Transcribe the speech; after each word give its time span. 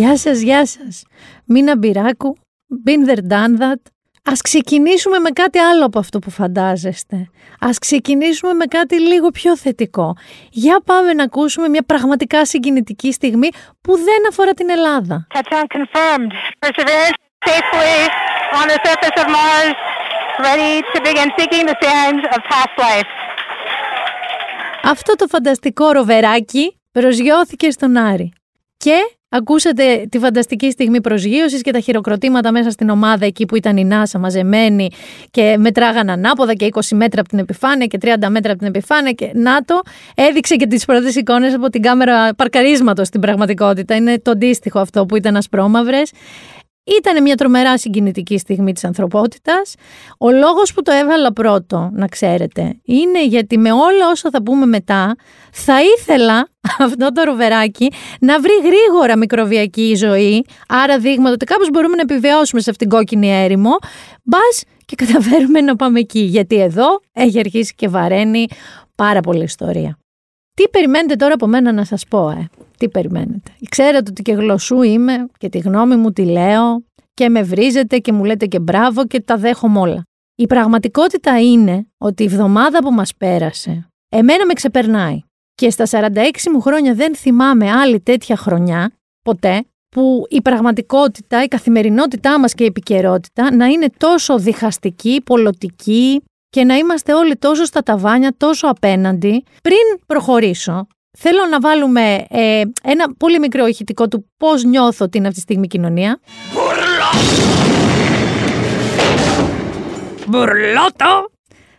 Γεια 0.00 0.16
σας, 0.16 0.40
γεια 0.40 0.66
σας. 0.66 1.02
Μίνα 1.44 1.76
Μπυράκου, 1.76 2.36
been 2.86 3.08
there, 3.08 3.22
done 3.32 3.54
that. 3.62 3.80
Ας 4.24 4.40
ξεκινήσουμε 4.40 5.18
με 5.18 5.30
κάτι 5.30 5.58
άλλο 5.58 5.84
από 5.84 5.98
αυτό 5.98 6.18
που 6.18 6.30
φαντάζεστε. 6.30 7.28
Ας 7.60 7.78
ξεκινήσουμε 7.78 8.52
με 8.52 8.64
κάτι 8.64 9.00
λίγο 9.00 9.28
πιο 9.28 9.56
θετικό. 9.56 10.16
Για 10.50 10.80
πάμε 10.84 11.12
να 11.12 11.22
ακούσουμε 11.22 11.68
μια 11.68 11.82
πραγματικά 11.82 12.44
συγκινητική 12.44 13.12
στιγμή 13.12 13.48
που 13.80 13.96
δεν 13.96 14.28
αφορά 14.28 14.52
την 14.52 14.70
Ελλάδα. 14.70 15.26
Touchdown 15.34 15.66
confirmed. 15.78 16.32
Perseverance 16.64 17.18
safely 17.48 17.96
on 18.60 18.66
the 18.72 18.78
surface 18.86 19.16
of 19.22 19.26
Mars, 19.38 19.76
ready 20.48 20.74
to 20.92 20.98
begin 21.08 21.28
seeking 21.38 21.64
the 21.72 21.78
sands 21.84 22.22
of 22.34 22.38
past 22.50 22.74
life. 22.86 23.08
Αυτό 24.82 25.14
το 25.14 25.26
φανταστικό 25.26 25.90
ροβεράκι 25.90 26.80
προσγειώθηκε 26.92 27.70
στον 27.70 27.96
Άρη. 27.96 28.32
Και 28.76 28.96
Ακούσατε 29.32 30.06
τη 30.08 30.18
φανταστική 30.18 30.70
στιγμή 30.70 31.00
προσγείωσης 31.00 31.62
και 31.62 31.70
τα 31.70 31.80
χειροκροτήματα 31.80 32.52
μέσα 32.52 32.70
στην 32.70 32.88
ομάδα 32.88 33.26
εκεί 33.26 33.44
που 33.46 33.56
ήταν 33.56 33.76
η 33.76 33.84
Νάσα 33.84 34.18
μαζεμένη 34.18 34.88
και 35.30 35.56
μετράγαν 35.58 36.10
ανάποδα 36.10 36.54
και 36.54 36.68
20 36.72 36.80
μέτρα 36.94 37.20
από 37.20 37.28
την 37.28 37.38
επιφάνεια 37.38 37.86
και 37.86 37.98
30 38.02 38.06
μέτρα 38.28 38.50
από 38.50 38.58
την 38.58 38.68
επιφάνεια. 38.68 39.12
Και 39.12 39.30
να 39.34 39.62
το, 39.62 39.80
έδειξε 40.14 40.56
και 40.56 40.66
τις 40.66 40.84
πρώτες 40.84 41.14
εικόνες 41.14 41.54
από 41.54 41.70
την 41.70 41.82
κάμερα 41.82 42.34
παρκαρίσματος 42.34 43.06
στην 43.06 43.20
πραγματικότητα. 43.20 43.94
Είναι 43.94 44.18
το 44.18 44.30
αντίστοιχο 44.30 44.78
αυτό 44.78 45.06
που 45.06 45.16
ήταν 45.16 45.36
ασπρόμαυρες. 45.36 46.10
Ήταν 46.84 47.22
μια 47.22 47.34
τρομερά 47.34 47.78
συγκινητική 47.78 48.38
στιγμή 48.38 48.72
της 48.72 48.84
ανθρωπότητας. 48.84 49.74
Ο 50.18 50.30
λόγος 50.30 50.72
που 50.72 50.82
το 50.82 50.92
έβαλα 50.92 51.32
πρώτο, 51.32 51.90
να 51.92 52.06
ξέρετε, 52.06 52.80
είναι 52.84 53.24
γιατί 53.24 53.58
με 53.58 53.72
όλα 53.72 54.08
όσα 54.10 54.30
θα 54.30 54.42
πούμε 54.42 54.66
μετά, 54.66 55.16
θα 55.52 55.74
ήθελα 55.82 56.48
αυτό 56.86 57.12
το 57.12 57.22
ροβεράκι 57.22 57.92
να 58.20 58.40
βρει 58.40 58.52
γρήγορα 58.64 59.16
μικροβιακή 59.16 59.94
ζωή, 59.94 60.44
άρα 60.68 60.98
δείγματα 60.98 61.32
ότι 61.32 61.44
κάπως 61.44 61.70
μπορούμε 61.70 61.96
να 61.96 62.02
επιβιώσουμε 62.02 62.60
σε 62.60 62.70
αυτήν 62.70 62.88
την 62.88 62.98
κόκκινη 62.98 63.32
έρημο, 63.32 63.76
μπας 64.22 64.62
και 64.84 64.94
καταφέρουμε 65.04 65.60
να 65.60 65.76
πάμε 65.76 65.98
εκεί, 65.98 66.20
γιατί 66.20 66.60
εδώ 66.60 67.00
έχει 67.12 67.38
αρχίσει 67.38 67.74
και 67.74 67.88
βαραίνει 67.88 68.46
πάρα 68.94 69.20
πολύ 69.20 69.42
ιστορία. 69.42 69.99
Τι 70.54 70.68
περιμένετε 70.68 71.14
τώρα 71.14 71.34
από 71.34 71.46
μένα 71.46 71.72
να 71.72 71.84
σας 71.84 72.06
πω, 72.06 72.30
ε; 72.30 72.48
Τι 72.78 72.88
περιμένετε; 72.88 73.50
Ξέρετε 73.68 74.10
ότι 74.10 74.22
και 74.22 74.32
γλωσσού 74.32 74.82
είμαι 74.82 75.26
και 75.38 75.48
τη 75.48 75.58
γνώμη 75.58 75.96
μου 75.96 76.12
τη 76.12 76.24
λέω 76.24 76.84
και 77.14 77.28
με 77.28 77.42
βρίζετε 77.42 77.98
και 77.98 78.12
μου 78.12 78.24
λέτε 78.24 78.46
και 78.46 78.58
μπράβο 78.58 79.06
και 79.06 79.20
τα 79.20 79.36
δέχομαι 79.36 79.78
όλα. 79.78 80.02
Η 80.34 80.46
πραγματικότητα 80.46 81.40
είναι 81.40 81.86
ότι 81.98 82.22
η 82.22 82.26
εβδομάδα 82.26 82.78
που 82.78 82.92
μας 82.92 83.14
πέρασε 83.14 83.88
εμένα 84.08 84.46
με 84.46 84.52
ξεπερνάει. 84.52 85.20
Και 85.54 85.70
στα 85.70 85.84
46 85.90 86.50
μου 86.52 86.60
χρόνια 86.60 86.94
δεν 86.94 87.16
θυμάμαι 87.16 87.70
άλλη 87.70 88.00
τέτοια 88.00 88.36
χρονιά, 88.36 88.92
ποτέ, 89.22 89.64
που 89.88 90.26
η 90.28 90.42
πραγματικότητα, 90.42 91.42
η 91.42 91.48
καθημερινότητά 91.48 92.38
μας 92.38 92.54
και 92.54 92.62
η 92.62 92.66
επικαιρότητα 92.66 93.54
να 93.54 93.66
είναι 93.66 93.86
τόσο 93.96 94.38
διχαστική, 94.38 95.20
πολλωτική 95.24 96.22
και 96.50 96.64
να 96.64 96.74
είμαστε 96.74 97.14
όλοι 97.14 97.36
τόσο 97.36 97.64
στα 97.64 97.82
ταβάνια, 97.82 98.34
τόσο 98.36 98.68
απέναντι. 98.68 99.44
Πριν 99.62 100.06
προχωρήσω, 100.06 100.86
Θέλω 101.18 101.46
να 101.50 101.60
βάλουμε 101.60 102.26
ε, 102.28 102.62
ένα 102.82 103.14
πολύ 103.18 103.38
μικρό 103.38 103.66
ηχητικό 103.66 104.08
του 104.08 104.30
πώς 104.36 104.64
νιώθω 104.64 105.08
την 105.08 105.22
αυτή 105.22 105.34
τη 105.34 105.40
στιγμή 105.40 105.66
κοινωνία. 105.66 106.20
Μπουρλότο! 110.26 111.30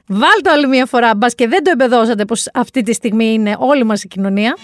Βάλτε 0.07 0.49
άλλη 0.49 0.67
μια 0.67 0.85
φορά, 0.85 1.15
μπας 1.15 1.35
και 1.35 1.47
δεν 1.47 1.63
το 1.63 1.71
εμπεδώσατε 1.71 2.25
πως 2.25 2.49
αυτή 2.53 2.81
τη 2.81 2.93
στιγμή 2.93 3.33
είναι 3.33 3.55
όλη 3.59 3.83
μας 3.83 4.03
η 4.03 4.07
κοινωνία. 4.07 4.57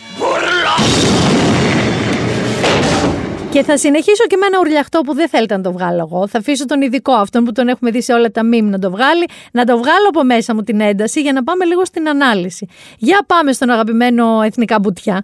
Και 3.57 3.63
θα 3.63 3.77
συνεχίσω 3.77 4.23
και 4.27 4.37
με 4.37 4.45
ένα 4.45 4.59
ουρλιαχτό 4.59 5.01
που 5.01 5.13
δεν 5.13 5.29
θέλετε 5.29 5.55
να 5.55 5.61
το 5.61 5.71
βγάλω 5.71 6.09
εγώ. 6.11 6.27
Θα 6.27 6.37
αφήσω 6.37 6.65
τον 6.65 6.81
ειδικό, 6.81 7.13
αυτόν 7.13 7.43
που 7.43 7.51
τον 7.51 7.67
έχουμε 7.67 7.91
δει 7.91 8.01
σε 8.01 8.13
όλα 8.13 8.31
τα 8.31 8.43
μήμη 8.43 8.69
να 8.69 8.79
το 8.79 8.91
βγάλει, 8.91 9.25
να 9.51 9.65
το 9.65 9.77
βγάλω 9.77 10.07
από 10.07 10.23
μέσα 10.23 10.55
μου 10.55 10.63
την 10.63 10.79
ένταση 10.79 11.21
για 11.21 11.33
να 11.33 11.43
πάμε 11.43 11.65
λίγο 11.65 11.85
στην 11.85 12.09
ανάλυση. 12.09 12.67
Για 12.97 13.23
πάμε 13.27 13.51
στον 13.51 13.69
αγαπημένο 13.69 14.41
Εθνικά 14.41 14.79
Μπουτιά. 14.79 15.19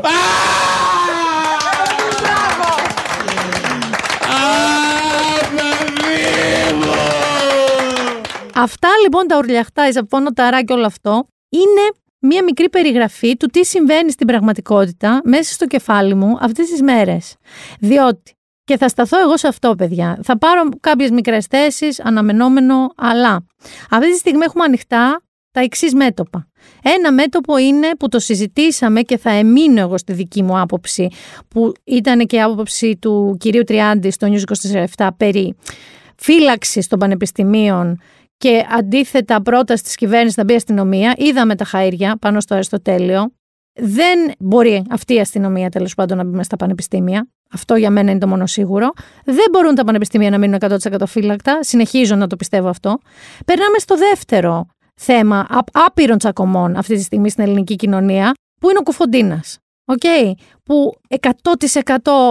Αυτά 8.56 8.90
λοιπόν 9.04 9.28
τα 9.28 9.38
ουρλιαχτά, 9.38 9.88
η 9.88 9.92
ζαπώνω 9.92 10.30
και 10.66 10.74
όλο 10.74 10.86
αυτό 10.86 11.28
είναι 11.50 12.03
μία 12.24 12.44
μικρή 12.44 12.70
περιγραφή 12.70 13.38
του 13.38 13.48
τι 13.48 13.66
συμβαίνει 13.66 14.12
στην 14.12 14.28
πραγματικότητα 14.28 15.22
μέσα 15.24 15.54
στο 15.54 15.66
κεφάλι 15.66 16.14
μου 16.14 16.38
αυτές 16.40 16.70
τις 16.70 16.82
μέρες. 16.82 17.36
Διότι, 17.80 18.34
και 18.64 18.78
θα 18.78 18.88
σταθώ 18.88 19.20
εγώ 19.20 19.38
σε 19.38 19.48
αυτό 19.48 19.76
παιδιά, 19.76 20.20
θα 20.24 20.38
πάρω 20.38 20.70
κάποιες 20.80 21.10
μικρές 21.10 21.46
θέσεις, 21.46 22.00
αναμενόμενο, 22.00 22.94
αλλά 22.96 23.46
αυτή 23.90 24.12
τη 24.12 24.18
στιγμή 24.18 24.44
έχουμε 24.44 24.64
ανοιχτά 24.64 25.22
τα 25.52 25.60
εξής 25.60 25.94
μέτωπα. 25.94 26.48
Ένα 26.84 27.12
μέτωπο 27.12 27.58
είναι 27.58 27.88
που 28.00 28.08
το 28.08 28.20
συζητήσαμε 28.20 29.02
και 29.02 29.18
θα 29.18 29.30
εμείνω 29.30 29.80
εγώ 29.80 29.98
στη 29.98 30.14
δική 30.14 30.44
μου 30.44 30.60
άποψη, 30.60 31.08
που 31.48 31.72
ήταν 31.84 32.26
και 32.26 32.36
η 32.36 32.42
άποψη 32.42 32.98
του 33.02 33.38
κυρίου 33.40 33.64
Τριάντη 33.64 34.12
στο 34.12 34.28
News 34.32 34.42
24 34.96 35.08
περί 35.18 35.56
φύλαξης 36.18 36.88
των 36.88 37.00
πανεπιστημίων 37.00 38.00
και 38.44 38.66
αντίθετα 38.70 39.42
πρόταση 39.42 39.84
της 39.84 39.96
κυβέρνησης 39.96 40.38
να 40.38 40.44
μπει 40.44 40.54
αστυνομία, 40.54 41.14
είδαμε 41.18 41.56
τα 41.56 41.66
χαΐρια 41.72 42.12
πάνω 42.20 42.40
στο 42.40 42.54
Αριστοτέλειο. 42.54 43.32
Δεν 43.74 44.32
μπορεί 44.40 44.84
αυτή 44.90 45.14
η 45.14 45.20
αστυνομία 45.20 45.70
τέλος 45.70 45.94
πάντων 45.94 46.18
να 46.18 46.24
μπει 46.24 46.30
μέσα 46.32 46.44
στα 46.44 46.56
πανεπιστήμια. 46.56 47.28
Αυτό 47.52 47.76
για 47.76 47.90
μένα 47.90 48.12
είναι 48.12 48.20
το 48.20 48.28
μόνο 48.28 48.46
σίγουρο. 48.46 48.90
Δεν 49.24 49.46
μπορούν 49.52 49.76
τα 49.76 49.84
πανεπιστήμια 49.84 50.30
να 50.30 50.38
μείνουν 50.38 50.58
100% 50.60 51.06
φύλακτα. 51.08 51.60
Συνεχίζω 51.64 52.16
να 52.16 52.28
το 52.28 52.36
πιστεύω 52.36 52.70
αυτό. 52.70 52.98
Περνάμε 53.46 53.78
στο 53.78 53.98
δεύτερο 53.98 54.66
θέμα 54.96 55.48
άπειρων 55.72 56.18
τσακωμών 56.18 56.76
αυτή 56.76 56.96
τη 56.96 57.02
στιγμή 57.02 57.30
στην 57.30 57.44
ελληνική 57.44 57.76
κοινωνία, 57.76 58.32
που 58.62 58.70
είναι 58.70 58.78
ο 58.80 58.84
Κουφοντίνας. 58.84 59.58
Okay, 59.86 60.32
που 60.64 60.92
100% 61.10 61.20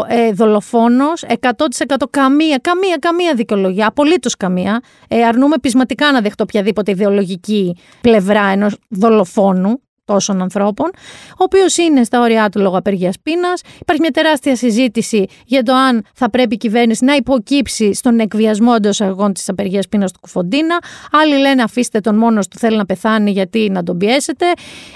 ε, 0.08 0.32
δολοφόνος, 0.32 1.24
100% 1.40 1.96
καμία, 2.10 2.58
καμία, 2.58 2.96
καμία 2.96 3.34
δικαιολογία, 3.34 3.86
απολύτως 3.86 4.36
καμία. 4.36 4.80
Ε, 5.08 5.24
αρνούμε 5.24 5.56
πεισματικά 5.58 6.12
να 6.12 6.20
δεχτώ 6.20 6.42
οποιαδήποτε 6.42 6.90
ιδεολογική 6.90 7.76
πλευρά 8.00 8.46
ενός 8.46 8.76
δολοφόνου 8.88 9.80
τόσων 10.04 10.42
ανθρώπων, 10.42 10.90
ο 11.30 11.44
οποίος 11.44 11.76
είναι 11.76 12.04
στα 12.04 12.20
όρια 12.20 12.48
του 12.48 12.60
λόγω 12.60 12.76
απεργίας 12.76 13.14
πείνας. 13.22 13.60
Υπάρχει 13.80 14.02
μια 14.02 14.10
τεράστια 14.10 14.56
συζήτηση 14.56 15.26
για 15.46 15.62
το 15.62 15.74
αν 15.74 16.04
θα 16.14 16.30
πρέπει 16.30 16.54
η 16.54 16.56
κυβέρνηση 16.56 17.04
να 17.04 17.14
υποκύψει 17.14 17.94
στον 17.94 18.18
εκβιασμό 18.18 18.72
εντός 18.76 19.00
αγών 19.00 19.32
της 19.32 19.48
απεργίας 19.48 19.88
πείνας 19.88 20.12
του 20.12 20.20
Κουφοντίνα. 20.20 20.78
Άλλοι 21.12 21.36
λένε 21.36 21.62
αφήστε 21.62 22.00
τον 22.00 22.16
μόνος 22.16 22.48
του, 22.48 22.58
θέλει 22.58 22.76
να 22.76 22.86
πεθάνει 22.86 23.30
γιατί 23.30 23.70
να 23.70 23.82
τον 23.82 23.96
πιέσετε. 23.98 24.46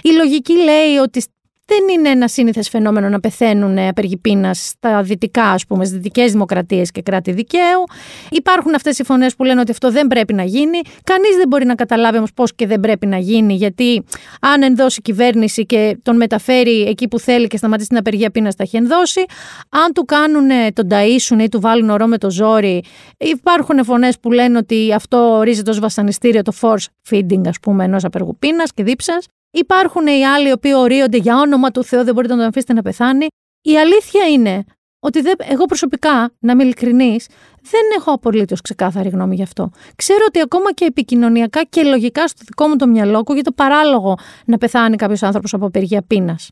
Η 0.03 0.11
λογική 0.11 0.53
λέει 0.53 0.97
ότι 1.03 1.23
δεν 1.67 1.89
είναι 1.99 2.09
ένα 2.09 2.29
σύνηθες 2.29 2.69
φαινόμενο 2.69 3.09
να 3.09 3.21
πεθαίνουν 3.21 3.79
απεργοί 3.79 4.17
πείνας 4.17 4.67
στα 4.67 5.03
δυτικά, 5.03 5.45
ας 5.45 5.67
πούμε, 5.67 5.85
στις 5.85 5.97
δυτικές 5.97 6.33
δημοκρατίες 6.33 6.91
και 6.91 7.03
κράτη 7.03 7.33
δικαίου. 7.33 7.85
Υπάρχουν 8.31 8.75
αυτές 8.75 8.99
οι 8.99 9.05
φωνές 9.05 9.37
που 9.37 9.45
λένε 9.45 9.61
ότι 9.61 9.71
αυτό 9.71 9.91
δεν 9.91 10.07
πρέπει 10.07 10.33
να 10.33 10.43
γίνει. 10.43 10.81
Κανείς 11.05 11.37
δεν 11.37 11.49
μπορεί 11.49 11.65
να 11.65 11.75
καταλάβει 11.75 12.17
όμως 12.17 12.33
πώς 12.33 12.55
και 12.55 12.67
δεν 12.67 12.81
πρέπει 12.81 13.07
να 13.07 13.19
γίνει, 13.19 13.55
γιατί 13.55 14.05
αν 14.41 14.63
ενδώσει 14.63 15.01
κυβέρνηση 15.03 15.67
και 15.67 15.99
τον 16.03 16.17
μεταφέρει 16.17 16.83
εκεί 16.83 17.09
που 17.09 17.19
θέλει 17.19 17.47
και 17.47 17.57
σταματήσει 17.57 17.89
την 17.89 17.99
απεργία 17.99 18.31
πείνας, 18.31 18.55
τα 18.55 18.63
έχει 18.63 18.77
ενδώσει. 18.77 19.25
Αν 19.69 19.93
του 19.93 20.05
κάνουν 20.05 20.49
τον 20.73 20.89
ταΐσουν 20.91 21.41
ή 21.43 21.49
του 21.49 21.61
βάλουν 21.61 21.91
ορό 21.91 22.07
με 22.07 22.19
το 22.19 22.31
ζόρι, 22.31 22.83
υπάρχουν 23.19 23.85
φωνές 23.85 24.19
που 24.19 24.33
λένε 24.33 24.59
ότι 24.59 24.93
αυτό 24.93 25.37
ορίζεται 25.37 25.71
ως 25.71 25.79
βασανιστήριο 25.79 26.43
το 26.43 26.53
force 26.61 27.11
feeding, 27.11 27.49
ας 27.49 27.61
πούμε, 27.63 27.85
ενός 27.85 28.05
απεργού 28.05 28.37
πείνας 28.39 28.73
και 28.75 28.83
δίψας. 28.83 29.27
Υπάρχουν 29.59 30.07
οι 30.07 30.27
άλλοι 30.27 30.49
οι 30.49 30.53
οποίοι 30.53 30.73
ορίονται 30.75 31.17
για 31.17 31.37
όνομα 31.37 31.71
του 31.71 31.85
Θεού, 31.85 32.05
δεν 32.05 32.15
μπορείτε 32.15 32.33
να 32.33 32.39
τον 32.39 32.49
αφήσετε 32.49 32.73
να 32.73 32.83
πεθάνει. 32.83 33.27
Η 33.63 33.79
αλήθεια 33.79 34.27
είναι 34.29 34.65
ότι 35.01 35.21
δεν, 35.21 35.35
εγώ 35.39 35.65
προσωπικά, 35.65 36.31
να 36.39 36.53
είμαι 36.53 36.63
ειλικρινής, 36.63 37.27
δεν 37.63 37.81
έχω 37.97 38.13
απολύτως 38.13 38.61
ξεκάθαρη 38.61 39.09
γνώμη 39.09 39.35
γι' 39.35 39.43
αυτό. 39.43 39.71
Ξέρω 39.97 40.25
ότι 40.29 40.41
ακόμα 40.41 40.73
και 40.73 40.85
επικοινωνιακά 40.85 41.63
και 41.63 41.83
λογικά 41.83 42.29
στο 42.29 42.43
δικό 42.47 42.69
μου 42.69 42.77
το 42.77 42.87
μυαλό 42.87 43.23
το 43.23 43.53
παράλογο 43.55 44.19
να 44.45 44.59
πεθάνει 44.59 44.97
κάποιος 44.97 45.23
άνθρωπος 45.23 45.55
από 45.55 45.67
απεργία 45.67 46.03
πείνας. 46.03 46.51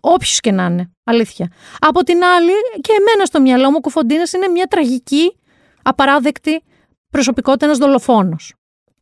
Όποιος 0.00 0.40
και 0.40 0.52
να 0.52 0.64
είναι. 0.64 0.90
Αλήθεια. 1.04 1.50
Από 1.78 2.02
την 2.02 2.24
άλλη, 2.24 2.52
και 2.80 2.92
εμένα 2.98 3.24
στο 3.24 3.40
μυαλό 3.40 3.70
μου, 3.70 3.76
ο 3.78 3.80
Κουφοντίνας 3.80 4.32
είναι 4.32 4.48
μια 4.48 4.66
τραγική, 4.66 5.36
απαράδεκτη 5.82 6.62
προσωπικότητα, 7.10 7.64
ένας 7.64 7.78
δολοφόνος 7.78 8.54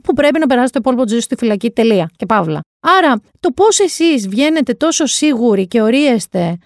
που 0.02 0.12
πρέπει 0.12 0.38
να 0.38 0.46
περάσει 0.46 0.72
το 0.72 0.78
υπόλοιπο 0.78 1.02
της 1.02 1.12
ζωής 1.12 1.24
στη 1.24 1.36
φυλακή. 1.36 1.70
Τελεία. 1.70 2.10
Και 2.16 2.26
παύλα. 2.26 2.60
Άρα, 2.86 3.20
το 3.40 3.50
πώς 3.50 3.78
εσείς 3.78 4.28
βγαίνετε 4.28 4.72
τόσο 4.74 5.06
σίγουροι 5.06 5.66
και 5.66 5.80
ορίεστε 5.82 6.58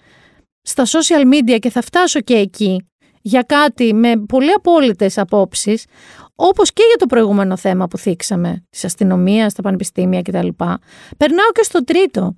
στα 0.61 0.85
social 0.85 1.33
media 1.33 1.59
και 1.59 1.69
θα 1.69 1.81
φτάσω 1.81 2.21
και 2.21 2.33
εκεί 2.33 2.89
για 3.21 3.41
κάτι 3.41 3.93
με 3.93 4.17
πολύ 4.17 4.51
απόλυτες 4.51 5.17
απόψεις, 5.17 5.85
όπως 6.35 6.73
και 6.73 6.83
για 6.87 6.95
το 6.97 7.05
προηγούμενο 7.05 7.57
θέμα 7.57 7.87
που 7.87 7.97
θίξαμε, 7.97 8.65
της 8.69 8.83
αστυνομίας, 8.83 9.53
τα 9.53 9.61
πανεπιστήμια 9.61 10.21
κτλ. 10.21 10.47
Περνάω 11.17 11.51
και 11.53 11.63
στο 11.63 11.83
τρίτο 11.83 12.37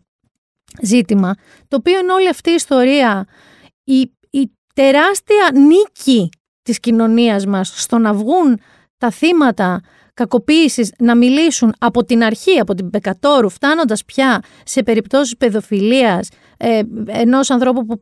ζήτημα, 0.81 1.33
το 1.67 1.75
οποίο 1.75 1.99
είναι 1.99 2.13
όλη 2.13 2.29
αυτή 2.29 2.49
η 2.49 2.53
ιστορία, 2.53 3.27
η, 3.83 3.99
η 4.29 4.51
τεράστια 4.73 5.51
νίκη 5.53 6.29
της 6.61 6.79
κοινωνίας 6.79 7.45
μας 7.45 7.81
στο 7.81 7.97
να 7.97 8.13
βγουν 8.13 8.59
τα 8.97 9.11
θύματα 9.11 9.81
κακοποίησης 10.13 10.93
να 10.97 11.15
μιλήσουν 11.15 11.73
από 11.79 12.03
την 12.03 12.23
αρχή, 12.23 12.59
από 12.59 12.73
την 12.73 12.89
Πεκατόρου, 12.89 13.49
φτάνοντας 13.49 14.05
πια 14.05 14.43
σε 14.65 14.83
περιπτώσεις 14.83 15.37
παιδοφιλίας 15.37 16.29
ε, 16.57 16.81
ενός 17.07 17.49
ανθρώπου 17.49 17.85
που 17.85 18.01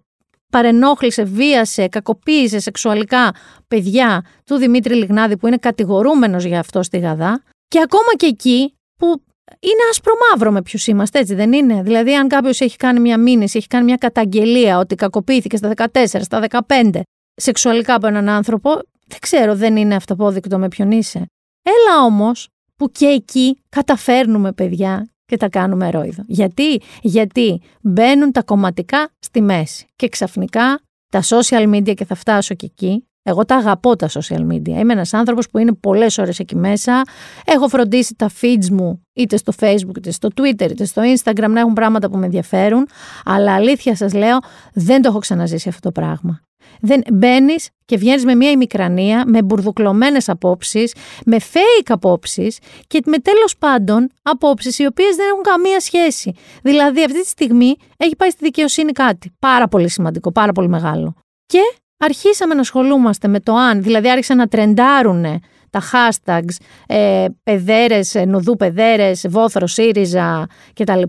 παρενόχλησε, 0.51 1.23
βίασε, 1.23 1.87
κακοποίησε 1.87 2.59
σεξουαλικά 2.59 3.33
παιδιά 3.67 4.23
του 4.45 4.55
Δημήτρη 4.55 4.95
Λιγνάδη 4.95 5.37
που 5.37 5.47
είναι 5.47 5.57
κατηγορούμενος 5.57 6.43
για 6.43 6.59
αυτό 6.59 6.83
στη 6.83 6.97
Γαδά 6.97 7.43
και 7.67 7.79
ακόμα 7.83 8.15
και 8.15 8.25
εκεί 8.25 8.73
που 8.95 9.23
είναι 9.59 9.83
άσπρο 9.89 10.13
μαύρο 10.29 10.51
με 10.51 10.61
ποιους 10.61 10.87
είμαστε, 10.87 11.19
έτσι 11.19 11.35
δεν 11.35 11.53
είναι; 11.53 11.81
Δηλαδή, 11.81 12.15
αν 12.15 12.27
κάποιος 12.27 12.59
έχει 12.61 12.77
κάνει 12.77 12.99
μια 12.99 13.17
μήνυση, 13.17 13.57
έχει 13.57 13.67
κάνει 13.67 13.83
μια 13.83 13.95
καταγγελία 13.95 14.77
ότι 14.77 14.95
κακοποιήθηκε 14.95 15.57
στα 15.57 15.71
14, 15.75 15.85
στα 16.03 16.45
15 16.67 17.01
σεξουαλικά 17.35 17.93
από 17.93 18.07
έναν 18.07 18.29
άνθρωπο, 18.29 18.69
δεν 19.07 19.19
ξέρω, 19.19 19.55
δεν 19.55 19.75
είναι 19.75 19.95
αυτοπόδεικτο 19.95 20.57
με 20.57 20.67
ποιον 20.67 20.91
είσαι. 20.91 21.25
Έλα 21.63 22.05
όμως 22.05 22.47
που 22.75 22.91
και 22.91 23.05
εκεί 23.05 23.61
καταφέρνουμε 23.69 24.51
παιδιά 24.51 25.09
και 25.25 25.37
τα 25.37 25.49
κάνουμε 25.49 25.89
ρόιδο. 25.89 26.23
Γιατί, 26.27 26.81
γιατί 27.01 27.61
μπαίνουν 27.81 28.31
τα 28.31 28.43
κομματικά 28.43 29.09
στη 29.19 29.41
μέση 29.41 29.85
και 29.95 30.09
ξαφνικά 30.09 30.79
τα 31.11 31.21
social 31.23 31.75
media 31.75 31.93
και 31.93 32.05
θα 32.05 32.15
φτάσω 32.15 32.55
και 32.55 32.65
εκεί, 32.65 33.09
εγώ 33.23 33.45
τα 33.45 33.55
αγαπώ 33.55 33.95
τα 33.95 34.09
social 34.09 34.47
media. 34.51 34.67
Είμαι 34.67 34.93
ένας 34.93 35.13
άνθρωπος 35.13 35.49
που 35.49 35.57
είναι 35.57 35.73
πολλές 35.73 36.17
ώρες 36.17 36.39
εκεί 36.39 36.55
μέσα. 36.55 37.01
Έχω 37.45 37.67
φροντίσει 37.67 38.15
τα 38.15 38.29
feeds 38.41 38.69
μου 38.71 39.01
είτε 39.13 39.37
στο 39.37 39.53
facebook, 39.59 39.97
είτε 39.97 40.11
στο 40.11 40.29
twitter, 40.35 40.71
είτε 40.71 40.85
στο 40.85 41.01
instagram 41.01 41.49
να 41.49 41.59
έχουν 41.59 41.73
πράγματα 41.73 42.09
που 42.09 42.17
με 42.17 42.25
ενδιαφέρουν. 42.25 42.87
Αλλά 43.25 43.53
αλήθεια 43.53 43.95
σας 43.95 44.13
λέω 44.13 44.37
δεν 44.73 45.01
το 45.01 45.09
έχω 45.09 45.19
ξαναζήσει 45.19 45.69
αυτό 45.69 45.91
το 45.91 46.01
πράγμα. 46.01 46.41
Δεν 46.79 47.01
μπαίνεις 47.13 47.69
και 47.85 47.97
βγαίνεις 47.97 48.25
με 48.25 48.35
μια 48.35 48.51
ημικρανία, 48.51 49.23
με 49.27 49.43
μπουρδουκλωμένες 49.43 50.29
απόψεις, 50.29 50.95
με 51.25 51.37
fake 51.39 51.87
απόψεις 51.87 52.59
και 52.87 53.01
με 53.05 53.17
τέλος 53.17 53.57
πάντων 53.57 54.09
απόψεις 54.21 54.79
οι 54.79 54.85
οποίες 54.85 55.15
δεν 55.15 55.27
έχουν 55.27 55.43
καμία 55.43 55.79
σχέση. 55.79 56.33
Δηλαδή, 56.61 57.03
αυτή 57.03 57.21
τη 57.21 57.27
στιγμή 57.27 57.75
έχει 57.97 58.15
πάει 58.15 58.29
στη 58.29 58.43
δικαιοσύνη 58.43 58.91
κάτι 58.91 59.31
πάρα 59.39 59.67
πολύ 59.67 59.89
σημαντικό, 59.89 60.31
πάρα 60.31 60.51
πολύ 60.51 60.67
μεγάλο. 60.69 61.13
Και 61.45 61.59
αρχίσαμε 61.97 62.53
να 62.53 62.59
ασχολούμαστε 62.59 63.27
με 63.27 63.39
το 63.39 63.53
αν, 63.55 63.83
δηλαδή 63.83 64.09
άρχισαν 64.09 64.37
να 64.37 64.47
τρεντάρουν 64.47 65.25
τα 65.69 65.81
hashtags 65.91 66.55
ε, 66.87 67.25
παιδέρες, 67.43 68.15
ε, 68.15 68.25
νουδού 68.25 68.55
παιδέρες, 68.55 69.25
βόθρο 69.29 69.67
ΣΥΡΙΖΑ 69.67 70.47
κτλ. 70.73 71.01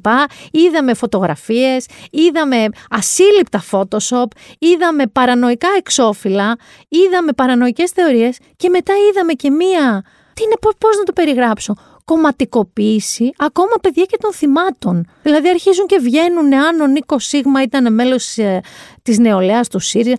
Είδαμε 0.51 0.95
φωτογραφίες, 0.95 1.87
είδαμε 2.11 2.67
ασύλληπτα 2.91 3.63
Photoshop, 3.71 4.27
είδαμε 4.59 5.07
παρανοϊκά 5.07 5.69
εξώφυλλα, 5.79 6.57
είδαμε 6.89 7.33
παρανοϊκές 7.33 7.91
θεωρίες 7.91 8.39
και 8.57 8.69
μετά 8.69 8.93
είδαμε 9.11 9.33
και 9.33 9.51
μία, 9.51 10.05
τι 10.35 10.43
είναι, 10.43 10.55
πώς 10.79 10.97
να 10.97 11.03
το 11.03 11.13
περιγράψω, 11.13 11.75
κομματικοποίηση 12.05 13.33
ακόμα 13.37 13.73
παιδιά 13.83 14.05
και 14.05 14.17
των 14.21 14.33
θυμάτων. 14.33 15.07
Δηλαδή 15.23 15.49
αρχίζουν 15.49 15.87
και 15.87 15.99
βγαίνουν 15.99 16.55
αν 16.55 16.81
ο 16.81 16.87
Νίκος 16.87 17.27
Σίγμα 17.27 17.63
ήταν 17.63 17.95
μέλος 17.95 18.37
ε, 18.37 18.61
της 19.03 19.19
νεολαίας 19.19 19.69
του 19.69 19.79
ΣΥΡΙΖΑ. 19.79 20.17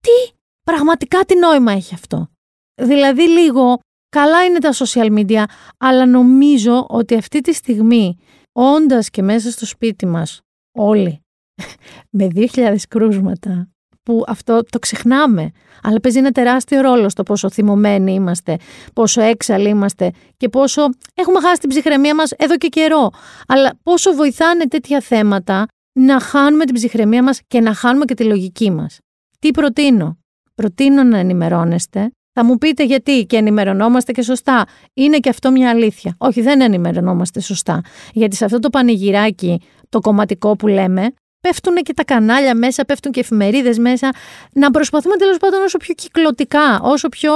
Τι 0.00 0.34
πραγματικά 0.64 1.24
τι 1.24 1.38
νόημα 1.38 1.72
έχει 1.72 1.94
αυτό; 1.94 2.28
Δηλαδή 2.74 3.28
λίγο 3.28 3.78
καλά 4.08 4.44
είναι 4.44 4.58
τα 4.58 4.72
social 4.72 5.18
media, 5.18 5.44
αλλά 5.78 6.06
νομίζω 6.06 6.86
ότι 6.88 7.14
αυτή 7.14 7.40
τη 7.40 7.52
στιγμή, 7.52 8.16
όντας 8.52 9.10
και 9.10 9.22
μέσα 9.22 9.50
στο 9.50 9.66
σπίτι 9.66 10.06
μας, 10.06 10.40
όλοι, 10.78 11.20
με 12.18 12.28
2.000 12.34 12.76
κρούσματα, 12.88 13.72
που 14.02 14.24
αυτό 14.26 14.62
το 14.70 14.78
ξεχνάμε, 14.78 15.50
αλλά 15.82 16.00
παίζει 16.00 16.18
ένα 16.18 16.30
τεράστιο 16.30 16.80
ρόλο 16.80 17.08
στο 17.08 17.22
πόσο 17.22 17.50
θυμωμένοι 17.50 18.12
είμαστε, 18.12 18.56
πόσο 18.92 19.20
έξαλλοι 19.20 19.68
είμαστε 19.68 20.10
και 20.36 20.48
πόσο 20.48 20.88
έχουμε 21.14 21.40
χάσει 21.40 21.60
την 21.60 21.68
ψυχραιμία 21.68 22.14
μας 22.14 22.30
εδώ 22.30 22.56
και 22.56 22.68
καιρό. 22.68 23.10
Αλλά 23.48 23.72
πόσο 23.82 24.12
βοηθάνε 24.12 24.66
τέτοια 24.66 25.00
θέματα 25.00 25.66
να 25.92 26.20
χάνουμε 26.20 26.64
την 26.64 26.74
ψυχραιμία 26.74 27.22
μας 27.22 27.40
και 27.46 27.60
να 27.60 27.74
χάνουμε 27.74 28.04
και 28.04 28.14
τη 28.14 28.24
λογική 28.24 28.70
μας. 28.70 28.98
Τι 29.38 29.50
προτείνω; 29.50 30.18
Προτείνω 30.54 31.02
να 31.02 31.18
ενημερώνεστε, 31.18 32.10
θα 32.32 32.44
μου 32.44 32.58
πείτε 32.58 32.84
γιατί 32.84 33.24
και 33.26 33.36
ενημερωνόμαστε 33.36 34.12
και 34.12 34.22
σωστά. 34.22 34.66
Είναι 34.94 35.18
και 35.18 35.28
αυτό 35.28 35.50
μια 35.50 35.70
αλήθεια. 35.70 36.14
Όχι, 36.18 36.40
δεν 36.42 36.60
ενημερωνόμαστε 36.60 37.40
σωστά. 37.40 37.80
Γιατί 38.12 38.36
σε 38.36 38.44
αυτό 38.44 38.58
το 38.58 38.70
πανηγυράκι, 38.70 39.60
το 39.88 40.00
κομματικό 40.00 40.56
που 40.56 40.66
λέμε, 40.66 41.12
πέφτουν 41.40 41.74
και 41.74 41.94
τα 41.94 42.04
κανάλια 42.04 42.54
μέσα, 42.54 42.84
πέφτουν 42.84 43.12
και 43.12 43.20
εφημερίδες 43.20 43.78
μέσα. 43.78 44.10
Να 44.52 44.70
προσπαθούμε 44.70 45.16
τέλος 45.16 45.36
πάντων 45.36 45.62
όσο 45.62 45.78
πιο 45.78 45.94
κυκλωτικά, 45.94 46.80
όσο 46.82 47.08
πιο 47.08 47.32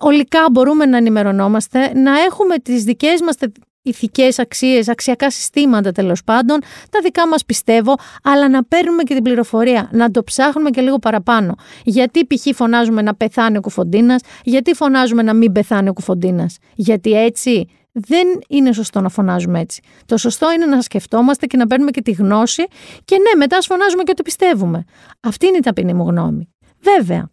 ολικά 0.00 0.46
μπορούμε 0.52 0.86
να 0.86 0.96
ενημερωνόμαστε, 0.96 1.92
να 1.94 2.20
έχουμε 2.20 2.58
τις 2.58 2.84
δικές 2.84 3.20
μας 3.20 3.36
ηθικές 3.86 4.38
αξίες, 4.38 4.88
αξιακά 4.88 5.30
συστήματα 5.30 5.92
τέλος 5.92 6.24
πάντων, 6.24 6.60
τα 6.90 7.00
δικά 7.02 7.28
μας 7.28 7.44
πιστεύω, 7.44 7.94
αλλά 8.22 8.48
να 8.48 8.64
παίρνουμε 8.64 9.02
και 9.02 9.14
την 9.14 9.22
πληροφορία, 9.22 9.88
να 9.92 10.10
το 10.10 10.24
ψάχνουμε 10.24 10.70
και 10.70 10.80
λίγο 10.80 10.98
παραπάνω. 10.98 11.54
Γιατί 11.84 12.26
π.χ. 12.26 12.56
φωνάζουμε 12.56 13.02
να 13.02 13.14
πεθάνει 13.14 13.56
ο 13.56 13.60
Κουφοντίνας, 13.60 14.22
γιατί 14.44 14.74
φωνάζουμε 14.74 15.22
να 15.22 15.34
μην 15.34 15.52
πεθάνει 15.52 15.88
ο 15.88 15.92
Κουφοντίνας. 15.92 16.56
Γιατί 16.74 17.12
έτσι 17.12 17.68
δεν 17.92 18.26
είναι 18.48 18.72
σωστό 18.72 19.00
να 19.00 19.08
φωνάζουμε 19.08 19.60
έτσι. 19.60 19.82
Το 20.06 20.16
σωστό 20.16 20.52
είναι 20.52 20.66
να 20.66 20.80
σκεφτόμαστε 20.80 21.46
και 21.46 21.56
να 21.56 21.66
παίρνουμε 21.66 21.90
και 21.90 22.02
τη 22.02 22.10
γνώση 22.10 22.64
και 23.04 23.16
ναι, 23.16 23.36
μετά 23.36 23.58
φωνάζουμε 23.60 24.02
και 24.02 24.10
ό,τι 24.10 24.22
πιστεύουμε. 24.22 24.84
Αυτή 25.20 25.46
είναι 25.46 25.56
η 25.56 25.60
ταπεινή 25.60 25.94
μου 25.94 26.08
γνώμη. 26.08 26.48
Βέβαια. 26.80 27.30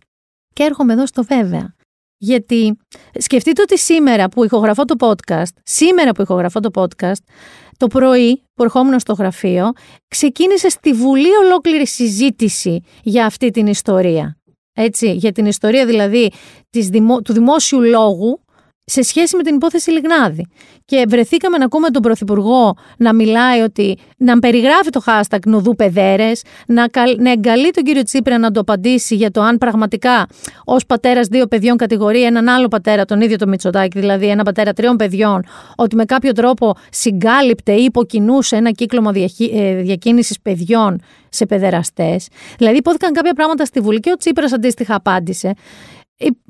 Και 0.53 0.63
έρχομαι 0.63 0.93
εδώ 0.93 1.05
στο 1.05 1.23
βέβαια. 1.23 1.75
Γιατί 2.23 2.77
σκεφτείτε 3.13 3.61
ότι 3.61 3.79
σήμερα 3.79 4.29
που 4.29 4.43
ηχογραφώ 4.43 4.85
το 4.85 4.95
podcast, 4.99 5.53
σήμερα 5.63 6.11
που 6.11 6.21
ηχογραφώ 6.21 6.59
το 6.59 6.69
podcast, 6.73 7.23
το 7.77 7.87
πρωί 7.87 8.43
που 8.53 8.63
ερχόμουν 8.63 8.99
στο 8.99 9.13
γραφείο, 9.13 9.71
ξεκίνησε 10.07 10.69
στη 10.69 10.93
Βουλή 10.93 11.29
ολόκληρη 11.43 11.87
συζήτηση 11.87 12.83
για 13.03 13.25
αυτή 13.25 13.49
την 13.49 13.67
ιστορία. 13.67 14.37
Έτσι, 14.73 15.11
για 15.11 15.31
την 15.31 15.45
ιστορία 15.45 15.85
δηλαδή 15.85 16.31
της 16.69 16.89
του 17.23 17.33
δημόσιου 17.33 17.81
λόγου 17.81 18.42
σε 18.85 19.01
σχέση 19.01 19.35
με 19.35 19.43
την 19.43 19.55
υπόθεση 19.55 19.91
Λιγνάδη. 19.91 20.47
Και 20.85 21.05
βρεθήκαμε 21.07 21.57
να 21.57 21.65
ακούμε 21.65 21.89
τον 21.89 22.01
Πρωθυπουργό 22.01 22.75
να 22.97 23.13
μιλάει 23.13 23.59
ότι 23.59 23.97
να 24.17 24.39
περιγράφει 24.39 24.89
το 24.89 25.01
hashtag 25.05 25.39
Νουδού 25.45 25.75
Παιδέρε, 25.75 26.31
να, 26.67 26.85
να 27.17 27.31
εγκαλεί 27.31 27.71
τον 27.71 27.83
κύριο 27.83 28.03
Τσίπρα 28.03 28.37
να 28.37 28.51
το 28.51 28.59
απαντήσει 28.59 29.15
για 29.15 29.31
το 29.31 29.41
αν 29.41 29.57
πραγματικά 29.57 30.27
ως 30.65 30.85
πατέρας 30.85 31.27
δύο 31.27 31.47
παιδιών 31.47 31.77
κατηγορεί 31.77 32.23
έναν 32.23 32.47
άλλο 32.47 32.67
πατέρα, 32.67 33.05
τον 33.05 33.21
ίδιο 33.21 33.37
το 33.37 33.47
Μητσοτάκη, 33.47 33.99
δηλαδή 33.99 34.27
ένα 34.27 34.43
πατέρα 34.43 34.73
τριών 34.73 34.95
παιδιών, 34.95 35.45
ότι 35.75 35.95
με 35.95 36.05
κάποιο 36.05 36.31
τρόπο 36.31 36.75
συγκάλυπτε 36.89 37.71
ή 37.71 37.83
υποκινούσε 37.83 38.55
ένα 38.55 38.71
κύκλωμα 38.71 39.11
ε, 39.53 39.75
διακίνησης 39.75 40.39
παιδιών 40.41 41.01
σε 41.29 41.45
παιδεραστές. 41.45 42.27
Δηλαδή 42.57 42.77
υπόθηκαν 42.77 43.13
κάποια 43.13 43.33
πράγματα 43.33 43.65
στη 43.65 43.79
Βουλή 43.79 43.99
και 43.99 44.11
ο 44.11 44.15
Τσίπρας 44.15 44.53
αντίστοιχα 44.53 44.95
απάντησε 44.95 45.53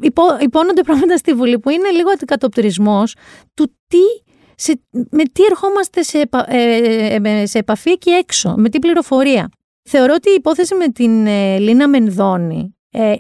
υπό, 0.02 0.24
υπόνονται 0.40 0.82
πράγματα 0.82 1.18
στη 1.18 1.34
Βουλή 1.34 1.60
που 1.60 1.70
είναι 1.70 1.90
λίγο 1.90 2.10
αντικατοπτρισμός 2.10 3.16
του 3.54 3.76
τι, 3.88 4.32
σε, 4.56 4.82
με 4.90 5.24
τι 5.24 5.44
ερχόμαστε 5.44 6.04
σε, 6.04 6.30
ε, 6.48 7.18
ε, 7.24 7.46
σε 7.46 7.58
επαφή 7.58 7.92
εκεί 7.92 8.10
έξω, 8.10 8.54
με 8.58 8.70
τι 8.70 8.80
πληροφορία. 8.80 9.50
Θεωρώ 9.84 10.14
ότι 10.16 10.30
η 10.30 10.34
υπόθεση 10.38 10.76
με 10.76 10.88
την 10.88 11.28
ε, 11.28 11.58
Λίνα 11.58 11.88
Μενδώνη 11.88 12.76
ε, 12.92 13.16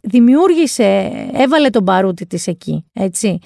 δημιούργησε, 0.00 1.10
έβαλε 1.32 1.70
τον 1.70 1.84
παρούτη 1.84 2.26
της 2.26 2.46
εκεί, 2.46 2.84
έτσι. 2.92 3.38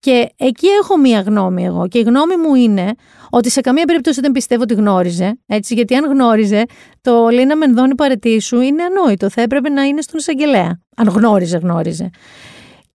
Και 0.00 0.28
εκεί 0.36 0.66
έχω 0.82 0.98
μία 0.98 1.20
γνώμη 1.20 1.64
εγώ. 1.64 1.88
Και 1.88 1.98
η 1.98 2.02
γνώμη 2.02 2.36
μου 2.36 2.54
είναι 2.54 2.92
ότι 3.30 3.50
σε 3.50 3.60
καμία 3.60 3.84
περίπτωση 3.84 4.20
δεν 4.20 4.32
πιστεύω 4.32 4.62
ότι 4.62 4.74
γνώριζε. 4.74 5.38
Έτσι, 5.46 5.74
γιατί 5.74 5.94
αν 5.94 6.04
γνώριζε, 6.04 6.64
το 7.00 7.28
Λίνα 7.28 7.56
Μενδώνη 7.56 7.94
παρετήσου 7.94 8.60
είναι 8.60 8.82
ανόητο. 8.82 9.30
Θα 9.30 9.42
έπρεπε 9.42 9.68
να 9.68 9.82
είναι 9.82 10.00
στον 10.00 10.18
εισαγγελέα. 10.18 10.80
Αν 10.96 11.08
γνώριζε, 11.08 11.58
γνώριζε. 11.58 12.10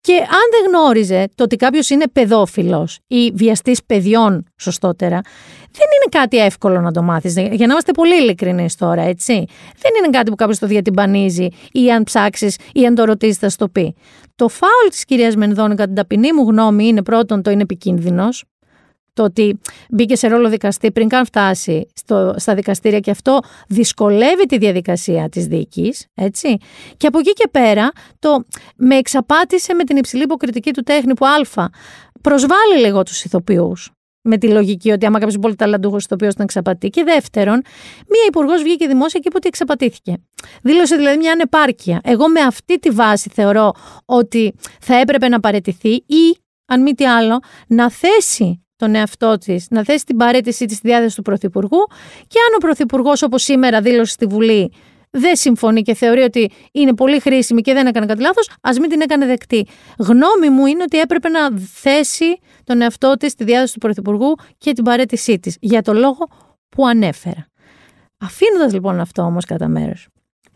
Και 0.06 0.14
αν 0.14 0.46
δεν 0.52 0.72
γνώριζε 0.72 1.28
το 1.36 1.44
ότι 1.44 1.56
κάποιος 1.56 1.90
είναι 1.90 2.08
παιδόφιλος 2.08 3.00
ή 3.08 3.32
βιαστής 3.34 3.84
παιδιών, 3.86 4.46
σωστότερα, 4.58 5.22
δεν 5.72 5.88
είναι 5.96 6.22
κάτι 6.24 6.38
εύκολο 6.38 6.82
να 6.82 6.92
το 6.92 7.02
μάθεις. 7.02 7.34
Για 7.34 7.68
να 7.68 7.74
είμαστε 7.74 7.92
πολύ 7.92 8.16
ειλικρινείς 8.16 8.76
τώρα, 8.76 9.02
έτσι. 9.02 9.34
Δεν 9.78 9.92
είναι 9.98 10.10
κάτι 10.18 10.30
που 10.30 10.36
κάποιος 10.36 10.60
το 10.60 10.68
διατυμπανίζει 10.68 11.48
ή 11.72 11.92
αν 11.92 12.04
ψάξεις 12.04 12.58
ή 12.74 12.86
αν 12.86 12.96
το 12.96 13.04
ρωτήσεις 13.04 13.38
θα 13.38 13.50
στο 13.50 13.70
πει. 13.70 13.96
Το 14.36 14.48
φάουλ 14.48 14.90
της 14.90 15.06
κυρίας 15.06 15.36
Μενδώνη, 15.36 15.76
κατά 15.76 15.86
την 15.86 15.96
ταπεινή 15.96 16.34
μου 16.34 16.50
γνώμη, 16.50 16.88
είναι 16.88 17.04
πρώτον 17.04 17.42
το 17.42 17.52
είναι 17.52 17.62
επικίνδυνος 17.62 18.44
το 19.16 19.24
ότι 19.24 19.60
μπήκε 19.90 20.16
σε 20.16 20.28
ρόλο 20.28 20.50
δικαστή 20.50 20.92
πριν 20.92 21.08
καν 21.08 21.26
φτάσει 21.26 21.88
στο, 21.94 22.34
στα 22.38 22.56
δικαστήρια 22.56 23.00
και 23.00 23.12
αυτό 23.12 23.40
δυσκολεύει 23.68 24.46
τη 24.46 24.58
διαδικασία 24.58 25.30
της 25.30 25.46
δίκης, 25.46 26.08
έτσι. 26.14 26.58
Και 26.98 27.08
από 27.08 27.20
εκεί 27.20 27.32
και 27.34 27.48
πέρα 27.52 27.92
το 28.20 28.44
με 28.76 28.96
εξαπάτησε 28.96 29.74
με 29.74 29.84
την 29.84 29.98
υψηλή 29.98 30.24
υποκριτική 30.24 30.72
του 30.72 30.82
τέχνη 30.82 31.14
που 31.14 31.26
α, 31.26 31.70
προσβάλλει 32.22 32.80
λίγο 32.80 33.04
τους 33.04 33.24
ηθοποιούς. 33.24 33.92
με 34.28 34.38
τη 34.38 34.48
λογική 34.48 34.92
ότι 34.92 35.06
άμα 35.06 35.20
κάποιος 35.20 35.40
πολύ 35.42 35.56
ταλαντούχος 35.56 36.08
οποίο 36.10 36.34
τον 36.34 36.44
εξαπατεί. 36.44 36.90
Και 36.90 37.04
δεύτερον, 37.04 37.62
μία 38.08 38.24
υπουργός 38.28 38.64
βγήκε 38.64 38.88
δημόσια 38.88 39.20
και 39.20 39.28
είπε 39.28 39.38
ότι 39.38 39.48
εξαπατήθηκε. 39.48 40.14
Δήλωσε 40.62 40.96
δηλαδή 40.96 41.18
μια 41.18 41.32
ανεπάρκεια. 41.32 42.02
Εγώ 42.04 42.30
με 42.30 42.40
αυτή 42.40 42.80
τη 42.80 42.90
βάση 42.90 43.30
θεωρώ 43.34 43.72
ότι 44.06 44.54
θα 44.80 44.96
έπρεπε 44.96 45.28
να 45.28 45.40
παραιτηθεί 45.40 45.94
ή, 45.94 46.38
αν 46.66 46.82
μη 46.82 46.94
τι 46.94 47.06
άλλο, 47.06 47.40
να 47.68 47.92
θέσει 47.92 48.65
τον 48.76 48.96
εαυτό 48.96 49.38
της, 49.38 49.68
να 49.70 49.84
θέσει 49.84 50.06
την 50.06 50.18
παρέτησή 50.18 50.66
της 50.66 50.78
στη 50.78 50.88
διάθεση 50.88 51.16
του 51.16 51.22
Πρωθυπουργού 51.22 51.88
και 52.28 52.40
αν 52.48 52.54
ο 52.56 52.58
Πρωθυπουργός, 52.58 53.22
όπως 53.22 53.44
σήμερα 53.44 53.82
δήλωσε 53.82 54.12
στη 54.12 54.26
Βουλή, 54.26 54.72
δεν 55.10 55.36
συμφωνεί 55.36 55.82
και 55.82 55.94
θεωρεί 55.94 56.22
ότι 56.22 56.52
είναι 56.72 56.94
πολύ 56.94 57.20
χρήσιμη 57.20 57.62
και 57.62 57.74
δεν 57.74 57.88
έκανε 57.88 58.06
κάτι 58.06 58.22
λάθος, 58.22 58.50
ας 58.62 58.80
μην 58.80 58.90
την 58.90 59.02
έκανε 59.02 59.26
δεκτή. 59.26 59.68
Γνώμη 59.98 60.50
μου 60.50 60.66
είναι 60.66 60.84
ότι 60.84 61.00
έπρεπε 61.00 61.30
να 61.30 61.40
θέσει 61.74 62.40
τον 62.64 62.82
εαυτό 62.82 63.14
της 63.18 63.32
στη 63.32 63.44
διάθεση 63.44 63.74
του 63.74 63.80
Πρωθυπουργού 63.80 64.36
και 64.58 64.74
την 64.74 64.84
παρέτησή 64.84 65.40
της. 65.40 65.58
Για 65.60 65.82
το 65.82 65.94
λόγο 65.94 66.28
που 66.70 66.88
ανέφερα. 66.88 67.48
Αφήνοντας 68.18 68.74
λοιπόν 68.74 69.00
αυτό 69.00 69.22
όμως 69.22 69.46
κατά 69.46 69.68
μέρος, 69.68 70.08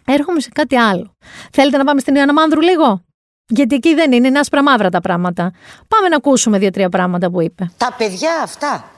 έρχομαι 0.06 0.40
σε 0.40 0.50
κάτι 0.54 0.76
άλλο. 0.76 1.16
Θέλετε 1.52 1.78
να 1.78 1.84
πάμε 1.84 2.00
στην 2.00 2.16
Ιωάννα 2.16 2.34
Μάνδρου 2.34 2.62
λίγο; 2.62 3.04
Γιατί 3.50 3.76
εκεί 3.76 3.94
δεν 3.94 4.12
είναι, 4.12 4.28
είναι 4.28 4.40
άσπρα 4.40 4.64
μαύρα 4.64 4.90
τα 4.90 5.02
πράγματα. 5.02 5.52
Πάμε 5.88 6.08
να 6.08 6.16
ακούσουμε 6.16 6.58
δύο-τρία 6.58 6.90
πράγματα 6.90 7.30
που 7.30 7.42
είπε. 7.42 7.72
Τα 7.78 7.96
παιδιά 7.98 8.32
αυτά 8.44 8.92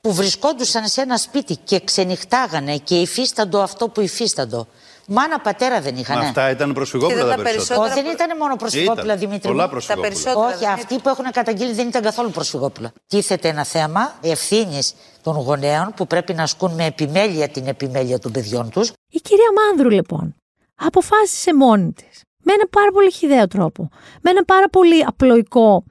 που 0.00 0.14
βρισκόντουσαν 0.14 0.86
σε 0.86 1.00
ένα 1.00 1.16
σπίτι 1.16 1.56
και 1.56 1.80
ξενυχτάγανε 1.80 2.76
και 2.76 3.00
υφίσταντο 3.00 3.60
αυτό 3.60 3.88
που 3.88 4.00
υφίσταντο 4.00 4.66
Μάνα, 5.12 5.38
πατέρα 5.38 5.80
δεν 5.80 5.96
είχαν. 5.96 6.18
αυτά 6.18 6.50
ήταν 6.50 6.72
προσφυγόπουλα 6.72 7.36
τα, 7.36 7.42
περισσότερα. 7.42 7.80
Όχι, 7.80 8.02
δεν 8.02 8.12
ήταν 8.12 8.36
μόνο 8.36 8.56
προσφυγόπουλα, 8.56 9.16
Δημήτρη. 9.16 9.48
Πολλά 9.48 9.68
προσφυγόπουλα. 9.68 10.36
Όχι, 10.36 10.66
αυτοί 10.66 10.98
που 10.98 11.08
έχουν 11.08 11.24
καταγγείλει 11.32 11.72
δεν 11.72 11.88
ήταν 11.88 12.02
καθόλου 12.02 12.30
προσφυγόπουλα. 12.30 12.92
Τίθεται 13.06 13.48
ένα 13.48 13.64
θέμα 13.64 14.14
ευθύνης 14.20 14.94
των 15.22 15.36
γονέων 15.36 15.92
που 15.96 16.06
πρέπει 16.06 16.34
να 16.34 16.42
ασκούν 16.42 16.72
με 16.72 16.84
επιμέλεια 16.84 17.48
την 17.48 17.66
επιμέλεια 17.66 18.18
των 18.18 18.32
παιδιών 18.32 18.70
τους. 18.70 18.92
Η 19.08 19.20
κυρία 19.20 19.48
Μάνδρου, 19.56 19.90
λοιπόν, 19.90 20.34
αποφάσισε 20.74 21.54
μόνη 21.54 21.92
της. 21.92 22.22
Με 22.50 22.56
ένα 22.56 22.68
πάρα 22.70 22.90
πολύ 22.92 23.12
χιδαίο 23.12 23.46
τρόπο. 23.46 23.88
Με 24.22 24.30
ένα 24.30 24.44
πάρα 24.44 24.68
πολύ 24.68 25.04
απλοϊκό 25.06 25.84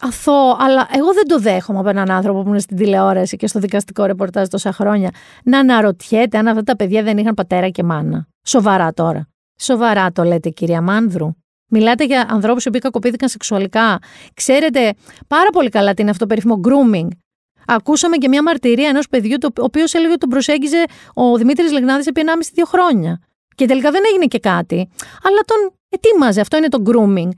αθώο, 0.00 0.56
αλλά 0.58 0.88
εγώ 0.92 1.12
δεν 1.12 1.28
το 1.28 1.38
δέχομαι 1.38 1.78
από 1.78 1.88
έναν 1.88 2.10
άνθρωπο 2.10 2.42
που 2.42 2.48
είναι 2.48 2.58
στην 2.58 2.76
τηλεόραση 2.76 3.36
και 3.36 3.46
στο 3.46 3.60
δικαστικό 3.60 4.04
ρεπορτάζ 4.04 4.48
τόσα 4.48 4.72
χρόνια 4.72 5.10
να 5.44 5.58
αναρωτιέται 5.58 6.38
αν 6.38 6.48
αυτά 6.48 6.62
τα 6.62 6.76
παιδιά 6.76 7.02
δεν 7.02 7.18
είχαν 7.18 7.34
πατέρα 7.34 7.68
και 7.68 7.82
μάνα. 7.82 8.26
Σοβαρά 8.46 8.92
τώρα. 8.92 9.28
Σοβαρά 9.58 10.12
το 10.12 10.22
λέτε, 10.22 10.48
κυρία 10.48 10.80
Μάνδρου. 10.80 11.28
Μιλάτε 11.70 12.04
για 12.04 12.26
ανθρώπους 12.30 12.64
οι 12.64 12.68
οποίοι 12.68 12.80
κακοποιήθηκαν 12.80 13.28
σεξουαλικά. 13.28 13.98
Ξέρετε 14.34 14.94
πάρα 15.26 15.50
πολύ 15.52 15.68
καλά 15.68 15.94
τι 15.94 16.02
είναι 16.02 16.10
αυτό 16.10 16.26
το 16.26 16.34
περίφημο 16.34 16.60
grooming. 16.64 17.08
Ακούσαμε 17.66 18.16
και 18.16 18.28
μια 18.28 18.42
μαρτυρία 18.42 18.88
ενός 18.88 19.08
παιδιού, 19.08 19.38
το 19.38 19.50
οποίο 19.58 19.84
έλεγε 19.92 20.10
ότι 20.10 20.18
τον 20.18 20.28
προσέγγιζε 20.28 20.84
ο 21.14 21.36
Δημήτρης 21.36 21.72
Λεγνάδη 21.72 22.04
επί 22.06 22.22
1,5-2 22.56 22.62
χρόνια. 22.66 23.20
Και 23.54 23.66
τελικά 23.66 23.90
δεν 23.90 24.02
έγινε 24.06 24.24
και 24.24 24.38
κάτι. 24.38 24.88
Αλλά 25.22 25.40
τον 25.44 25.72
ετοίμαζε. 25.96 26.40
Αυτό 26.40 26.56
είναι 26.56 26.68
το 26.68 26.82
grooming. 26.86 27.28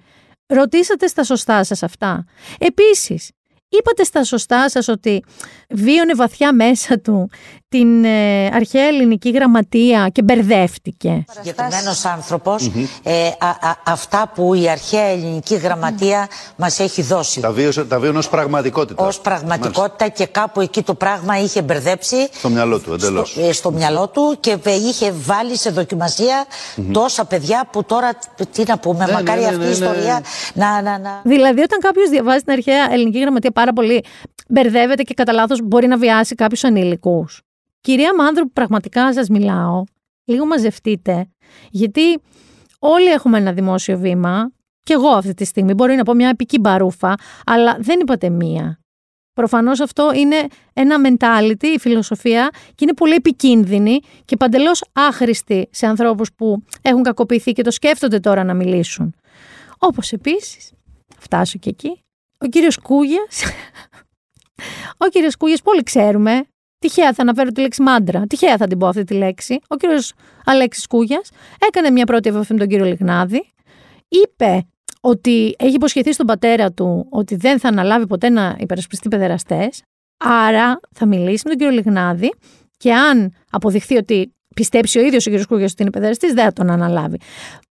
Ρωτήσατε 0.46 1.06
στα 1.06 1.24
σωστά 1.24 1.64
σας 1.64 1.82
αυτά. 1.82 2.24
Επίσης, 2.58 3.30
είπατε 3.68 4.04
στα 4.04 4.24
σωστά 4.24 4.70
σας 4.70 4.88
ότι 4.88 5.24
βίωνε 5.68 6.14
βαθιά 6.14 6.54
μέσα 6.54 6.98
του 6.98 7.30
την 7.68 8.04
ε, 8.04 8.46
αρχαία 8.46 8.86
ελληνική 8.86 9.30
γραμματεία 9.30 10.08
και 10.12 10.22
μπερδεύτηκε. 10.22 11.24
Συγκεκριμένος 11.30 12.04
ε, 13.02 13.30
αυτά 13.84 14.30
που 14.34 14.54
η 14.54 14.68
αρχαία 14.68 15.04
ελληνική 15.04 15.54
γραμματεία 15.54 16.28
μας 16.56 16.78
έχει 16.78 17.02
δώσει. 17.02 17.40
Τα 17.40 17.52
βίωσε, 17.52 17.84
τα 17.84 17.98
βίωνε 17.98 18.18
ως 18.18 18.28
πραγματικότητα. 18.28 19.04
Ω 19.04 19.08
πραγματικότητα 19.22 20.08
και 20.08 20.26
κάπου 20.26 20.60
εκεί 20.60 20.82
το 20.82 20.94
πράγμα 20.94 21.38
είχε 21.38 21.62
μπερδέψει. 21.62 22.28
Στο 22.32 22.48
μυαλό 22.48 22.78
του, 22.78 22.92
εντελώς. 22.92 23.30
Στο, 23.30 23.40
ε, 23.40 23.52
στο 23.52 23.70
μυαλό 23.70 24.08
του 24.08 24.36
και 24.40 24.58
είχε 24.64 25.12
βάλει 25.12 25.56
σε 25.56 25.70
δοκιμασια 25.70 26.46
τόσα 26.92 27.24
παιδιά 27.24 27.68
που 27.72 27.84
τώρα. 27.84 28.18
Τι 28.52 28.62
να 28.66 28.78
πούμε, 28.78 29.04
ναι, 29.04 29.12
μακάρι 29.12 29.40
ναι, 29.40 29.46
ναι, 29.46 29.54
αυτή 29.54 29.66
η 29.66 29.70
ιστορία 29.70 30.22
να, 30.54 30.82
να, 30.82 30.98
να. 30.98 31.20
Δηλαδή, 31.24 31.60
όταν 31.60 31.78
κάποιος 31.80 32.08
διαβάζει 32.08 32.42
την 32.42 32.52
αρχαία 32.52 32.92
ελληνική 32.92 33.18
γραμματεία 33.18 33.50
πάρα 33.58 33.72
πολύ, 33.72 34.04
μπερδεύεται 34.48 35.02
και 35.02 35.14
κατά 35.14 35.32
λάθος 35.32 35.60
μπορεί 35.64 35.86
να 35.86 35.96
βιάσει 35.96 36.34
κάποιους 36.34 36.64
ανήλικους. 36.64 37.42
Κυρία 37.80 38.14
Μάνδρου, 38.14 38.50
πραγματικά 38.50 39.12
σας 39.12 39.28
μιλάω, 39.28 39.84
λίγο 40.24 40.46
μαζευτείτε, 40.46 41.28
γιατί 41.70 42.20
όλοι 42.78 43.06
έχουμε 43.06 43.38
ένα 43.38 43.52
δημόσιο 43.52 43.98
βήμα, 43.98 44.52
και 44.82 44.92
εγώ 44.92 45.08
αυτή 45.08 45.34
τη 45.34 45.44
στιγμή 45.44 45.74
μπορεί 45.74 45.94
να 45.94 46.02
πω 46.02 46.14
μια 46.14 46.28
επική 46.28 46.58
μπαρούφα, 46.58 47.14
αλλά 47.46 47.76
δεν 47.80 48.00
είπατε 48.00 48.28
μία. 48.28 48.80
Προφανώς 49.32 49.80
αυτό 49.80 50.12
είναι 50.14 50.36
ένα 50.72 50.96
mentality, 51.04 51.64
η 51.74 51.78
φιλοσοφία, 51.78 52.50
και 52.68 52.84
είναι 52.84 52.94
πολύ 52.94 53.14
επικίνδυνη 53.14 54.00
και 54.24 54.36
παντελώς 54.36 54.84
άχρηστη 54.92 55.68
σε 55.70 55.86
ανθρώπους 55.86 56.32
που 56.32 56.62
έχουν 56.82 57.02
κακοποιηθεί 57.02 57.52
και 57.52 57.62
το 57.62 57.70
σκέφτονται 57.70 58.20
τώρα 58.20 58.44
να 58.44 58.54
μιλήσουν. 58.54 59.14
Όπως 59.78 60.12
επίσης, 60.12 60.72
φτάσω 61.18 61.58
και 61.58 61.68
εκεί, 61.68 62.02
ο 62.38 62.46
κύριος 62.46 62.78
Κούγιας. 62.78 63.42
ο 65.04 65.06
κύριος 65.08 65.36
Κούγιας, 65.36 65.62
πολύ 65.62 65.82
ξέρουμε, 65.82 66.42
Τυχαία 66.78 67.12
θα 67.12 67.22
αναφέρω 67.22 67.50
τη 67.50 67.60
λέξη 67.60 67.82
μάντρα. 67.82 68.26
Τυχαία 68.26 68.56
θα 68.56 68.66
την 68.66 68.78
πω 68.78 68.86
αυτή 68.86 69.04
τη 69.04 69.14
λέξη. 69.14 69.58
Ο 69.68 69.76
κύριος 69.76 70.12
Αλέξης 70.44 70.86
Κούγιας 70.86 71.30
έκανε 71.68 71.90
μια 71.90 72.06
πρώτη 72.06 72.28
επαφή 72.28 72.52
με 72.52 72.58
τον 72.58 72.68
κύριο 72.68 72.84
Λιγνάδη. 72.84 73.52
Είπε 74.08 74.66
ότι 75.00 75.54
έχει 75.58 75.74
υποσχεθεί 75.74 76.12
στον 76.12 76.26
πατέρα 76.26 76.72
του 76.72 77.06
ότι 77.10 77.36
δεν 77.36 77.58
θα 77.58 77.68
αναλάβει 77.68 78.06
ποτέ 78.06 78.28
να 78.28 78.56
υπερασπιστεί 78.58 79.08
παιδεραστές. 79.08 79.82
Άρα 80.24 80.80
θα 80.94 81.06
μιλήσει 81.06 81.42
με 81.44 81.50
τον 81.50 81.58
κύριο 81.58 81.72
Λιγνάδη 81.72 82.32
και 82.76 82.94
αν 82.94 83.34
αποδειχθεί 83.50 83.96
ότι 83.96 84.34
πιστέψει 84.54 84.98
ο 84.98 85.02
ίδιος 85.02 85.26
ο 85.26 85.30
κ. 85.30 85.46
Κούγιας 85.46 85.72
ότι 85.72 85.82
είναι 85.82 85.90
παιδεραστής, 85.90 86.32
δεν 86.32 86.44
θα 86.44 86.52
τον 86.52 86.70
αναλάβει. 86.70 87.18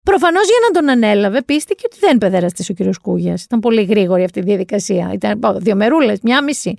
Προφανώς 0.04 0.44
για 0.44 0.56
να 0.66 0.80
τον 0.80 0.90
ανέλαβε, 0.90 1.42
πίστηκε 1.42 1.82
ότι 1.86 1.96
δεν 2.00 2.18
παιδεραστή 2.18 2.72
ο 2.72 2.74
κ. 2.74 2.94
Κούγιας. 3.02 3.42
Ήταν 3.42 3.60
πολύ 3.60 3.82
γρήγορη 3.82 4.24
αυτή 4.24 4.38
η 4.38 4.42
διαδικασία. 4.42 5.10
Ήταν 5.14 5.40
δύο 5.56 5.74
μερούλες, 5.74 6.18
μια 6.22 6.42
μισή. 6.42 6.74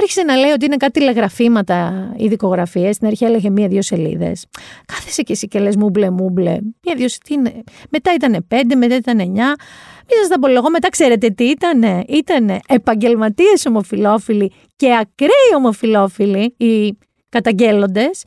Άρχισε 0.00 0.22
να 0.22 0.36
λέει 0.36 0.50
ότι 0.50 0.64
είναι 0.64 0.76
κάτι 0.76 0.92
τηλεγραφήματα 0.92 2.08
ή 2.16 2.28
δικογραφίες. 2.28 2.94
Στην 2.94 3.06
αρχή 3.06 3.24
έλεγε 3.24 3.50
μία-δύο 3.50 3.82
σελίδες. 3.82 4.46
Κάθεσε 4.86 5.22
και 5.22 5.32
εσύ 5.32 5.48
και 5.48 5.58
λες 5.58 5.76
μούμπλε, 5.76 6.10
μούμπλε. 6.10 6.58
Μία-δύο 6.84 7.06
είναι; 7.28 7.62
Μετά 7.90 8.14
ήταν 8.14 8.44
πέντε, 8.48 8.74
μετά 8.74 8.94
ήταν 8.94 9.20
εννιά. 9.20 9.56
Μην 10.10 10.18
σας 10.20 10.28
τα 10.28 10.38
πω 10.38 10.50
εγώ, 10.50 10.70
μετά 10.70 10.88
ξέρετε 10.88 11.28
τι 11.28 11.44
ήταν. 11.44 11.82
Ήταν 12.08 12.60
επαγγελματίες 12.68 13.66
ομοφυλόφιλοι 13.66 14.52
και 14.76 14.86
ακραίοι 14.86 15.54
ομοφυλόφιλοι 15.56 16.54
οι 16.56 16.98
καταγγέλλοντες 17.28 18.24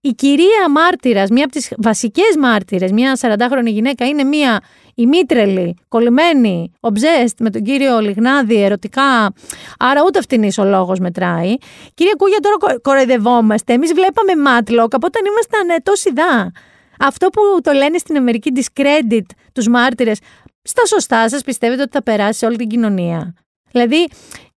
η 0.00 0.10
κυρία 0.10 0.70
μάρτυρας, 0.70 1.30
μία 1.30 1.44
από 1.44 1.52
τις 1.52 1.72
βασικές 1.76 2.36
μάρτυρες, 2.38 2.92
μία 2.92 3.18
40χρονη 3.20 3.66
γυναίκα, 3.66 4.06
είναι 4.06 4.24
μία 4.24 4.60
ημίτρελη, 4.94 5.76
κολλημένη, 5.88 6.72
ομπζέστ 6.80 7.40
με 7.40 7.50
τον 7.50 7.62
κύριο 7.62 8.00
Λιγνάδη 8.00 8.62
ερωτικά. 8.62 9.32
Άρα 9.78 10.02
ούτε 10.06 10.18
αυτήν 10.18 10.50
ο 10.58 10.64
λόγος 10.64 10.98
μετράει. 10.98 11.54
Κυρία 11.94 12.14
Κούγια, 12.18 12.38
τώρα 12.40 12.78
κοροϊδευόμαστε. 12.80 13.72
Εμείς 13.72 13.92
βλέπαμε 13.92 14.36
Μάτλοκ 14.36 14.94
από 14.94 15.06
όταν 15.06 15.22
ήμασταν 15.26 15.82
τόσοι 15.82 16.12
δά. 16.12 16.52
Αυτό 16.98 17.28
που 17.28 17.40
το 17.62 17.72
λένε 17.72 17.98
στην 17.98 18.16
Αμερική 18.16 18.52
discredit 18.54 19.24
τους 19.52 19.68
μάρτυρες, 19.68 20.18
στα 20.62 20.86
σωστά 20.86 21.28
σας 21.28 21.42
πιστεύετε 21.42 21.82
ότι 21.82 21.90
θα 21.92 22.02
περάσει 22.02 22.38
σε 22.38 22.46
όλη 22.46 22.56
την 22.56 22.68
κοινωνία. 22.68 23.34
Δηλαδή, 23.72 24.08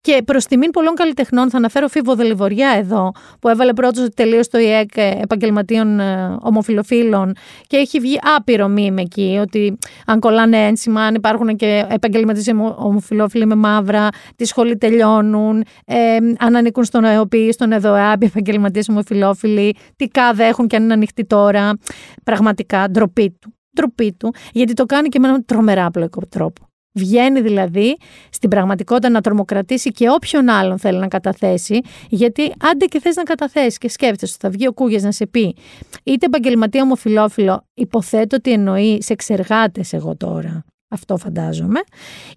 και 0.01 0.23
προς 0.25 0.45
τιμήν 0.47 0.71
πολλών 0.71 0.95
καλλιτεχνών, 0.95 1.51
θα 1.51 1.57
αναφέρω 1.57 1.89
Φίβο 1.89 2.15
Δελιβοριά 2.15 2.75
εδώ, 2.79 3.13
που 3.41 3.49
έβαλε 3.49 3.73
πρώτος 3.73 4.09
τελείω 4.15 4.41
το 4.51 4.59
ΙΕΚ 4.59 4.97
επαγγελματίων 4.97 6.01
ε, 6.01 6.37
ομοφιλοφίλων 6.41 7.33
και 7.67 7.77
έχει 7.77 8.01
βγει 8.01 8.19
άπειρο 8.37 8.69
μήνυμα 8.69 9.01
εκεί, 9.01 9.39
ότι 9.41 9.79
αν 10.07 10.21
κολλάνε 10.21 10.67
ένσημα, 10.67 11.03
αν 11.03 11.15
υπάρχουν 11.15 11.57
και 11.57 11.87
επαγγελματίες 11.89 12.49
ομοφιλόφιλοι 12.77 13.47
με 13.47 13.55
μαύρα, 13.55 14.09
τη 14.37 14.45
σχολή 14.45 14.77
τελειώνουν, 14.77 15.65
ε, 15.85 16.17
αν 16.39 16.57
ανήκουν 16.57 16.85
στον 16.85 17.05
ΕΟΠΗ, 17.05 17.53
στον 17.53 17.73
ΕΔΟΕΑΠ, 17.73 18.23
επαγγελματίες 18.23 18.89
ομοφιλόφιλοι, 18.89 19.77
τι 19.97 20.09
κάδε 20.09 20.47
έχουν 20.47 20.67
και 20.67 20.77
αν 20.77 20.83
είναι 20.83 20.93
ανοιχτή 20.93 21.25
τώρα. 21.25 21.79
Πραγματικά 22.25 22.91
ντροπή 22.91 23.37
του. 23.41 23.55
Ντροπή 23.75 24.13
του, 24.13 24.35
γιατί 24.53 24.73
το 24.73 24.87
κάνει 24.87 25.09
και 25.09 25.19
με 25.19 25.29
έναν 25.29 25.45
τρομερά 25.45 25.87
απλοϊκό 25.87 26.21
τρόπο. 26.29 26.70
Βγαίνει 26.93 27.41
δηλαδή 27.41 27.97
στην 28.31 28.51
πραγματικότητα 28.51 29.09
να 29.09 29.21
τρομοκρατήσει 29.21 29.91
και 29.91 30.09
όποιον 30.11 30.49
άλλον 30.49 30.79
θέλει 30.79 30.99
να 30.99 31.09
καταθέσει, 31.09 31.81
γιατί 32.09 32.53
άντε 32.61 32.85
και 32.85 33.01
θες 33.01 33.17
να 33.17 33.23
καταθέσεις 33.23 33.79
και 33.79 33.89
σκέφτεσαι 33.89 34.33
ότι 34.37 34.47
θα 34.47 34.51
βγει 34.51 34.67
ο 34.67 34.73
Κούγιας 34.73 35.03
να 35.03 35.13
σε 35.13 35.27
πει 35.27 35.57
είτε 36.05 36.27
επαγγελματία 36.27 36.83
ομοφυλόφιλο, 36.83 37.65
υποθέτω 37.75 38.37
ότι 38.37 38.53
εννοεί 38.53 39.03
σε 39.03 39.13
εξεργάτες 39.13 39.93
εγώ 39.93 40.17
τώρα, 40.17 40.65
αυτό 40.89 41.17
φαντάζομαι, 41.17 41.81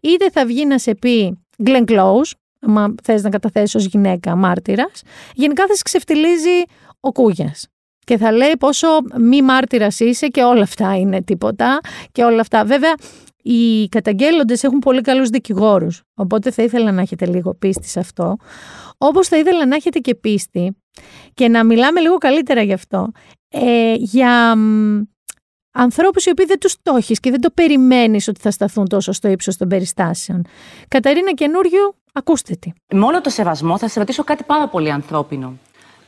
είτε 0.01 0.29
θα 0.29 0.45
βγει 0.45 0.65
να 0.65 0.77
σε 0.79 0.95
πει 0.95 1.43
Glenn 1.65 1.83
Close, 1.85 2.31
άμα 2.59 2.95
θες 3.03 3.23
να 3.23 3.29
καταθέσεις 3.29 3.75
ως 3.75 3.85
γυναίκα 3.85 4.35
μάρτυρας, 4.35 5.01
γενικά 5.33 5.67
θα 5.67 5.75
σε 5.75 5.81
ξεφτιλίζει 5.83 6.63
ο 6.99 7.11
Κούγιας. 7.11 7.67
και 8.05 8.17
θα 8.17 8.31
λέει 8.31 8.53
πόσο 8.59 8.87
μη 9.19 9.41
μάρτυρας 9.41 9.99
είσαι 9.99 10.27
και 10.27 10.43
όλα 10.43 10.61
αυτά 10.61 10.97
είναι 10.97 11.21
τίποτα 11.21 11.79
και 12.11 12.23
όλα 12.23 12.41
αυτά. 12.41 12.65
Βέβαια, 12.65 12.93
οι 13.43 13.87
καταγγέλλοντες 13.89 14.63
έχουν 14.63 14.79
πολύ 14.79 15.01
καλούς 15.01 15.29
δικηγόρους, 15.29 16.01
οπότε 16.13 16.51
θα 16.51 16.63
ήθελα 16.63 16.91
να 16.91 17.01
έχετε 17.01 17.25
λίγο 17.25 17.53
πίστη 17.53 17.87
σε 17.87 17.99
αυτό. 17.99 18.37
Όπως 18.97 19.27
θα 19.27 19.37
ήθελα 19.37 19.65
να 19.65 19.75
έχετε 19.75 19.99
και 19.99 20.15
πίστη 20.15 20.77
και 21.33 21.47
να 21.47 21.63
μιλάμε 21.63 21.99
λίγο 21.99 22.17
καλύτερα 22.17 22.61
γι' 22.61 22.73
αυτό, 22.73 23.11
ε, 23.49 23.93
για 23.93 24.55
ανθρώπους 25.71 26.25
οι 26.25 26.29
οποίοι 26.29 26.45
δεν 26.45 26.59
τους 26.59 26.75
το 26.81 26.99
και 27.19 27.29
δεν 27.31 27.41
το 27.41 27.49
περιμένεις 27.53 28.27
ότι 28.27 28.39
θα 28.41 28.51
σταθούν 28.51 28.87
τόσο 28.87 29.11
στο 29.11 29.27
ύψος 29.27 29.57
των 29.57 29.67
περιστάσεων. 29.67 30.45
Καταρίνα 30.87 31.31
Καινούριου, 31.33 31.95
ακούστε 32.13 32.55
τι. 32.55 32.71
Με 32.93 33.05
όλο 33.05 33.21
το 33.21 33.29
σεβασμό 33.29 33.77
θα 33.77 33.87
σε 33.87 33.99
ρωτήσω 33.99 34.23
κάτι 34.23 34.43
πάρα 34.43 34.67
πολύ 34.67 34.91
ανθρώπινο 34.91 35.57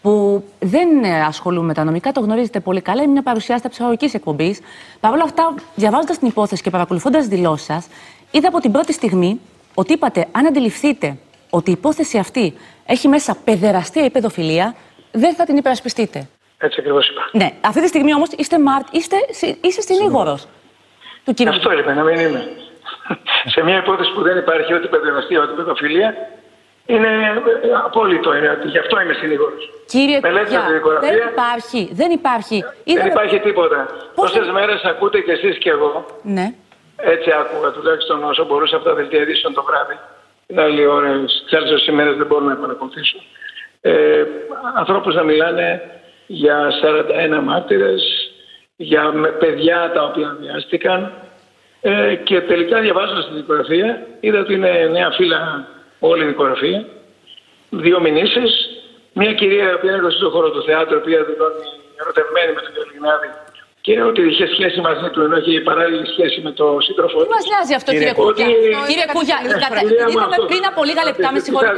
που 0.06 0.44
δεν 0.60 1.06
ασχολούμαι 1.06 1.66
με 1.66 1.74
τα 1.74 1.84
νομικά, 1.84 2.12
το 2.12 2.20
γνωρίζετε 2.20 2.60
πολύ 2.60 2.82
καλά. 2.82 3.02
Είναι 3.02 3.12
μια 3.12 3.22
παρουσιάστητα 3.22 3.70
ψυχολογική 3.70 4.10
εκπομπής. 4.14 4.60
Παρ' 5.00 5.12
όλα 5.12 5.24
αυτά, 5.24 5.54
διαβάζοντας 5.76 6.18
την 6.18 6.28
υπόθεση 6.28 6.64
και 6.64 6.70
παρακολουθώντας 6.70 7.20
τις 7.20 7.30
δηλώσεις 7.30 7.66
σας, 7.66 7.88
είδα 8.32 8.48
από 8.48 8.60
την 8.60 8.72
πρώτη 8.72 8.94
στιγμή 8.94 9.40
ότι 9.74 9.94
είπατε, 9.94 10.28
αν 10.32 10.46
αντιληφθείτε 10.46 11.18
ότι 11.50 11.70
η 11.70 11.74
υπόθεση 11.74 12.18
αυτή 12.18 12.54
έχει 12.86 13.08
μέσα 13.08 13.38
παιδεραστία 13.44 14.06
ή 14.06 14.10
παιδοφιλία, 14.10 14.76
δεν 15.12 15.36
θα 15.36 15.46
την 15.46 15.58
υπερασπιστείτε. 15.58 16.28
Έτσι 16.58 16.78
ακριβώς 16.80 17.10
είπα. 17.10 17.30
Ναι. 17.32 17.52
Αυτή 17.62 17.82
τη 17.82 17.88
στιγμή 17.88 18.14
όμως 18.14 18.30
είστε, 18.38 18.60
μάρτ, 18.60 18.88
είστε, 18.92 19.16
είστε 19.62 19.82
συνήγορος 19.82 20.48
του 21.26 21.34
κύριου. 21.34 21.52
Αυτό 21.52 21.72
είπε, 21.72 21.94
να 21.94 22.04
μην 22.04 22.20
είμαι. 22.20 22.48
Σε 23.46 23.62
μια 23.64 23.78
υπόθεση 23.78 24.14
που 24.14 24.22
δεν 24.22 24.38
υπάρχει 24.38 24.74
ούτε 24.74 24.88
παιδεραστία 24.88 25.42
ούτε 25.42 25.52
παιδοφιλία, 25.52 26.16
είναι 26.86 27.08
ε, 27.08 27.68
απόλυτο. 27.86 28.36
Είναι, 28.36 28.60
γι' 28.66 28.78
αυτό 28.78 29.02
είμαι 29.02 29.14
συνήγορος. 29.14 29.70
Κύριε 29.86 30.20
Κουγιά, 30.20 30.70
δεν 31.02 31.18
υπάρχει. 31.32 31.90
Δεν 31.94 32.12
υπάρχει. 32.12 32.64
Δεν 32.86 33.08
υπάρχει 33.08 33.40
τίποτα. 33.40 33.88
Τόσες 34.16 34.44
είναι... 34.44 34.52
μέρες 34.52 34.84
ακούτε 34.84 35.22
κι 35.22 35.32
εσείς 35.32 35.58
κι 35.58 35.70
εγώ. 35.70 36.06
Ναι. 36.22 36.54
Έτσι 36.98 37.30
άκουγα 37.40 37.72
τουλάχιστον 37.72 38.24
όσο 38.24 38.46
μπορούσα 38.46 38.76
από 38.76 38.86
τα 38.86 38.94
δελτία 38.94 39.22
ειδήσεων 39.22 39.54
το 39.54 39.64
βράδυ. 39.64 40.00
Την 40.48 40.60
άλλη 40.60 40.86
ώρα, 40.86 41.10
τις 41.48 41.54
άλλες 41.54 41.88
ημέρες 41.88 42.16
δεν 42.16 42.26
μπορώ 42.26 42.46
να 42.46 42.56
παρακολουθήσω. 42.56 43.18
Ε, 43.82 44.24
Ανθρώπους 44.76 45.16
να 45.16 45.24
μιλάνε 45.24 45.82
για 46.28 46.72
41 47.40 47.42
μάρτυρες, 47.44 48.04
για 48.76 49.14
παιδιά 49.40 49.92
τα 49.94 50.04
οποία 50.04 50.38
βιάστηκαν 50.40 51.12
ε, 51.82 52.16
και 52.16 52.42
τελικά 52.42 52.80
διαβάζοντας 52.80 53.26
την 53.26 53.36
δικογραφία 53.36 54.08
είδα 54.20 54.40
ότι 54.40 54.54
είναι 54.54 54.90
νέα 54.92 55.12
φύλλα 55.12 55.68
όλη 56.12 56.24
η 56.24 56.28
δικογραφία, 56.28 56.80
δύο 57.70 57.98
μηνύσεις, 58.06 58.52
μια 59.14 59.34
κυρία 59.40 59.68
που 59.80 59.86
είναι 59.88 59.98
γνωστή 60.02 60.20
στον 60.20 60.32
χώρο 60.32 60.50
του 60.52 60.62
θεάτρου, 60.68 60.96
η 60.96 61.00
οποία 61.02 61.20
δηλώνει 61.30 61.64
ερωτευμένη 62.02 62.52
με 62.56 62.62
τον 62.66 62.72
κ. 62.74 62.78
Λιγνάδη 62.92 63.30
και 63.86 64.02
ότι 64.10 64.22
είχε 64.30 64.46
σχέση 64.56 64.78
μαζί 64.88 65.08
του, 65.14 65.20
ενώ 65.26 65.36
είχε 65.38 65.62
παράλληλη 65.70 66.06
σχέση 66.14 66.38
με 66.46 66.52
τον 66.60 66.82
σύντροφο 66.82 67.18
του. 67.18 67.24
Τι 67.26 67.30
μας 67.36 67.46
νοιάζει 67.52 67.74
αυτό, 67.80 67.90
κύριε 67.92 68.14
Κούγια; 68.14 68.46
Κύριε 68.90 69.08
Κούγια, 69.16 69.38
είδαμε 70.12 70.38
πριν 70.52 70.64
από 70.72 70.82
λίγα 70.90 71.04
λεπτά, 71.10 71.28
με 71.34 71.40
συγχωρείτε. 71.40 71.78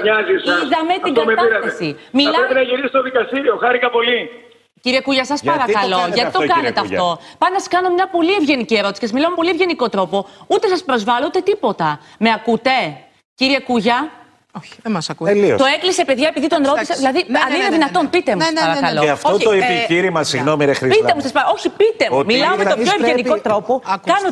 Είδαμε 0.64 0.94
την 1.06 1.14
κατάσταση. 1.20 1.88
Μιλάμε. 2.12 2.38
Πρέπει 2.38 2.54
να 2.54 2.66
γυρίσει 2.70 2.92
στο 2.94 3.02
δικαστήριο. 3.08 3.54
Χάρηκα 3.64 3.90
πολύ. 3.98 4.20
Κύριε 4.82 5.02
Κούγια, 5.02 5.26
σας 5.26 5.42
παρακαλώ, 5.52 6.00
γιατί 6.14 6.32
το 6.32 6.42
κάνετε 6.54 6.80
αυτό. 6.80 7.06
Πάω 7.40 7.52
να 7.56 7.60
σας 7.60 7.68
κάνω 7.68 7.90
μια 7.98 8.08
πολύ 8.16 8.34
ευγενική 8.40 8.76
ερώτηση 8.82 9.00
και 9.00 9.06
σας 9.06 9.16
μιλάω 9.16 9.30
με 9.30 9.36
πολύ 9.36 9.50
ευγενικό 9.50 9.90
τρόπο. 9.90 10.18
Ούτε 10.48 10.68
σας 10.68 10.84
προσβάλλω 10.84 11.26
ούτε 11.30 11.40
τίποτα. 11.40 12.00
Με 12.20 12.30
ακούτε, 12.38 12.78
κύριε 13.38 13.60
Κούγια. 13.60 14.10
Όχι, 14.58 14.74
δεν 14.84 14.92
μας 14.92 15.10
ακούει. 15.10 15.56
Το 15.58 15.66
έκλεισε, 15.76 16.06
παιδιά, 16.06 16.28
επειδή 16.28 16.48
τον 16.48 16.64
ρώτησα. 16.66 16.96
Δηλαδή, 16.96 17.26
ναι, 17.28 17.40
αν 17.40 17.50
ναι, 17.50 17.56
είναι 17.56 17.64
ναι, 17.64 17.70
δυνατόν, 17.70 18.10
πείτε 18.10 18.36
μου, 18.36 18.42
παρακαλώ. 18.60 19.02
Και 19.02 19.10
αυτό 19.10 19.38
το 19.38 19.52
επιχείρημα, 19.52 20.24
συγγνώμη, 20.24 20.66
ρε 20.66 20.74
Χρυσή. 20.74 21.00
Πείτε 21.00 21.14
μου, 21.16 21.22
σας 21.22 21.32
παρακαλώ. 21.32 21.56
Όχι, 21.58 21.70
πείτε 21.70 22.08
μου. 22.12 22.26
Μιλάω 22.26 22.56
με 22.56 22.66
τον 22.66 22.80
πιο 22.84 22.94
ευγενικό 23.00 23.40
τρόπο. 23.40 23.82
Κάνω. 23.86 24.30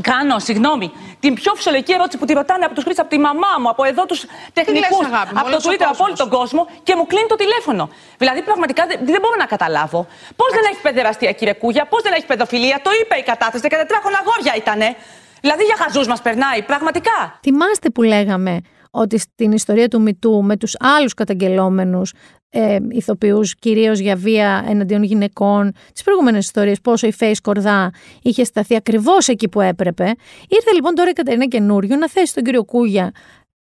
Κάνω, 0.00 0.38
συγγνώμη, 0.38 0.92
την 1.20 1.34
πιο 1.34 1.54
φυσιολογική 1.54 1.92
ερώτηση 1.92 2.18
που 2.18 2.24
τη 2.24 2.32
ρωτάνε 2.32 2.64
από 2.64 2.74
τους 2.74 2.84
χρήστες, 2.84 3.04
από 3.04 3.14
τη 3.14 3.20
μαμά 3.20 3.52
μου, 3.60 3.68
από 3.68 3.84
εδώ 3.84 4.06
τους 4.06 4.24
τεχνικούς, 4.52 5.06
από 5.34 5.50
το 5.50 5.58
Twitter, 5.64 5.86
από 5.94 6.04
όλο 6.04 6.14
τον 6.22 6.28
κόσμο 6.28 6.66
και 6.82 6.94
μου 6.96 7.06
κλείνει 7.06 7.26
το 7.26 7.36
τηλέφωνο. 7.36 7.90
Δηλαδή, 8.18 8.42
πραγματικά 8.42 8.86
δεν, 8.86 9.20
μπορώ 9.22 9.36
να 9.38 9.46
καταλάβω. 9.54 10.06
Πώς 10.36 10.50
δεν 10.56 10.64
έχει 10.70 10.80
παιδεραστία, 10.80 11.32
κύριε 11.32 11.52
Κούγια, 11.52 11.84
πώς 11.86 12.02
δεν 12.02 12.12
έχει 12.12 12.26
παιδοφιλία, 12.26 12.80
το 12.82 12.90
είπε 13.00 13.14
η 13.14 13.22
κατάθεση, 13.22 13.62
14 13.70 13.74
χρόνια 14.02 14.20
αγόρια 14.24 14.54
ήτανε. 14.56 14.96
Δηλαδή, 15.40 15.64
για 15.64 15.76
χαζού 15.76 16.08
μας 16.08 16.22
περνάει, 16.22 16.62
πραγματικά. 16.62 17.38
Θυμάστε 17.42 17.90
που 17.90 18.02
λέγαμε 18.02 18.60
ότι 18.90 19.18
στην 19.18 19.52
ιστορία 19.52 19.88
του 19.88 20.00
Μητού 20.00 20.42
με 20.42 20.56
τους 20.56 20.76
άλλους 20.78 21.14
καταγγελόμενους 21.14 22.12
ε, 22.50 22.78
ηθοποιούς, 22.88 23.54
κυρίως 23.54 23.98
για 23.98 24.16
βία 24.16 24.64
εναντίον 24.68 25.02
γυναικών, 25.02 25.72
τις 25.92 26.02
προηγούμενες 26.02 26.44
ιστορίες, 26.44 26.80
πόσο 26.80 27.06
η 27.06 27.14
Face 27.20 27.34
Κορδά 27.42 27.90
είχε 28.22 28.44
σταθεί 28.44 28.76
ακριβώς 28.76 29.28
εκεί 29.28 29.48
που 29.48 29.60
έπρεπε. 29.60 30.04
Ήρθε 30.48 30.72
λοιπόν 30.74 30.94
τώρα 30.94 31.10
η 31.10 31.12
Κατερίνα 31.12 31.46
Καινούριο 31.46 31.96
να 31.96 32.08
θέσει 32.08 32.34
τον 32.34 32.42
κύριο 32.42 32.64
Κούγια 32.64 33.10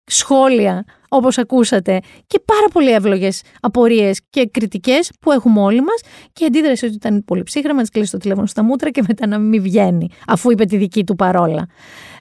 σχόλια 0.06 0.86
όπως 1.10 1.38
ακούσατε 1.38 2.00
και 2.28 2.40
πάρα 2.46 2.68
πολύ 2.74 2.92
εύλογες 2.92 3.42
απορίες 3.62 4.22
και 4.30 4.50
κριτικές 4.52 5.12
που 5.20 5.32
έχουμε 5.32 5.62
όλοι 5.62 5.82
μας 5.82 6.02
και 6.34 6.44
η 6.44 6.48
αντίδραση 6.48 6.86
ότι 6.86 6.94
ήταν 6.94 7.24
πολύ 7.26 7.44
ψύχρα, 7.44 7.74
να 7.74 7.84
κλείσει 7.84 8.12
το 8.12 8.18
τηλέφωνο 8.18 8.46
στα 8.46 8.64
μούτρα 8.64 8.90
και 8.90 9.04
μετά 9.08 9.28
να 9.28 9.40
μην 9.40 9.62
βγαίνει 9.62 10.10
αφού 10.28 10.52
είπε 10.52 10.66
τη 10.66 10.78
δική 10.78 11.04
του 11.04 11.16
παρόλα. 11.16 11.68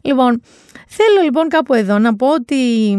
Λοιπόν, 0.02 0.40
θέλω 0.88 1.20
λοιπόν 1.24 1.48
κάπου 1.48 1.74
εδώ 1.74 1.98
να 1.98 2.16
πω 2.16 2.32
ότι 2.32 2.92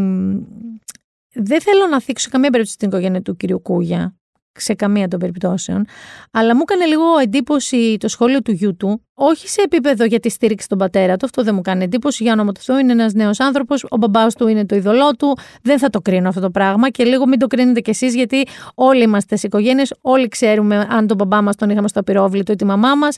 δεν 1.34 1.62
θέλω 1.62 1.88
να 1.90 2.02
θίξω 2.02 2.30
καμία 2.30 2.50
περίπτωση 2.50 2.76
στην 2.76 2.88
οικογένεια 2.88 3.22
του 3.22 3.36
κυρίου 3.36 3.62
Κούγια 3.62 4.16
σε 4.56 4.74
καμία 4.74 5.08
των 5.08 5.20
περιπτώσεων. 5.20 5.86
Αλλά 6.32 6.56
μου 6.56 6.62
έκανε 6.62 6.86
λίγο 6.86 7.04
εντύπωση 7.22 7.98
το 8.00 8.08
σχόλιο 8.08 8.42
του 8.42 8.52
γιού 8.52 8.76
του, 8.76 9.02
όχι 9.14 9.48
σε 9.48 9.62
επίπεδο 9.62 10.06
για 10.06 10.20
τη 10.20 10.30
στήριξη 10.30 10.68
των 10.68 10.78
πατέρα 10.78 11.18
του, 11.18 11.26
αυτό 11.26 11.44
δεν 11.44 11.56
μου 11.56 11.62
κάνει 11.62 11.84
εντύπωση. 11.84 12.24
Για 12.24 12.34
όνομα 12.34 12.52
του 12.52 12.62
Θεού 12.62 12.78
είναι 12.78 12.92
ένας 12.92 13.14
νέος 13.14 13.40
άνθρωπος, 13.40 13.86
ο 13.90 13.98
μπαμπάς 13.98 14.36
του 14.36 14.48
είναι 14.48 14.66
το 14.66 14.76
ειδωλό 14.76 15.12
του. 15.12 15.38
Δεν 15.62 15.80
θα 15.80 15.90
το 15.90 16.02
κρίνω 16.02 16.30
αυτό 16.30 16.42
το 16.42 16.50
πράγμα 16.50 16.90
και 16.90 17.04
λίγο 17.04 17.28
μην 17.28 17.40
το 17.40 17.48
κρίνετε 17.48 17.80
κι 17.80 17.90
εσείς, 17.90 18.16
γιατί 18.16 18.48
όλοι 18.76 19.04
είμαστε 19.04 19.36
σε 19.36 19.48
οικογένειες, 19.48 19.94
όλοι 20.02 20.28
ξέρουμε 20.28 20.88
αν 20.90 21.08
τον 21.08 21.18
μπαμπά 21.18 21.42
μας 21.42 21.56
τον 21.56 21.70
είχαμε 21.70 21.88
στο 21.88 22.00
απειρόβλητο 22.00 22.52
ή 22.52 22.56
τη 22.56 22.66
μαμά 22.66 22.96
μας. 22.96 23.18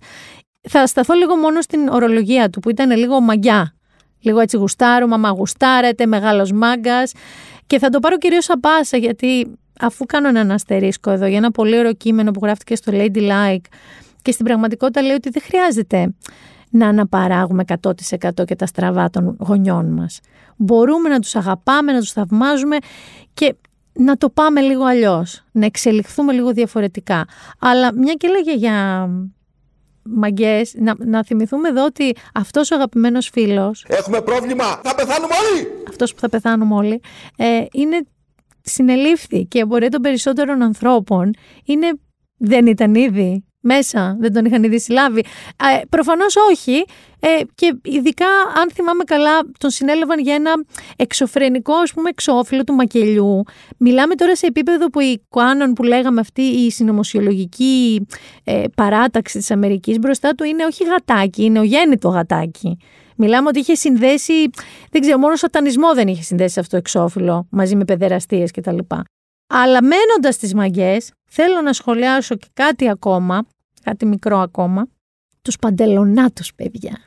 Θα 0.69 0.88
σταθώ 0.88 1.13
λίγο 1.13 1.36
μόνο 1.36 1.62
στην 1.62 1.88
ορολογία 1.88 2.50
του, 2.50 2.60
που 2.60 2.69
ήταν 2.69 2.98
λίγο 2.98 3.21
μαγιά. 3.21 3.74
Λίγο 4.19 4.39
έτσι 4.39 4.58
γουστάρου, 4.58 5.08
μαμά 5.08 5.30
γουστάρετε, 5.30 6.06
μεγάλος 6.06 6.52
μάγκας. 6.52 7.12
Και 7.67 7.80
θα 7.80 7.89
το 7.89 8.00
πάρω 8.00 8.17
κυρίως 8.17 8.50
απάσα, 8.50 8.98
γιατί 8.98 9.58
αφού 9.80 10.06
κάνω 10.06 10.28
έναν 10.28 10.52
αστερίσκο 10.52 11.12
εδώ 11.12 11.26
για 11.26 11.38
ένα 11.38 11.52
πολύ 11.52 11.78
ωραίο 11.78 11.94
κείμενο 11.94 12.32
που 12.32 12.40
γράφτηκε 12.44 12.76
στο 12.76 12.92
Lady 12.96 13.30
Like 13.30 13.66
και 14.22 14.32
στην 14.32 14.46
πραγματικότητα 14.46 15.02
λέει 15.02 15.16
ότι 15.16 15.30
δεν 15.30 15.42
χρειάζεται 15.42 16.14
να 16.70 16.88
αναπαράγουμε 16.88 17.64
100% 17.82 18.46
και 18.46 18.56
τα 18.56 18.66
στραβά 18.66 19.10
των 19.10 19.38
γονιών 19.40 19.86
μας. 19.86 20.20
Μπορούμε 20.56 21.10
να 21.10 21.20
τους 21.20 21.36
αγαπάμε, 21.36 21.92
να 21.92 22.00
τους 22.00 22.12
θαυμάζουμε 22.12 22.78
και 23.34 23.56
να 23.94 24.18
το 24.18 24.30
πάμε 24.30 24.62
λίγο 24.62 24.84
αλλιώς, 24.84 25.44
να 25.52 25.66
εξελιχθούμε 25.66 26.34
λίγο 26.34 26.52
διαφορετικά. 26.52 27.26
Αλλά 27.60 27.94
μια 27.94 28.14
και 28.14 28.28
λέγε 28.28 28.56
για 28.56 29.10
μαγκές, 30.04 30.74
να, 30.78 30.94
να 30.98 31.24
θυμηθούμε 31.24 31.70
εδώ 31.70 31.86
ότι 31.86 32.16
αυτός 32.34 32.72
ο 32.72 32.76
αγαπημένος 32.76 33.30
φίλος... 33.30 33.86
Έχουμε 33.88 34.22
πρόβλημα, 34.22 34.66
θα 34.84 34.96
πεθάνουμε 34.96 35.34
όλοι! 35.52 35.68
Αυτός 35.90 36.14
που 36.14 36.20
θα 36.20 36.30
πεθάνουμε 36.30 36.76
όλοι, 36.76 37.02
ε, 37.38 37.66
είναι 37.72 38.02
συνελήφθη 38.65 39.45
και 39.45 39.58
η 39.58 39.62
απορία 39.62 39.89
των 39.89 40.01
περισσότερων 40.01 40.62
ανθρώπων 40.62 41.34
είναι 41.65 41.91
δεν 42.38 42.67
ήταν 42.67 42.95
ήδη 42.95 43.45
μέσα, 43.65 44.17
δεν 44.19 44.34
τον 44.34 44.45
είχαν 44.45 44.63
ήδη 44.63 44.80
συλλάβει. 44.80 45.19
Ε, 45.19 45.86
προφανώς 45.89 46.36
όχι 46.51 46.86
ε, 47.19 47.28
και 47.56 47.78
ειδικά 47.84 48.25
αν 48.62 48.71
θυμάμαι 48.73 49.04
καλά 49.04 49.39
τον 49.58 49.69
συνέλαβαν 49.69 50.19
για 50.19 50.34
ένα 50.34 50.51
εξωφρενικό 50.95 51.73
ας 51.73 51.93
πούμε 51.93 52.10
εξώφυλλο 52.10 52.63
του 52.63 52.73
μακελιού. 52.73 53.43
Μιλάμε 53.78 54.15
τώρα 54.15 54.36
σε 54.36 54.45
επίπεδο 54.45 54.88
που 54.88 54.99
η 54.99 55.21
Κουάνων 55.30 55.73
που 55.73 55.84
λέγαμε 55.84 56.19
αυτή 56.19 56.41
η 56.41 56.71
συνωμοσιολογική 56.71 58.06
ε, 58.43 58.63
παράταξη 58.75 59.38
της 59.38 59.51
Αμερικής 59.51 59.99
μπροστά 59.99 60.32
του 60.36 60.43
είναι 60.43 60.65
όχι 60.65 60.84
γατάκι, 60.84 61.43
είναι 61.43 61.60
ο 61.60 61.63
γέννητο 61.63 62.10
γατάκι. 62.10 62.78
Μιλάμε 63.15 63.47
ότι 63.47 63.60
είχε 63.60 63.75
συνδέσει, 63.75 64.49
δεν 64.91 65.01
ξέρω, 65.01 65.17
μόνο 65.17 65.36
σατανισμό 65.36 65.93
δεν 65.93 66.08
είχε 66.08 66.21
συνδέσει 66.21 66.60
αυτό 66.60 66.71
το 66.71 66.78
εξώφυλλο 66.78 67.47
μαζί 67.49 67.75
με 67.75 67.86
παιδεραστίες 67.86 68.51
κτλ. 68.51 68.78
Αλλά 69.47 69.82
μένοντας 69.84 70.36
στι 70.36 70.56
μαγκέ, 70.56 70.97
θέλω 71.30 71.62
να 71.62 71.73
σχολιάσω 71.73 72.36
και 72.36 72.47
κάτι 72.54 72.89
ακόμα, 72.89 73.45
κάτι 73.84 74.06
μικρό 74.06 74.38
ακόμα, 74.39 74.88
τους 75.41 75.58
παντελονάτους, 75.58 76.54
παιδιά. 76.56 76.97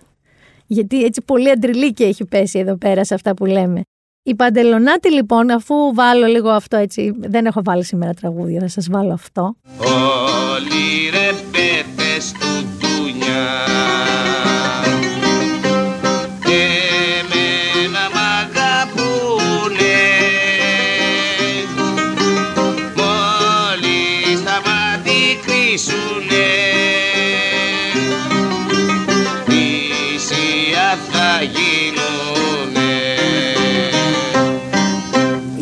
Γιατί 0.66 1.04
έτσι 1.04 1.22
πολύ 1.22 1.50
αντριλίκη 1.50 2.04
έχει 2.04 2.24
πέσει 2.24 2.58
εδώ 2.58 2.76
πέρα 2.76 3.04
σε 3.04 3.14
αυτά 3.14 3.34
που 3.34 3.46
λέμε. 3.46 3.82
Η 4.22 4.34
Παντελονάτη 4.34 5.12
λοιπόν, 5.12 5.50
αφού 5.50 5.94
βάλω 5.94 6.26
λίγο 6.26 6.48
αυτό 6.48 6.76
έτσι, 6.76 7.14
δεν 7.18 7.46
έχω 7.46 7.60
βάλει 7.64 7.84
σήμερα 7.84 8.14
τραγούδια, 8.14 8.60
θα 8.60 8.68
σας 8.68 8.88
βάλω 8.90 9.12
αυτό. 9.12 9.56
Όλοι 9.78 11.10
ρε 11.10 11.30
του 11.96 12.07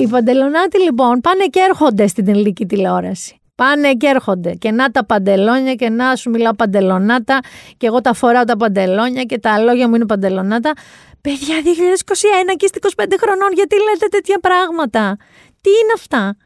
Οι 0.07 0.09
παντελονάτοι 0.09 0.83
λοιπόν 0.83 1.21
πάνε 1.21 1.45
και 1.45 1.61
έρχονται 1.61 2.07
στην 2.07 2.29
ελληνική 2.29 2.66
τηλεόραση. 2.66 3.40
Πάνε 3.55 3.95
και 3.95 4.07
έρχονται. 4.07 4.55
Και 4.55 4.71
να 4.71 4.90
τα 4.90 5.05
παντελόνια 5.05 5.75
και 5.75 5.88
να 5.88 6.16
σου 6.16 6.31
μιλάω 6.31 6.55
παντελονάτα. 6.55 7.40
Και 7.77 7.87
εγώ 7.87 8.01
τα 8.01 8.12
φοράω 8.12 8.45
τα 8.45 8.57
παντελόνια 8.57 9.23
και 9.23 9.38
τα 9.38 9.59
λόγια 9.59 9.88
μου 9.88 9.95
είναι 9.95 10.07
παντελονάτα. 10.07 10.73
Παιδιά, 11.21 11.57
2021 11.62 12.55
και 12.57 12.64
είστε 12.64 12.79
25 12.97 13.05
χρονών, 13.21 13.53
γιατί 13.55 13.77
λέτε 13.77 14.07
τέτοια 14.11 14.38
πράγματα; 14.38 15.16
Τι 15.61 15.71
είναι 15.71 15.92
αυτά; 15.95 16.37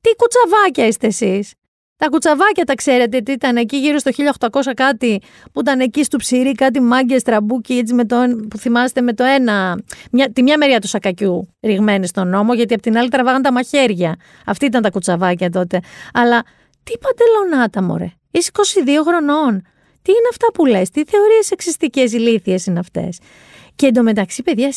Τι 0.00 0.10
κουτσαβάκια 0.16 0.86
είστε 0.86 1.06
εσείς; 1.06 1.54
Τα 2.00 2.08
κουτσαβάκια 2.08 2.64
τα 2.64 2.74
ξέρετε 2.74 3.20
τι 3.20 3.32
ήταν 3.32 3.56
εκεί 3.56 3.76
γύρω 3.76 3.98
στο 3.98 4.10
1800 4.50 4.60
κάτι 4.74 5.20
που 5.52 5.60
ήταν 5.60 5.80
εκεί 5.80 6.04
στο 6.04 6.16
Ψυρρή 6.16 6.52
κάτι 6.52 6.80
μάγκες 6.80 7.16
τραμπούκοι 7.16 7.74
έτσι 7.74 7.94
με 7.94 8.04
το, 8.04 8.16
που 8.50 8.58
θυμάστε 8.58 9.00
με 9.00 9.12
το 9.12 9.24
ένα, 9.24 9.78
μια, 10.10 10.30
τη 10.32 10.42
μια 10.42 10.58
μεριά 10.58 10.80
του 10.80 10.88
σακακιού 10.88 11.54
ριγμένη 11.60 12.06
στον 12.06 12.28
ώμο 12.28 12.54
γιατί 12.54 12.74
από 12.74 12.82
την 12.82 12.98
άλλη 12.98 13.08
τραβάγαν 13.08 13.42
τα 13.42 13.52
μαχαίρια. 13.52 14.16
Αυτοί 14.46 14.64
ήταν 14.64 14.82
τα 14.82 14.90
κουτσαβάκια 14.90 15.50
τότε. 15.50 15.80
Αλλά 16.12 16.42
τι 16.82 16.92
παντελονάτα 16.98 17.82
μωρέ, 17.82 18.12
είσαι 18.30 18.50
22 18.52 18.60
χρονών. 19.06 19.62
Τι 20.02 20.10
είναι 20.10 20.28
αυτά 20.30 20.46
που 20.54 20.66
λες, 20.66 20.90
τι 20.90 21.04
θεωρίες 21.04 21.50
εξιστικές 21.50 22.12
ηλίθιες 22.12 22.66
είναι 22.66 22.78
αυτές. 22.78 23.18
Και 23.80 23.86
εντωμεταξύ, 23.86 24.42
παιδιά, 24.42 24.68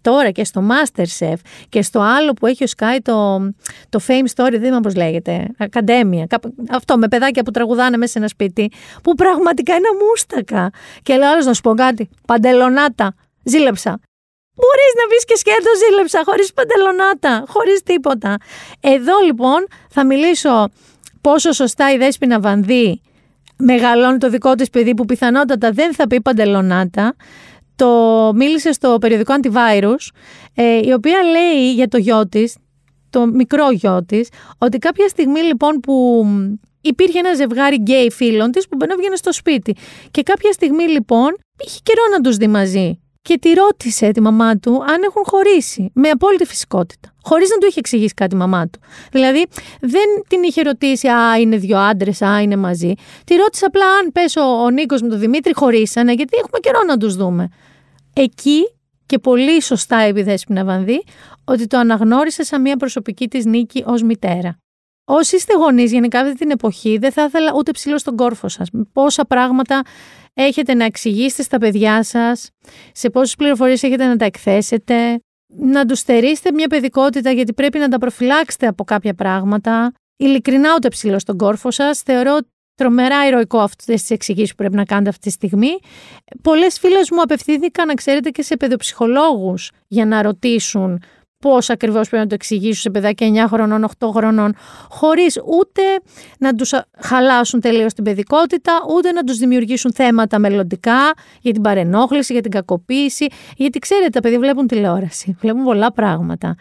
τώρα 0.00 0.30
και 0.30 0.44
στο 0.44 0.62
Masterchef 0.70 1.34
και 1.68 1.82
στο 1.82 2.00
άλλο 2.00 2.32
που 2.32 2.46
έχει 2.46 2.64
ο 2.64 2.66
Sky 2.76 2.98
το, 3.02 3.38
το 3.88 4.00
Fame 4.06 4.26
Story, 4.34 4.50
δεν 4.50 4.64
είμαι 4.64 4.80
πώς 4.80 4.94
λέγεται, 4.94 5.48
Ακαδέμια. 5.58 6.26
Αυτό 6.70 6.98
με 6.98 7.08
παιδάκια 7.08 7.42
που 7.42 7.50
τραγουδάνε 7.50 7.96
μέσα 7.96 8.12
σε 8.12 8.18
ένα 8.18 8.28
σπίτι, 8.28 8.72
που 9.02 9.14
πραγματικά 9.14 9.74
είναι 9.74 9.88
μούστακα. 10.00 10.70
Και 11.02 11.16
λέω 11.16 11.30
άλλος 11.30 11.44
να 11.44 11.54
σου 11.54 11.60
πω 11.60 11.74
κάτι. 11.74 12.08
Παντελονάτα. 12.26 13.14
Ζήλεψα. 13.42 14.00
Μπορείς 14.54 14.92
να 14.96 15.06
βρει 15.08 15.16
και 15.26 15.36
σκέτο 15.36 15.70
ζήλεψα, 15.86 16.22
χωρίς 16.24 16.52
παντελονάτα, 16.52 17.44
χωρίς 17.48 17.82
τίποτα. 17.82 18.36
Εδώ 18.80 19.12
λοιπόν 19.24 19.66
θα 19.90 20.06
μιλήσω 20.06 20.68
πόσο 21.20 21.52
σωστά 21.52 21.92
η 21.92 21.96
Δέσποινα 21.96 22.40
Βανδύ 22.40 23.00
μεγαλώνει 23.56 24.18
το 24.18 24.30
δικό 24.30 24.54
της 24.54 24.70
παιδί 24.70 24.94
που 24.94 25.04
πιθανότατα 25.04 25.70
δεν 25.70 25.94
θα 25.94 26.06
πει 26.06 26.20
παντελονάτα 26.20 27.14
το 27.76 28.32
μίλησε 28.34 28.72
στο 28.72 28.96
περιοδικό 29.00 29.34
Antivirus, 29.42 30.10
ε, 30.54 30.80
η 30.84 30.92
οποία 30.92 31.22
λέει 31.22 31.72
για 31.72 31.88
το 31.88 31.98
γιο 31.98 32.28
της, 32.28 32.56
το 33.10 33.26
μικρό 33.26 33.70
γιο 33.70 34.04
της, 34.04 34.28
ότι 34.58 34.78
κάποια 34.78 35.08
στιγμή 35.08 35.40
λοιπόν 35.40 35.80
που 35.80 36.24
υπήρχε 36.80 37.18
ένα 37.18 37.34
ζευγάρι 37.34 37.76
γκέι 37.76 38.10
φίλων 38.10 38.50
της 38.50 38.68
που 38.68 38.76
μπαινόβγαινε 38.76 39.16
στο 39.16 39.32
σπίτι. 39.32 39.76
Και 40.10 40.22
κάποια 40.22 40.52
στιγμή 40.52 40.84
λοιπόν 40.84 41.36
είχε 41.66 41.78
καιρό 41.82 42.02
να 42.12 42.20
τους 42.20 42.36
δει 42.36 42.46
μαζί. 42.46 43.00
Και 43.22 43.38
τη 43.38 43.52
ρώτησε 43.52 44.10
τη 44.10 44.20
μαμά 44.20 44.56
του 44.56 44.84
αν 44.88 45.02
έχουν 45.02 45.22
χωρίσει. 45.26 45.90
Με 45.94 46.08
απόλυτη 46.08 46.44
φυσικότητα. 46.44 47.14
Χωρίς 47.22 47.48
να 47.50 47.56
του 47.56 47.66
είχε 47.66 47.78
εξηγήσει 47.78 48.14
κάτι 48.14 48.34
η 48.34 48.38
μαμά 48.38 48.64
του. 48.68 48.78
Δηλαδή, 49.10 49.46
δεν 49.80 50.04
την 50.28 50.42
είχε 50.42 50.62
ρωτήσει, 50.62 51.08
Α, 51.08 51.38
είναι 51.38 51.56
δύο 51.56 51.78
άντρες, 51.78 52.22
Α, 52.22 52.40
είναι 52.40 52.56
μαζί. 52.56 52.92
Τη 53.24 53.34
ρώτησε 53.34 53.64
απλά 53.64 53.86
αν 53.86 54.12
πες 54.12 54.36
ο, 54.36 54.42
ο 54.42 54.70
Νίκος 54.70 55.02
με 55.02 55.08
τον 55.08 55.18
Δημήτρη 55.18 55.54
χωρίσανε, 55.54 56.12
γιατί 56.12 56.36
έχουμε 56.36 56.58
καιρό 56.60 56.78
να 56.86 56.96
τους 56.96 57.16
δούμε 57.16 57.48
εκεί 58.16 58.60
και 59.06 59.18
πολύ 59.18 59.62
σωστά 59.62 59.96
επιδέσει 59.96 60.44
να 60.48 60.64
Βανδύ 60.64 61.04
ότι 61.44 61.66
το 61.66 61.78
αναγνώρισε 61.78 62.42
σαν 62.42 62.60
μια 62.60 62.76
προσωπική 62.76 63.28
της 63.28 63.44
νίκη 63.44 63.82
ως 63.86 64.02
μητέρα. 64.02 64.58
Όσοι 65.04 65.36
είστε 65.36 65.54
γονείς 65.54 65.92
γενικά 65.92 66.20
αυτή 66.20 66.34
την 66.34 66.50
εποχή, 66.50 66.98
δεν 66.98 67.12
θα 67.12 67.24
ήθελα 67.24 67.52
ούτε 67.56 67.70
ψηλό 67.70 67.98
στον 67.98 68.16
κόρφο 68.16 68.48
σας. 68.48 68.68
Πόσα 68.92 69.24
πράγματα 69.24 69.82
έχετε 70.34 70.74
να 70.74 70.84
εξηγήσετε 70.84 71.42
στα 71.42 71.58
παιδιά 71.58 72.02
σας, 72.02 72.50
σε 72.92 73.10
πόσες 73.10 73.36
πληροφορίες 73.36 73.82
έχετε 73.82 74.06
να 74.06 74.16
τα 74.16 74.24
εκθέσετε, 74.24 75.20
να 75.58 75.86
τους 75.86 75.98
στερήσετε 75.98 76.52
μια 76.52 76.66
παιδικότητα 76.66 77.30
γιατί 77.30 77.52
πρέπει 77.52 77.78
να 77.78 77.88
τα 77.88 77.98
προφυλάξετε 77.98 78.66
από 78.66 78.84
κάποια 78.84 79.14
πράγματα. 79.14 79.92
Ειλικρινά 80.16 80.74
ούτε 80.76 80.88
ψηλό 80.88 81.18
στον 81.18 81.36
κόρφο 81.36 81.70
σας. 81.70 82.00
Θεωρώ 82.00 82.38
τρομερά 82.76 83.26
ηρωικό 83.26 83.58
αυτές 83.58 84.00
τις 84.00 84.10
εξηγήσεις 84.10 84.50
που 84.50 84.56
πρέπει 84.56 84.74
να 84.74 84.84
κάνετε 84.84 85.08
αυτή 85.08 85.22
τη 85.22 85.30
στιγμή. 85.30 85.78
Πολλές 86.42 86.78
φίλες 86.78 87.10
μου 87.10 87.20
απευθύνθηκαν, 87.20 87.86
να 87.86 87.94
ξέρετε, 87.94 88.30
και 88.30 88.42
σε 88.42 88.56
παιδοψυχολόγους 88.56 89.70
για 89.86 90.06
να 90.06 90.22
ρωτήσουν 90.22 91.02
πώς 91.38 91.70
ακριβώς 91.70 92.08
πρέπει 92.08 92.22
να 92.22 92.28
το 92.28 92.34
εξηγήσουν 92.34 92.80
σε 92.80 92.90
παιδάκια 92.90 93.46
9 93.46 93.48
χρονών, 93.48 93.84
8 93.98 94.10
χρονών, 94.14 94.54
χωρίς 94.88 95.40
ούτε 95.46 95.82
να 96.38 96.54
τους 96.54 96.72
χαλάσουν 96.98 97.60
τελείως 97.60 97.92
την 97.92 98.04
παιδικότητα, 98.04 98.72
ούτε 98.96 99.12
να 99.12 99.24
τους 99.24 99.38
δημιουργήσουν 99.38 99.92
θέματα 99.92 100.38
μελλοντικά 100.38 101.12
για 101.40 101.52
την 101.52 101.62
παρενόχληση, 101.62 102.32
για 102.32 102.42
την 102.42 102.50
κακοποίηση. 102.50 103.26
Γιατί 103.56 103.78
ξέρετε, 103.78 104.08
τα 104.08 104.20
παιδιά 104.20 104.38
βλέπουν 104.38 104.66
τηλεόραση, 104.66 105.36
βλέπουν 105.40 105.64
πολλά 105.64 105.92
πράγματα. 105.92 106.54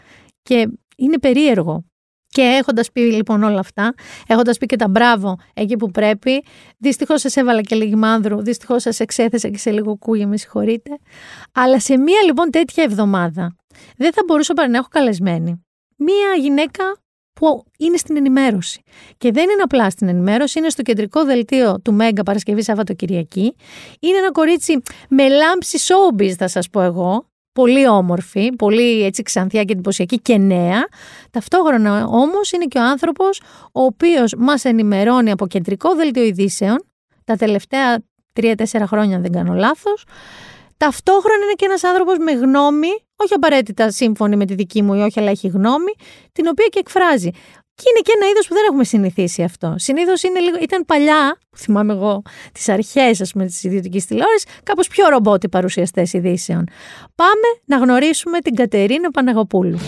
Και 0.43 0.69
είναι 0.95 1.19
περίεργο 1.19 1.84
και 2.36 2.41
έχοντας 2.41 2.91
πει 2.91 3.00
λοιπόν 3.00 3.43
όλα 3.43 3.60
αυτά, 3.60 3.93
έχοντας 4.28 4.58
πει 4.58 4.65
και 4.65 4.76
τα 4.76 4.88
μπράβο 4.88 5.38
εκεί 5.54 5.76
που 5.76 5.91
πρέπει, 5.91 6.43
δυστυχώς 6.78 7.21
σας 7.21 7.36
έβαλα 7.36 7.62
και 7.62 7.76
λίγη 7.76 7.95
μάνδρου, 7.95 8.41
δυστυχώς 8.41 8.82
σας 8.82 9.00
εξέθεσα 9.00 9.50
και 9.50 9.58
σε 9.58 9.71
λίγο 9.71 9.98
κούγια, 9.98 10.28
με 10.28 10.38
συγχωρείτε. 10.38 10.98
Αλλά 11.52 11.80
σε 11.80 11.98
μία 11.98 12.21
λοιπόν 12.26 12.50
τέτοια 12.50 12.84
εβδομάδα 12.84 13.56
δεν 13.98 14.13
θα 14.13 14.21
μπορούσα 14.28 14.54
παρά 14.54 14.69
να 14.69 14.78
έχω 14.78 14.88
καλεσμένη 14.89 15.65
μία 15.98 16.36
γυναίκα 16.39 16.84
που 17.34 17.63
είναι 17.78 17.98
στην 17.98 18.17
ενημέρωση. 18.17 18.82
Και 19.17 19.32
δεν 19.32 19.43
είναι 19.43 19.62
απλά 19.62 19.89
στην 19.89 20.08
ενημέρωση, 20.08 20.60
είναι 20.60 20.69
στο 20.69 20.82
κεντρικό 20.82 21.24
δελτίο 21.24 21.82
του 21.82 21.93
Μέγκα 21.93 22.24
Παρασκευή 22.24 22.63
Σαββατοκυριακή. 22.63 23.56
Είναι 24.00 24.17
ένα 24.17 24.32
κορίτσι 24.32 24.82
με 25.10 25.28
λάμψη 25.28 25.78
showbiz, 25.82 26.32
θα 26.32 26.48
σας 26.48 26.69
πω 26.69 26.82
εγώ, 26.82 27.30
πολύ 27.56 27.88
όμορφη, 27.88 28.56
πολύ 28.56 29.04
έτσι 29.04 29.22
ξανθιά 29.24 29.63
και 29.63 29.72
εντυπωσιακή 29.72 30.20
και 30.20 30.38
νέα. 30.38 30.88
Ταυτόχρονα 31.32 32.06
όμως 32.06 32.52
είναι 32.52 32.65
και 32.65 32.78
ο 32.78 32.84
άνθρωπος 32.84 33.41
ο 33.72 33.82
οποίος 33.82 34.34
μας 34.38 34.65
ενημερώνει 34.65 35.32
από 35.32 35.48
κεντρικό 35.48 35.96
δελτίο 35.96 36.24
ειδήσεων 36.24 36.86
τα 37.24 37.36
τελευταία 37.36 38.00
τρία-τέσσερα 38.34 38.88
χρόνια 38.88 39.15
αν 39.15 39.22
δεν 39.22 39.32
κάνω 39.32 39.54
λάθος. 39.54 40.06
Ταυτόχρονα 40.78 41.44
είναι 41.44 41.54
και 41.56 41.65
ένας 41.65 41.84
άνθρωπος 41.84 42.18
με 42.18 42.32
γνώμη, 42.32 42.88
όχι 43.15 43.34
απαραίτητα 43.34 43.91
σύμφωνη 43.91 44.36
με 44.36 44.46
τη 44.46 44.54
δική 44.54 44.82
μου 44.82 44.94
ή 44.94 45.02
όχι, 45.02 45.20
αλλά 45.20 45.30
έχει 45.30 45.48
γνώμη, 45.48 45.94
την 46.32 46.48
οποία 46.48 46.68
και 46.70 46.80
εκφράζει. 46.80 47.30
Και 47.75 47.83
είναι 47.89 47.99
και 48.01 48.11
ένα 48.15 48.29
είδος 48.29 48.47
που 48.47 48.53
δεν 48.53 48.63
έχουμε 48.69 48.83
συνηθίσει 48.83 49.43
αυτό. 49.43 49.75
Συνήθως 49.77 50.23
ήταν 50.61 50.85
παλιά, 50.85 51.38
που 51.49 51.57
θυμάμαι 51.57 51.93
εγώ, 51.93 52.21
τις 52.51 52.69
αρχές 52.69 53.33
της 53.45 53.63
ιδιωτικής 53.63 54.05
τηλεόρασης, 54.05 54.45
κάπως 54.63 54.88
πιο 54.88 55.09
ρομπότοι 55.09 55.49
παρουσιαστές 55.49 56.13
ειδήσεων. 56.13 56.63
Πάμε 57.15 57.61
να 57.65 57.77
γνωρίσουμε 57.77 58.39
την 58.39 58.55
Κατερίνα 58.55 59.11
Παναγοπούλου. 59.11 59.79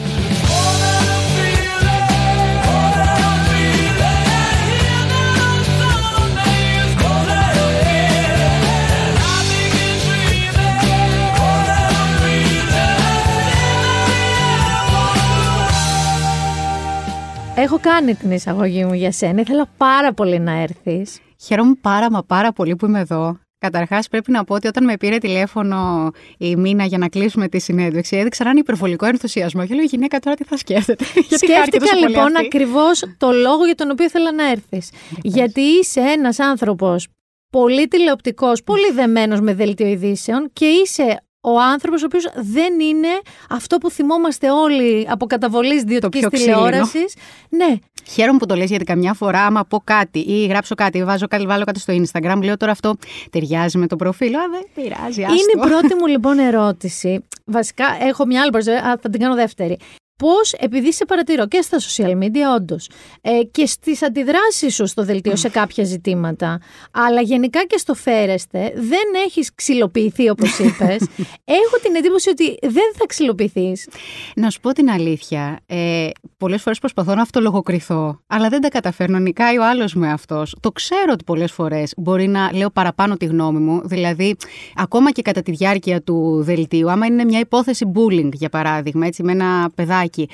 Έχω 17.60 17.80
κάνει 17.80 18.16
την 18.16 18.32
εισαγωγή 18.32 18.86
μου 18.86 18.94
για 18.94 19.12
σένα. 19.12 19.42
Ήθελα 19.42 19.68
πάρα 19.78 20.14
πολύ 20.14 20.40
να 20.40 20.52
έρθεις. 20.52 21.20
Χαίρομαι 21.46 21.76
πάρα 21.82 22.12
μα 22.12 22.24
πάρα 22.24 22.52
πολύ 22.52 22.76
που 22.76 22.86
είμαι 22.86 23.00
εδώ. 23.00 23.40
Καταρχάς, 23.58 24.08
πρέπει 24.08 24.32
να 24.32 24.44
πω 24.44 24.54
ότι 24.54 24.68
όταν 24.68 24.84
με 24.84 24.98
πήρε 24.98 25.18
τηλέφωνο 25.18 26.10
η 26.38 26.56
Μίνα 26.56 26.86
για 26.86 26.98
να 26.98 27.08
κλείσουμε 27.08 27.48
τη 27.48 27.60
συνέντευξη, 27.60 28.18
έδειξα 28.18 28.44
έναν 28.44 28.58
υπερβολικό 28.58 29.06
ενθουσιασμό. 29.06 29.66
Και 29.66 29.74
λέω: 29.74 29.84
Η 29.84 29.88
γυναίκα 29.88 30.20
τώρα 30.20 30.36
τι 30.36 30.44
θα 30.44 30.58
σκέφτεται; 30.58 31.04
Σκέφτηκα 31.42 31.96
λοιπόν 31.96 32.36
ακριβώς 32.36 33.04
το 33.18 33.32
λόγο 33.32 33.66
για 33.66 33.76
τον 33.76 33.92
οποίο 33.92 34.06
ήθελα 34.06 34.32
να 34.32 34.50
έρθεις. 34.50 34.92
Γιατί 35.22 35.62
είσαι 35.62 36.00
ένας 36.00 36.40
άνθρωπος 36.40 37.08
πολύ 37.50 37.88
τηλεοπτικός, 37.88 38.64
πολύ 38.64 38.92
δεμένος 38.92 39.40
με 39.40 39.54
δελτίο 39.54 39.88
ειδήσεων 39.88 40.50
και 40.54 40.66
είσαι 40.66 41.22
ο 41.52 41.62
άνθρωπος 41.62 42.02
ο 42.04 42.06
οποίος 42.06 42.30
δεν 42.36 42.80
είναι 42.80 43.08
αυτό 43.50 43.78
που 43.78 43.90
θυμόμαστε 43.90 44.52
όλοι 44.52 45.08
από 45.10 45.26
καταβολής 45.26 45.82
ιδιωτικής 45.82 46.28
τηλεόρασης. 46.28 47.16
Ναι. 47.50 47.76
Χαίρομαι 48.10 48.38
που 48.38 48.46
το 48.46 48.56
λες 48.56 48.70
γιατί 48.70 48.84
καμιά 48.84 49.14
φορά 49.14 49.46
άμα 49.46 49.64
πω 49.64 49.82
κάτι 49.84 50.20
ή 50.20 50.46
γράψω 50.46 50.76
κάτι, 50.76 51.04
βάζω 51.04 51.28
κάτι, 51.28 51.46
βάλω 51.46 51.64
κάτι 51.64 51.80
στο 51.80 51.94
Instagram, 51.94 52.40
λέω 52.44 52.58
τώρα 52.58 52.72
αυτό 52.72 52.96
ταιριάζει 53.30 53.78
με 53.78 53.88
το 53.88 53.96
προφίλ. 53.96 54.36
Α, 54.36 54.42
δεν 54.52 54.68
πειράζει. 54.74 55.24
Άστο. 55.24 55.34
Είναι 55.34 55.66
η 55.66 55.70
πρώτη 55.70 55.96
μου 55.96 56.06
λοιπόν 56.08 56.40
ερώτηση. 56.40 57.24
Βασικά 57.46 57.86
έχω 58.02 58.26
μια 58.26 58.42
άλλη 58.42 58.52
προσέγγιση, 58.52 58.84
θα 58.84 59.10
την 59.10 59.20
κάνω 59.20 59.36
δεύτερη 59.36 59.78
πώς, 60.18 60.54
επειδή 60.54 60.94
σε 60.94 61.06
παρατηρώ 61.06 61.48
και 61.48 61.62
στα 61.62 61.78
social 61.80 62.24
media, 62.24 62.56
όντως, 62.58 62.90
ε, 63.22 63.44
και 63.52 63.66
στις 63.66 64.04
αντιδράσεις 64.04 64.76
σου 64.76 64.88
στο 64.88 65.04
δελτίο 65.04 65.36
σε 65.36 65.50
κάποια 65.50 65.84
ζητήματα, 65.84 66.60
αλλά 66.92 67.22
γενικά 67.22 67.66
και 67.66 67.78
στο 67.78 67.94
φέρεστε, 67.94 68.74
δεν 68.76 69.24
έχεις 69.26 69.56
ξυλοποιηθεί 69.56 70.30
όπως 70.30 70.60
είπες. 70.60 71.08
Έχω 71.44 71.78
την 71.84 71.96
εντύπωση 71.96 72.30
ότι 72.30 72.58
δεν 72.62 72.94
θα 72.98 73.06
ξυλοποιηθείς. 73.08 73.90
Να 74.36 74.50
σου 74.50 74.60
πω 74.60 74.72
την 74.72 74.90
αλήθεια. 74.90 75.60
Ε, 75.66 76.10
πολλές 76.38 76.62
φορές 76.62 76.80
προσπαθώ 76.80 77.16
να 77.16 77.22
αυτολογοκριθώ, 77.22 78.22
αλλά 78.28 78.50
δεν 78.50 78.62
τα 78.62 78.70
καταφέρνω. 78.70 79.20
Νικάει 79.20 79.58
ο 79.58 79.66
άλλος 79.66 79.94
με 79.94 80.12
αυτό. 80.12 80.44
Το 80.60 80.72
ξέρω 80.72 81.12
ότι 81.12 81.24
πολλές 81.24 81.52
φορές 81.52 81.94
μπορεί 81.98 82.28
να 82.28 82.54
λέω 82.54 82.70
παραπάνω 82.70 83.18
τη 83.18 83.26
γνώμη 83.26 83.60
μου. 83.60 83.82
Δηλαδή, 83.84 84.36
ακόμα 84.76 85.12
και 85.12 85.22
κατά 85.22 85.42
τη 85.42 85.52
διάρκεια 85.52 86.02
του 86.02 86.42
δελτίου, 86.44 86.92
άμα 86.92 87.06
είναι 87.06 87.24
μια 87.24 87.40
υπόθεση 87.40 87.92
bullying, 87.96 88.30
για 88.34 88.50
παράδειγμα, 88.50 89.06
έτσι, 89.06 89.24
με 89.24 89.32
ένα 89.32 89.70
παιδάκι 89.76 90.07
βιντεάκι. 90.08 90.30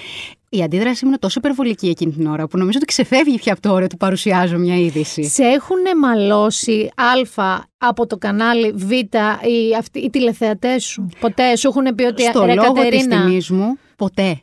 Η 0.50 0.64
αντίδρασή 0.64 1.04
μου 1.04 1.10
είναι 1.10 1.20
τόσο 1.20 1.40
υπερβολική 1.40 1.88
εκείνη 1.88 2.12
την 2.12 2.28
ώρα 2.28 2.48
που 2.48 2.58
νομίζω 2.58 2.78
ότι 2.78 2.88
ξεφεύγει 2.88 3.38
πια 3.38 3.54
από 3.54 3.62
το 3.62 3.72
όριο 3.72 3.88
του 3.88 3.98
παρουσιάζω 3.98 4.58
μια 4.58 4.76
είδηση. 4.76 5.24
Σε 5.24 5.44
έχουν 5.44 6.00
μαλώσει 6.00 6.92
Α 6.96 7.64
από 7.78 8.08
το 8.08 8.18
κανάλι 8.18 8.72
Β 8.72 8.92
οι, 8.92 9.08
αυτοί, 9.78 10.00
οι 10.00 10.10
τηλεθεατές 10.10 10.84
σου; 10.84 11.10
Ποτέ; 11.20 11.56
Σου 11.56 11.68
έχουν 11.68 11.96
πει 11.96 12.04
ότι 12.04 12.24
Στο 12.24 12.46
ρε 12.46 12.54
λόγο 12.54 12.74
Κατερίνα, 12.74 13.16
της 13.16 13.26
τιμής 13.26 13.50
μου, 13.50 13.78
ποτέ. 13.96 14.42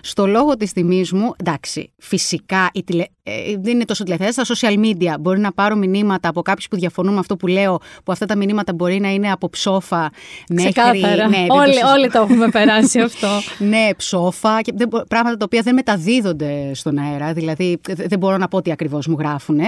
Στο 0.00 0.26
λόγο 0.26 0.56
της 0.56 0.72
τιμής 0.72 1.12
μου, 1.12 1.32
εντάξει, 1.36 1.92
φυσικά 1.98 2.70
η 2.72 2.84
τηλε... 2.84 3.04
ε, 3.24 3.32
δεν 3.60 3.74
είναι 3.74 3.84
τόσο 3.84 4.04
τηλεθέαση, 4.04 4.44
στα 4.44 4.54
social 4.56 4.78
media 4.78 5.14
μπορεί 5.20 5.40
να 5.40 5.52
πάρω 5.52 5.76
μηνύματα 5.76 6.28
από 6.28 6.42
κάποιους 6.42 6.68
που 6.68 6.76
διαφωνούν 6.76 7.12
με 7.12 7.18
αυτό 7.18 7.36
που 7.36 7.46
λέω, 7.46 7.78
που 8.04 8.12
αυτά 8.12 8.26
τα 8.26 8.36
μηνύματα 8.36 8.72
μπορεί 8.72 9.00
να 9.00 9.08
είναι 9.12 9.30
από 9.30 9.50
ψόφα 9.50 10.10
μέχρι... 10.50 10.72
Ξεκάθαρα. 10.72 11.28
Ναι, 11.28 11.36
δεν 11.36 11.46
το 11.46 11.54
όλοι, 11.54 11.72
συζητώ. 11.72 11.90
όλοι 11.90 12.10
το 12.10 12.18
έχουμε 12.20 12.48
περάσει 12.48 13.00
αυτό. 13.08 13.28
ναι, 13.58 13.88
ψόφα 13.96 14.60
και 14.62 14.72
δεν 14.76 14.88
μπο- 14.88 15.04
πράγματα 15.08 15.36
τα 15.36 15.44
οποία 15.44 15.62
δεν 15.62 15.74
μεταδίδονται 15.74 16.70
στον 16.74 16.98
αέρα. 16.98 17.32
Δηλαδή, 17.32 17.78
δε- 17.88 18.06
δεν 18.08 18.18
μπορώ 18.18 18.36
να 18.36 18.48
πω 18.48 18.62
τι 18.62 18.72
ακριβώς 18.72 19.06
μου 19.06 19.16
γράφουν. 19.18 19.58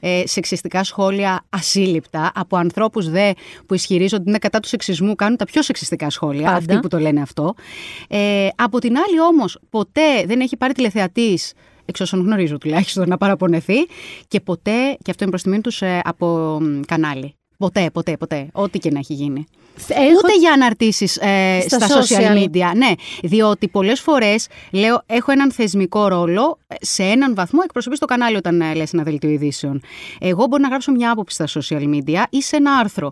Ε, 0.00 0.22
σεξιστικά 0.24 0.84
σχόλια 0.84 1.44
ασύλληπτα 1.48 2.32
από 2.34 2.56
ανθρώπους 2.56 3.10
δε 3.10 3.32
που 3.66 3.74
ισχυρίζονται 3.74 4.20
ότι 4.20 4.28
είναι 4.28 4.38
κατά 4.38 4.60
του 4.60 4.68
σεξισμού, 4.68 5.14
κάνουν 5.14 5.36
τα 5.36 5.44
πιο 5.44 5.62
σεξιστικά 5.62 6.10
σχόλια. 6.10 6.42
Πάντα. 6.44 6.56
Αυτοί 6.56 6.78
που 6.78 6.88
το 6.88 6.98
λένε 6.98 7.20
αυτό. 7.20 7.54
Ε, 8.08 8.48
από 8.56 8.78
την 8.78 8.96
άλλη, 8.96 9.20
όμως, 9.20 9.58
ποτέ 9.70 10.24
δεν 10.26 10.40
έχει 10.40 10.56
πάρει 10.56 10.72
τηλεθεατής. 10.72 11.52
Εξ 11.90 12.00
όσων 12.00 12.20
γνωρίζω 12.20 12.58
τουλάχιστον 12.58 13.08
να 13.08 13.16
παραπονεθεί 13.16 13.76
και 14.28 14.40
ποτέ, 14.40 14.96
και 15.02 15.10
αυτό 15.10 15.22
είναι 15.24 15.30
προς 15.30 15.42
τιμήν 15.42 15.60
τους, 15.62 15.82
από 16.02 16.58
μ, 16.60 16.80
κανάλι. 16.86 17.34
Ποτέ, 17.58 17.90
ποτέ, 17.92 18.16
ποτέ. 18.16 18.48
Ό,τι 18.52 18.78
και 18.78 18.90
να 18.90 18.98
έχει 18.98 19.14
γίνει. 19.14 19.44
Έχω- 19.88 20.02
Ούτε 20.24 20.36
για 20.38 20.52
αναρτήσεις 20.52 21.16
ε, 21.16 21.60
Στα 21.68 21.78
στα, 21.80 22.00
social 22.00 22.20
social. 22.20 22.42
media. 22.42 22.76
Ναι, 22.76 22.92
διότι 23.22 23.68
πολλές 23.68 24.00
φορές 24.00 24.46
λέω 24.72 25.02
έχω 25.06 25.32
έναν 25.32 25.52
θεσμικό 25.52 26.08
ρόλο. 26.08 26.58
ε, 26.66 26.74
Σε 26.80 27.02
έναν 27.02 27.34
βαθμό 27.34 27.60
εκπροσωπεί 27.64 27.98
το 27.98 28.06
κανάλι 28.06 28.36
όταν 28.36 28.60
ε, 28.60 28.74
λες 28.74 28.92
ένα 28.92 29.02
δελτίο 29.02 29.30
ειδήσεων. 29.30 29.80
Εγώ 30.20 30.46
μπορώ 30.46 30.62
να 30.62 30.68
γράψω 30.68 30.92
μια 30.92 31.10
άποψη 31.10 31.34
στα 31.34 31.60
social 31.60 31.82
media 31.94 32.22
ή 32.30 32.42
σε 32.42 32.56
ένα 32.56 32.72
άρθρο. 32.72 33.10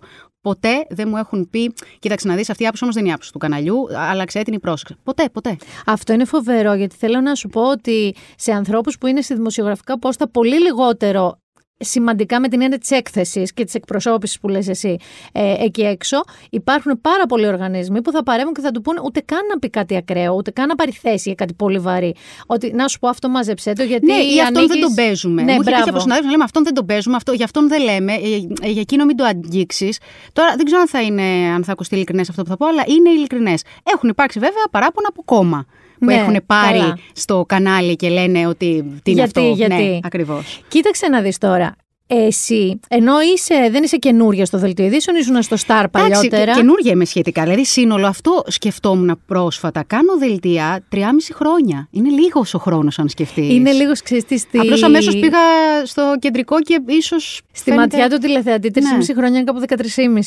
Ποτέ 0.49 0.87
δεν 0.89 1.09
μου 1.09 1.17
έχουν 1.17 1.51
πει, 1.51 1.73
κοίταξε 1.99 2.29
να 2.29 2.35
δεις, 2.35 2.51
αυτή 2.51 2.63
η 2.63 2.67
άποψη 2.67 2.83
όμως 2.85 2.95
δεν 2.95 3.05
είναι 3.05 3.13
η 3.13 3.15
άποψη 3.15 3.33
του 3.33 3.39
καναλιού, 3.39 3.87
άλλαξε 3.97 4.43
την 4.43 4.55
ή 4.55 4.59
πρόσεξε. 4.59 4.97
Ποτέ, 5.03 5.29
ποτέ. 5.33 5.57
Αυτό 5.87 6.13
είναι 6.13 6.25
φοβερό 6.25 6.75
γιατί 6.75 6.97
θέλω 6.97 7.21
να 7.21 7.35
σου 7.35 7.49
πω 7.49 7.71
ότι 7.71 8.15
σε 8.37 8.53
ανθρώπους 8.53 8.99
που 8.99 9.07
είναι 9.07 9.21
στη 9.21 9.35
δημοσιογραφικά 9.35 9.99
πόστα 9.99 10.29
πολύ 10.29 10.61
λιγότερο 10.61 11.39
σημαντικά 11.89 12.41
με 12.41 12.49
την 12.49 12.63
έννοια 12.63 12.79
της 12.79 12.91
έκθεσης 12.91 13.53
και 13.53 13.65
της 13.65 13.75
εκπροσώπησης 13.75 14.39
που 14.41 14.49
λες 14.49 14.69
εσύ 14.69 14.97
ε, 15.33 15.55
εκεί 15.65 15.83
έξω 15.83 16.21
υπάρχουν 16.51 17.01
πάρα 17.01 17.27
πολλοί 17.27 17.47
οργανισμοί 17.47 18.03
που 18.03 18.11
θα 18.13 18.23
παρεύουν 18.23 18.53
και 18.55 18.61
θα 18.61 18.71
του 18.71 18.81
πούνε 18.81 19.01
ούτε 19.05 19.21
καν 19.21 19.47
να 19.51 19.59
πει 19.59 19.71
κάτι 19.71 19.97
ακραίο, 19.97 20.35
ούτε 20.35 20.51
καν 20.51 20.67
να 20.67 20.75
πάρει 20.75 20.93
θέση 20.93 21.23
για 21.25 21.35
κάτι 21.35 21.55
πολύ 21.55 21.79
βαρύ. 21.79 22.15
Ότι 22.47 22.73
να 22.75 22.89
σου 22.89 22.99
πω 22.99 23.09
αυτό 23.09 23.29
μάζεψέ 23.29 23.73
το 23.73 23.83
γιατί 23.83 24.07
ναι, 24.07 24.13
ή 24.15 24.41
αυτόν 24.41 24.53
δεν 24.53 24.57
ανοίγεις- 24.63 24.81
τον 24.85 24.95
παίζουμε. 24.95 25.43
Ναι, 25.43 25.53
Μου 25.53 25.61
είχε 25.61 25.71
τύχει 25.71 25.75
μπράβο. 25.75 25.91
από 25.91 25.99
συνάδελφου 26.01 26.27
να 26.27 26.31
λέμε 26.33 26.45
αυτόν 26.45 26.65
δεν 26.65 26.75
τον 26.75 26.87
παίζουμε, 26.87 27.17
αυτό, 27.17 27.33
για 27.33 27.45
αυτόν 27.45 27.69
δεν 27.69 27.83
λέμε, 27.83 28.13
ε, 28.13 28.17
ε, 28.63 28.71
για 28.71 28.81
εκείνο 28.81 29.05
μην 29.05 29.17
το 29.17 29.25
αγγίξεις. 29.25 29.99
Τώρα 30.33 30.55
δεν 30.57 30.65
ξέρω 30.65 30.81
αν 30.81 30.89
θα, 30.89 31.03
είναι, 31.03 31.23
αν 31.55 31.65
θα 31.65 31.73
ακουστεί 31.73 31.95
ειλικρινές 31.95 32.29
αυτό 32.29 32.43
που 32.43 32.49
θα 32.49 32.57
πω, 32.57 32.67
αλλά 32.67 32.83
είναι 32.87 33.11
ειλικρινές. 33.11 33.63
Έχουν 33.95 34.09
υπάρξει 34.09 34.39
βέβαια 34.39 34.65
παράπονα 34.71 35.09
από 35.11 35.23
κόμμα 35.25 35.67
που 35.99 36.05
Ναι, 36.05 36.15
έχουν 36.15 36.41
πάρει 36.47 36.79
καλά. 36.79 36.99
στο 37.13 37.45
κανάλι 37.49 37.97
και 37.97 38.09
λένε 38.09 38.47
ότι. 38.47 38.67
Τι 39.03 39.11
είναι 39.11 39.21
Γιατί, 39.23 39.41
αυτό. 39.41 39.53
γιατί. 39.55 39.75
Ναι, 39.83 39.99
ακριβώς. 40.03 40.63
Κοίταξε 40.69 41.09
να 41.09 41.21
δεις 41.21 41.39
τώρα. 41.39 41.75
Εσύ, 42.11 42.81
ενώ 42.89 43.13
είσαι, 43.35 43.69
δεν 43.71 43.83
είσαι 43.83 43.97
καινούρια 43.97 44.45
στο 44.47 44.59
δελτίο 44.59 44.85
ειδήσεων, 44.85 45.17
ήσουν 45.17 45.43
στο 45.43 45.57
Star 45.67 45.85
παλιότερα. 45.91 46.53
καινούργια 46.55 46.93
είμαι 46.93 47.05
σχετικά. 47.05 47.43
Δηλαδή, 47.43 47.65
σύνολο 47.65 48.07
αυτό 48.07 48.43
σκεφτόμουν 48.47 49.21
πρόσφατα. 49.27 49.85
Κάνω 49.87 50.17
δελτία 50.19 50.85
3,5 50.95 51.01
χρόνια. 51.35 51.89
Είναι 51.91 52.09
λίγος 52.09 52.55
ο 52.55 52.59
χρόνος, 52.59 52.99
αν 52.99 53.09
σκεφτείς. 53.09 53.51
Είναι 53.53 53.73
λίγος 53.73 54.03
ξεστή 54.03 54.39
στη... 54.39 54.59
Απλώς 54.59 54.83
αμέσως 54.83 55.15
πήγα 55.19 55.39
στο 55.85 56.15
κεντρικό 56.19 56.61
και 56.61 56.81
ίσως. 56.87 57.41
Στη 57.53 57.73
ματιά 57.73 58.09
του 58.11 58.19
τηλεθεατή, 58.19 58.71
3,5 58.75 58.81
Ναι. 59.09 59.15
χρόνια 59.15 59.41
είναι 59.41 59.53
κάπου 59.53 59.61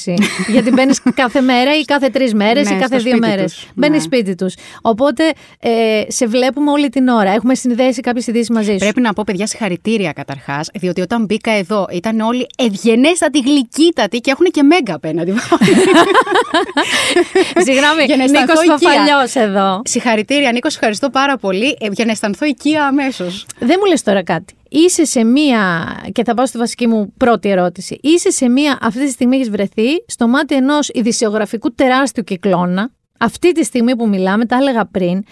13,5. 0.06 0.13
Γιατί 0.54 0.72
μπαίνεις 0.72 1.02
κάθε 1.13 1.41
μέρα 1.41 1.78
ή 1.78 1.82
κάθε 1.86 2.10
τρεις 2.10 2.34
μέρες 2.34 2.70
Ναι, 2.70 2.76
ή 2.76 2.80
κάθε 2.80 3.00
στο 3.00 3.04
δύο 3.10 3.12
σπίτι 3.17 3.28
μέρες. 3.28 3.54
τους. 3.54 3.67
Μπαίνει 3.76 3.96
Ναι. 3.96 4.02
σπίτι 4.02 4.36
τους. 4.36 4.54
Οπότε 4.82 5.24
ε, 5.60 6.04
σε 6.08 6.26
βλέπουμε 6.28 6.72
όλη 6.72 6.89
την 6.89 7.08
ώρα. 7.08 7.32
Έχουμε 7.32 7.56
συνδέσει 7.56 8.02
κάποιες 8.02 8.28
ειδήσεις 8.28 8.50
μαζί 8.50 8.72
σου. 8.72 8.78
Πρέπει 8.78 9.02
να 9.02 9.13
πω, 9.13 9.24
παιδιά, 9.26 9.48
συγχαρητήρια 9.48 10.12
καταρχάς, 10.12 10.70
διότι 10.74 11.02
όταν 11.02 11.26
μπήκα 11.26 11.52
εδώ 11.52 11.71
ήταν 11.92 12.20
όλοι 12.20 12.48
ευγενέστατοι, 12.58 13.40
γλυκύτατοι 13.40 14.20
και 14.20 14.32
έχουν 14.32 14.46
και 14.46 14.64
μέγκα 14.64 14.96
απέναντι. 14.96 15.32
Συγγνώμη, 17.66 18.04
Για 18.06 18.18
να 18.18 18.24
αισθανθώ 18.24 18.62
Νίκος 18.62 18.76
οικία. 18.76 18.90
Παπαλιό 18.90 19.50
εδώ. 19.50 19.82
συγχαρητήρια, 19.86 20.52
Νίκος, 20.52 20.74
ευχαριστώ 20.74 21.10
πάρα 21.10 21.38
πολύ 21.38 21.78
ε, 21.80 21.88
για 21.92 22.06
να 22.06 22.12
αισθανθώ 22.12 22.46
οικία 22.46 22.86
αμέσως. 22.86 23.46
Δεν 23.60 23.76
μου 23.80 23.86
λες 23.86 24.04
τώρα 24.04 24.24
κάτι. 24.24 24.54
Είσαι 24.70 25.06
σε 25.06 25.24
μία, 25.24 25.86
και 26.12 26.24
θα 26.24 26.34
πάω 26.34 26.46
στη 26.46 26.58
βασική 26.58 26.88
μου 26.88 27.14
πρώτη 27.18 27.50
ερώτηση. 27.50 28.00
Είσαι 28.02 28.32
σε 28.32 28.50
μία, 28.50 28.78
αυτή 28.82 29.06
τη 29.06 29.12
στιγμή 29.12 29.36
έχεις 29.36 29.50
βρεθεί 29.50 29.88
στο 30.08 30.28
μάτι 30.28 30.56
ενός 30.56 30.90
ειδησιογραφικού 30.94 31.74
τεράστιου 31.74 32.24
κυκλώνα. 32.24 32.92
Αυτή 33.20 33.52
τη 33.52 33.64
στιγμή 33.64 33.96
που 33.96 34.08
μιλάμε, 34.08 34.46
τα 34.46 34.56
έλεγα 34.56 34.86
πριν. 34.86 35.24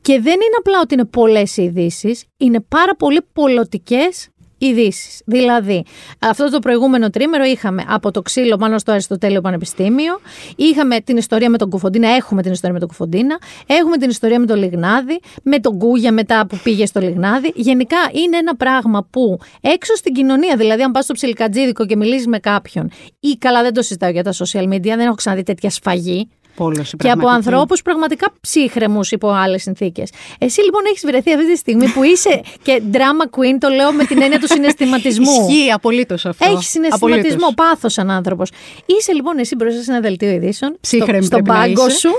Και 0.00 0.12
δεν 0.20 0.32
είναι 0.32 0.56
απλά 0.58 0.80
ότι 0.82 0.94
είναι 0.94 1.04
πολλές 1.04 1.56
ειδήσεις, 1.56 2.24
είναι 2.36 2.60
πάρα 2.60 2.96
πολύ 2.96 3.20
πολλωτικές 3.32 4.28
ειδήσεις. 4.58 5.22
Δηλαδή, 5.24 5.84
αυτό 6.18 6.50
το 6.50 6.58
προηγούμενο 6.58 7.10
τρίμερο 7.10 7.44
είχαμε 7.44 7.84
από 7.88 8.10
το 8.10 8.22
ξύλο 8.22 8.56
πάνω 8.56 8.78
στο 8.78 8.92
Αριστοτέλειο 8.92 9.40
Πανεπιστήμιο, 9.40 10.20
είχαμε 10.56 11.00
την 11.00 11.16
ιστορία 11.16 11.50
με 11.50 11.58
τον 11.58 11.70
Κουφοντίνα, 11.70 12.08
έχουμε 12.08 12.42
την 12.42 12.52
ιστορία 12.52 12.74
με 12.74 12.78
τον 12.78 12.88
Κουφοντίνα, 12.88 13.38
έχουμε 13.66 13.96
την 13.96 14.08
ιστορία 14.08 14.40
με 14.40 14.46
τον 14.46 14.58
Λιγνάδη, 14.58 15.20
με 15.42 15.58
τον 15.58 15.78
Κούγια 15.78 16.12
μετά 16.12 16.46
που 16.46 16.60
πήγε 16.62 16.86
στο 16.86 17.00
Λιγνάδη. 17.00 17.52
Γενικά 17.54 17.96
είναι 18.24 18.36
ένα 18.36 18.56
πράγμα 18.56 19.06
που 19.10 19.38
έξω 19.60 19.94
στην 19.94 20.12
κοινωνία, 20.12 20.56
δηλαδή 20.56 20.82
αν 20.82 20.90
πας 20.90 21.04
στο 21.04 21.12
ψιλικατζίδικο 21.12 21.86
και 21.86 21.96
μιλήσεις 21.96 22.26
με 22.26 22.38
κάποιον, 22.38 22.90
ή 23.20 23.36
καλά 23.38 23.62
δεν 23.62 23.74
το 23.74 23.82
συζητάω 23.82 24.10
για 24.10 24.22
τα 24.22 24.32
social 24.32 24.72
media, 24.72 24.80
δεν 24.80 25.00
έχω 25.00 25.14
ξαναδεί 25.14 25.42
τέτοια 25.42 25.70
σφαγή. 25.70 26.28
Πόλωση, 26.56 26.96
Και 26.96 27.10
από 27.10 27.28
ανθρώπους 27.28 27.82
πραγματικά 27.82 28.32
ψύχρεμους 28.40 29.10
υπό 29.10 29.28
άλλες 29.28 29.62
συνθήκες. 29.62 30.10
Εσύ 30.38 30.60
λοιπόν 30.60 30.82
έχεις 30.88 31.02
βρεθεί 31.06 31.32
αυτή 31.32 31.52
τη 31.52 31.56
στιγμή 31.56 31.88
που 31.88 32.02
είσαι 32.02 32.40
και 32.66 32.82
drama 32.92 33.38
queen, 33.38 33.56
το 33.58 33.68
λέω 33.68 33.92
με 33.92 34.04
την 34.04 34.22
έννοια 34.22 34.40
του 34.40 34.46
συναισθηματισμού. 34.46 35.48
Ισχύει 35.48 35.70
απολύτως 35.70 36.26
αυτό. 36.26 36.50
Έχεις 36.50 36.68
συναισθηματισμό, 36.68 37.48
πάθος 37.56 37.92
σαν 37.92 38.10
άνθρωπος. 38.10 38.50
Είσαι 38.86 39.12
λοιπόν 39.12 39.38
εσύ 39.38 39.54
μπροστά 39.54 39.82
σε 39.82 39.90
ένα 39.90 40.00
δελτίο 40.00 40.30
ειδήσεων, 40.30 40.76
Ψύχρεμη 40.80 41.24
στο, 41.24 41.36
στον 41.36 41.42
πρέπει 41.42 41.58
να 41.58 41.64
πάγκο 41.64 41.86
είσαι. 41.86 41.98
σου 41.98 42.10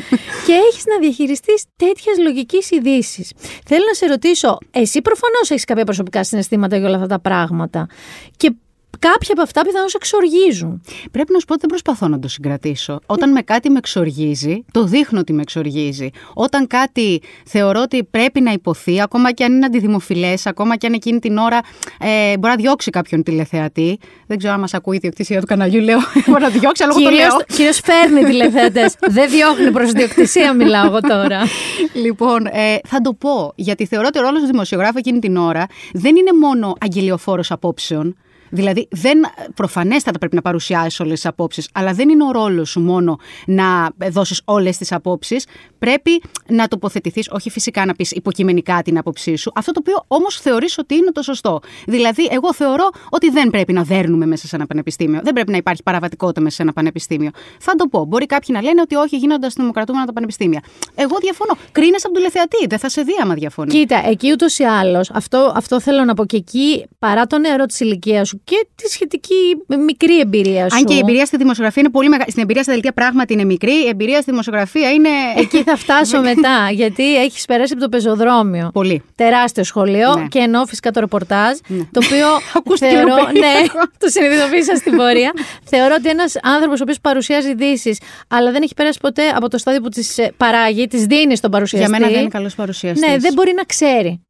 και 0.46 0.52
έχεις 0.70 0.84
να 0.86 0.98
διαχειριστείς 1.00 1.64
τέτοια 1.76 2.12
λογική 2.22 2.58
ειδήσεις. 2.70 3.32
Θέλω 3.66 3.84
να 3.86 3.94
σε 3.94 4.06
ρωτήσω, 4.06 4.58
εσύ 4.70 5.02
προφανώς 5.02 5.50
έχεις 5.50 5.64
κάποια 5.64 5.84
προσωπικά 5.84 6.24
συναισθήματα 6.24 6.76
για 6.76 6.86
όλα 6.86 6.96
αυτά 6.96 7.08
τα 7.08 7.18
πράγματα. 7.20 7.86
Και 8.36 8.52
κάποια 8.98 9.32
από 9.32 9.42
αυτά 9.42 9.62
πιθανώς 9.62 9.94
εξοργίζουν. 9.94 10.82
Πρέπει 11.10 11.32
να 11.32 11.38
σου 11.38 11.44
πω 11.44 11.52
ότι 11.52 11.60
δεν 11.60 11.70
προσπαθώ 11.70 12.08
να 12.08 12.18
το 12.18 12.28
συγκρατήσω. 12.28 13.00
Όταν 13.06 13.32
με 13.32 13.42
κάτι 13.42 13.70
με 13.70 13.78
εξοργίζει, 13.78 14.64
το 14.70 14.84
δείχνω 14.84 15.18
ότι 15.18 15.32
με 15.32 15.42
εξοργίζει. 15.42 16.10
Όταν 16.34 16.66
κάτι 16.66 17.20
θεωρώ 17.46 17.80
ότι 17.80 18.04
πρέπει 18.04 18.40
να 18.40 18.52
υποθεί, 18.52 19.00
ακόμα 19.00 19.32
και 19.32 19.44
αν 19.44 19.52
είναι 19.52 19.66
αντιδημοφιλές, 19.66 20.46
ακόμα 20.46 20.76
και 20.76 20.86
αν 20.86 20.92
εκείνη 20.92 21.18
την 21.18 21.36
ώρα 21.38 21.60
ε, 22.00 22.38
μπορεί 22.38 22.54
να 22.54 22.60
διώξει 22.60 22.90
κάποιον 22.90 23.22
τηλεθεατή. 23.22 23.98
Δεν 24.26 24.38
ξέρω 24.38 24.52
αν 24.52 24.60
μας 24.60 24.74
ακούει 24.74 24.94
η 24.94 24.96
ιδιοκτησία 24.96 25.40
του 25.40 25.46
καναλιού, 25.46 25.80
λέω. 25.80 25.98
μπορεί 26.28 26.42
να 26.42 26.48
διώξει, 26.48 26.82
αλλά 26.82 26.92
εγώ 26.96 27.10
το 27.10 27.14
λέω. 27.14 27.28
Κυρίως 27.46 27.80
φέρνει 27.84 28.24
τηλεθεατές. 28.24 28.96
Δεν 29.00 29.30
διώχνει 29.30 29.70
προς 29.70 29.90
ιδιοκτησία, 29.90 30.52
μιλάω 30.52 30.86
εγώ 30.86 31.00
τώρα. 31.00 31.40
Λοιπόν, 32.06 32.46
ε, 32.46 32.78
θα 32.86 33.00
το 33.00 33.12
πω. 33.12 33.52
Γιατί 33.54 33.86
θεωρώ 33.86 34.06
ότι 34.08 34.18
ο 34.18 34.22
ρόλος 34.22 34.40
του 34.40 34.46
δημοσιογράφου 34.46 34.98
εκείνη 34.98 35.18
την 35.18 35.36
ώρα 35.36 35.66
δεν 35.92 36.16
είναι 36.16 36.30
μόνο 36.40 36.74
αγγελιοφόρος 36.80 37.50
απόψεων. 37.50 38.16
Δηλαδή, 38.50 38.88
δεν, 38.90 39.18
προφανέστατα 39.54 40.18
πρέπει 40.18 40.34
να 40.34 40.42
παρουσιάσεις 40.42 41.00
όλες 41.00 41.14
τις 41.14 41.26
απόψεις, 41.26 41.68
αλλά 41.72 41.92
δεν 41.92 42.08
είναι 42.08 42.24
ο 42.24 42.30
ρόλος 42.30 42.70
σου 42.70 42.80
μόνο 42.80 43.18
να 43.46 43.88
δώσεις 44.10 44.40
όλες 44.44 44.76
τις 44.76 44.92
απόψεις. 44.92 45.46
Πρέπει 45.78 46.22
να 46.48 46.68
τοποθετηθείς, 46.68 47.28
όχι 47.30 47.50
φυσικά 47.50 47.86
να 47.86 47.94
πεις 47.94 48.10
υποκειμενικά 48.10 48.82
την 48.82 48.98
άποψή 48.98 49.36
σου, 49.36 49.52
αυτό 49.54 49.72
το 49.72 49.80
οποίο 49.82 50.04
όμως 50.06 50.40
θεωρείς 50.40 50.78
ότι 50.78 50.94
είναι 50.94 51.12
το 51.12 51.22
σωστό. 51.22 51.60
Δηλαδή, 51.86 52.28
εγώ 52.30 52.54
θεωρώ 52.54 52.90
ότι 53.10 53.30
δεν 53.30 53.50
πρέπει 53.50 53.72
να 53.72 53.82
δέρνουμε 53.82 54.26
μέσα 54.26 54.46
σε 54.46 54.56
ένα 54.56 54.66
πανεπιστήμιο. 54.66 55.20
Δεν 55.22 55.32
πρέπει 55.32 55.50
να 55.50 55.56
υπάρχει 55.56 55.82
παραβατικότητα 55.82 56.40
μέσα 56.40 56.56
σε 56.56 56.62
ένα 56.62 56.72
πανεπιστήμιο. 56.72 57.30
Θα 57.60 57.74
το 57.74 57.86
πω. 57.86 58.04
Μπορεί 58.04 58.26
κάποιοι 58.26 58.48
να 58.52 58.62
λένε 58.62 58.80
ότι 58.80 58.94
όχι, 58.94 59.16
γίνονται 59.16 59.46
αστυνομοκρατούμενα 59.46 60.06
τα 60.06 60.12
πανεπιστήμια. 60.12 60.62
Εγώ 60.94 61.16
διαφωνώ. 61.20 61.56
Κρίνε 61.72 61.96
από 61.96 62.02
τον 62.02 62.12
τηλεθεατή. 62.12 62.66
Δεν 62.68 62.78
θα 62.78 62.88
σε 62.88 63.02
δει 63.02 63.12
άμα 63.22 63.34
διαφωνεί. 63.34 63.70
Κοίτα, 63.70 64.02
εκεί 64.06 64.32
ούτως 64.32 64.58
ή 64.58 64.64
άλλως, 64.64 65.10
αυτό, 65.10 65.52
αυτό 65.56 65.80
θέλω 65.80 66.04
να 66.04 66.14
πω 66.14 66.26
και 66.26 66.36
εκεί, 66.36 66.86
παρά 66.98 67.26
το 67.26 67.38
νεαρό 67.38 67.64
της 67.64 67.80
ηλικίας 67.80 68.28
σου 68.28 68.35
σου 68.36 68.40
και 68.44 68.66
τη 68.74 68.88
σχετική 68.90 69.34
μικρή 69.86 70.18
εμπειρία 70.20 70.68
σου. 70.70 70.76
Αν 70.76 70.84
και 70.84 70.94
η 70.94 70.98
εμπειρία 70.98 71.24
στη 71.26 71.36
δημοσιογραφία 71.36 71.82
είναι 71.82 71.90
πολύ 71.92 72.08
μεγάλη. 72.08 72.30
Στην 72.30 72.42
εμπειρία 72.42 72.62
στα 72.62 72.72
δελτία 72.72 72.92
πράγματι 72.92 73.32
είναι 73.32 73.44
μικρή, 73.44 73.72
η 73.84 73.88
εμπειρία 73.88 74.20
στη 74.20 74.30
δημοσιογραφία 74.30 74.90
είναι. 74.90 75.08
Εκεί 75.36 75.62
θα 75.62 75.76
φτάσω 75.76 76.20
μετά, 76.30 76.68
γιατί 76.72 77.16
έχεις 77.16 77.44
περάσει 77.44 77.72
από 77.72 77.82
το 77.82 77.88
πεζοδρόμιο. 77.88 78.70
Πολύ. 78.72 79.02
Τεράστιο 79.14 79.64
σχολείο 79.64 80.14
Ναι. 80.16 80.26
και 80.26 80.38
ενώ 80.38 80.64
φυσικά 80.64 80.90
το 80.90 81.00
ρεπορτάζ. 81.00 81.58
Ναι. 81.66 81.82
Το 81.92 82.00
οποίο 82.04 82.26
Ακούστηκε 82.58 82.90
θεωρώ. 82.92 83.06
λίγο 83.14 83.26
περίεργο. 83.26 83.58
ναι, 83.60 83.66
το 84.02 84.08
συνειδητοποίησα 84.08 84.76
στην 84.76 84.96
πορεία. 84.96 85.32
θεωρώ 85.64 85.94
ότι 85.98 86.08
ένας 86.08 86.34
άνθρωπος 86.42 86.80
ο 86.80 86.82
οποίος 86.82 87.00
παρουσιάζει 87.00 87.50
ειδήσεις, 87.50 87.98
αλλά 88.28 88.50
δεν 88.52 88.62
έχει 88.62 88.74
περάσει 88.74 88.98
ποτέ 89.00 89.28
από 89.28 89.48
το 89.48 89.58
στάδιο 89.58 89.80
που 89.80 89.88
τις 89.88 90.16
παράγει, 90.36 90.86
τις 90.86 91.04
δίνει 91.06 91.36
στον 91.36 91.50
παρουσιαστή. 91.50 91.88
Για 91.90 91.98
μένα 91.98 92.10
δεν 92.12 92.20
είναι 92.20 92.28
καλός 92.30 92.54
παρουσιαστής. 92.54 93.08
Ναι, 93.08 93.16
δεν 93.18 93.32
μπορεί 93.32 93.52
να 93.56 93.62
ξέρει. 93.62 94.20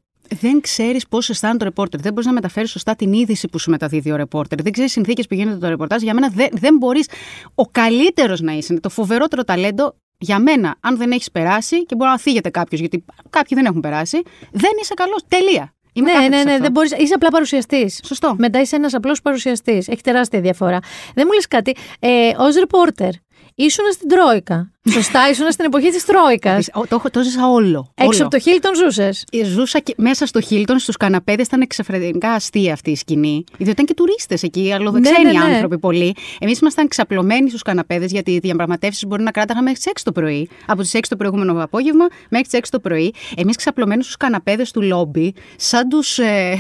Δεν 0.41 0.61
ξέρεις 0.61 1.07
πώς 1.09 1.29
αισθάνεται 1.31 1.59
το 1.59 1.65
ρεπόρτερ. 1.65 2.01
Δεν 2.01 2.13
μπορείς 2.13 2.27
να 2.27 2.33
μεταφέρεις 2.33 2.71
σωστά 2.71 2.97
την 2.97 3.13
είδηση 3.13 3.49
που 3.49 3.59
σου 3.59 3.71
μεταδίδει 3.71 4.11
ο 4.11 4.17
ρεπόρτερ. 4.17 4.63
Δεν 4.63 4.73
ξέρεις 4.73 4.93
συνθήκες 4.93 5.27
που 5.27 5.35
γίνεται 5.35 5.57
το 5.57 5.69
ρεπορτάζ. 5.69 6.03
Για 6.03 6.15
μένα 6.15 6.29
δεν, 6.29 6.49
δεν 6.53 6.77
μπορείς 6.77 7.09
ο 7.55 7.67
καλύτερος 7.67 8.41
να 8.41 8.53
είσαι. 8.53 8.67
Είναι 8.71 8.81
το 8.81 8.89
φοβερότερο 8.89 9.45
ταλέντο 9.45 9.97
για 10.19 10.39
μένα, 10.39 10.77
αν 10.81 10.97
δεν 10.97 11.11
έχεις 11.11 11.31
περάσει 11.31 11.87
και 11.87 11.95
μπορεί 11.95 12.11
να 12.11 12.19
θίγεται 12.19 12.51
κάποιος, 12.51 12.81
γιατί 12.81 13.05
κάποιοι 13.31 13.57
δεν 13.57 13.67
έχουν 13.67 13.81
περάσει, 13.81 14.23
δεν 14.51 14.71
είσαι 14.81 14.95
καλός. 14.95 15.23
Τελεία. 15.29 15.75
Είμαι 15.93 16.07
ναι, 16.07 16.13
κάθετη 16.13 16.31
ναι, 16.31 16.39
σε 16.39 16.45
ναι, 16.45 16.51
αυτό. 16.51 16.63
δεν 16.63 16.73
μπορείς, 16.73 16.93
είσαι 16.93 17.15
απλά 17.15 17.29
παρουσιαστής. 17.29 18.01
Σωστό. 18.05 18.35
Μετά 18.39 18.61
είσαι 18.61 18.77
ένας 18.77 18.95
απλός 18.95 19.23
παρουσιαστής. 19.23 19.89
Έχει 19.89 20.01
τεράστια 20.01 20.41
διαφορά. 20.41 20.79
Δεν 21.15 21.25
μου 21.27 21.33
λες 21.33 21.49
κάτι. 21.49 21.75
Ε, 21.99 22.29
Ω 22.29 22.59
ρεπόρτερ, 22.59 23.11
ήσουν 23.55 23.85
στην 23.93 24.09
Τρόικα. 24.09 24.71
Σωστά, 24.91 25.29
ήσουν 25.31 25.51
στην 25.51 25.65
εποχή 25.65 25.91
της 25.91 26.05
Τρόικας. 26.05 26.69
Ο- 26.73 26.81
Το, 26.81 26.95
έχω- 26.97 27.11
το 27.11 27.23
ζήσα 27.23 27.49
όλο. 27.51 27.91
Έξω 27.95 28.09
όλο. 28.11 28.21
από 28.27 28.31
το 28.31 28.39
Χίλτον 28.39 28.75
ζούσες; 28.75 29.25
Ε, 29.33 29.45
Ζούσα 29.45 29.79
και 29.79 29.95
μέσα 29.97 30.27
στο 30.27 30.41
Χίλτον, 30.41 30.79
στους 30.79 30.97
καναπέδες, 30.97 31.47
ήταν 31.47 31.61
εξαφρεντικά 31.61 32.31
αστεία 32.31 32.73
αυτή 32.73 32.91
η 32.91 32.97
σκηνή. 32.97 33.45
Διότι 33.57 33.71
ήταν 33.71 33.85
και 33.87 33.95
τουρίστες 33.95 34.43
εκεί, 34.43 34.73
αλλοδεξένοι 34.73 35.25
Ναι, 35.25 35.33
ναι, 35.33 35.39
ναι. 35.47 35.55
άνθρωποι 35.55 35.79
πολλοί. 35.79 36.15
Εμείς 36.39 36.59
ήμασταν 36.59 36.89
ξαπλωμένοι 36.89 37.49
στους 37.49 37.63
καναπέδες, 37.63 38.11
γιατί 38.13 38.31
οι 38.31 38.39
διαπραγματεύσεις 38.39 39.07
μπορεί 39.07 39.23
να 39.23 39.31
κράταγαν 39.31 39.63
μέχρι 39.63 39.79
τις 39.79 39.87
6 39.87 40.03
το 40.05 40.13
πρωί. 40.13 40.49
Από 40.67 40.83
τις 40.83 40.95
6 40.95 41.09
το 41.09 41.17
προηγούμενο 41.17 41.63
απόγευμα 41.63 42.07
μέχρι 42.29 42.47
τις 42.47 42.59
6 42.59 42.71
το 42.71 42.81
πρωί. 42.81 43.15
Εμείς 43.37 43.57
ξαπλωμένοι 43.57 44.03
στους 44.03 44.17
καναπέδες 44.17 44.71
του 44.71 44.83
λόμπι, 44.83 45.35
σαν 45.57 45.89
τους 45.89 46.19
ε, 46.19 46.59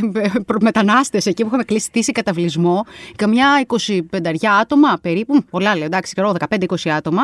μετανάστες 0.60 1.26
εκεί 1.26 1.42
που 1.42 1.48
είχαμε 1.48 1.64
κλειστήσει 1.64 2.12
καταβλισμό. 2.12 2.84
Καμιά 3.16 3.64
25 3.66 4.48
άτομα 4.60 4.98
περίπου, 5.02 5.44
πολλά 5.50 5.76
λέω, 5.76 5.84
εντάξει, 5.84 6.12
ξέρω, 6.14 6.34
15-20 6.48 6.88
άτομα. 6.90 7.22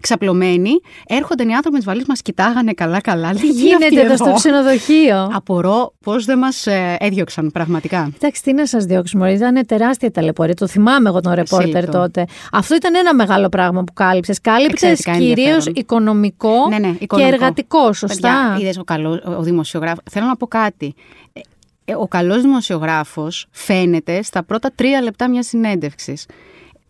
Ξαπλωμένοι, 0.00 0.70
έρχονταν 1.06 1.48
οι 1.48 1.52
άνθρωποι 1.52 1.70
με 1.70 1.76
τις 1.76 1.86
βαλίε, 1.86 2.04
μας 2.08 2.22
κοιτάγανε 2.22 2.72
καλά-καλά. 2.72 3.30
Τι 3.32 3.46
γίνεται 3.48 4.00
εδώ 4.00 4.16
στο 4.16 4.32
ξενοδοχείο. 4.32 5.30
Απορώ 5.32 5.92
πώς 6.04 6.24
δεν 6.24 6.38
μας 6.38 6.66
έδιωξαν 6.98 7.50
πραγματικά. 7.52 8.10
Εντάξει, 8.16 8.42
τι 8.42 8.52
να 8.52 8.66
σας 8.66 8.84
διώξουμε, 8.84 9.32
ήταν 9.32 9.66
τεράστια 9.66 10.10
ταλαιπωρία. 10.10 10.54
Το 10.54 10.66
θυμάμαι 10.66 11.08
εγώ 11.08 11.20
τον 11.20 11.32
ρεπόρτερ 11.32 11.66
Ασύλληπτο. 11.68 11.98
τότε. 11.98 12.24
Αυτό 12.52 12.74
ήταν 12.74 12.94
ένα 12.94 13.14
μεγάλο 13.14 13.48
πράγμα 13.48 13.84
που 13.84 13.92
κάλυψες. 13.92 14.40
Κάλυψες 14.40 14.90
Εξαιρετικά 14.90 15.12
κυρίως 15.26 15.46
ενδιαφέρον. 15.48 15.74
οικονομικό, 15.76 16.68
Ναι, 16.68 16.78
ναι, 16.78 16.88
και 16.90 16.96
οικονομικό. 17.04 17.34
εργατικό, 17.34 17.92
σωστά. 17.92 18.28
Παιδιά, 18.52 18.56
είδες 18.60 18.78
ο 18.78 18.84
καλός 18.84 19.22
ο 19.38 19.42
δημοσιογράφος. 19.42 20.02
Θέλω 20.10 20.26
να 20.26 20.36
πω 20.36 20.46
κάτι. 20.46 20.94
Ε, 21.32 21.40
ε, 21.84 21.94
Ο 21.94 22.08
καλός 22.08 22.40
δημοσιογράφος 22.42 23.46
φαίνεται 23.50 24.22
στα 24.22 24.42
πρώτα 24.44 24.70
τρία 24.74 25.02
λεπτά 25.02 25.28
μιας 25.30 25.46
συνέντευξης. 25.46 26.26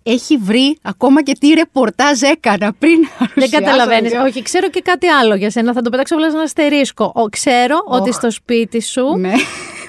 Έχει 0.08 0.36
βρει 0.36 0.78
ακόμα 0.82 1.22
και 1.22 1.36
τι 1.40 1.48
ρεπορτάζ 1.48 2.22
έκανα 2.22 2.72
πριν. 2.78 2.98
Δεν 3.18 3.28
παρουσιάσω 3.34 3.64
καταλαβαίνεις. 3.64 4.12
το- 4.12 4.22
Όχι, 4.22 4.42
ξέρω 4.42 4.68
και 4.70 4.80
κάτι 4.80 5.08
άλλο 5.08 5.34
για 5.34 5.50
σένα. 5.50 5.72
Θα 5.72 5.82
το 5.82 5.90
πετάξω 5.90 6.14
απλά 6.14 6.30
σαν 6.30 6.40
αστερίσκο. 6.40 7.12
Ο, 7.14 7.22
ξέρω 7.28 7.82
ότι 7.86 8.12
στο 8.12 8.30
σπίτι 8.30 8.82
σου 8.82 9.16
Ναι. 9.18 9.32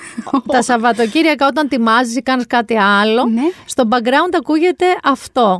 τα 0.53 0.62
Σαββατοκύριακα 0.62 1.47
όταν 1.47 1.65
ετοιμάζεις 1.65 2.15
ή 2.15 2.21
κάνεις 2.21 2.45
κάτι 2.47 2.77
άλλο, 2.77 3.25
Ναι. 3.25 3.41
στο 3.65 3.84
background 3.91 4.34
ακούγεται 4.38 4.86
αυτό. 5.03 5.58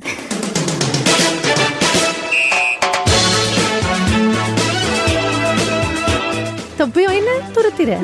Το 6.78 6.84
οποίο 6.84 7.12
είναι 7.12 7.52
το 7.54 7.62
ρετυρέ. 7.62 7.98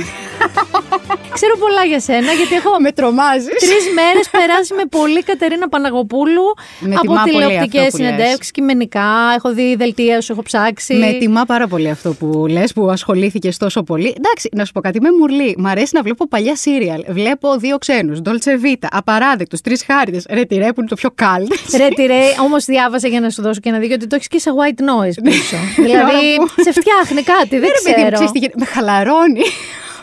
Ξέρω 1.34 1.58
πολλά 1.58 1.84
για 1.84 2.00
σένα, 2.00 2.32
γιατί 2.32 2.56
έχω 2.56 2.80
Με 2.80 2.92
τρομάζεις. 2.92 3.46
τρεις 3.60 3.86
μέρες 3.96 4.30
περάσει 4.30 4.74
με 4.74 4.84
πολύ 4.90 5.24
Κατερίνα 5.24 5.70
Παναγοπούλου 5.70 6.44
Με 6.80 6.94
από 6.96 7.02
τιμά 7.02 7.22
πολύ 7.22 7.32
τηλεοπτικές 7.32 7.82
αυτό 7.82 7.98
που 7.98 8.04
λες. 8.04 8.12
συνεντεύξεις, 8.14 8.52
κειμενικά. 8.52 9.08
Έχω 9.36 9.54
δει 9.54 9.76
δελτία 9.76 10.22
σου, 10.22 10.32
έχω 10.32 10.42
ψάξει. 10.42 10.94
Με 10.94 11.12
τιμά 11.20 11.44
πάρα 11.46 11.68
πολύ 11.68 11.90
αυτό 11.90 12.14
που 12.14 12.46
λες, 12.50 12.74
που 12.74 12.90
ασχολήθηκες 12.90 13.58
τόσο 13.58 13.84
πολύ. 13.84 14.14
Εντάξει, 14.18 14.50
να 14.56 14.66
σου 14.66 14.72
πω 14.72 14.82
κάτι, 14.82 15.02
με 15.02 15.10
μουρλί. 15.20 15.56
Μ' 15.58 15.68
αρέσει 15.68 15.92
να 15.96 16.02
βλέπω 16.02 16.28
παλιά 16.28 16.56
σύριαλ. 16.56 17.04
Βλέπω 17.08 17.58
δύο 17.58 17.78
ξένους, 17.78 18.20
Dolce 18.26 18.66
Vita, 18.66 18.88
απαράδεκτους, 18.92 19.62
τρεις 19.62 19.84
χάριδε. 19.88 20.22
Ρετυρέ 20.30 20.66
που 20.68 20.80
είναι 20.80 20.88
το 20.90 20.96
πιο 20.96 21.10
καλ. 21.16 21.48
Ρε 21.78 21.88
τι 21.96 22.06
ρε, 22.06 22.22
όμως 22.44 22.66
διάβασα 22.66 23.08
για 23.08 23.20
να 23.20 23.30
σου 23.30 23.42
δώσω 23.42 23.60
και 23.60 23.70
ένα 23.70 23.78
δίκιο 23.80 23.96
ότι 23.96 24.08
το 24.08 24.16
έχεις 24.16 24.28
και 24.28 24.40
σε 24.40 24.50
white 24.58 24.80
noise 24.82 25.18
πίσω. 25.24 25.56
δηλαδή 25.76 26.02
ώρα 26.40 26.46
που- 26.56 26.64
σε 26.64 26.72
φτιάχνει 26.72 27.22
κάτι, 27.22 27.50
δεν 27.50 27.60
Ναι, 27.60 27.68
ρε 27.68 27.74
παιδί 27.84 27.90
μου, 27.90 27.94
ξέρω. 27.96 28.12
ξέρεις 28.14 28.32
τι 28.32 28.38
γίνεται, 28.40 28.58
με 28.60 28.66
χαλαρώνει. 28.66 29.42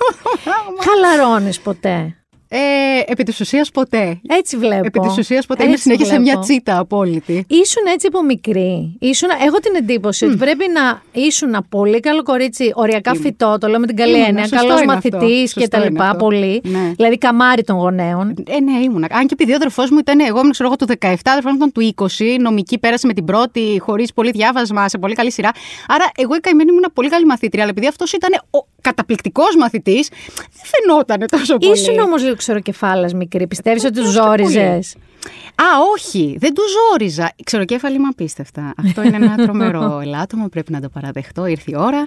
Χαλαρώνεις 0.84 1.60
ποτέ. 1.60 2.14
Ε, 2.52 2.58
επί 3.06 3.22
της 3.22 3.40
ουσίας 3.40 3.70
ποτέ. 3.70 4.20
Έτσι 4.28 4.56
βλέπω. 4.56 4.84
Επί 4.86 4.98
της 4.98 5.18
ουσίας 5.18 5.46
ποτέ. 5.46 5.62
Είμαι 5.62 5.72
Έτσι 5.72 5.82
συνέχεια 5.82 6.06
σε 6.06 6.12
μια 6.12 6.22
βλέπω. 6.22 6.40
τσίτα 6.40 6.78
απόλυτη. 6.78 7.44
Ήσουν 7.48 7.82
έτσι 7.92 8.06
από 8.06 8.22
μικρή. 8.22 8.96
Ήσουν, 9.00 9.28
έχω 9.46 9.58
την 9.58 9.74
εντύπωση 9.74 10.24
ότι 10.24 10.36
πρέπει 10.36 10.64
να 10.74 11.02
ήσουν 11.12 11.66
πολύ 11.68 12.00
καλό 12.00 12.22
κορίτσι, 12.22 12.72
οριακά 12.74 13.14
φυτό, 13.14 13.56
το 13.60 13.66
λέω 13.68 13.78
με 13.78 13.86
την 13.86 13.96
καλή 13.96 14.10
Ήμουνα, 14.12 14.26
έννοια, 14.26 14.42
σωστό 14.46 14.56
καλός 14.66 14.80
είναι 14.80 14.92
μαθητής 14.92 15.20
αυτό, 15.20 15.30
και 15.40 15.46
σωστό 15.46 15.68
τα 15.68 15.76
είναι 15.78 15.88
λοιπά. 15.88 16.04
αυτό. 16.04 16.16
Πολύ. 16.24 16.60
Ναι. 16.64 16.92
Δηλαδή 16.96 17.18
καμάρι 17.18 17.62
των 17.62 17.76
γονέων. 17.76 18.34
Ε, 18.48 18.60
ναι, 18.60 18.78
ήμουνα. 18.82 19.08
Αν 19.10 19.20
και 19.26 19.32
επειδή 19.32 19.52
ο 19.52 19.54
αδερφός 19.54 19.90
μου 19.90 19.98
ήταν, 19.98 20.20
εγώ 20.20 20.38
ήμουν 20.38 20.50
ξέρω 20.52 20.68
εγώ 20.68 20.76
του 20.86 20.94
17, 21.00 21.12
ο 21.26 21.30
αδερφός 21.30 21.52
μου 21.52 21.56
ήταν 21.56 21.72
του 21.72 21.94
20, 22.18 22.36
νομική 22.40 22.78
πέρασε 22.78 23.06
με 23.06 23.12
την 23.12 23.24
πρώτη, 23.24 23.78
χωρίς 23.80 24.12
πολύ 24.12 24.30
διάβασμα, 24.30 24.88
σε 24.88 24.98
πολύ 24.98 25.14
καλή 25.14 25.32
σειρά. 25.32 25.50
Άρα, 25.88 26.10
εγώ 26.16 26.34
η 26.34 26.38
καημένη 26.40 26.70
ήμουν 26.70 26.84
πολύ 26.92 27.08
καλή 27.08 27.24
μαθήτρια, 27.26 27.62
αλλά 27.62 27.70
επειδή 27.70 27.86
αυτός 27.86 28.12
ήταν 28.12 28.30
ο 28.50 28.58
καταπληκτικός 28.80 29.56
μαθητής, 29.56 30.08
δεν 30.36 30.64
φαινόταν 30.64 31.26
τόσο 31.30 31.56
πολύ. 31.56 31.72
Ήσουν 31.72 31.98
όμως 31.98 32.22
λίγο 32.22 32.36
ξεροκεφάλας 32.36 33.12
μικρή. 33.14 33.46
Πιστεύεις 33.46 33.84
ότι 33.84 33.94
του 33.94 34.00
Πώς 34.02 34.14
και 34.14 34.20
ζόριζες; 34.20 34.94
Πολύ. 35.22 35.68
Α, 35.68 35.80
όχι, 35.94 36.36
δεν 36.40 36.54
του 36.54 36.62
ζόριζα. 36.76 37.32
Ξεροκέφαλη 37.44 37.94
είμαι 37.94 38.08
απίστευτα. 38.08 38.74
Αυτό 38.86 39.02
είναι 39.02 39.16
ένα 39.16 39.34
τρομερό 39.34 39.98
ελάττωμα, 40.04 40.48
πρέπει 40.48 40.72
να 40.72 40.80
το 40.80 40.88
παραδεχτώ. 40.88 41.46
Ήρθε 41.46 41.70
η 41.70 41.74
ώρα. 41.78 42.06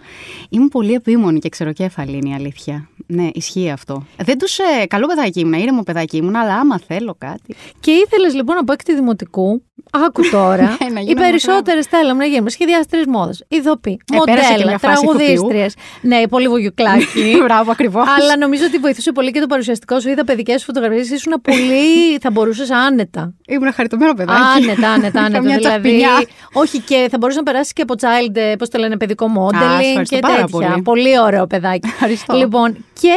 Ήμουν 0.49 0.67
πολύ 0.67 0.93
επίμονη 0.93 1.39
και 1.39 1.49
ξεροκέφαλη 1.49 2.17
είναι 2.17 2.29
η 2.29 2.33
αλήθεια. 2.33 2.87
Ναι, 3.07 3.29
ισχύει 3.33 3.69
αυτό. 3.69 4.05
Δεν 4.17 4.37
τους. 4.37 4.57
Ε, 4.57 4.85
καλό 4.87 5.07
παιδάκι 5.07 5.39
ήμουν, 5.39 5.53
ήρεμο 5.53 5.83
παιδάκι 5.83 6.17
ήμουν, 6.17 6.35
αλλά 6.35 6.55
άμα 6.55 6.79
θέλω 6.87 7.15
κάτι. 7.17 7.55
Και 7.79 7.91
ήθελες 7.91 8.33
λοιπόν 8.33 8.57
από 8.57 8.73
έκτη 8.73 8.93
δημοτικού, 8.93 9.63
άκου 9.91 10.21
τώρα, 10.31 10.63
Ναι, 10.83 10.89
να 10.93 10.99
οι 10.99 11.03
γίνω 11.03 11.21
περισσότερες 11.21 11.85
θέλαμε 11.85 12.19
να 12.23 12.29
γίνουμε 12.29 12.49
σχεδιάστρε 12.49 13.01
μόδες, 13.07 13.43
ηθοποιοί, 13.47 13.97
Ε, 14.13 14.17
πέρασε 14.25 14.41
και 14.41 14.49
μοντέλα, 14.49 14.69
μια 14.69 14.77
φάση 14.77 15.01
τραγουδίστριες. 15.03 15.75
Ναι, 16.01 16.27
πολύ 16.27 16.47
βουγιουκλάκι. 16.47 17.35
Μπράβο, 17.43 17.71
ακριβώς. 17.71 18.07
Αλλά 18.19 18.37
νομίζω 18.37 18.65
ότι 18.65 18.77
βοηθούσε 18.77 19.11
πολύ 19.11 19.31
και 19.31 19.39
το 19.39 19.47
παρουσιαστικό 19.47 19.99
σου. 19.99 20.09
Είδα 20.09 20.23
παιδικές 20.23 20.63
φωτογραφίες, 20.63 21.09
ήσουν 21.09 21.41
πολύ. 21.41 22.17
θα 22.21 22.31
μπορούσες 22.31 22.69
άνετα. 22.71 23.02
Ήμουν 23.47 23.73
χαριτωμένο 23.73 24.13
παιδάκι. 24.13 24.41
Άνετα, 24.41 24.89
άνετα, 24.91 25.19
άνετα. 25.23 25.37
Καμιά 25.39 25.57
δηλαδή. 25.57 25.81
τσαπινιά. 25.81 26.23
Όχι, 26.53 26.79
και 26.79 27.07
θα 27.11 27.17
μπορούσε 27.17 27.37
να 27.37 27.43
περάσει 27.43 27.73
και 27.73 27.81
από 27.81 27.93
child, 27.99 28.55
πώς 28.57 28.69
το 28.69 28.77
λένε, 28.79 28.97
παιδικό 28.97 29.25
Α, 29.25 29.29
modeling 29.35 29.95
σε 29.95 30.01
και 30.03 30.15
ευχαριστώ 30.15 30.19
τέτοια. 30.19 30.69
πάρα 30.69 30.81
πολύ. 30.83 31.19
ωραίο 31.19 31.47
παιδάκι. 31.47 31.87
Ευχαριστώ. 31.93 32.33
Λοιπόν, 32.37 32.85
και 33.01 33.13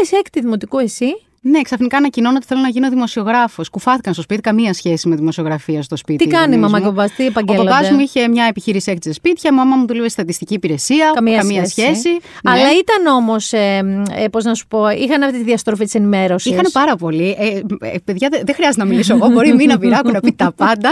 λες 0.00 0.12
έκτη 0.12 0.40
δημοτικού 0.40 0.78
εσύ. 0.78 1.06
Ναι, 1.46 1.62
ξαφνικά 1.62 1.96
ανακοινώνω 1.96 2.36
ότι 2.36 2.46
θέλω 2.46 2.60
να 2.60 2.68
γίνω 2.68 2.88
δημοσιογράφος. 2.88 3.68
Κουφάθηκαν 3.68 4.12
στο 4.12 4.22
σπίτι, 4.22 4.40
καμία 4.40 4.72
σχέση 4.72 5.08
με 5.08 5.16
δημοσιογραφία 5.16 5.82
στο 5.82 5.96
σπίτι. 5.96 6.24
Τι 6.24 6.30
κάνει 6.30 6.56
η 6.56 6.58
γονείς 6.58 6.72
μαμά 6.72 6.78
μου. 6.78 6.82
και 6.82 6.88
ο 6.88 6.92
παπάς, 6.92 7.12
τι 7.12 7.22
Ο 7.22 7.26
επαγγέλλονται; 7.26 7.68
παπάς 7.68 7.90
μου 7.90 8.00
είχε 8.00 8.28
μια 8.28 8.44
επιχείρηση 8.44 8.90
έκτη 8.90 9.12
σπίτια, 9.12 9.50
η 9.52 9.54
μαμά 9.54 9.76
μου 9.76 9.86
δούλευε 9.86 10.08
στατιστική 10.08 10.54
υπηρεσία. 10.54 11.10
Καμία, 11.14 11.66
σχέση. 11.66 12.10
Ναι. 12.10 12.50
Αλλά 12.50 12.70
ήταν 12.72 13.14
όμως, 13.16 13.52
ε, 13.52 14.04
ε, 14.16 14.28
πώς 14.28 14.44
να 14.44 14.54
σου 14.54 14.66
πω, 14.66 14.88
είχαν 14.88 15.22
αυτή 15.22 15.38
τη 15.38 15.44
διαστροφή 15.44 15.84
της 15.84 15.94
ενημέρωσης. 15.94 16.52
Είχαν 16.52 16.66
πάρα 16.72 16.96
πολύ. 16.96 17.36
Ε, 17.38 17.60
ε, 17.80 17.98
παιδιά, 18.04 18.28
δεν 18.30 18.54
δεν 18.54 18.54
χρειάζεται 18.54 18.84
να 18.84 18.88
μιλήσω 18.90 19.14
εγώ. 19.14 19.28
Μπορεί 19.28 19.48
η 19.48 19.54
Μίνα 19.54 19.78
Βυράκου 19.78 20.10
να 20.10 20.20
πει 20.20 20.32
τα 20.32 20.52
πάντα. 20.52 20.90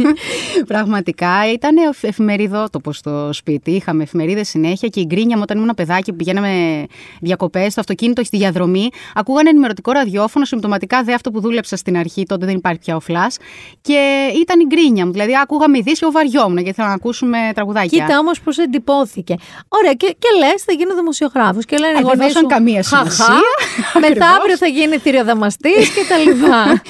Πραγματικά 0.72 1.52
ήταν 1.52 1.76
εφημεριδότοπο 2.00 2.92
στο 2.92 3.30
σπίτι. 3.32 3.70
Είχαμε 3.70 4.02
εφημερίδες 4.02 4.48
συνέχεια 4.48 4.88
και 4.88 5.00
η 5.00 5.04
γκρίνια 5.06 5.36
μου 5.36 5.42
όταν 5.42 5.58
ήμουν 5.58 5.70
παιδάκι 5.76 6.10
που 6.10 6.16
πηγαίναμε 6.16 6.84
διακοπές 7.20 7.72
στο 7.72 7.80
αυτοκίνητο 7.80 8.24
στη 8.24 8.36
διαδρομή. 8.36 8.88
Ακούγανε 9.14 9.50
ενημερωτικό 9.74 9.92
ραδιόφωνο, 9.92 10.44
συμπτωματικά 10.44 11.02
δε 11.02 11.14
αυτό 11.14 11.30
που 11.30 11.40
δούλεψα 11.40 11.76
στην 11.76 11.96
αρχή, 11.96 12.22
τότε 12.26 12.46
δεν 12.46 12.56
υπάρχει 12.56 12.78
πια 12.78 12.96
ο 12.96 13.00
φλα. 13.00 13.26
Και 13.80 14.30
ήταν 14.40 14.60
η 14.60 14.64
γκρίνια 14.66 15.06
μου. 15.06 15.12
Δηλαδή, 15.12 15.32
άκουγαμε 15.42 15.78
ειδήσει, 15.78 16.04
ο 16.04 16.10
βαριόμουν 16.10 16.54
γιατί 16.54 16.68
ήθελα 16.68 16.88
να 16.88 16.94
ακούσουμε 16.94 17.38
τραγουδάκια. 17.54 18.04
Κοίτα 18.04 18.18
όμως 18.18 18.40
πώς 18.40 18.58
εντυπώθηκε. 18.58 19.34
Ωραία, 19.68 19.92
και, 19.92 20.16
και 20.18 20.28
λες, 20.38 20.62
θα 20.62 20.72
γίνω 20.72 20.94
δημοσιογράφος. 20.94 21.64
Και 21.64 21.76
λένε 21.76 21.92
Ε, 21.92 21.98
εγώ 21.98 22.08
δεν 22.08 22.18
δώσαν 22.18 22.46
καμία 22.46 22.82
σημασία. 22.82 23.40
Μετά 24.08 24.26
αύριο 24.26 24.56
θα 24.56 24.66
γίνει 24.66 24.96
θηριοδαμαστή 24.96 25.70
και 25.70 26.04
τα 26.08 26.18
λοιπά. 26.18 26.64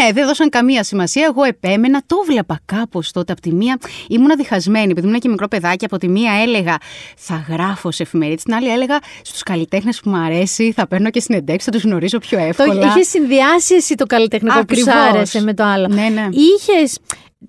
Ναι, 0.00 0.12
δεν 0.12 0.26
δώσαν 0.26 0.48
καμία 0.48 0.82
σημασία. 0.82 1.24
Εγώ 1.24 1.44
επέμενα, 1.44 2.02
το 2.06 2.16
βλέπα 2.26 2.60
κάπως 2.64 3.10
τότε 3.10 3.32
από 3.32 3.40
τη 3.40 3.52
μία. 3.52 3.78
Ήμουνα 4.08 4.36
διχασμένη, 4.36 4.90
επειδή 4.90 5.06
ήμουν 5.06 5.20
και 5.20 5.28
μικρό 5.28 5.48
παιδάκι. 5.48 5.84
Από 5.84 5.98
τη 5.98 6.08
μία 6.08 6.32
έλεγα 6.42 6.76
θα 7.16 7.44
γράφω 7.48 7.90
σε 7.90 8.02
εφημερίδα, 8.02 8.42
την 8.42 8.54
άλλη 8.54 8.68
έλεγα 8.68 8.98
στους 9.22 9.42
καλλιτέχνες 9.42 10.00
που 10.00 10.10
μου 10.10 10.16
αρέσει, 10.16 10.72
θα 10.72 10.86
παίρνω 10.86 11.10
και 11.10 11.20
συνεντεύξεις, 11.20 11.64
θα 11.64 11.70
τους 11.70 11.82
γνωρίζω 11.82 12.18
πιο 12.28 12.38
εύκολα. 12.38 12.80
Το 12.80 12.86
είχες 12.86 13.08
συνδυάσει 13.08 13.74
εσύ 13.74 13.94
το 13.94 14.06
καλλιτεχνικό 14.06 14.58
Ακριβώς. 14.58 14.84
που 14.84 14.90
σου 14.90 14.98
άρεσε 14.98 15.42
με 15.42 15.54
το 15.54 15.64
άλλο. 15.64 15.88
Ναι, 15.88 16.08
ναι. 16.08 16.28
Είχες 16.30 16.98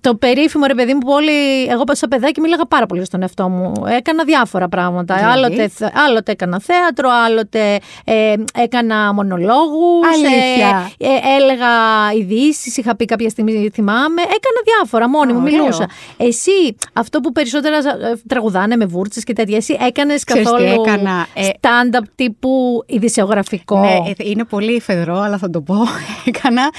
το 0.00 0.14
περίφημο 0.14 0.66
ρε 0.66 0.74
παιδί 0.74 0.92
μου 0.92 0.98
που 0.98 1.10
όλοι. 1.12 1.64
Εγώ 1.68 1.82
σαν 1.90 2.08
παιδάκι 2.08 2.40
μίλαγα 2.40 2.66
πάρα 2.66 2.86
πολύ 2.86 3.04
στον 3.04 3.22
εαυτό 3.22 3.48
μου. 3.48 3.72
Έκανα 3.86 4.24
διάφορα 4.24 4.68
πράγματα. 4.68 5.14
Δηλαδή; 5.14 5.32
Άλλοτε, 5.32 5.68
θε- 5.68 5.96
άλλοτε 6.08 6.32
έκανα 6.32 6.60
θέατρο, 6.60 7.08
άλλοτε 7.24 7.78
ε, 8.04 8.34
έκανα 8.62 9.12
μονολόγους. 9.14 10.06
Αλήθεια. 10.14 10.90
Ε, 10.98 11.08
έλεγα 11.40 11.68
ειδήσεις, 12.18 12.76
είχα 12.76 12.96
πει 12.96 13.04
κάποια 13.04 13.28
στιγμή, 13.28 13.70
θυμάμαι. 13.72 14.22
Έκανα 14.22 14.60
διάφορα 14.64 15.08
μόνη 15.08 15.32
μου, 15.32 15.40
Ωραίο. 15.42 15.58
μιλούσα. 15.58 15.88
Εσύ, 16.16 16.76
αυτό 16.92 17.20
που 17.20 17.32
περισσότερα 17.32 17.76
ε, 17.76 17.82
τραγουδάνε 18.28 18.76
με 18.76 18.84
βούρτσες 18.86 19.24
και 19.24 19.32
τέτοια, 19.32 19.56
εσύ 19.56 19.76
έκανες 19.80 20.24
Ξέρεις 20.24 20.44
τι 20.46 20.50
καθόλου 20.52 20.82
έκανα, 20.82 21.26
ε, 21.34 21.48
stand-up 21.60 22.04
τύπου 22.14 22.82
ειδησιογραφικό; 22.86 23.78
Ναι, 23.78 23.96
ε, 24.06 24.12
είναι 24.16 24.44
πολύ 24.44 24.80
φεδρό, 24.80 25.18
αλλά 25.18 25.38
θα 25.38 25.50
το 25.50 25.60
πω. 25.60 25.74
Έκανα 26.34 26.70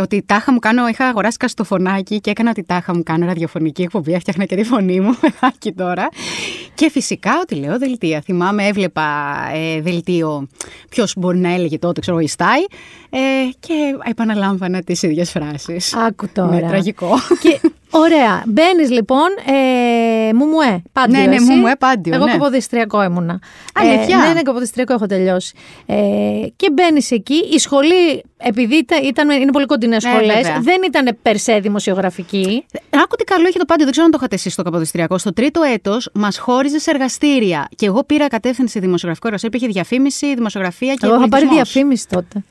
ότι 0.00 0.22
τάχα 0.26 0.52
μου 0.52 0.58
κάνω, 0.58 0.88
είχα 0.88 1.06
αγοράσει 1.06 1.36
καστοφωνάκι 1.36 2.20
και 2.20 2.30
έκανα 2.30 2.52
ότι 2.58 2.66
τάχα 2.66 2.94
μου 2.94 3.02
κάνω 3.02 3.26
ραδιοφωνική 3.26 3.82
εκπομπή, 3.82 4.12
έφτιαχνα 4.12 4.44
και 4.44 4.56
τη 4.56 4.64
φωνή 4.64 5.00
μου, 5.00 5.16
παιδάκι 5.20 5.72
τώρα. 5.72 6.08
Και 6.74 6.90
φυσικά 6.90 7.30
ότι 7.42 7.54
λέω 7.54 7.78
δελτία. 7.78 8.20
Θυμάμαι, 8.20 8.66
έβλεπα 8.66 9.36
ε, 9.54 9.80
δελτίο, 9.80 10.48
ποιος 10.88 11.14
μπορεί 11.16 11.38
να 11.38 11.52
έλεγε 11.54 11.78
τότε, 11.78 12.00
ξέρω, 12.00 12.18
η 12.18 12.26
Στάι, 12.26 12.60
ε, 13.10 13.18
και 13.60 13.74
επαναλάμβανα 14.04 14.82
τις 14.82 15.02
ίδιες 15.02 15.30
φράσεις. 15.30 15.94
Άκου 15.94 16.28
τώρα. 16.32 16.54
Ναι, 16.54 16.68
τραγικό. 16.68 17.10
Και, 17.40 17.60
ωραία. 17.90 18.42
Μπαίνεις 18.46 18.90
λοιπόν. 18.90 19.26
Ε, 19.46 20.32
μου 20.32 20.46
μου 20.46 20.60
ε, 20.60 20.82
πάντιο. 20.92 21.20
Ναι, 21.20 21.26
ναι, 21.26 21.34
εσύ. 21.34 21.44
μου 21.44 21.54
μου 21.54 21.66
ε, 21.66 21.74
πάντιο, 21.78 22.14
Εγώ 22.14 22.24
ναι. 22.24 22.32
καποδιστριακό 22.32 23.02
ήμουνα. 23.02 23.40
Αλήθεια; 23.74 24.18
Ε, 24.24 24.26
ναι, 24.26 24.32
ναι, 24.34 24.42
καποδιστριακό 24.42 24.92
έχω 24.92 25.06
τελειώσει. 25.06 25.54
Ε, 25.86 25.94
και 26.56 26.70
μπαίνεις 26.72 27.10
εκεί. 27.10 27.34
Η 27.52 27.58
σχολή, 27.58 28.22
επειδή 28.36 28.74
ήταν, 28.76 29.04
ήταν- 29.04 29.30
είναι 29.30 29.50
πολύ 29.52 29.66
κοντινές 29.66 30.04
Ναι, 30.04 30.10
σχολές, 30.10 30.34
βέβαια. 30.36 30.60
δεν 30.60 30.76
ήταν 30.86 31.18
περσέ 31.22 31.58
δημοσιογραφική. 31.58 32.64
Άκου 32.90 33.16
τι 33.16 33.24
καλό 33.24 33.48
είχε 33.48 33.58
το 33.58 33.64
πάντιο, 33.64 33.82
δεν 33.84 33.90
ξέρω 33.92 34.04
αν 34.06 34.12
το 34.12 34.18
είχατε 34.20 34.34
εσείς 34.34 34.52
στο 34.52 34.62
Καποδιστριακό. 34.62 35.18
Στο 35.18 35.32
τρίτο 35.32 35.62
έτος 35.62 36.10
μας 36.14 36.38
χώριζε 36.38 36.78
σε 36.78 36.90
εργαστήρια. 36.90 37.68
Και 37.76 37.86
εγώ 37.86 38.04
πήρα 38.04 38.28
κατεύθυνση 38.28 38.78
δημοσιογραφικό 38.78 39.26
εργαστήριο. 39.26 39.56
Υπήρχε 39.58 39.74
διαφήμιση, 39.80 40.34
δημοσιογραφία 40.34 40.94
και 40.94 41.06
Εγώ 41.06 41.14
είχα 41.14 41.28
πάρει 41.28 41.44
πολιτισμός. 41.44 41.72
διαφήμιση 41.72 42.08
τότε. 42.08 42.44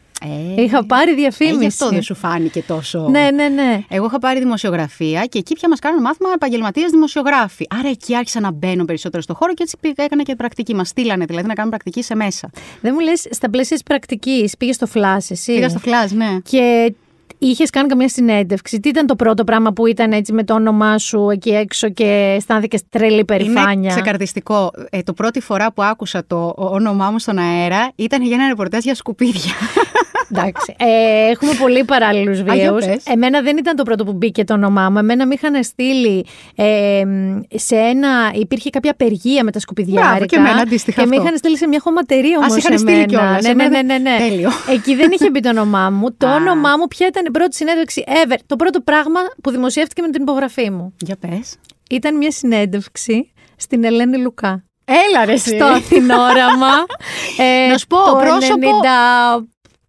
Ε, 0.58 0.62
Είχα 0.62 0.86
πάρει 0.86 1.12
ε, 1.12 1.14
διαφήμιση. 1.14 1.58
γι' 1.60 1.66
αυτό 1.66 1.90
δεν 1.90 2.02
σου 2.02 2.16
φάνηκε 2.16 2.62
τόσο. 2.62 3.08
Ναι, 3.10 3.30
ναι, 3.34 3.48
ναι. 3.48 3.82
Εγώ 3.90 4.06
είχα 4.06 4.20
πάρει 4.20 4.40
δημοσιογραφία 4.40 5.26
και 5.26 5.38
εκεί 5.38 5.54
πια 5.54 5.70
μας 5.70 5.80
κάνουν 5.80 6.02
μάθημα 6.02 6.30
επαγγελματίες 6.36 6.92
δημοσιογράφοι. 6.92 7.66
Άρα 7.80 7.90
εκεί 7.90 8.16
άρχισα 8.16 8.40
να 8.40 8.52
μπαίνω 8.52 8.86
περισσότερο 8.86 9.22
στο 9.24 9.34
χώρο 9.34 9.54
και 9.54 9.64
έτσι 9.64 9.78
πήγα, 9.80 10.04
έκανα 10.04 10.24
και 10.24 10.36
πρακτική. 10.36 10.76
Μας 10.76 10.88
στείλανε 10.88 11.26
δηλαδή 11.26 11.48
να 11.48 11.54
κάνουμε 11.54 11.76
πρακτική 11.76 12.04
σε 12.06 12.16
μέσα. 12.16 12.50
Δεν 12.82 12.92
μου 12.96 13.00
λες, 13.00 13.28
στα 13.30 13.50
πλαίσια 13.50 13.76
της 13.76 13.86
πρακτικής 13.86 14.58
πήγες 14.58 14.76
στο 14.76 14.86
φλάσ, 14.88 15.30
εσύ; 15.32 15.54
Πήγα 15.54 15.70
στο 15.70 15.80
φλάζ, 15.80 16.12
ναι. 16.12 16.38
Και 16.50 16.94
είχες 17.38 17.70
κάνει 17.70 17.88
καμία 17.88 18.10
συνέντευξη; 18.10 18.80
Τι 18.80 18.90
ήταν 18.90 19.06
το 19.06 19.16
πρώτο 19.16 19.44
πράγμα 19.44 19.74
που 19.74 19.86
ήταν 19.86 20.12
έτσι 20.12 20.34
με 20.34 20.44
το 20.44 20.54
όνομά 20.54 20.98
σου 20.98 21.30
εκεί 21.30 21.50
έξω 21.50 21.90
και 21.90 22.34
αισθάνθηκες 22.38 22.82
τρελή 22.90 23.26
περηφάνεια; 23.26 23.72
Είναι 23.74 23.88
ξεκαρδιστικό. 23.88 24.72
Ε, 24.90 25.02
το 25.02 25.14
πρώτη 25.14 25.40
φορά 25.40 25.74
που 25.74 25.84
άκουσα 25.84 26.24
το 26.28 26.54
όνομά 26.58 27.12
μου 27.12 27.20
στον 27.20 27.38
αέρα 27.38 27.92
ήταν 27.96 28.22
για 28.24 28.36
ένα 28.36 28.48
ρεπορτάζ 28.48 28.84
για 28.84 28.96
σκουπίδια. 28.96 29.52
Εντάξει. 30.32 30.76
Ε, 30.80 31.30
έχουμε 31.30 31.52
πολύ 31.60 31.84
παράλληλους 31.84 32.40
για 32.40 32.54
βίαιους. 32.54 32.86
πες. 32.86 33.04
Εμένα 33.06 33.42
δεν 33.42 33.58
ήταν 33.58 33.76
το 33.76 33.84
πρώτο 33.84 34.04
που 34.04 34.14
μπήκε 34.14 34.44
το 34.44 34.54
όνομά 34.54 34.90
μου. 34.90 34.98
Εμένα 34.98 35.28
με 35.28 35.34
είχαν 35.34 35.64
στείλει 35.64 36.26
ε, 36.56 37.04
σε 37.56 37.76
ένα. 37.76 38.10
Υπήρχε 38.34 38.70
κάποια 38.70 38.92
απεργία 38.92 39.44
με 39.44 39.52
τα 39.52 39.60
σκουπιδιάρικα. 39.60 40.10
Μπράβο, 40.10 40.26
και 40.26 40.36
εμένα 40.36 40.62
αντίστοιχα 40.62 41.02
Και 41.02 41.08
με 41.08 41.16
αυτό. 41.16 41.28
είχαν 41.28 41.38
στείλει 41.38 41.58
σε 41.58 41.68
μια 41.68 41.80
χωματερία 41.80 42.36
Α, 42.36 42.40
όμως. 42.40 42.52
σε 42.52 42.58
είχαν 42.60 42.78
στείλει 42.78 43.06
κιόλας. 43.06 43.44
Ναι, 43.44 43.54
ναι, 43.54 43.68
ναι, 43.68 43.82
ναι, 43.82 43.98
ναι. 43.98 44.16
Τέλειο. 44.18 44.50
Εκεί 44.70 44.96
δεν 44.96 45.12
είχε 45.12 45.30
μπει 45.30 45.40
το 45.40 45.50
όνομά 45.50 45.90
μου. 45.90 46.16
Το 46.18 46.28
Α. 46.28 46.36
όνομά 46.36 46.78
μου 46.78 46.88
ποια 46.88 47.08
ήταν 47.08 47.27
η 47.28 47.32
πρώτη 47.32 47.56
συνέντευξη 47.56 48.04
ever. 48.08 48.36
Το 48.46 48.56
πρώτο 48.56 48.82
πράγμα 48.82 49.20
που 49.44 49.52
δημοσιεύτηκε 49.52 50.02
με 50.02 50.10
την 50.10 50.22
υπογραφή 50.22 50.70
μου. 50.72 50.94
για 51.02 51.16
πες. 51.20 51.56
Ήταν 51.90 52.18
μια 52.18 52.32
συνέντευξη 52.32 53.32
στην 53.58 53.84
Ελένη 53.84 54.18
Λουκά. 54.18 54.64
Έλα 54.86 55.26
ρε 55.26 55.32
εσύ. 55.34 55.56
στο 55.56 55.66
Αθηνόραμα. 55.66 56.68
ε, 57.66 57.68
Να 57.72 57.78
σου 57.78 57.88
πω, 57.88 57.98
το 57.98 58.16
πρόσωπο- 58.16 58.80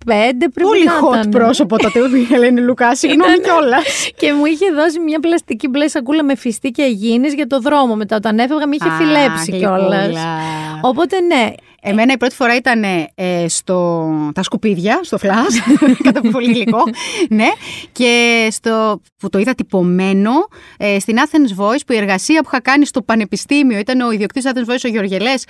95 0.07 0.13
πρέπει 0.39 0.61
Πολύ 0.63 0.85
να 0.85 0.93
hot 1.01 1.13
ήταν. 1.19 1.31
πρόσωπο 1.31 1.77
τότε 1.79 1.99
η 1.99 2.29
Ελένη 2.35 2.61
Λουκά. 2.61 2.95
Συγγνώμη 2.95 3.33
Ήταν- 3.33 3.43
κιόλας. 3.45 4.11
Και 4.17 4.33
μου 4.33 4.45
είχε 4.45 4.71
δώσει 4.73 4.99
μια 5.01 5.21
πλαστική 5.21 5.69
μπλε 5.69 5.89
σακούλα 5.89 6.25
με 6.25 6.37
φιστί 6.37 6.71
και 6.71 6.83
αγίνης 6.83 7.35
για 7.35 7.47
το 7.47 7.61
δρόμο. 7.61 7.95
Μετά 7.97 8.17
όταν 8.17 8.39
έφευγα 8.39 8.67
με 8.67 8.75
είχε 8.75 8.89
Α, 8.89 8.93
φιλέψει 8.97 9.53
κιόλας. 9.53 10.05
γλυκούλα. 10.05 10.39
Οπότε 10.83 11.21
ναι, 11.21 11.51
Εμένα 11.83 12.13
η 12.13 12.17
πρώτη 12.17 12.35
φορά 12.35 12.57
ήταν 12.57 12.83
ε, 13.15 13.49
στο, 13.49 14.09
τα 14.35 14.43
σκουπίδια, 14.43 15.01
στο 15.03 15.19
φλάς, 15.19 15.61
κατά 16.07 16.21
πολύ 16.31 16.53
γλυκό, 16.53 16.83
ναι, 17.29 17.49
και 17.93 18.47
στο, 18.51 19.01
που 19.19 19.29
το 19.29 19.39
είδα 19.39 19.55
τυπωμένο 19.55 20.31
ε, 20.77 20.99
στην 20.99 21.17
Athens 21.19 21.63
Voice, 21.63 21.81
που 21.87 21.93
η 21.93 21.97
εργασία 21.97 22.41
που 22.41 22.49
είχα 22.53 22.61
κάνει 22.61 22.87
στο 22.87 23.03
πανεπιστήμιο 23.03 23.79
ήταν 23.79 24.01
ο 24.01 24.11
ιδιοκτήτης 24.11 24.51
Athens 24.55 24.73
Voice, 24.73 24.81
ο 24.85 24.89
Γεωργελές, 24.89 25.45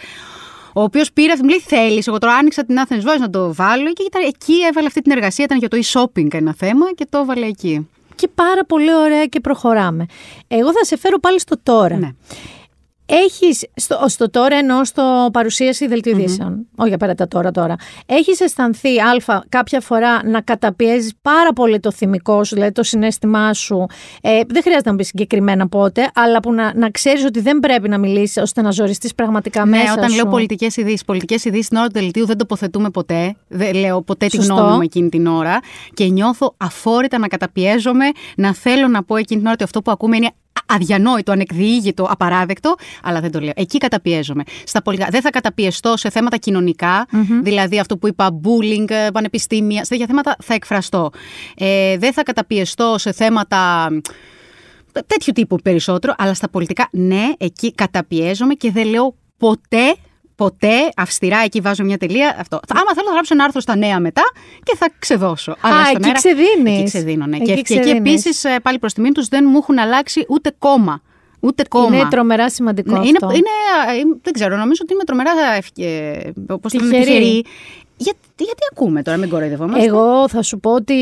ο 0.75 0.83
οποίος 0.83 1.13
πήρε 1.13 1.33
αυτή, 1.33 1.45
μου 1.45 1.49
λέει: 1.51 1.61
Θέλεις. 1.61 2.07
Εγώ 2.07 2.19
τώρα 2.19 2.35
άνοιξα 2.35 2.65
την 2.65 2.77
Athens 2.87 3.09
Voice 3.09 3.19
να 3.21 3.31
το 3.31 3.55
βάλω 3.55 3.93
και 3.93 4.03
ήταν, 4.07 4.23
εκεί 4.27 4.55
έβαλε 4.71 4.87
αυτή 4.87 5.01
την 5.01 5.13
εργασία. 5.13 5.45
Ήταν 5.45 5.59
για 5.59 5.69
το 5.69 5.79
e-shopping 5.83 6.35
ένα 6.35 6.55
θέμα 6.59 6.93
και 6.95 7.07
το 7.11 7.19
έβαλε 7.19 7.47
εκεί. 7.47 7.89
και 8.15 8.29
πάρα 8.35 8.65
πολύ 8.65 8.95
ωραία 8.95 9.27
και 9.27 9.41
προχωράμε. 9.41 10.07
Εγώ 10.49 10.73
θα 10.73 10.85
σε 10.85 10.99
φέρω 10.99 11.19
πάλι 11.19 11.41
στο 11.41 11.57
τώρα. 11.63 11.97
Ναι. 11.97 12.09
Έχεις, 13.11 13.67
στο, 13.75 14.05
στο 14.07 14.31
τώρα 14.31 14.57
εννοώ 14.57 14.85
στο 14.85 15.29
παρουσίαση 15.33 15.87
δελτίου 15.87 16.19
ειδήσεων. 16.19 16.67
όχι 16.77 16.93
απέρα 16.93 17.15
τα 17.15 17.29
τώρα 17.29 17.51
τώρα. 17.51 17.75
Έχεις 18.07 18.41
αισθανθεί 18.41 18.99
α, 18.99 19.43
κάποια 19.49 19.81
φορά 19.81 20.27
να 20.29 20.41
καταπιέζεις 20.41 21.13
πάρα 21.23 21.53
πολύ 21.53 21.81
το 21.81 21.93
θυμικό 21.93 22.45
σου, 22.45 22.55
δηλαδή 22.55 22.73
το 22.73 22.83
συνέστημά 22.83 23.55
σου; 23.55 23.87
Ε, 24.21 24.41
δεν 24.49 24.63
χρειάζεται 24.63 24.83
να 24.85 24.91
μου 24.91 24.97
πεις 24.97 25.07
συγκεκριμένα 25.07 25.69
πότε, 25.69 26.11
αλλά 26.15 26.41
που 26.41 26.53
να, 26.53 26.73
να 26.75 26.91
ξέρεις 26.91 27.25
ότι 27.25 27.41
δεν 27.41 27.59
πρέπει 27.59 27.89
να 27.89 27.99
μιλήσεις 27.99 28.43
ώστε 28.43 28.63
να 28.63 28.71
ζοριστείς 28.71 29.15
πραγματικά 29.15 29.65
Ναι, 29.65 29.77
μέσα 29.77 29.93
όταν 29.93 30.09
σου; 30.09 30.15
λέω 30.17 30.27
πολιτικές 30.27 30.77
ειδήσεις. 30.77 31.05
Πολιτικές 31.05 31.45
ειδήσεις 31.45 31.67
στην 31.67 31.77
ώρα 31.79 31.87
του 31.87 31.93
δελτίου 31.93 32.27
δεν 32.27 32.37
τοποθετούμε 32.37 32.91
ποτέ. 32.91 33.35
Δεν 33.49 33.75
λέω 33.75 34.03
ποτέ 34.03 34.27
τη 34.27 34.37
Σωστό. 34.37 34.55
γνώμη 34.55 34.75
μου 34.75 34.83
εκείνη 34.83 35.09
την 35.09 35.27
ώρα. 35.27 35.59
Και 35.95 36.05
νιώθω 36.05 36.55
αφόρητα 36.57 37.19
να 37.19 37.29
καταπιέζομαι, 37.29 38.05
να 38.37 38.55
θέλω 38.55 38.89
να 38.89 39.03
πω 39.03 39.17
εκείνη 39.17 39.39
την 39.39 39.47
ώρα 39.47 39.53
ότι 39.55 39.65
αυτό 39.65 39.83
που 39.83 39.91
ακούμε 39.91 40.17
είναι 40.17 40.27
α- 40.27 40.31
αδιανόητο, 40.67 41.33
ανεκδιήγητο, 41.33 42.07
απαράδεκτο, 42.11 42.75
αλλά 43.03 43.21
δεν 43.21 43.31
το 43.31 43.41
λέω. 43.41 43.53
Εκεί 43.57 43.79
καταπιέζομαι. 43.79 44.43
Στα 44.65 44.83
πολιτικά. 44.83 45.11
Δεν 45.11 45.21
θα 45.21 45.31
καταπιεστώ 45.31 45.97
σε 45.97 46.11
θέματα 46.11 46.37
κοινωνικά, 46.37 47.07
δηλαδή 47.43 47.79
αυτό 47.79 47.99
που 47.99 48.09
είπα, 48.09 48.41
bullying, 48.43 48.91
ε, 48.91 49.09
πανεπιστήμια, 49.13 49.85
σε 49.85 49.91
τέτοια 49.91 50.07
θέματα 50.07 50.37
θα 50.43 50.55
εκφραστώ. 50.55 51.11
Ε, 51.57 51.99
δεν 51.99 52.13
θα 52.13 52.23
καταπιεστώ 52.23 52.95
σε 52.99 53.13
θέματα 53.13 53.89
τέτοιου 55.07 55.33
τύπου 55.33 55.57
περισσότερο, 55.57 56.15
αλλά 56.19 56.35
στα 56.35 56.49
πολιτικά, 56.49 56.89
ναι, 56.93 57.25
εκεί 57.39 57.73
καταπιέζομαι 57.73 58.55
και 58.55 58.71
δεν 58.71 58.87
λέω 58.87 59.15
ποτέ, 59.37 59.97
ποτέ, 60.39 60.91
αυστηρά 60.97 61.39
εκεί 61.45 61.61
βάζω 61.61 61.85
μια 61.85 61.97
τελεία. 61.99 62.37
Αυτό. 62.41 62.61
Θα- 62.67 62.75
Άμα 62.81 62.95
θέλω 62.95 63.07
να 63.07 63.13
γράψω 63.13 63.35
ένα 63.35 63.45
άρθρο 63.45 63.61
στα 63.61 63.77
νέα 63.77 64.01
μετά 64.01 64.23
και 64.63 64.77
θα 64.77 64.89
ξεδώσω. 64.99 65.57
Αλλά 65.61 65.85
στον 65.85 65.95
εκεί 65.97 66.05
αέρα- 66.05 66.19
ξεδίνεις. 66.19 66.77
Εκεί 66.79 66.85
ξεδίνω, 66.85 67.27
ναι. 67.27 67.37
Εκεί 67.37 67.45
και, 67.45 67.53
και 67.53 67.61
εκεί 67.61 67.81
ξεδίνεις. 67.81 67.99
επίσης, 68.25 68.45
πάλι 68.63 68.79
προς 68.79 68.93
τιμήν 68.93 69.13
τους, 69.13 69.29
δεν 69.29 69.45
μου 69.49 69.59
έχουν 69.59 69.79
αλλάξει 69.79 70.25
ούτε 70.29 70.55
κόμμα. 70.59 71.03
Ούτε 71.41 71.65
κόμμα. 71.69 71.97
Είναι 71.97 72.09
τρομερά 72.09 72.51
σημαντικό 72.51 72.99
Ναι, 72.99 73.07
είναι, 73.07 73.19
αυτό. 73.23 73.37
είναι, 73.37 73.49
ε, 73.99 74.03
δεν 74.23 74.33
ξέρω, 74.33 74.57
νομίζω 74.57 74.81
ότι 74.85 74.93
είμαι 74.93 75.05
τρομερά 75.05 75.31
ευκαι... 75.57 76.21
πώς 76.63 76.73
το 76.73 76.79
λέμε, 76.85 77.05
Τυχερή. 77.05 77.45
Τυχερή. 77.99 78.17
Γιατί, 78.19 78.45
γιατί 78.45 78.63
ακούμε 78.73 79.03
τώρα, 79.03 79.17
μην 79.17 79.29
κοροϊδευόμαστε. 79.29 79.85
Εγώ 79.87 80.29
θα 80.29 80.43
σου 80.43 80.59
πω 80.61 80.71
ότι 80.71 80.95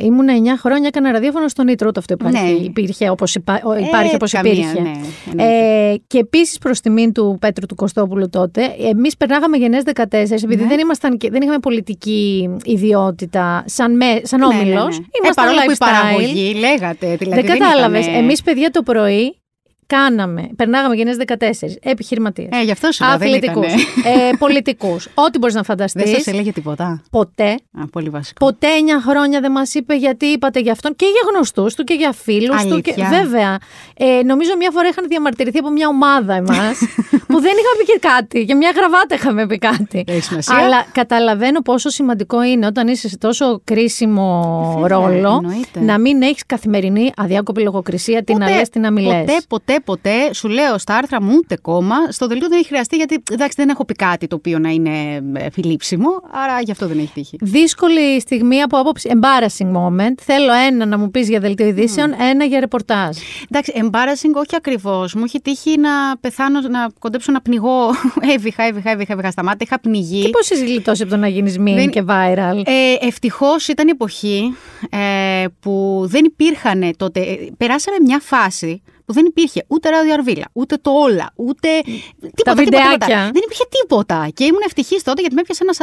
ήμουν 0.00 0.26
9 0.28 0.30
χρόνια, 0.58 0.86
έκανα 0.86 1.12
ραδιόφωνο 1.12 1.48
στον 1.48 1.68
Ήτρο, 1.68 1.88
ούτε 1.88 1.98
αυτό 1.98 2.12
υπάρχει, 2.14 2.42
Ναι. 2.42 2.48
υπήρχε 2.64 3.08
όπως, 3.10 3.34
υπά, 3.34 3.60
υπάρχει 3.86 4.10
Ε, 4.12 4.14
όπως 4.14 4.32
καμία, 4.32 4.52
υπήρχε. 4.52 4.80
ναι, 4.80 4.90
εννοείται. 5.30 5.90
ε, 5.92 5.96
και 6.06 6.18
επίσης 6.18 6.58
προς 6.58 6.80
τιμήν 6.80 7.12
του 7.12 7.36
Πέτρου 7.40 7.66
του 7.66 7.74
Κωστόπουλου 7.74 8.28
τότε, 8.30 8.62
εμείς 8.90 9.16
περνάγαμε 9.16 9.56
γενές 9.56 9.82
14, 9.82 10.42
επειδή 10.44 10.62
Ναι. 10.62 10.68
δεν, 10.68 10.78
ήμασταν, 10.78 11.16
και- 11.16 11.30
δεν 11.30 11.42
είχαμε 11.42 11.58
πολιτική 11.58 12.48
ιδιότητα 12.64 13.64
σαν, 13.66 13.96
με, 13.96 14.20
σαν 14.22 14.40
Ναι, 14.40 14.46
ναι, 14.46 14.54
ναι. 14.54 14.60
όμιλος. 14.60 14.98
Ε, 14.98 15.02
Ήμασταν 15.22 15.44
παρόλο 15.44 15.60
που 15.64 15.70
η 15.70 15.74
lifestyle. 15.74 16.02
παραγωγή, 16.02 16.54
λέγατε. 16.54 17.16
Δηλαδή, 17.16 17.40
δεν 17.46 17.58
κατάλαβες. 17.58 18.02
ήταν, 18.04 18.14
ε, 18.14 18.18
Εμείς 18.18 18.42
παιδιά 18.42 18.70
το 18.70 18.82
πρωί 18.82 19.38
κάναμε, 19.86 20.48
περνάγαμε 20.56 20.94
γενναίε 20.94 21.14
14, 21.26 21.34
επιχειρηματίες. 21.82 22.48
Ε, 22.52 22.62
γι' 22.62 22.70
αυτό 22.70 22.92
σου 22.92 23.04
λέω, 23.04 23.18
δεν 23.18 23.28
Αθλητικούς, 23.28 23.66
ήτανε. 23.66 24.28
ε, 24.28 24.30
πολιτικούς. 24.38 25.08
Ό,τι 25.26 25.38
μπορείς 25.38 25.54
να 25.54 25.62
φανταστείς. 25.62 26.04
Δεν 26.04 26.14
σας 26.14 26.26
έλεγε 26.26 26.52
τίποτα. 26.52 27.02
Ποτέ. 27.10 27.48
Α, 27.50 27.86
πολύ 27.92 28.08
βασικό. 28.08 28.44
Ποτέ 28.44 28.66
9 29.06 29.08
χρόνια 29.08 29.40
δεν 29.40 29.50
μας 29.52 29.74
είπε 29.74 29.94
γιατί 29.96 30.26
είπατε 30.26 30.60
για 30.60 30.72
αυτόν 30.72 30.96
και 30.96 31.04
για 31.04 31.20
γνωστούς 31.34 31.74
του 31.74 31.84
και 31.84 31.94
για 31.94 32.12
φίλους 32.12 32.62
του. 32.64 32.80
Και... 32.80 32.92
Αλήθεια. 32.96 33.18
Βέβαια. 33.22 33.58
Ε, 33.96 34.22
νομίζω 34.24 34.50
μια 34.58 34.70
φορά 34.70 34.88
είχαν 34.88 35.04
διαμαρτυρηθεί 35.08 35.58
από 35.58 35.70
μια 35.70 35.88
ομάδα 35.88 36.34
εμάς 36.34 36.78
που 37.30 37.40
δεν 37.40 37.52
είχαμε 37.52 37.76
πει 37.78 37.84
και 37.92 37.98
κάτι. 38.00 38.40
Για 38.40 38.56
μια 38.56 38.70
γραβάτα 38.76 39.14
είχαμε 39.14 39.46
πει 39.46 39.58
κάτι. 39.58 40.04
Έχει 40.06 40.22
σημασία. 40.22 40.56
Αλλά 40.56 40.86
καταλαβαίνω 40.92 41.60
πόσο 41.60 41.88
σημαντικό 41.88 42.42
είναι 42.42 42.66
όταν 42.66 42.88
είσαι 42.88 43.08
σε 43.08 43.18
τόσο 43.18 43.60
κρίσιμο 43.64 44.78
Βέβαια, 44.80 44.98
ρόλο 44.98 45.40
εννοείται. 45.42 45.80
να 45.80 45.98
μην 45.98 46.22
έχεις 46.22 46.46
καθημερινή 46.46 47.12
αδιάκοπη 47.16 47.62
λογοκρισία, 47.62 48.24
την 48.24 48.36
να 48.38 48.50
λες, 48.50 48.68
την 48.68 48.80
να 48.80 48.90
μιλές. 48.90 49.20
Ποτέ, 49.24 49.40
ποτέ, 49.48 49.73
ποτέ, 49.84 50.32
σου 50.34 50.48
λέω 50.48 50.78
στα 50.78 50.96
άρθρα 50.96 51.22
μου 51.22 51.32
ούτε 51.36 51.56
κόμμα. 51.56 51.94
Στο 52.08 52.26
δελτίο 52.26 52.48
δεν 52.48 52.58
έχει 52.58 52.66
χρειαστεί 52.66 52.96
γιατί 52.96 53.22
εντάξει, 53.32 53.54
δεν 53.56 53.68
έχω 53.68 53.84
πει 53.84 53.94
κάτι 53.94 54.26
το 54.26 54.36
οποίο 54.36 54.58
να 54.58 54.68
είναι 54.68 55.22
ε, 55.34 55.50
φιλήψιμο, 55.50 56.08
άρα 56.32 56.60
γι' 56.60 56.70
αυτό 56.70 56.86
δεν 56.86 56.98
έχει 56.98 57.10
τύχει. 57.14 57.36
Δύσκολη 57.40 58.20
στιγμή 58.20 58.62
από 58.62 58.78
άποψη. 58.78 59.10
Embarrassing 59.12 59.66
moment. 59.76 60.14
Θέλω 60.22 60.52
ένα 60.66 60.86
να 60.86 60.98
μου 60.98 61.10
πεις 61.10 61.28
για 61.28 61.40
δελτίο 61.40 61.66
ειδήσεων, 61.66 62.14
ένα 62.30 62.44
για 62.44 62.60
ρεπορτάζ. 62.60 63.16
Εντάξει, 63.50 63.72
embarrassing 63.76 64.32
όχι 64.34 64.56
ακριβώς. 64.56 65.14
Μου 65.14 65.22
έχει 65.24 65.40
τύχει 65.40 65.78
να 65.78 65.90
πεθάνω, 66.20 66.60
να 66.60 66.88
κοντέψω 66.98 67.32
να 67.32 67.40
πνιγώ. 67.40 67.90
Έβηχα, 68.34 68.66
έβηχα, 68.66 68.90
έβηχα, 68.90 69.12
έβηχα 69.12 69.30
στα 69.30 69.42
μάτια. 69.44 69.66
Είχα 69.70 69.80
πνιγεί. 69.80 70.22
Και 70.22 70.28
πώς 70.28 70.50
είσαι 70.50 70.64
γλιτώσει 70.64 71.02
από 71.02 71.10
το 71.10 71.16
να 71.16 71.28
γίνεις 71.28 71.56
meme 71.58 71.62
Δεν- 71.74 71.90
και 71.90 72.02
viral; 72.08 72.62
Ε, 72.64 73.06
Ευτυχώς 73.06 73.68
ήταν 73.68 73.86
η 73.86 73.90
εποχή 73.90 74.54
ε, 74.90 75.44
που 75.60 76.02
δεν 76.06 76.24
υπήρχαν 76.24 76.92
τότε. 76.96 77.20
ε, 77.20 77.36
Περάσαμε 77.56 77.96
μια 78.06 78.20
φάση 78.22 78.82
που 79.04 79.12
δεν 79.12 79.24
υπήρχε 79.26 79.64
ούτε 79.66 79.88
ράδιο 79.90 80.12
Αρβίλα, 80.12 80.44
ούτε 80.52 80.76
το 80.76 80.90
όλα, 80.90 81.30
ούτε. 81.36 81.68
Τίποτα, 81.84 82.30
τίποτα, 82.34 82.54
βιντεάκια. 82.54 82.90
τίποτα. 82.98 83.16
Δεν 83.32 83.42
υπήρχε 83.44 83.64
τίποτα. 83.80 84.28
Και 84.34 84.44
ήμουν 84.44 84.60
ευτυχής 84.64 85.02
τότε 85.02 85.20
γιατί 85.20 85.34
με 85.34 85.40
έπιασε 85.40 85.62
ένας 85.62 85.78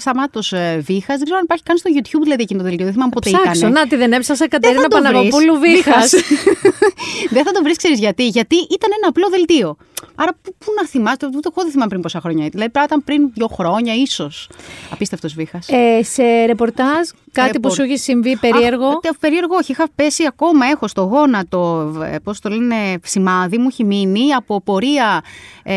σταμάτος 0.00 0.52
ε, 0.52 0.82
βήχας. 0.86 1.16
Δεν 1.16 1.24
ξέρω 1.24 1.36
αν 1.38 1.44
υπάρχει 1.44 1.62
καν 1.62 1.76
στο 1.76 1.90
YouTube 1.94 2.22
δηλαδή 2.22 2.42
εκείνο 2.42 2.58
το 2.62 2.64
δελτίο. 2.68 2.84
Δεν 2.84 2.94
θυμάμαι 2.94 3.10
πότε 3.14 3.30
Ψάξω. 3.30 3.58
ήταν. 3.58 3.72
Να 3.72 3.86
τη 3.86 3.96
δεν 3.96 4.12
έψασα 4.12 4.46
Δεν 4.48 4.48
Κατερίνα 4.48 4.82
θα 4.82 4.88
το 4.88 4.96
βρεις. 4.96 5.10
Παναγοπούλου 5.10 5.58
Βίχα. 5.58 5.92
Βήχας. 5.92 6.10
δεν 7.34 7.44
θα 7.44 7.52
το 7.52 7.62
βρεις, 7.62 7.76
ξέρεις 7.76 7.98
γιατί. 7.98 8.26
Γιατί 8.26 8.56
ήταν 8.56 8.90
ένα 8.98 9.08
απλό 9.08 9.28
δελτίο. 9.28 9.76
Άρα, 10.14 10.32
πού, 10.42 10.54
πού 10.58 10.72
να 10.80 10.86
θυμάστε, 10.88 11.26
ούτε 11.26 11.48
εγώ 11.52 11.62
δεν 11.62 11.70
θυμάμαι 11.70 11.88
πριν 11.88 12.00
πόσα 12.00 12.20
χρόνια. 12.20 12.48
Δηλαδή, 12.48 12.70
πρέπει 12.70 12.78
να 12.78 12.82
ήταν 12.84 13.04
πριν 13.04 13.30
δύο 13.34 13.46
χρόνια, 13.46 13.94
ίσως. 13.94 14.48
Απίστευτος 14.90 15.34
βήχας. 15.34 15.68
Ε, 15.68 16.02
σε 16.02 16.44
ρεπορτάζ, 16.44 17.08
κάτι 17.32 17.46
που 17.48 17.52
Ρεπορ- 17.52 17.74
σου 17.74 17.82
έχει 17.82 17.96
συμβεί 17.96 18.36
περίεργο. 18.36 18.86
Αχ, 18.86 18.98
τε- 19.00 19.18
περίεργο, 19.20 19.54
όχι. 19.56 19.72
Είχα 19.72 19.86
πέσει 19.94 20.24
ακόμα, 20.26 20.66
έχω 20.66 20.88
στο 20.88 21.02
γόνατο, 21.02 21.92
πώς 22.24 22.40
το 22.40 22.48
λένε, 22.54 22.98
σημάδι 23.04 23.58
μου 23.58 23.66
έχει 23.70 23.84
μείνει 23.84 24.32
από 24.32 24.60
πορεία 24.62 25.22
ε, 25.62 25.74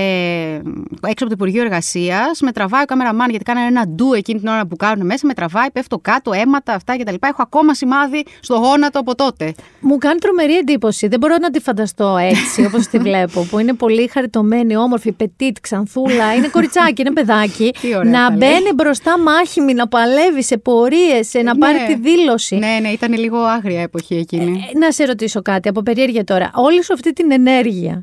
έξω 1.07 1.25
από 1.25 1.25
το 1.25 1.31
Υπουργείο 1.31 1.61
Εργασίας. 1.61 2.41
Με 2.41 2.51
τραβάει 2.51 2.81
ο 2.81 2.85
κάμεραμάν 2.85 3.29
γιατί 3.29 3.45
κάνανε 3.45 3.67
ένα 3.67 3.87
ντου 3.87 4.13
εκείνη 4.13 4.39
την 4.39 4.47
ώρα 4.47 4.65
που 4.65 4.75
κάνουν 4.75 5.05
μέσα. 5.05 5.27
Με 5.27 5.33
τραβάει, 5.33 5.71
πέφτω 5.71 5.97
κάτω, 5.99 6.31
αίματα, 6.33 6.73
αυτά 6.73 6.97
κτλ. 6.97 7.13
Έχω 7.19 7.41
ακόμα 7.41 7.73
σημάδι 7.73 8.25
στο 8.39 8.55
γόνατο 8.55 8.99
από 8.99 9.15
τότε. 9.15 9.53
Μου 9.79 9.97
κάνει 9.97 10.19
τρομερή 10.19 10.55
εντύπωση. 10.57 11.07
Δεν 11.07 11.19
μπορώ 11.19 11.35
να 11.41 11.49
τη 11.49 11.59
φανταστώ 11.59 12.17
έτσι 12.19 12.65
όπως 12.65 12.87
τη 12.87 12.97
βλέπω. 12.97 13.41
Που 13.49 13.59
είναι 13.59 13.73
πολύ 13.73 14.07
χαριτωμένη, 14.07 14.75
όμορφη, 14.77 15.11
πετίτ, 15.11 15.57
ξανθούλα. 15.61 16.35
Είναι 16.35 16.47
κοριτσάκι, 16.47 17.01
είναι 17.01 17.11
παιδάκι. 17.13 17.71
Τι 17.81 17.95
ωραία 17.95 18.11
να 18.11 18.27
τα 18.29 18.35
λέει. 18.35 18.37
μπαίνει 18.51 18.73
μπροστά 18.75 19.19
μάχημη, 19.19 19.73
να 19.73 19.87
παλεύει 19.87 20.43
σε 20.43 20.57
πορείες, 20.57 21.33
να 21.43 21.57
πάρει 21.57 21.77
Ναι. 21.77 21.85
τη 21.87 21.95
δήλωση. 21.95 22.55
Ναι, 22.55 22.77
ναι, 22.81 22.87
ήταν 22.89 23.13
λίγο 23.13 23.37
άγρια 23.37 23.81
εποχή 23.81 24.15
εκείνη. 24.15 24.65
Ε, 24.73 24.77
Να 24.77 24.91
σε 24.91 25.05
ρωτήσω 25.05 25.41
κάτι 25.41 25.69
από 25.69 25.81
περιέργεια 25.81 26.23
τώρα. 26.23 26.51
Όλη 26.67 26.83
σου 26.83 26.93
αυτή 26.93 27.13
την 27.13 27.31
ενέργεια, 27.31 28.01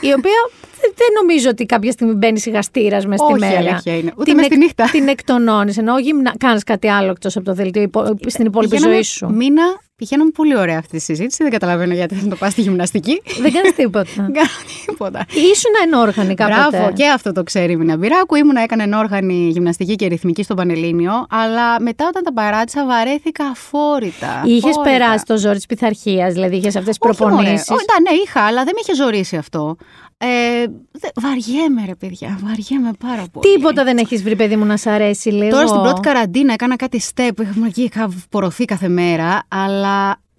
η 0.00 0.12
οποία 0.12 0.40
δεν- 0.80 0.92
δεν 0.96 1.08
νομίζω 1.20 1.48
ότι 1.48 1.66
κάποια 1.66 1.92
στιγμή 1.92 2.12
μπαίνει 2.14 2.38
σιγαστήρας 2.38 3.06
μες 3.06 3.18
στη 3.20 3.32
Όχι, 3.32 3.40
μέρα. 3.40 3.58
αλήθεια 3.58 3.96
είναι. 3.96 4.10
Ούτε 4.14 4.24
την 4.24 4.34
μες 4.34 4.46
στη 4.46 4.56
νύχτα. 4.56 4.88
Την 4.90 5.08
εκτονώνεις, 5.08 5.78
ενώ 5.78 5.98
γυμνα... 5.98 6.34
κάνεις 6.38 6.62
κάτι 6.64 6.88
άλλο 6.88 7.10
εκτός 7.10 7.36
από 7.36 7.44
το 7.44 7.54
δελτίο 7.54 7.82
υπο- 7.82 8.16
στην 8.26 8.46
υπόλοιπη 8.46 8.70
Πηγαίναμε 8.74 8.94
ζωή 8.94 9.02
σου. 9.02 9.30
Μήνα, 9.30 9.62
πηγαίναμε 10.08 10.30
πολύ 10.30 10.56
ωραία 10.56 10.78
αυτή 10.78 10.90
τη 10.96 11.02
συζήτηση. 11.02 11.42
Δεν 11.42 11.52
καταλαβαίνω 11.52 11.94
γιατί 11.94 12.14
δεν 12.14 12.28
το 12.28 12.36
πας 12.36 12.52
στη 12.52 12.60
γυμναστική. 12.60 13.22
Δεν 13.40 13.52
κάνεις 13.52 13.74
τίποτα. 13.74 14.10
Δεν 14.26 14.32
κάνω 14.32 14.48
τίποτα. 14.86 15.24
Ήσουν 15.30 15.72
ενόργανη 15.84 16.34
κάποτε. 16.34 16.68
Μπράβο, 16.78 16.92
και 16.92 17.06
αυτό 17.08 17.32
το 17.32 17.42
ξέρει 17.42 17.72
η 17.72 17.76
Μίνα 17.76 17.96
Μπυράκου. 17.96 18.34
Ήμουνα, 18.34 18.60
έκανε 18.62 18.82
ενόργανη 18.82 19.48
γυμναστική 19.52 19.94
και 19.94 20.06
ρυθμική 20.06 20.42
στο 20.42 20.54
Πανελλήνιο. 20.54 21.26
Αλλά 21.30 21.80
μετά, 21.80 22.06
όταν 22.08 22.22
τα 22.22 22.32
παράτησα, 22.32 22.86
βαρέθηκα 22.86 23.44
αφόρητα. 23.44 24.42
Είχες 24.44 24.70
αφόρητα. 24.70 24.82
περάσει 24.98 25.24
το 25.24 25.36
ζόρι 25.36 25.56
της 25.56 25.66
πειθαρχίας, 25.66 26.32
δηλαδή 26.32 26.56
είχες 26.56 26.76
αυτές 26.76 26.98
τις 26.98 27.10
Όχι, 27.10 27.22
μωρέ. 27.22 27.34
προπονήσεις; 27.34 27.70
Ω, 27.70 27.74
εντάξει, 27.74 28.02
ναι, 28.08 28.22
είχα, 28.24 28.40
αλλά 28.40 28.64
δεν 28.64 28.72
με 28.74 28.80
είχε 28.82 28.94
ζωρίσει 28.94 29.36
αυτό. 29.36 29.76
Ε, 30.18 30.26
δε- 30.92 31.08
βαριέμαι, 31.14 31.82
ρε 31.86 31.94
παιδιά. 31.94 32.38
Βαριέμαι 32.42 32.90
πάρα 33.06 33.24
πολύ. 33.32 33.54
Τίποτα 33.54 33.84
δεν 33.84 33.96
έχεις 33.98 34.22
βρει, 34.22 34.36
παιδί 34.36 34.56
μου, 34.56 34.64
να 34.64 34.76
σ' 34.76 34.86
αρέσει 34.86 35.28
λίγο. 35.30 35.50
Τώρα 35.50 35.66
στην 35.66 35.80
πρώτη 35.80 36.00
καραντίνα 36.00 36.52
έκανα 36.52 36.76
κάτι 36.76 37.00
step 37.14 37.28
που 37.36 37.42
είχα, 37.42 37.52
εκεί, 37.66 37.82
είχα 37.82 38.08
πορωθεί 38.30 38.64
κάθε 38.64 38.88
μέρα, 38.88 39.42
αλλά 39.48 39.93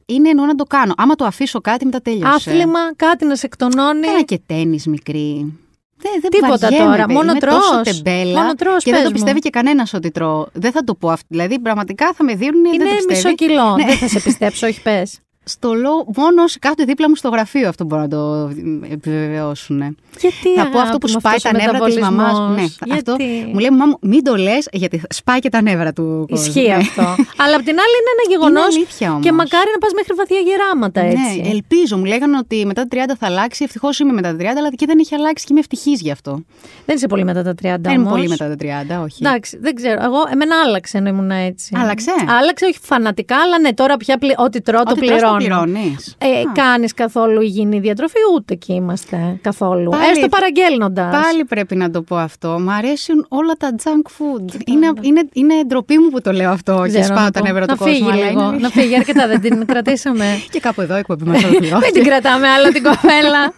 είναι 0.06 0.30
εννοώ 0.30 0.46
να 0.46 0.56
το 0.56 0.64
κάνω. 0.64 0.94
Άμα 0.98 1.16
το 1.16 1.26
αφήσω 1.26 1.62
κάτι, 1.62 1.86
μετά 1.86 2.02
τέλειωσε. 2.02 2.28
Άθλημα, 2.50 2.80
κάτι 2.96 3.26
να 3.26 3.36
σε 3.36 3.46
εκτονώνει. 3.46 4.00
Έκανα 4.08 4.22
και 4.22 4.40
τέννη 4.46 4.80
μικρή. 4.86 5.60
Δεν, 5.98 6.12
δεν 6.22 6.30
Τίποτα 6.32 6.58
βαριέμαι, 6.58 6.86
τώρα, 6.86 7.02
παιδί. 7.02 7.14
μόνο 7.14 7.30
Είμαι 7.32 7.40
τρως. 7.40 7.54
τόσο 7.70 7.82
τεμπέλα 7.82 8.40
Μόνο 8.42 8.54
τρως, 8.54 8.84
και 8.84 8.92
δεν 8.92 8.94
πες 8.94 9.02
το 9.02 9.08
μου. 9.08 9.14
πιστεύει 9.16 9.40
και 9.40 9.50
κανένας 9.50 9.94
ότι 9.94 10.12
τρώω. 10.12 10.46
Δεν 10.54 10.72
θα 10.72 10.84
το 10.84 10.96
πω 10.96 11.10
αυτό. 11.10 11.26
Δηλαδή, 11.30 11.60
πραγματικά 11.60 12.14
θα 12.14 12.24
με 12.24 12.36
δίνουν. 12.36 12.66
Είναι 12.66 12.84
δεν 12.84 12.88
το 12.88 13.06
πιστεύει. 13.06 13.22
μισό 13.24 13.36
κιλό. 13.36 13.76
Ναι. 13.76 13.86
Δεν 13.86 13.98
θα 13.98 14.08
σε 14.08 14.20
πιστέψω, 14.20 14.68
όχι 14.68 14.82
πες. 14.82 15.20
Στο 15.48 15.74
λόγο, 15.74 16.06
μόνο 16.16 16.44
όσοι 16.44 16.60
κάθονται 16.60 16.84
δίπλα 16.84 17.10
μου 17.10 17.16
στο 17.16 17.30
γραφείο 17.30 17.68
αυτό 17.70 17.84
μπορούν 17.86 18.04
να 18.04 18.10
το 18.10 18.52
επιβεβαιώσουν. 18.92 19.98
Γιατί 20.20 20.50
θα 20.56 20.70
πω 20.70 20.80
αυτό 20.80 20.98
που 20.98 21.08
αγάπη 21.08 21.12
μου, 21.12 21.20
σπάει 21.20 21.36
αυτός 21.36 21.42
τα 21.42 21.50
ο 21.50 21.62
νεύρα 21.62 21.80
της 21.86 21.98
μαμάς 22.00 22.40
μου. 22.40 22.46
Ναι, 22.48 22.62
μεταβολισμός. 22.62 22.98
αυτό 23.00 23.16
Γιατί; 23.18 23.50
μου 23.54 23.60
λέει 23.60 23.70
μαμά 23.70 23.86
μου, 23.86 23.98
μην 24.02 24.24
το 24.24 24.36
λες, 24.36 24.68
γιατί 24.72 25.02
σπάει 25.10 25.40
και 25.40 25.50
τα 25.50 25.62
νεύρα 25.62 25.94
του 25.94 26.26
κόσμου. 26.30 26.46
Ισχύει 26.46 26.68
Ναι. 26.68 26.74
αυτό. 26.74 27.02
Αλλά 27.44 27.56
απ' 27.56 27.66
την 27.70 27.76
άλλη 27.84 27.96
είναι 28.00 28.12
ένα 28.18 28.26
γεγονός. 28.30 28.76
αλήθεια 28.76 29.12
όμως. 29.12 29.24
Και 29.26 29.32
μακάρι 29.32 29.70
να 29.74 29.78
πας 29.78 29.92
μέχρι 29.96 30.14
βαθιά 30.16 30.40
γεράματα 30.40 31.02
έτσι. 31.02 31.42
Ναι, 31.42 31.50
ελπίζω. 31.50 31.98
Μου 31.98 32.06
λέγανε 32.06 32.38
ότι 32.38 32.66
μετά 32.66 32.88
τα 32.88 33.06
30 33.06 33.16
θα 33.20 33.26
αλλάξει. 33.26 33.64
Ευτυχώς 33.64 34.00
είμαι 34.00 34.14
μετά 34.14 34.30
τα 34.36 34.36
30, 34.44 34.46
αλλά 34.58 34.70
και 34.70 34.86
δεν 34.86 35.00
έχει 35.00 35.16
αλλάξει 35.16 35.42
και 35.46 35.50
είμαι 35.52 35.60
ευτυχής 35.60 36.02
γι' 36.02 36.12
αυτό. 36.12 36.44
Δεν 36.86 36.96
είσαι 36.96 37.08
πολύ 37.08 37.24
μετά 37.24 37.44
τα 37.44 37.52
30 37.52 37.56
Δεν 37.80 37.94
είμαι 37.94 38.02
όμως. 38.02 38.12
πολύ 38.12 38.28
μετά 38.28 38.48
τα 38.50 38.56
30, 39.00 39.04
όχι. 39.04 39.20
Εντάξει, 39.26 39.58
δεν 39.62 39.76
ξέρω. 39.76 40.04
Εγώ, 40.04 40.18
εμένα 40.32 40.56
άλλαξε 40.66 40.98
ενώ 40.98 41.10
ήμουν 41.10 41.32
έτσι. 41.32 41.74
Άλλαξε; 41.78 42.12
Άλλαξε, 42.40 42.66
όχι 42.66 42.80
φανατικά, 42.82 43.36
αλλά 43.38 43.60
ναι, 43.60 43.74
τώρα 43.74 43.98
πια 43.98 44.18
πλη, 44.18 44.34
ό,τι 44.38 44.62
τρώω 44.62 44.84
το 44.84 44.92
Ό,τι 44.92 45.00
τρως 45.38 45.44
το 45.44 45.50
πληρώνω. 45.50 45.72
πληρώνεις. 45.72 46.16
Ε, 46.18 46.28
Α. 46.28 46.52
Κάνεις 46.54 46.94
καθόλου 46.94 47.42
υγιεινή 47.42 47.80
διατροφή, 47.80 48.18
ούτε 48.36 48.54
εκεί 48.54 48.74
είμαστε 48.74 49.38
καθόλου. 49.42 49.90
Πάλι- 49.90 50.04
Έστω 50.12 50.28
παραγγέλνοντας. 50.28 51.22
Πάλι 51.24 51.46
πρέπει 51.46 51.76
να 51.76 51.90
το 51.90 52.02
πω 52.02 52.16
αυτό. 52.16 52.60
Μ' 52.60 52.70
αρέσουν 52.70 53.26
όλα 53.30 53.54
τα 53.54 53.76
junk 53.84 54.08
food. 54.18 54.54
Είναι, 54.66 54.92
είναι, 55.02 55.22
είναι 55.34 55.54
ντροπή 55.68 55.98
μου 55.98 56.10
που 56.10 56.22
το 56.22 56.32
λέω 56.32 56.50
αυτό 56.52 56.86
και 56.92 57.04
σπάω 57.04 57.32
τα 57.32 57.42
νεύρα 57.42 57.66
του 57.66 57.76
Να 57.80 57.86
φύγει 57.86 58.00
κόσμου. 58.04 58.14
αλλά 58.20 58.30
λίγο. 58.30 58.42
είναι- 58.48 58.58
Να 58.58 58.70
φύγει, 58.70 58.96
αρκετά 58.96 59.28
δεν 59.28 59.42
την 59.42 59.66
κρατήσαμε. 59.66 60.26
Και 60.52 60.60
κάπου 60.60 60.82
εδώ 60.82 60.96
η 60.96 61.00
εκπομπή 61.00 61.24
μας 61.26 61.40
Δεν 61.42 61.50
ολοκληρώθηκε. 61.50 61.92
την 61.92 62.04
κρατάμε 62.04 62.48
άλλο 62.48 62.72
την 62.72 62.84
κοπέλα. 62.84 63.54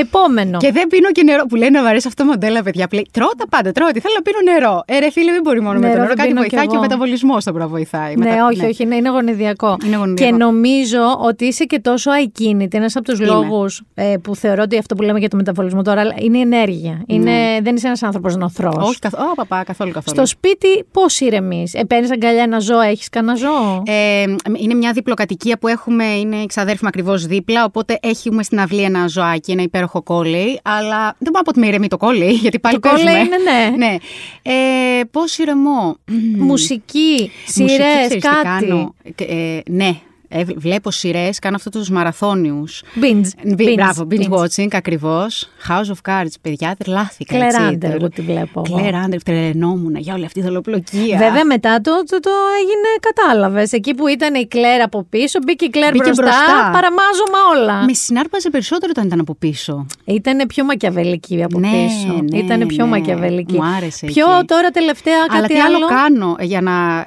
Επόμενο. 0.00 0.58
Και 0.58 0.72
δεν 0.72 0.86
πίνω 0.86 1.10
και 1.12 1.22
νερό. 1.22 1.44
Που 1.46 1.56
λένε 1.56 1.70
να 1.70 1.82
μου 1.82 1.88
αρέσει 1.88 2.06
αυτό 2.08 2.22
το 2.24 2.28
μοντέλο, 2.30 2.62
παιδιά. 2.62 2.86
Πλέ... 2.88 3.00
Τρώω 3.10 3.28
τα 3.36 3.48
πάντα. 3.48 3.72
Τρώω. 3.72 3.88
Τι 3.90 4.00
θέλω 4.00 4.14
να 4.16 4.22
πίνω 4.22 4.52
νερό. 4.52 4.82
Ε, 4.86 4.98
ρε 4.98 5.10
φίλε, 5.10 5.32
δεν 5.32 5.40
μπορεί 5.42 5.60
μόνο 5.60 5.78
με 5.78 5.80
Νερό 5.80 5.92
το 5.92 5.96
νερό. 5.98 6.06
δεν 6.08 6.16
Κάτι 6.16 6.28
πίνω 6.28 6.40
βοηθάει 6.40 6.60
κι 6.60 6.66
και 6.66 6.72
ο 6.72 6.78
εγώ. 6.78 6.82
μεταβολισμός 6.88 7.44
θα 7.44 7.50
πρέπει 7.52 7.64
να 7.66 7.70
βοηθάει. 7.76 8.14
Ναι, 8.14 8.24
Μετα- 8.30 8.44
όχι, 8.46 8.64
όχι, 8.64 8.84
ναι, 8.84 8.94
είναι 8.96 9.08
γονιδιακό. 9.08 9.76
Είναι 9.86 9.96
γονιδιακό. 9.96 10.30
Και 10.32 10.36
νομίζω 10.44 11.18
ότι 11.22 11.44
είσαι 11.44 11.64
και 11.64 11.78
τόσο 11.78 12.10
ακίνητη. 12.10 12.76
Ένας 12.76 12.96
από 12.96 13.04
τους 13.04 13.18
Είμαι. 13.18 13.28
λόγους 13.28 13.82
ε, 13.94 14.14
που 14.22 14.34
θεωρώ 14.36 14.62
ότι 14.62 14.78
αυτό 14.78 14.94
που 14.94 15.02
λέμε 15.02 15.18
για 15.18 15.28
το 15.28 15.36
μεταβολισμό 15.36 15.82
τώρα 15.82 16.02
είναι 16.20 16.38
η 16.38 16.40
ενέργεια. 16.40 17.02
Είναι, 17.06 17.32
Δεν 17.62 17.76
είσαι 17.76 17.86
ένας 17.86 18.02
άνθρωπος 18.02 18.36
νοθρός. 18.36 18.76
Ναι. 18.76 18.82
Όχι, 18.84 18.98
καθ... 18.98 19.14
Ω, 19.14 19.34
παπά, 19.34 19.62
καθόλου 19.64 19.90
καθόλου. 19.92 20.16
Στο 20.16 20.26
σπίτι, 20.26 20.84
πώς 20.92 21.20
ηρεμείς; 21.20 21.74
Ε, 21.74 21.84
Παίρνεις 21.84 22.10
αγκαλιά 22.12 22.42
ένα 22.42 22.58
ζώο, 22.58 22.80
έχεις 22.80 23.08
κανένα 23.08 23.36
ζώο; 23.36 23.82
Ε, 23.86 24.24
είναι 24.58 24.74
μια 24.74 24.92
διπλοκατοικία 24.92 25.58
που 25.58 25.68
έχουμε, 25.68 26.04
είναι 26.04 26.36
ξαδέρφημα 26.46 26.88
ακριβώς 26.88 27.26
δίπλα. 27.26 27.64
Οπότε 27.64 27.98
έχουμε 28.02 28.42
στην 28.42 28.60
αυλή 28.60 28.82
ένα 28.82 29.06
ζωάκι, 29.08 29.50
ένα 29.50 29.62
υπέροχο 29.62 29.84
κόλλι. 29.88 30.60
Αλλά 30.62 31.02
δεν 31.18 31.30
μπορώ 31.32 31.36
να 31.36 31.42
πω 31.42 31.50
ότι 31.50 31.58
με 31.60 31.66
ηρεμεί 31.66 31.88
το 31.88 31.96
κόλλι, 31.96 32.30
γιατί 32.44 32.58
πάλι 32.58 32.78
Το 32.80 32.88
κόλλι 32.88 33.04
παίζουμε. 33.04 33.20
είναι, 33.24 33.36
ναι. 33.36 33.76
ναι. 33.76 33.96
Ε, 34.42 35.04
Πώς 35.10 35.38
ηρεμώ; 35.38 35.96
Μουσική, 36.36 36.38
Μουσική, 36.44 37.30
σειρέ, 37.44 37.66
ξέρεις 37.90 38.08
τι 38.08 38.18
κάτι. 38.18 38.42
κάνω. 38.66 38.94
Ε, 39.16 39.58
ναι. 39.70 39.96
Ε, 40.38 40.44
βλέπω 40.56 40.90
σειρές, 40.90 41.38
κάνω 41.38 41.56
αυτού 41.56 41.70
τους 41.70 41.90
μαραθώνιους. 41.90 42.82
Binge. 43.02 43.50
Binge, 43.58 43.72
Μπράβο, 43.74 44.06
binge, 44.10 44.14
binge. 44.28 44.38
watching 44.38 44.68
ακριβώς. 44.72 45.48
House 45.68 45.92
of 45.94 46.10
Cards, 46.10 46.32
παιδιά, 46.42 46.74
τρελάθηκα. 46.78 47.36
Claire 47.38 47.42
έτσι, 47.42 47.58
Under, 47.70 47.78
τρελ- 47.80 47.94
εγώ 47.94 48.08
τη 48.08 48.22
βλέπω. 48.22 48.62
εγώ. 48.66 48.78
Claire 48.80 49.06
Under, 49.10 49.16
τρελαινόμουν 49.24 49.96
για 49.96 50.14
όλη 50.14 50.24
αυτή 50.24 50.40
τη 50.40 50.46
δολοπλοκία. 50.46 51.18
Βέβαια 51.18 51.44
μετά 51.44 51.80
το, 51.80 51.90
το, 52.06 52.20
το 52.20 52.30
έγινε, 52.60 52.88
κατάλαβες. 53.00 53.72
Εκεί 53.72 53.94
που 53.94 54.06
ήταν 54.06 54.34
η 54.34 54.46
Κλέρ 54.46 54.80
από 54.80 55.02
πίσω, 55.10 55.38
μπήκε 55.46 55.64
η 55.64 55.70
Κλέρ 55.70 55.90
Μπήκε 55.92 56.04
μπροστά, 56.04 56.22
μπροστά. 56.22 56.70
παραμάζωμα 56.72 57.38
όλα. 57.56 57.84
Με 57.84 57.92
συνάρπαζε 57.92 58.50
περισσότερο 58.50 58.90
όταν 58.96 59.06
ήταν 59.06 59.20
από 59.20 59.34
πίσω. 59.34 59.86
Ήταν 60.04 60.46
πιο 60.46 60.64
μακιαβελική 60.64 61.42
από 61.42 61.58
Ναι, 61.58 61.68
πίσω. 61.70 62.22
ναι, 62.30 62.38
Ήταν 62.38 62.66
πιο 62.66 62.84
ναι. 62.84 62.90
μακιαβελική. 62.90 63.54
Μου 63.54 63.64
άρεσε 63.64 64.06
Πιο 64.06 64.36
εκεί. 64.36 64.46
τώρα 64.46 64.70
τελευταία 64.70 65.14
Αλλά 65.30 65.40
κάτι 65.40 65.52
τι 65.54 65.60
άλλο 65.60 65.86
κάνω 65.86 66.36
για 66.40 66.60
να 66.60 67.06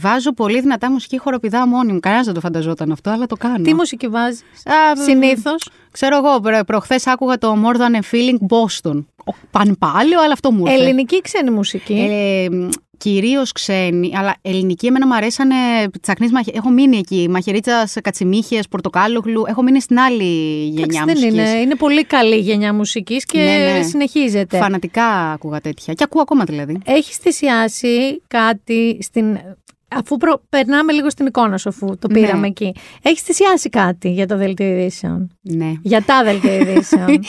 Βάζω 0.00 0.32
πολύ 0.32 0.60
δυνατά 0.60 0.90
μουσική 0.90 1.18
χοροπηδά 1.18 1.66
μόνη 1.66 1.92
μου. 1.92 2.00
Κανένας 2.00 2.24
δεν 2.24 2.34
το 2.34 2.40
φανταζόταν 2.40 2.92
αυτό, 2.92 3.10
αλλά 3.10 3.26
το 3.26 3.36
κάνω. 3.36 3.62
Τι 3.64 3.74
μουσική 3.74 4.08
βάζεις, 4.08 4.42
συνήθως; 5.04 5.68
Ξέρω 5.92 6.16
εγώ, 6.16 6.40
προ, 6.40 6.60
προχθές 6.66 7.06
άκουγα 7.06 7.38
το 7.38 7.56
More 7.64 7.76
Than 7.76 8.00
a 8.00 8.14
Feeling 8.14 8.38
Boston. 8.56 9.04
Πανπάλιο, 9.50 10.20
αλλά 10.22 10.32
αυτό 10.32 10.50
μου 10.52 10.66
ήρθε. 10.66 10.82
Ελληνική 10.82 11.16
ή 11.16 11.20
ξένη 11.20 11.50
μουσική. 11.50 11.94
Ε, 12.10 12.48
Κυρίως 12.98 13.52
ξένη, 13.52 14.12
αλλά 14.16 14.34
ελληνική 14.42 14.86
εμένα 14.86 15.06
μου 15.06 15.14
αρέσανε 15.14 15.54
τσακνή 16.02 16.28
μαχε... 16.30 16.50
Έχω 16.54 16.70
μείνει 16.70 16.96
εκεί. 16.98 17.26
Μαχαιρίτσα, 17.30 17.88
κατσιμίχες, 18.02 18.68
πορτοκάλογλου. 18.68 19.44
Έχω 19.46 19.62
μείνει 19.62 19.80
στην 19.80 19.98
άλλη 19.98 20.24
γενιά 20.68 21.02
δεν 21.04 21.16
μουσικής. 21.16 21.32
είναι. 21.38 21.50
Είναι 21.50 21.74
πολύ 21.74 22.04
καλή 22.04 22.36
γενιά 22.36 22.74
μουσικής 22.74 23.24
και 23.24 23.38
Ναι, 23.38 23.72
ναι. 23.76 23.82
συνεχίζεται. 23.82 24.58
Φανατικά 24.58 25.04
άκουγα 25.32 25.60
τέτοια. 25.60 25.94
Και 25.94 26.04
ακούω 26.04 26.22
ακόμα 26.22 26.44
δηλαδή. 26.44 26.78
Έχει 26.84 27.12
θυσιάσει 27.12 28.22
κάτι 28.28 28.98
στην. 29.00 29.38
Αφού 29.96 30.16
προ... 30.16 30.42
περνάμε 30.48 30.92
λίγο 30.92 31.10
στην 31.10 31.26
εικόνα 31.26 31.58
σου, 31.58 31.68
αφού 31.68 31.98
το 31.98 32.08
Ναι. 32.08 32.20
πήραμε 32.20 32.46
εκεί. 32.46 32.74
Έχεις 33.02 33.20
θυσιάσει 33.22 33.68
κάτι 33.68 34.10
για 34.10 34.26
το 34.26 34.36
δελτίο 34.36 34.66
ειδήσεων; 34.66 35.30
Ναι. 35.42 35.72
Για 35.82 36.02
τα 36.04 36.22
δελτία 36.24 36.54
ειδήσεων. 36.54 37.06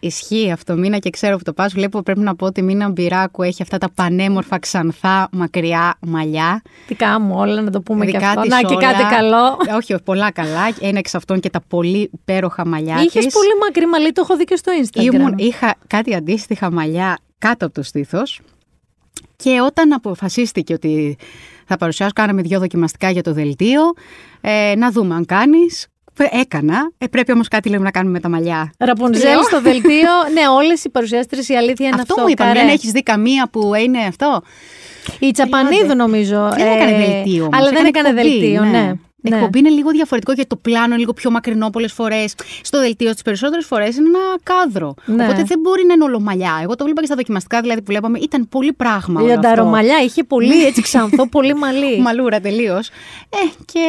Ισχύει 0.00 0.50
αυτό. 0.50 0.74
Μήνα 0.76 0.98
και 0.98 1.10
ξέρω 1.10 1.36
που 1.36 1.42
το 1.42 1.52
πας. 1.52 1.72
Βλέπω 1.72 2.02
πρέπει 2.02 2.20
να 2.20 2.34
πω 2.36 2.46
ότι 2.46 2.60
η 2.60 2.62
Μίνα 2.62 2.88
Μπυράκου 2.88 3.42
έχει 3.42 3.62
αυτά 3.62 3.78
τα 3.78 3.90
πανέμορφα 3.94 4.58
ξανθά 4.58 5.28
μακριά 5.32 5.94
μαλλιά. 6.00 6.62
Δικά 6.88 7.20
μου 7.20 7.34
όλα, 7.36 7.62
να 7.62 7.70
το 7.70 7.80
πούμε 7.80 8.04
και 8.06 8.10
Δικά 8.12 8.28
αυτό. 8.28 8.40
της 8.40 8.50
Να 8.50 8.60
και 8.60 8.74
όλα. 8.74 8.92
κάτι 8.92 9.02
καλό. 9.14 9.56
όχι, 9.76 9.92
όχι, 9.92 10.02
πολλά 10.02 10.30
καλά. 10.32 10.60
Ένα 10.80 10.98
εξ 10.98 11.14
αυτών 11.14 11.40
και 11.40 11.50
τα 11.50 11.60
πολύ 11.68 12.10
υπέροχα 12.12 12.66
μαλλιά 12.66 12.94
Είχες 13.02 13.24
της. 13.24 13.34
πολύ 13.34 13.52
μακρύ 13.60 13.86
μαλλί, 13.86 14.12
το 14.12 14.20
έχω 14.24 14.36
δει 14.36 14.44
και 14.44 14.56
στο 14.56 14.72
Instagram. 14.84 15.02
Ήμουν, 15.14 15.34
είχα 15.36 15.74
κάτι 15.86 16.14
αντίστοιχα 16.14 16.72
μαλλιά 16.72 17.18
κάτω 17.38 17.64
από 17.66 17.74
το 17.74 17.82
στήθος. 17.82 18.40
Και 19.36 19.60
όταν 19.60 19.92
αποφασίστηκε 19.92 20.72
ότι 20.72 21.16
θα 21.66 21.76
παρουσιάσω, 21.76 22.12
κάναμε 22.14 22.42
δύο 22.42 22.58
δοκιμαστικά 22.58 23.10
για 23.10 23.22
το 23.22 23.32
δελτίο, 23.32 23.80
ε, 24.40 24.74
να 24.76 24.90
δούμε 24.90 25.14
αν 25.14 25.24
κάνεις. 25.26 25.86
Έκανα. 26.30 26.90
Ε, 26.98 27.06
πρέπει 27.06 27.32
όμως 27.32 27.48
κάτι 27.48 27.68
λέμε 27.68 27.84
να 27.84 27.90
κάνουμε 27.90 28.12
με 28.12 28.20
τα 28.20 28.28
μαλλιά. 28.28 28.72
Ραπουνζέλ 28.78 29.30
Λέω. 29.30 29.42
στο 29.42 29.60
δελτίο. 29.60 30.10
ναι, 30.32 30.48
όλες 30.56 30.84
οι 30.84 30.90
παρουσιάστρες 30.90 31.48
η 31.48 31.54
αλήθεια 31.54 31.86
είναι 31.86 32.00
αυτό. 32.00 32.12
Αυτό 32.12 32.22
μου 32.24 32.28
είπαν. 32.32 32.46
καρέ. 32.46 32.58
Δεν 32.58 32.68
έχεις 32.68 32.90
δει 32.90 33.02
καμία 33.02 33.48
που 33.52 33.74
είναι 33.74 33.98
αυτό; 33.98 34.42
Η 35.18 35.30
Τσαπανίδου 35.30 35.94
νομίζω. 35.94 36.48
Δεν 36.56 36.66
ε, 36.66 36.74
έκανε 36.74 37.06
δελτίο. 37.06 37.44
Όμως, 37.44 37.58
Αλλά 37.58 37.70
δεν 37.70 37.86
έκανε 37.86 38.08
εκπομπή, 38.08 38.28
δελτίο, 38.28 38.64
ναι. 38.64 38.70
Ναι. 38.70 38.92
Εκπομπή 39.22 39.58
είναι 39.58 39.68
λίγο 39.68 39.90
διαφορετικό 39.90 40.32
γιατί 40.32 40.48
το 40.48 40.56
πλάνο 40.56 40.84
είναι 40.86 40.96
λίγο 40.96 41.12
πιο 41.12 41.30
μακρινό 41.30 41.70
πολλές 41.70 41.92
φορές. 41.92 42.34
Στο 42.62 42.78
δελτίο 42.80 43.12
τις 43.12 43.22
περισσότερες 43.22 43.66
φορές 43.66 43.96
είναι 43.96 44.08
ένα 44.08 44.18
κάδρο. 44.42 44.94
Ναι. 45.04 45.24
Οπότε 45.24 45.42
δεν 45.42 45.58
μπορεί 45.60 45.84
να 45.86 45.92
είναι 45.94 46.04
ολομαλιά. 46.04 46.58
Εγώ 46.62 46.74
το 46.76 46.84
βλέπα 46.84 47.00
και 47.00 47.06
στα 47.06 47.14
δοκιμαστικά 47.16 47.60
δηλαδή 47.60 47.78
που 47.78 47.86
βλέπαμε. 47.92 48.18
Ήταν 48.18 48.48
πολύ 48.48 48.72
πράγμα. 48.72 49.20
όλο 49.20 49.30
αυτό. 49.32 49.40
Λιονταρομαλιά, 49.40 50.02
είχε 50.02 50.24
πολύ 50.24 50.64
έτσι 50.64 50.82
ξανθό, 50.82 51.28
πολύ 51.28 51.54
μαλλί. 51.54 52.00
Μαλούρα 52.06 52.40
τελείως. 52.40 52.88
Ε, 53.28 53.62
και 53.64 53.80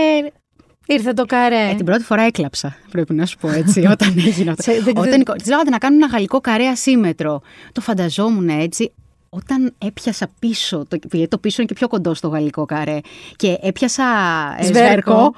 Ήρθε 0.85 1.13
το 1.13 1.25
καρέ. 1.25 1.69
ε, 1.69 1.75
την 1.75 1.85
πρώτη 1.85 2.03
φορά 2.03 2.21
έκλαψα, 2.21 2.75
πρέπει 2.91 3.13
να 3.13 3.25
σου 3.25 3.37
πω 3.37 3.49
έτσι, 3.49 3.85
όταν 3.91 4.13
έγινε 4.25 4.49
αυτό. 4.49 4.63
Σε- 4.71 4.79
δεν- 4.81 4.97
όταν 4.97 5.23
τη 5.43 5.49
λέγατε 5.49 5.69
να 5.69 5.77
κάνουμε 5.77 6.03
ένα 6.03 6.13
γαλλικό 6.13 6.41
καρέ 6.41 6.67
ασύμετρο. 6.67 7.41
Το 7.71 7.81
φανταζόμουν 7.81 8.49
έτσι. 8.49 8.91
Όταν 9.35 9.73
έπιασα 9.85 10.27
πίσω, 10.39 10.85
το, 10.87 10.97
γιατί 11.11 11.27
το 11.27 11.37
πίσω 11.37 11.61
είναι 11.61 11.67
και 11.67 11.77
πιο 11.79 11.87
κοντό 11.87 12.13
στο 12.13 12.27
γαλλικό 12.27 12.65
καρέ, 12.65 12.99
και 13.35 13.57
έπιασα 13.61 14.03
ε, 14.59 14.63
Σβέρκο. 14.63 14.89
σβέρκο, 14.89 15.33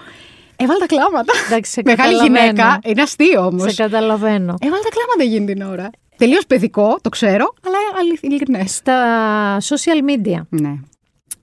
έβαλα 0.56 0.80
τα 0.80 0.86
κλάματα. 0.86 1.34
Εντάξει, 1.48 1.72
σε 1.72 1.82
Μεγάλη 1.86 2.14
καταλαβαίνω. 2.14 2.46
γυναίκα, 2.46 2.80
είναι 2.86 3.02
αστείο 3.02 3.46
όμως. 3.46 3.74
Σε 3.74 3.84
καταλαβαίνω. 3.84 4.56
Έβαλα 4.60 4.82
τα 4.84 4.90
κλάματα 4.90 5.24
εκείνη 5.24 5.54
την 5.54 5.62
ώρα. 5.62 5.90
Τελείως 6.18 6.46
παιδικό, 6.46 6.98
το 7.02 7.10
ξέρω, 7.10 7.54
αλλά 7.66 7.78
ειλικρινές. 8.22 8.76
Στα 8.76 9.58
social 9.62 10.10
media. 10.10 10.42
Ναι. 10.50 10.74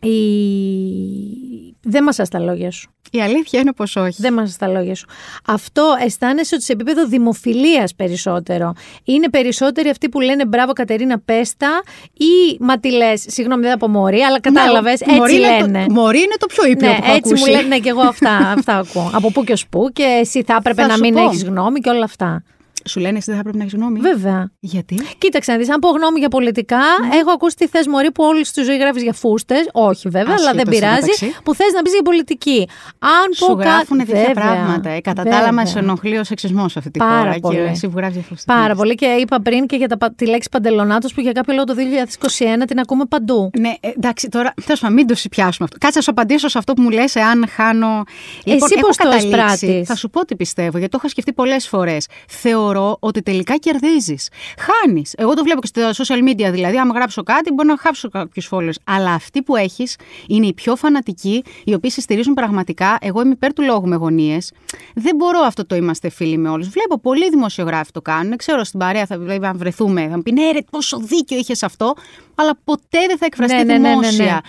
Η... 0.03 1.77
Δεν 1.85 2.03
μας 2.03 2.17
τα 2.17 2.39
λόγια 2.39 2.71
σου. 2.71 2.91
Η 3.11 3.21
αλήθεια 3.21 3.61
είναι 3.61 3.73
πως 3.73 3.97
όχι. 3.97 4.17
Δεν 4.23 4.33
μας 4.33 4.57
τα 4.57 4.69
λόγια 4.69 4.95
σου. 4.95 5.07
Αυτό 5.47 5.95
αισθάνεσαι 6.05 6.55
ότι 6.55 6.65
σε 6.65 6.73
επίπεδο 6.73 7.07
δημοφιλίας 7.07 7.95
περισσότερο. 7.95 8.73
Είναι 9.05 9.29
περισσότεροι 9.31 9.89
αυτοί 9.89 10.09
που 10.09 10.21
λένε 10.21 10.47
μπράβο 10.47 10.73
Κατερίνα 10.73 11.19
Πέστα 11.21 11.83
ή 12.13 12.57
μα 12.61 12.79
τι 12.79 12.91
λες, 12.93 13.25
συγγνώμη 13.29 13.63
δεν 13.63 13.71
θα 13.71 13.77
πω 13.77 13.89
μωρή, 13.89 14.21
αλλά 14.21 14.41
κατάλαβες, 14.41 15.01
Ναι, 15.07 15.13
μωρή 15.17 15.35
έτσι 15.35 15.47
είναι 15.49 15.59
το- 15.61 15.67
λένε. 15.67 15.87
μωρή 15.91 16.19
είναι 16.19 16.35
το 16.39 16.47
πιο 16.47 16.67
ήπιο 16.71 16.89
ναι, 16.89 16.95
που 16.97 17.03
έχω 17.05 17.15
έτσι 17.17 17.33
ακούσει. 17.35 17.51
μου 17.51 17.57
λένε 17.57 17.79
και 17.79 17.89
εγώ 17.89 18.01
αυτά, 18.01 18.31
αυτά 18.59 18.77
ακούω. 18.79 19.11
Από 19.15 19.31
πού 19.33 19.45
και 19.45 19.53
ως 19.53 19.67
πού 19.69 19.89
και 19.93 20.03
εσύ 20.21 20.43
θα 20.47 20.55
έπρεπε 20.59 20.81
Θα 20.83 20.87
να 20.89 20.95
σου 20.95 21.01
μην 21.01 21.15
πω. 21.15 21.21
έχεις 21.23 21.45
γνώμη 21.45 21.81
και 21.81 21.91
όλα 21.91 22.05
αυτά. 22.05 22.43
Σου 22.89 23.01
λένε 23.01 23.17
εσύ 23.17 23.27
δεν 23.27 23.37
θα 23.37 23.43
πρέπει 23.43 23.57
να 23.57 23.63
έχεις 23.65 23.75
γνώμη. 23.75 24.01
Βέβαια. 24.01 24.51
Γιατί; 24.61 25.01
Κοίταξε 25.19 25.53
να 25.53 25.59
δεις, 25.59 25.71
αν 25.71 25.79
πω 25.79 25.89
γνώμη 25.89 26.19
για 26.19 26.29
πολιτικά, 26.29 26.77
Ναι. 26.77 27.17
έχω 27.17 27.31
ακούσει 27.31 27.57
τι 27.57 27.67
θες 27.67 27.87
μωρή 27.87 28.13
που 28.13 28.25
όλη 28.25 28.45
στη 28.45 28.63
ζωή 28.63 28.77
γράφεις 28.77 29.03
για 29.03 29.13
φούστες. 29.13 29.69
Όχι 29.73 30.09
βέβαια, 30.09 30.35
αλλά 30.39 30.51
δεν 30.53 30.69
Ασχέτως 30.69 30.75
πειράζει. 30.79 31.01
μεταξύ. 31.01 31.35
Που 31.45 31.55
θες 31.55 31.73
να 31.75 31.83
πεις 31.83 31.93
για 31.93 32.03
πολιτική. 32.03 32.69
Αν 32.99 33.27
πω 33.39 33.47
Σου 33.47 33.57
κα- 33.57 33.63
γράφουν 33.65 33.99
τέτοια 33.99 34.15
Βέβαια, 34.15 34.33
πράγματα. 34.35 34.91
Ε, 34.91 35.01
κατά 35.01 35.23
τα 35.23 35.29
άλλα, 35.29 35.37
βέβαια. 35.39 35.53
μας 35.53 35.77
ενοχλεί 35.77 36.19
ο 36.19 36.25
σεξισμός 36.25 36.73
σε 36.73 36.79
αυτή 36.79 36.91
τη 36.91 36.99
Πάρα 36.99 37.17
χώρα. 37.19 37.39
πολύ. 37.41 37.57
Και 37.57 37.63
εσύ 37.63 37.89
που 37.89 37.99
γράφεις 37.99 38.17
αυτό. 38.19 38.35
Πάρα 38.47 38.75
πολύ 38.75 38.95
και 38.95 39.07
είπα 39.07 39.41
πριν 39.43 39.67
και 39.67 39.77
για 39.77 39.89
τα, 39.89 39.99
πα- 39.99 40.13
τη 40.17 40.27
λέξη 40.27 40.49
παντελονάτος 40.51 41.15
που 41.15 41.21
για 41.21 41.33
κάποιο 41.33 41.55
λόγο 41.55 41.65
το 41.67 41.75
2021 41.75 42.67
την 42.67 42.79
ακούμε 42.79 43.05
παντού. 43.05 43.51
Ναι, 43.59 43.69
ε, 43.81 43.89
εντάξει, 43.97 44.29
τώρα 44.29 44.55
τέλος 44.65 44.81
πάντων, 44.81 44.97
μην 44.97 45.07
το 45.07 45.15
πιάσουμε 45.31 45.69
αυτό. 45.73 45.77
Κάτσε 45.81 45.99
να 45.99 46.03
σου 46.05 46.11
απαντήσω 46.11 46.49
σε 46.49 46.59
αυτό 46.59 46.73
που 46.75 46.83
μου 46.83 46.91
λες, 46.91 47.15
εάν 47.15 47.45
χάνω. 47.49 48.03
Λοιπόν, 48.45 48.63
Εσύ 48.69 48.75
έχω 48.77 48.87
πώς 48.87 48.97
το 48.97 49.03
καταλήξει, 49.03 49.27
εισπράττεις; 49.39 49.89
Θα 49.89 49.95
σου 49.97 50.11
πω 50.11 50.25
τι 50.25 50.37
πιστεύω, 50.37 50.79
γιατί 50.79 50.89
το 50.89 50.97
έχω 51.01 51.09
σκεφτεί 51.09 51.33
πολλές 51.33 51.69
φορές. 51.69 52.07
Θεωρώ 52.29 52.72
ότι 53.01 53.23
τελικά 53.23 53.57
κερδίζεις. 53.57 54.29
Χάνεις. 54.59 55.15
Εγώ 55.17 55.35
το 55.35 55.43
βλέπω 55.43 55.61
και 55.61 55.67
στα 55.67 55.93
social 55.93 56.29
media, 56.29 56.49
δηλαδή, 56.53 56.79
άμα 56.79 56.95
γράψω 56.95 57.23
κάτι, 57.23 57.53
μπορεί 57.53 57.69
να 57.69 57.77
χάψω 57.79 58.09
κάποιους 58.09 58.49
followers. 58.51 58.75
Αλλά 58.85 59.13
αυτοί 59.13 59.43
που 59.43 59.57
έχεις 59.57 59.97
είναι 60.27 60.47
οι 60.47 60.53
πιο 60.55 60.77
φανατικοί, 60.77 61.45
οι 61.65 61.75
οποίοι 61.75 61.91
σε 61.91 62.01
στηρίζουν 62.01 62.35
πραγματικά. 62.35 62.99
Εγώ 63.01 63.21
είμαι 63.21 63.33
υπέρ 63.33 63.53
του 63.53 63.63
λόγου 63.63 63.89
με 63.89 63.97
γωνίες. 63.97 64.53
Δεν 64.95 65.17
μπορώ 65.17 65.41
αυτό 65.41 65.67
το 65.67 65.75
είμαστε 65.75 66.09
φίλοι 66.09 66.37
με 66.37 66.49
όλους. 66.49 66.69
Βλέπω 66.69 67.01
πολλοί 67.01 67.31
δημοσιογράφοι 67.31 67.91
το 67.91 68.03
κάνουν. 68.03 68.37
Ξέρω 68.37 68.65
στην 68.65 68.79
παρέα, 68.79 69.07
θα, 69.07 69.19
δηλαδή, 69.19 69.47
αν 69.47 69.59
βρεθούμε, 69.59 70.09
θα 70.09 70.17
μου 70.17 70.23
πεις 70.23 70.33
ναι, 70.33 70.51
ρε, 70.51 70.59
πόσο 70.71 70.99
δίκιο 70.99 71.39
είχες 71.39 71.63
αυτό. 71.63 71.95
Αλλά 72.35 72.59
ποτέ 72.65 73.07
δεν 73.07 73.19
θα 73.19 73.27
εκφραστεί 73.27 73.57
Ναι, 73.57 73.63
ναι, 73.63 73.73
ναι, 73.73 73.79
ναι, 73.79 73.89
ναι. 73.89 74.01
δημόσια. 74.01 74.43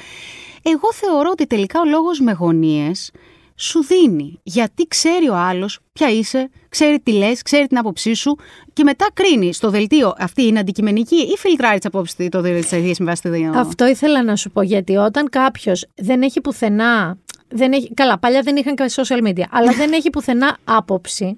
Εγώ 0.63 0.93
θεωρώ 0.93 1.29
ότι 1.31 1.47
τελικά 1.47 1.79
ο 1.79 1.85
λόγος 1.85 2.19
με 2.19 2.31
γωνίες 2.31 3.11
σου 3.55 3.83
δίνει. 3.83 4.39
Γιατί 4.43 4.83
ξέρει 4.87 5.29
ο 5.29 5.35
άλλος 5.35 5.79
ποια 5.93 6.09
είσαι, 6.09 6.49
ξέρει 6.69 6.99
τι 6.99 7.11
λες, 7.11 7.41
ξέρει 7.41 7.67
την 7.67 7.77
άποψή 7.77 8.13
σου 8.13 8.37
και 8.73 8.83
μετά 8.83 9.07
κρίνει 9.13 9.53
στο 9.53 9.69
δελτίο 9.69 10.13
αυτή 10.17 10.43
είναι 10.43 10.59
αντικειμενική 10.59 11.15
ή 11.15 11.37
φιλτράρει 11.37 11.77
τις 11.77 11.85
απόψεις 11.85 12.29
το 12.29 12.41
δελτίο 12.41 12.81
της 12.81 12.99
με 12.99 13.05
βάση 13.05 13.21
τη 13.21 13.29
δεδομένη. 13.29 13.57
Αυτό 13.57 13.87
ήθελα 13.87 14.23
να 14.23 14.35
σου 14.35 14.51
πω 14.51 14.61
γιατί 14.61 14.95
όταν 14.95 15.29
κάποιος 15.29 15.85
δεν 15.95 16.21
έχει 16.21 16.41
πουθενά. 16.41 17.17
Δεν 17.55 17.71
έχει, 17.73 17.93
καλά, 17.93 18.17
παλιά 18.19 18.41
δεν 18.41 18.55
είχαν 18.55 18.75
και 18.75 18.85
social 18.95 19.27
media, 19.27 19.43
αλλά 19.51 19.71
δεν 19.71 19.91
έχει 19.93 20.09
πουθενά 20.09 20.57
άποψη. 20.63 21.37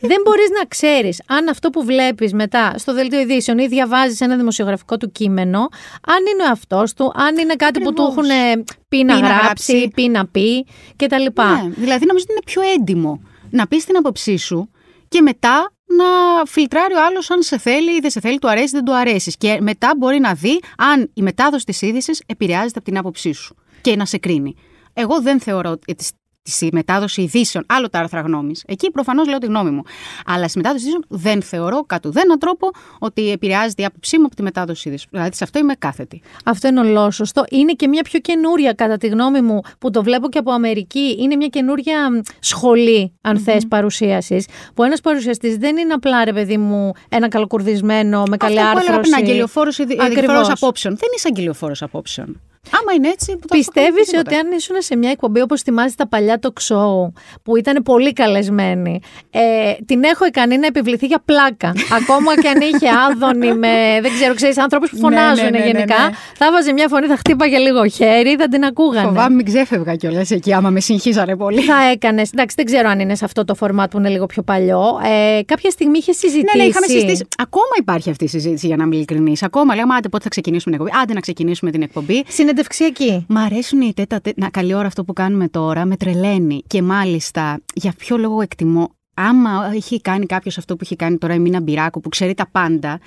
δεν 0.00 0.16
μπορείς 0.24 0.48
να 0.58 0.64
ξέρεις 0.68 1.22
αν 1.26 1.48
αυτό 1.48 1.70
που 1.70 1.84
βλέπεις 1.84 2.32
μετά 2.32 2.74
στο 2.78 2.94
δελτίο 2.94 3.20
ειδήσεων 3.20 3.58
ή 3.58 3.66
διαβάζεις 3.66 4.20
ένα 4.20 4.36
δημοσιογραφικό 4.36 4.96
του 4.96 5.12
κείμενο, 5.12 5.58
αν 6.06 6.18
είναι 6.32 6.42
ο 6.48 6.50
αυτό 6.50 6.84
του, 6.96 7.12
αν 7.14 7.36
είναι 7.38 7.54
κάτι 7.54 7.80
που 7.80 7.92
του 7.92 8.02
Ακριβώς. 8.02 8.28
έχουν 8.30 8.64
πει 8.88 9.04
να 9.04 9.14
Πει 9.14 9.20
να 9.22 9.26
γράψει, 9.28 9.72
γράψει. 9.72 9.90
πει 9.94 10.08
να 10.08 10.26
πει 10.26 10.66
κτλ. 10.96 11.16
Ναι, 11.16 11.70
δηλαδή 11.74 12.06
νομίζω 12.06 12.24
ότι 12.28 12.32
είναι 12.32 12.42
πιο 12.44 12.62
έντιμο 12.78 13.20
να 13.50 13.66
πεις 13.66 13.84
την 13.84 13.96
άποψή 13.96 14.36
σου 14.36 14.70
και 15.08 15.20
μετά 15.20 15.72
να 15.86 16.04
φιλτράρει 16.46 16.94
ο 16.94 17.04
άλλος 17.06 17.30
αν 17.30 17.42
σε 17.42 17.58
θέλει 17.58 17.90
ή 17.96 17.98
δεν 18.00 18.10
σε 18.10 18.20
θέλει, 18.20 18.38
του 18.38 18.48
αρέσει 18.50 18.64
ή 18.66 18.70
δεν 18.72 18.84
του 18.84 18.94
αρέσει. 18.96 19.32
Και 19.38 19.58
μετά 19.60 19.92
μπορεί 19.96 20.18
να 20.18 20.32
δει 20.34 20.60
αν 20.78 21.10
η 21.14 21.22
μετάδοση 21.22 21.64
της 21.64 21.82
είδησης 21.82 22.22
επηρεάζεται 22.26 22.78
από 22.78 22.84
την 22.84 22.98
άποψή 22.98 23.32
σου 23.32 23.56
και 23.80 23.96
να 23.96 24.04
σε 24.04 24.18
κρίνει. 24.18 24.54
Εγώ 24.94 25.20
δεν 25.22 25.40
θεωρώ 25.40 25.70
ότι 25.70 25.94
τη- 25.94 26.08
στη 26.46 26.68
μετάδοση 26.72 27.22
ειδήσεων, 27.22 27.64
άλλο 27.68 27.88
τα 27.88 27.98
άρθρα 27.98 28.20
γνώμης. 28.20 28.64
Εκεί 28.66 28.90
προφανώς 28.90 29.28
λέω 29.28 29.38
τη 29.38 29.46
γνώμη 29.46 29.70
μου. 29.70 29.82
Αλλά 30.26 30.48
στη 30.48 30.56
μετάδοση 30.58 30.82
ειδήσεων 30.84 31.04
δεν 31.08 31.42
θεωρώ 31.42 31.82
κατ' 31.86 32.06
ουδέναν 32.06 32.38
τρόπο 32.38 32.70
ότι 32.98 33.30
επηρεάζεται 33.30 33.82
η 33.82 33.84
άποψή 33.84 34.18
μου 34.18 34.24
από 34.26 34.34
τη 34.34 34.42
μετάδοση 34.42 34.88
ειδήσεων. 34.88 35.10
Δηλαδή 35.12 35.34
σε 35.36 35.44
αυτό 35.44 35.58
είμαι 35.58 35.74
κάθετη. 35.78 36.22
Αυτό 36.44 36.68
είναι 36.68 36.80
ολόσωστο. 36.80 37.44
Είναι 37.50 37.72
και 37.72 37.88
μια 37.88 38.02
πιο 38.02 38.18
καινούρια, 38.20 38.72
κατά 38.72 38.96
τη 38.96 39.06
γνώμη 39.06 39.40
μου, 39.40 39.60
που 39.78 39.90
το 39.90 40.02
βλέπω 40.02 40.28
και 40.28 40.38
από 40.38 40.50
Αμερική. 40.52 41.16
Είναι 41.20 41.36
μια 41.36 41.46
καινούρια 41.48 42.10
μ, 42.10 42.18
σχολή, 42.40 43.12
αν 43.20 43.38
θες, 43.38 43.66
παρουσίασης. 43.68 44.46
Που 44.74 44.82
ένας 44.82 45.00
παρουσιαστής 45.00 45.56
δεν 45.56 45.76
είναι 45.76 45.92
απλά, 45.92 46.24
ρε 46.24 46.32
παιδί 46.32 46.56
μου, 46.56 46.92
ένα 47.08 47.28
καλοκουρδισμένο 47.28 48.22
με 48.28 48.36
καλή 48.36 48.58
Αυτό 48.58 48.70
που 48.72 48.78
έλεγα 48.78 48.92
άρθρωση. 48.94 49.10
πριν, 49.10 49.24
αγγελιοφόρος 49.28 49.78
ειδη- 49.78 49.92
Ακριβώς. 50.00 50.16
ειδικοφόρος 50.18 50.48
απόψεων. 50.50 50.96
Δεν 50.96 51.08
είσαι 51.16 51.28
αγγελιοφόρος 51.30 51.82
απόψεων. 51.82 52.40
Άμα 52.70 52.92
είναι 52.96 53.08
έτσι. 53.08 53.32
Που 53.32 53.48
θα 53.48 53.56
Πιστεύεις 53.56 54.10
το 54.10 54.18
ότι 54.18 54.34
αν 54.34 54.52
ήσουν 54.52 54.76
σε 54.78 54.96
μια 54.96 55.10
εκπομπή 55.10 55.40
όπως 55.40 55.62
θυμάσαι 55.62 55.96
τα 55.96 56.08
παλιά 56.08 56.38
talk 56.42 56.74
show 56.74 57.12
που 57.42 57.56
ήταν 57.56 57.82
πολύ 57.82 58.12
καλεσμένη, 58.12 59.00
ε, 59.30 59.40
την 59.86 60.02
έχω 60.04 60.26
ικανή 60.26 60.58
να 60.58 60.66
επιβληθεί 60.66 61.06
για 61.06 61.22
πλάκα. 61.24 61.72
Ακόμα 62.00 62.34
και 62.40 62.48
αν 62.48 62.60
είχε 62.60 62.88
άδωνη 63.10 63.54
με, 63.54 63.98
δεν 64.02 64.12
ξέρω, 64.12 64.34
ξέρεις, 64.34 64.58
άνθρωπου 64.58 64.88
που 64.88 64.96
Ναι, 64.96 65.00
φωνάζουν 65.00 65.44
ναι, 65.44 65.50
ναι, 65.50 65.58
ναι, 65.58 65.64
γενικά. 65.64 65.84
ναι. 66.08 66.14
Θα 66.36 66.50
βάζε 66.52 66.72
μια 66.72 66.88
φωνή, 66.88 67.06
θα 67.06 67.16
χτύπαγε 67.16 67.58
λίγο 67.58 67.86
χέρι, 67.88 68.36
θα 68.38 68.48
την 68.48 68.64
ακούγανε. 68.64 69.06
Φοβάμαι 69.06 69.34
μην 69.34 69.44
ξέφευγα 69.44 69.94
κιόλας 69.96 70.30
εκεί, 70.30 70.52
άμα 70.52 70.70
με 70.70 70.80
συγχύζανε 70.80 71.36
πολύ. 71.36 71.60
Θα 71.60 71.90
έκανες. 71.92 72.30
Εντάξει, 72.32 72.54
δεν 72.56 72.64
ξέρω 72.64 72.88
αν 72.88 73.00
είναι 73.00 73.14
σε 73.14 73.24
αυτό 73.24 73.44
το 73.44 73.54
φορμάτ 73.54 73.90
που 73.90 73.98
είναι 73.98 74.08
λίγο 74.08 74.26
πιο 74.26 74.42
παλιό. 74.42 75.00
Ε, 75.04 75.42
κάποια 75.42 75.70
στιγμή 75.70 75.98
είχες 75.98 76.16
συζητήσει. 76.16 76.56
Ναι, 76.56 76.62
ναι, 76.62 76.68
είχαμε 76.68 76.86
συζητήσει. 76.86 77.26
Ακόμα 77.38 77.74
υπάρχει 77.78 78.10
αυτή 78.10 78.24
η 78.24 78.28
συζήτηση, 78.28 78.66
για 78.66 78.76
να 78.76 78.84
είμαι 78.84 78.94
ειλικρινής. 78.96 79.42
Ακόμα 79.42 79.74
λέμε, 79.74 79.94
άντε 79.94 80.08
πότε 80.08 80.22
θα 80.22 80.28
ξεκινήσουμε 80.28 80.76
την 80.76 80.84
εκπομπή; 80.86 81.02
Άντε 81.02 81.12
να 81.12 81.20
ξεκινήσουμε 81.20 81.70
την 81.70 81.82
εκπομπή. 81.82 82.24
Συνεντεύξει 82.54 82.84
συνεντευξιακή. 82.84 83.26
Μ' 83.28 83.36
αρέσουν 83.36 83.80
οι 83.80 83.92
τέτα, 83.94 84.20
να 84.36 84.50
καλή 84.50 84.74
ώρα 84.74 84.86
αυτό 84.86 85.04
που 85.04 85.12
κάνουμε 85.12 85.48
τώρα, 85.48 85.84
με 85.84 85.96
τρελαίνει. 85.96 86.62
Και 86.66 86.82
μάλιστα, 86.82 87.60
για 87.74 87.94
ποιο 87.98 88.16
λόγο 88.16 88.40
εκτιμώ 88.40 88.90
άμα 89.14 89.70
έχει 89.74 90.00
κάνει 90.00 90.26
κάποιος 90.26 90.58
αυτό 90.58 90.76
που 90.76 90.80
έχει 90.84 90.96
κάνει 90.96 91.18
τώρα 91.18 91.34
η 91.34 91.38
Μίνα 91.38 91.60
Μπυράκου, 91.60 92.00
που 92.00 92.08
ξέρει 92.08 92.34
τα 92.34 92.48
πάντα, 92.52 92.98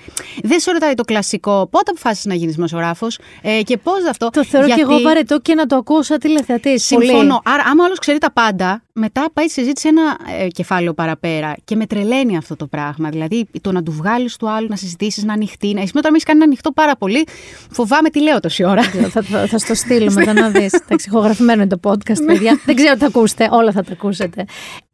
δεν 0.43 0.60
σε 0.60 0.72
ρωτάει 0.72 0.93
το 0.93 1.03
κλασικό 1.03 1.68
πότε 1.72 1.91
αποφάσισες 1.91 2.26
να 2.26 2.34
γίνεις 2.34 2.55
δημοσιογράφο 2.55 3.08
ε, 3.41 3.62
και 3.62 3.78
πώς 3.78 4.05
αυτό. 4.10 4.30
Το 4.30 4.45
θεωρώ 4.45 4.68
γιατί... 4.68 4.82
και 4.82 4.88
εγώ 4.91 5.01
βαρετό 5.01 5.39
και 5.39 5.55
να 5.55 5.66
το 5.66 5.76
ακούω 5.76 6.01
σαν 6.03 6.20
τηλεθεατής. 6.20 6.86
Συμφωνώ. 6.86 7.41
Άρα, 7.45 7.64
άμα 7.66 7.84
άλλο 7.84 7.95
ξέρει 7.95 8.18
τα 8.18 8.32
πάντα, 8.32 8.82
μετά 8.93 9.30
πάει 9.34 9.45
η 9.45 9.49
συζήτηση 9.49 9.88
ένα 9.88 10.18
ε, 10.39 10.47
κεφάλαιο 10.47 10.93
παραπέρα 10.93 11.55
και 11.64 11.76
με 11.76 11.86
τρελαίνει 11.86 12.38
αυτό 12.38 12.55
το 12.55 12.68
πράγμα. 12.68 13.10
Δηλαδή 13.10 13.45
το 13.62 13.72
να 13.72 13.84
του 13.84 13.91
βγάλεις 13.91 14.36
του 14.36 14.49
άλλου, 14.49 14.68
να 14.70 14.76
συζητήσεις, 14.76 15.24
να 15.24 15.34
ανοιχτεί. 15.34 15.74
Να... 15.74 15.82
Εσύ 15.82 15.91
τώρα 15.93 16.10
με 16.10 16.16
έχει 16.16 16.26
κάνει 16.26 16.39
να 16.39 16.45
ανοιχτώ 16.45 16.72
πάρα 16.72 16.95
πολύ. 16.95 17.28
Φοβάμαι 17.72 18.10
τι 18.10 18.22
λέω 18.22 18.39
τόση 18.39 18.64
ώρα. 18.64 18.84
θα, 18.84 19.22
θα, 19.22 19.47
θα 19.47 19.58
στο 19.58 19.74
στείλω 19.74 20.12
μετά 20.12 20.34
να 20.34 20.49
δεις. 20.49 20.72
Τα 20.88 20.95
ηχογραφημένο 21.08 21.62
είναι 21.62 21.78
το 21.78 21.89
podcast, 21.91 22.26
παιδιά. 22.26 22.60
δεν 22.66 22.76
ξέρω 22.76 22.93
τι 22.93 22.99
θα 22.99 23.05
ακούσετε. 23.05 23.49
Όλα 23.51 23.72
θα 23.72 23.84
τα 23.84 23.91
ακούσετε. 23.91 24.45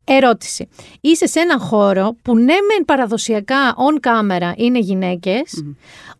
Ερώτηση. 0.05 0.67
Είσαι 1.01 1.27
σε 1.27 1.39
ένα 1.39 1.59
χώρο 1.59 2.15
που 2.21 2.35
ναι 2.35 2.43
μεν 2.43 2.85
παραδοσιακά 2.85 3.75
on 3.75 4.07
camera 4.07 4.51
είναι 4.55 4.79
γυναίκες, 4.79 5.63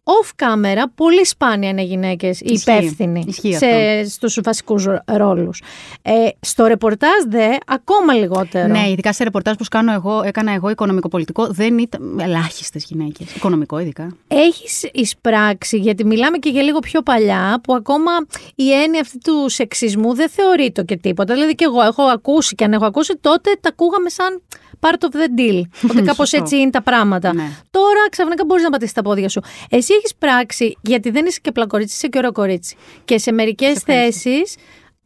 off 0.03 0.45
camera 0.45 0.83
πολύ 0.95 1.25
σπάνια 1.25 1.69
είναι 1.69 1.81
γυναίκες 1.81 2.39
οι 2.39 2.59
υπεύθυνοι 2.61 3.25
σε, 3.33 4.03
στους 4.09 4.39
βασικούς 4.43 4.87
ρόλους. 5.05 5.61
Ε, 6.01 6.11
στο 6.39 6.65
ρεπορτάζ 6.65 7.23
δε 7.27 7.55
ακόμα 7.67 8.13
λιγότερο. 8.13 8.67
Ναι, 8.67 8.89
ειδικά 8.89 9.13
σε 9.13 9.23
ρεπορτάζ 9.23 9.55
που 9.55 9.65
κάνω 9.69 9.93
εγώ, 9.93 10.21
έκανα 10.23 10.53
εγώ 10.53 10.69
οικονομικό-πολιτικό 10.69 11.47
δεν 11.47 11.77
ήταν 11.77 12.19
ελάχιστες 12.19 12.83
γυναίκες. 12.83 13.35
Οικονομικό 13.35 13.79
ειδικά. 13.79 14.15
Έχεις 14.27 14.89
εισπράξει, 14.93 15.77
γιατί 15.77 16.05
μιλάμε 16.05 16.37
και 16.37 16.49
για 16.49 16.61
λίγο 16.61 16.79
πιο 16.79 17.01
παλιά, 17.01 17.59
που 17.63 17.73
ακόμα 17.73 18.11
η 18.55 18.71
έννοια 18.71 19.01
αυτή 19.01 19.17
του 19.17 19.49
σεξισμού 19.49 20.15
δεν 20.15 20.29
θεωρείται 20.29 20.83
και 20.83 20.97
τίποτα. 20.97 21.33
Δηλαδή 21.33 21.55
και 21.55 21.63
εγώ 21.63 21.81
έχω 21.81 22.03
ακούσει 22.03 22.55
και 22.55 22.63
αν 22.63 22.73
έχω 22.73 22.85
ακούσει 22.85 23.17
τότε 23.21 23.51
τα 23.61 23.72
ακούγαμε 23.73 24.09
σαν 24.09 24.41
part 24.79 25.03
of 25.05 25.15
the 25.15 25.39
deal. 25.39 25.61
Ότι 25.89 26.01
κάπως 26.09 26.31
έτσι 26.31 26.57
είναι 26.57 26.69
τα 26.69 26.81
πράγματα. 26.81 27.33
Ναι. 27.33 27.49
Τώρα 27.71 28.09
ξαφνικά 28.09 28.45
μπορείς 28.45 28.63
να 28.63 28.69
πατήσεις 28.69 28.93
τα 28.93 29.01
πόδια 29.01 29.29
σου. 29.29 29.41
Εσύ 29.69 29.93
έχεις 29.93 30.15
πράξει, 30.15 30.77
γιατί 30.81 31.09
δεν 31.09 31.25
είσαι 31.25 31.39
και 31.41 31.51
πλακορίτσι, 31.51 31.95
είσαι 31.95 32.07
και 32.07 32.17
ωραίο 32.17 32.31
κορίτσι. 32.31 32.75
Και 33.05 33.17
σε 33.17 33.31
μερικές 33.31 33.79
θέσεις 33.79 34.55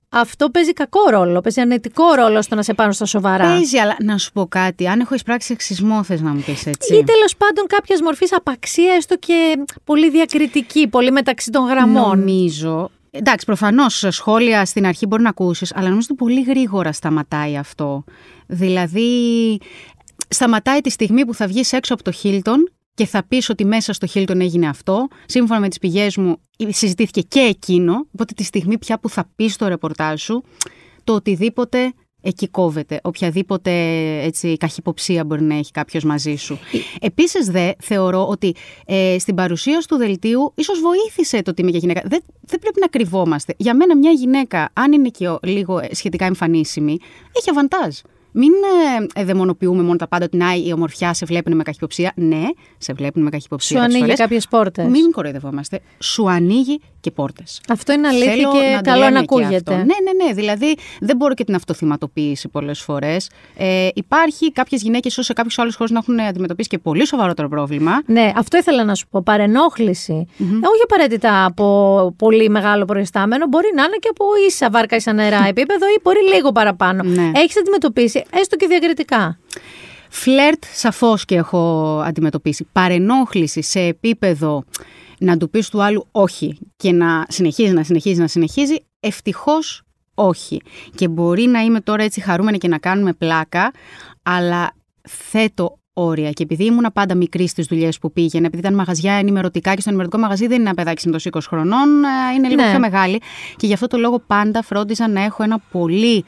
αυτό 0.09 0.49
παίζει 0.49 0.73
κακό 0.73 1.09
ρόλο, 1.09 1.41
παίζει 1.41 1.61
ανετικό 1.61 2.13
ρόλο 2.13 2.41
στο 2.41 2.55
να 2.55 2.61
σε 2.61 2.73
πάρουν 2.73 2.93
στα 2.93 3.05
σοβαρά. 3.05 3.45
Παίζει, 3.45 3.77
αλλά 3.77 3.95
να 4.03 4.17
σου 4.17 4.31
πω 4.31 4.45
κάτι. 4.47 4.87
Αν 4.87 4.99
έχω 4.99 5.15
εισπράξει 5.15 5.53
εξισμό, 5.53 6.03
θες 6.03 6.21
να 6.21 6.33
μου 6.33 6.43
πεις 6.45 6.65
έτσι. 6.65 6.95
Ή 6.95 7.03
τέλος 7.03 7.35
πάντων 7.37 7.67
κάποιας 7.67 8.01
μορφής 8.01 8.33
απαξία, 8.33 8.93
έστω 8.93 9.17
και 9.17 9.65
πολύ 9.83 10.09
διακριτική, 10.09 10.87
πολύ 10.87 11.11
μεταξύ 11.11 11.51
των 11.51 11.67
γραμμών. 11.67 12.19
Νομίζω 12.19 12.89
Εντάξει, 13.17 13.45
προφανώς 13.45 14.05
σχόλια 14.09 14.65
στην 14.65 14.85
αρχή 14.85 15.05
μπορεί 15.05 15.21
να 15.21 15.29
ακούσεις, 15.29 15.75
αλλά 15.75 15.89
νομίζω 15.89 16.07
ότι 16.09 16.23
πολύ 16.23 16.41
γρήγορα 16.41 16.91
σταματάει 16.91 17.57
αυτό. 17.57 18.03
Δηλαδή, 18.47 19.09
σταματάει 20.27 20.81
τη 20.81 20.89
στιγμή 20.89 21.25
που 21.25 21.33
θα 21.33 21.47
βγεις 21.47 21.73
έξω 21.73 21.93
από 21.93 22.03
το 22.03 22.11
Χίλτον 22.11 22.71
και 22.93 23.05
θα 23.05 23.23
πεις 23.27 23.49
ότι 23.49 23.65
μέσα 23.65 23.93
στο 23.93 24.05
Χίλτον 24.05 24.41
έγινε 24.41 24.67
αυτό. 24.67 25.07
Σύμφωνα 25.25 25.59
με 25.59 25.67
τις 25.67 25.79
πηγές 25.79 26.17
μου, 26.17 26.37
συζητήθηκε 26.67 27.21
και 27.21 27.39
εκείνο. 27.39 27.93
Οπότε 28.13 28.33
τη 28.33 28.43
στιγμή 28.43 28.77
πια 28.77 28.99
που 28.99 29.09
θα 29.09 29.29
πεις 29.35 29.53
στο 29.53 29.67
ρεπορτάζ 29.67 30.21
σου, 30.21 30.43
το 31.03 31.13
οτιδήποτε 31.13 31.93
εκεί 32.21 32.47
κόβεται. 32.47 32.99
Οποιαδήποτε 33.03 33.71
έτσι, 34.21 34.57
καχυποψία 34.57 35.25
μπορεί 35.25 35.43
να 35.43 35.55
έχει 35.55 35.71
κάποιος 35.71 36.03
μαζί 36.03 36.35
σου. 36.35 36.59
Επίσης, 36.99 37.47
δε, 37.47 37.71
θεωρώ 37.79 38.27
ότι 38.27 38.55
ε, 38.85 39.15
στην 39.19 39.35
παρουσίαση 39.35 39.87
του 39.87 39.95
δελτίου 39.95 40.53
ίσως 40.55 40.79
βοήθησε 40.79 41.41
το 41.41 41.51
ότι 41.51 41.61
είμαι 41.61 41.69
για 41.69 41.79
γυναίκα. 41.79 42.01
Δεν, 42.05 42.23
δεν 42.41 42.59
πρέπει 42.59 42.79
να 42.79 42.87
κρυβόμαστε. 42.87 43.53
Για 43.57 43.75
μένα, 43.75 43.97
μια 43.97 44.11
γυναίκα, 44.11 44.69
αν 44.73 44.91
είναι 44.91 45.09
και 45.09 45.35
λίγο 45.43 45.79
ε, 45.79 45.95
σχετικά 45.95 46.25
εμφανίσιμη, 46.25 46.97
έχει 47.33 47.49
αβαντάζ. 47.49 47.97
Μην 48.39 48.51
ε, 49.15 49.23
δαιμονοποιούμε 49.23 49.83
μόνο 49.83 49.95
τα 49.95 50.07
πάντα 50.07 50.25
ότι 50.25 50.37
να, 50.37 50.53
η 50.65 50.71
ομορφιά 50.73 51.13
σε 51.13 51.25
βλέπουν 51.25 51.55
με 51.55 51.63
καχυποψία. 51.63 52.11
Ναι, 52.15 52.43
σε 52.77 52.93
βλέπουν 52.93 53.23
με 53.23 53.29
καχυποψία. 53.29 53.77
Σου 53.77 53.83
ανοίγει 53.83 54.13
κάποιες 54.13 54.47
πόρτες. 54.47 54.85
Μην 54.85 55.11
κοροϊδευόμαστε. 55.11 55.79
Σου 55.99 56.29
ανοίγει 56.29 56.79
και 56.99 57.11
πόρτες. 57.11 57.61
Αυτό 57.69 57.93
είναι 57.93 58.07
αλήθεια 58.07 58.31
Θέλω 58.31 58.51
και 58.51 58.73
να 58.75 58.81
καλό 58.81 59.09
να 59.09 59.19
ακούγεται. 59.19 59.75
Ναι, 59.75 59.83
ναι, 59.83 60.25
ναι. 60.25 60.33
Δηλαδή 60.33 60.75
δεν 60.99 61.15
μπορώ 61.15 61.33
και 61.33 61.43
την 61.43 61.55
αυτοθυματοποίηση 61.55 62.47
πολλές 62.47 62.81
φορές. 62.81 63.29
Ε, 63.57 63.87
υπάρχει 63.93 64.51
κάποιες 64.51 64.81
γυναίκες, 64.81 65.11
ίσω 65.11 65.21
σε 65.21 65.33
κάποιους 65.33 65.59
άλλους 65.59 65.75
χώρους 65.75 65.91
να 65.91 65.99
έχουν 65.99 66.19
αντιμετωπίσει 66.19 66.69
και 66.69 66.77
πολύ 66.77 67.07
σοβαρότερο 67.07 67.47
πρόβλημα. 67.47 68.01
Ναι, 68.05 68.31
αυτό 68.35 68.57
ήθελα 68.57 68.83
να 68.83 68.95
σου 68.95 69.07
πω. 69.07 69.21
Παρενόχληση. 69.21 70.27
Mm-hmm. 70.27 70.43
Όχι 70.43 70.81
απαραίτητα 70.83 71.45
από 71.45 72.13
πολύ 72.17 72.49
μεγάλο 72.49 72.85
προϊστάμενο. 72.85 73.45
Μπορεί 73.47 73.71
να 73.75 73.83
είναι 73.83 73.97
και 73.99 74.07
από 74.09 74.25
ίσα 74.47 74.69
βάρκα 74.69 74.95
ίσα 74.95 75.13
νερά 75.13 75.47
επίπεδο 75.53 75.85
ή 75.85 75.99
μπορεί 76.03 76.19
λίγο 76.33 76.51
παραπάνω. 76.51 77.03
Ναι. 77.03 77.31
Έχεις 77.35 77.57
αντιμετωπίσει 77.57 78.25
έστω 78.31 78.55
και 78.55 78.67
διακριτικά. 78.67 79.39
Φλερτ 80.09 80.63
σαφώς 80.73 81.25
και 81.25 81.35
έχω 81.35 81.99
αντιμετωπίσει. 82.05 82.67
Παρενόχληση 82.71 83.61
σε 83.61 83.79
επίπεδο 83.79 84.63
να 85.19 85.37
του 85.37 85.49
πεις 85.49 85.69
του 85.69 85.83
άλλου 85.83 86.07
όχι 86.11 86.57
και 86.75 86.91
να 86.91 87.25
συνεχίζει, 87.29 87.73
να 87.73 87.83
συνεχίζει, 87.83 88.19
να 88.19 88.27
συνεχίζει, 88.27 88.75
ευτυχώς 88.99 89.81
όχι. 90.13 90.61
Και 90.95 91.07
μπορεί 91.07 91.43
να 91.43 91.59
είμαι 91.59 91.81
τώρα 91.81 92.03
έτσι 92.03 92.21
χαρούμενη 92.21 92.57
και 92.57 92.67
να 92.67 92.77
κάνουμε 92.77 93.13
πλάκα, 93.13 93.71
αλλά 94.23 94.71
θέτω 95.01 95.79
όρια. 95.93 96.31
Και 96.31 96.43
επειδή 96.43 96.65
ήμουν 96.65 96.89
πάντα 96.93 97.15
μικρή 97.15 97.47
στις 97.47 97.65
δουλειές 97.65 97.99
που 97.99 98.11
πήγαινε, 98.11 98.45
επειδή 98.47 98.61
ήταν 98.61 98.75
μαγαζιά 98.75 99.13
ενημερωτικά 99.13 99.73
και 99.73 99.81
στο 99.81 99.89
ενημερωτικό 99.89 100.21
μαγαζί 100.21 100.47
δεν 100.47 100.59
είναι 100.59 100.69
ένα 100.69 100.73
παιδάκι 100.73 101.01
συνήθω 101.01 101.29
20 101.33 101.39
χρονών, 101.47 102.03
ε, 102.03 102.33
είναι 102.35 102.47
λίγο 102.47 102.61
ναι. 102.63 102.69
πιο 102.69 102.79
μεγάλη. 102.79 103.21
Και 103.55 103.67
γι' 103.67 103.73
αυτό 103.73 103.87
το 103.87 103.97
λόγο 103.97 104.19
πάντα 104.19 104.61
φρόντιζα 104.61 105.07
να 105.07 105.23
έχω 105.23 105.43
ένα 105.43 105.59
πολύ 105.71 106.25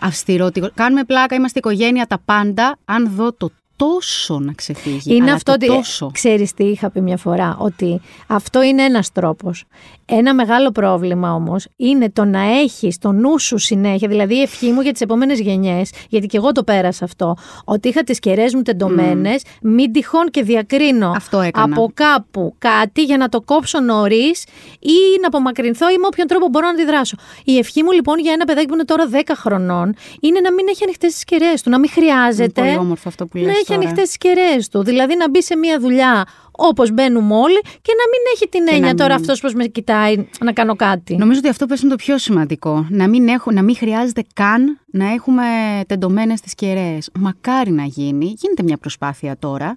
αυστηρό. 0.00 0.50
Κάνουμε 0.74 1.04
πλάκα, 1.04 1.34
είμαστε 1.34 1.58
οικογένεια, 1.58 2.06
τα 2.06 2.18
πάντα. 2.24 2.76
Αν 2.84 3.10
δω 3.14 3.32
το 3.32 3.50
τόσο 3.80 4.38
να 4.38 4.52
ξεφύγει. 4.52 5.16
Είναι 5.16 5.32
αυτό 5.32 5.52
ότι. 5.52 5.68
Ξέρεις 6.12 6.54
τι 6.54 6.64
είχα 6.64 6.90
πει 6.90 7.00
μια 7.00 7.16
φορά, 7.16 7.56
ότι 7.58 8.00
αυτό 8.26 8.62
είναι 8.62 8.82
ένας 8.82 9.12
τρόπος. 9.12 9.64
Ένα 10.12 10.34
μεγάλο 10.34 10.70
πρόβλημα 10.70 11.34
όμως 11.34 11.66
είναι 11.76 12.10
το 12.10 12.24
να 12.24 12.40
έχεις 12.40 12.98
το 12.98 13.12
νου 13.12 13.38
σου 13.38 13.58
συνέχεια, 13.58 14.08
δηλαδή 14.08 14.34
η 14.34 14.40
ευχή 14.40 14.70
μου 14.70 14.80
για 14.80 14.92
τις 14.92 15.00
επόμενες 15.00 15.40
γενιές, 15.40 15.92
γιατί 16.08 16.26
και 16.26 16.36
εγώ 16.36 16.52
το 16.52 16.64
πέρασα 16.64 17.04
αυτό, 17.04 17.36
ότι 17.64 17.88
είχα 17.88 18.02
τις 18.02 18.18
κεραίες 18.18 18.54
μου 18.54 18.62
τεντωμένες, 18.62 19.42
mm. 19.44 19.58
μην 19.60 19.92
τυχόν 19.92 20.30
και 20.30 20.42
διακρίνω 20.42 21.16
από 21.52 21.90
κάπου 21.94 22.54
κάτι 22.58 23.02
για 23.02 23.16
να 23.16 23.28
το 23.28 23.40
κόψω 23.40 23.80
νωρίς 23.80 24.44
ή 24.78 25.18
να 25.20 25.26
απομακρυνθώ 25.26 25.90
ή 25.90 25.98
με 25.98 26.06
όποιον 26.06 26.26
τρόπο 26.26 26.48
μπορώ 26.48 26.66
να 26.66 26.72
αντιδράσω. 26.72 27.16
Η 27.44 27.58
ευχή 27.58 27.82
μου 27.82 27.92
λοιπόν 27.92 28.18
για 28.18 28.32
ένα 28.32 28.44
παιδάκι 28.44 28.66
που 28.66 28.74
είναι 28.74 28.84
τώρα 28.84 29.04
10 29.12 29.16
χρονών 29.36 29.94
είναι 30.20 30.40
να 30.40 30.52
μην 30.52 30.66
έχει 30.68 30.84
ανοιχτές 30.84 31.12
τις 31.12 31.24
κεραίες 31.24 31.62
του, 31.62 31.70
να 31.70 31.78
μην 31.78 31.90
χρειάζεται. 31.90 32.60
Είναι 32.60 32.70
πολύ 32.70 32.84
όμορφο 32.84 33.08
αυτό 33.08 33.26
που 33.26 33.36
λες 33.36 33.46
να 33.46 33.52
έχει 33.52 33.69
ανοιχτές 33.74 34.10
τι 34.10 34.18
κεραίε 34.18 34.58
του. 34.70 34.82
Δηλαδή 34.82 35.16
να 35.16 35.30
μπει 35.30 35.42
σε 35.42 35.56
μια 35.56 35.80
δουλειά 35.80 36.24
όπως 36.50 36.90
μπαίνουμε 36.92 37.34
όλοι 37.34 37.60
και 37.60 37.92
να 37.96 38.04
μην 38.10 38.20
έχει 38.34 38.48
την 38.48 38.68
έννοια 38.74 38.94
τώρα 38.94 39.14
αυτός 39.14 39.40
πώς 39.40 39.54
με 39.54 39.64
κοιτάει 39.64 40.28
να 40.40 40.52
κάνω 40.52 40.76
κάτι. 40.76 41.16
Νομίζω 41.16 41.38
ότι 41.38 41.48
αυτό 41.48 41.66
πες 41.66 41.80
είναι 41.80 41.90
το 41.90 41.96
πιο 41.96 42.18
σημαντικό. 42.18 42.86
Να 42.90 43.08
μην, 43.08 43.28
έχω, 43.28 43.50
να 43.50 43.62
μην 43.62 43.76
χρειάζεται 43.76 44.22
καν 44.34 44.80
να 44.86 45.12
έχουμε 45.12 45.44
τεντωμένες 45.86 46.40
τις 46.40 46.54
κεραίε. 46.54 46.98
Μακάρι 47.18 47.70
να 47.70 47.84
γίνει. 47.84 48.24
Γίνεται 48.24 48.62
μια 48.62 48.76
προσπάθεια 48.76 49.36
τώρα, 49.38 49.76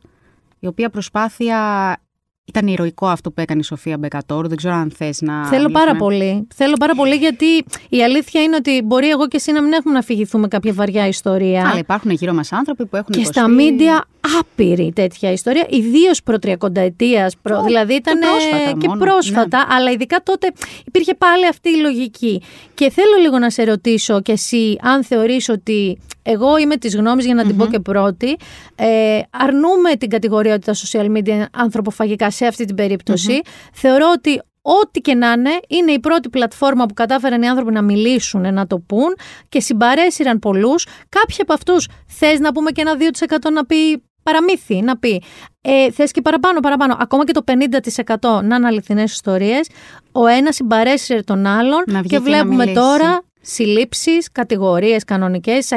η 0.59 0.67
οποία 0.67 0.89
προσπάθεια 0.89 1.57
ήταν 2.45 2.67
ηρωικό 2.67 3.07
αυτό 3.07 3.31
που 3.31 3.41
έκανε 3.41 3.59
η 3.59 3.63
Σοφία 3.63 3.97
Μπεκατόρου. 3.97 4.47
Δεν 4.47 4.57
ξέρω 4.57 4.73
αν 4.73 4.91
θες 4.95 5.21
να. 5.21 5.45
Θέλω 5.45 5.69
πάρα 5.69 5.95
πολύ. 5.95 6.47
Θέλω 6.55 6.73
πάρα 6.79 6.95
πολύ 6.95 7.15
γιατί 7.15 7.45
η 7.89 8.03
αλήθεια 8.03 8.41
είναι 8.41 8.55
ότι 8.55 8.81
μπορεί 8.81 9.09
εγώ 9.09 9.27
και 9.27 9.35
εσύ 9.35 9.51
να 9.51 9.61
μην 9.61 9.73
έχουμε 9.73 9.93
να 9.93 10.01
φυγηθούμε 10.01 10.47
κάποια 10.47 10.73
βαριά 10.73 11.07
ιστορία. 11.07 11.69
Αλλά 11.69 11.79
υπάρχουν 11.79 12.11
γύρω 12.11 12.33
μας 12.33 12.51
άνθρωποι 12.51 12.85
που 12.85 12.95
έχουν. 12.95 13.11
Και 13.11 13.23
στα 13.23 13.47
μίντια 13.47 14.05
άπειρη 14.39 14.91
τέτοια 14.95 15.31
ιστορία. 15.31 15.65
Ιδίως 15.69 16.23
προ 16.23 16.39
τριακονταετίας. 16.39 17.35
Προ... 17.41 17.63
Δηλαδή 17.63 17.93
ήταν 17.93 18.19
και 18.19 18.25
πρόσφατα. 18.27 18.77
Και 18.77 18.87
πρόσφατα 18.97 19.57
ναι. 19.57 19.75
Αλλά 19.75 19.91
ειδικά 19.91 20.21
τότε 20.23 20.51
υπήρχε 20.85 21.13
πάλι 21.13 21.47
αυτή 21.47 21.69
η 21.69 21.77
λογική. 21.81 22.41
Και 22.73 22.89
θέλω 22.89 23.15
λίγο 23.21 23.39
να 23.39 23.49
σε 23.49 23.63
ρωτήσω 23.63 24.21
κι 24.21 24.31
εσύ, 24.31 24.77
αν 24.81 25.03
θεωρείς 25.03 25.49
ότι 25.49 25.99
εγώ 26.21 26.57
είμαι 26.57 26.77
της 26.77 26.95
γνώμης, 26.95 27.25
για 27.25 27.35
να 27.35 27.45
την 27.45 27.57
πω 27.57 27.65
και 27.65 27.79
πρώτη, 27.79 28.37
ε, 28.75 29.19
αρνούμε 29.29 29.95
την 29.99 30.09
κατηγορία 30.09 30.53
ότι 30.53 30.65
τα 30.65 30.73
social 30.73 31.17
media 31.17 31.27
είναι 31.27 31.49
ανθρωποφαγικά 31.53 32.31
σε 32.31 32.45
αυτή 32.45 32.65
την 32.65 32.75
περιπτωση 32.75 33.41
Θεωρώ 33.73 34.11
ότι 34.15 34.41
Ό,τι 34.65 34.99
και 34.99 35.13
να 35.13 35.31
είναι, 35.31 35.49
είναι 35.67 35.91
η 35.91 35.99
πρώτη 35.99 36.29
πλατφόρμα 36.29 36.85
που 36.85 36.93
κατάφεραν 36.93 37.41
οι 37.41 37.47
άνθρωποι 37.47 37.71
να 37.71 37.81
μιλήσουν, 37.81 38.53
να 38.53 38.67
το 38.67 38.79
πούν 38.79 39.15
και 39.49 39.59
συμπαρέσυραν 39.59 40.39
πολλούς. 40.39 40.85
Κάποιοι 41.09 41.37
από 41.39 41.53
αυτούς 41.53 41.87
θες 42.07 42.39
να 42.39 42.51
πούμε 42.51 42.71
και 42.71 42.81
ένα 42.81 42.95
2% 43.47 43.51
να 43.53 43.65
πει 43.65 44.03
παραμύθι, 44.23 44.81
να 44.81 44.97
πει. 44.97 45.23
Ε, 45.61 45.91
θες 45.91 46.11
και 46.11 46.21
παραπάνω, 46.21 46.59
παραπάνω. 46.59 46.97
Ακόμα 46.99 47.23
και 47.25 47.31
το 47.31 47.43
50% 47.47 48.41
να 48.43 48.55
είναι 48.55 48.67
αληθινέ 48.67 49.03
ιστορίες. 49.03 49.69
Ο 50.11 50.25
ένας 50.25 50.55
συμπαρέσυρε 50.55 51.21
τον 51.21 51.45
άλλον 51.45 51.83
και 52.07 52.19
βλέπουμε 52.19 52.65
τώρα 52.65 53.23
συλλήψεις, 53.43 54.31
κατηγορίες 54.31 55.03
κανονικές, 55.03 55.71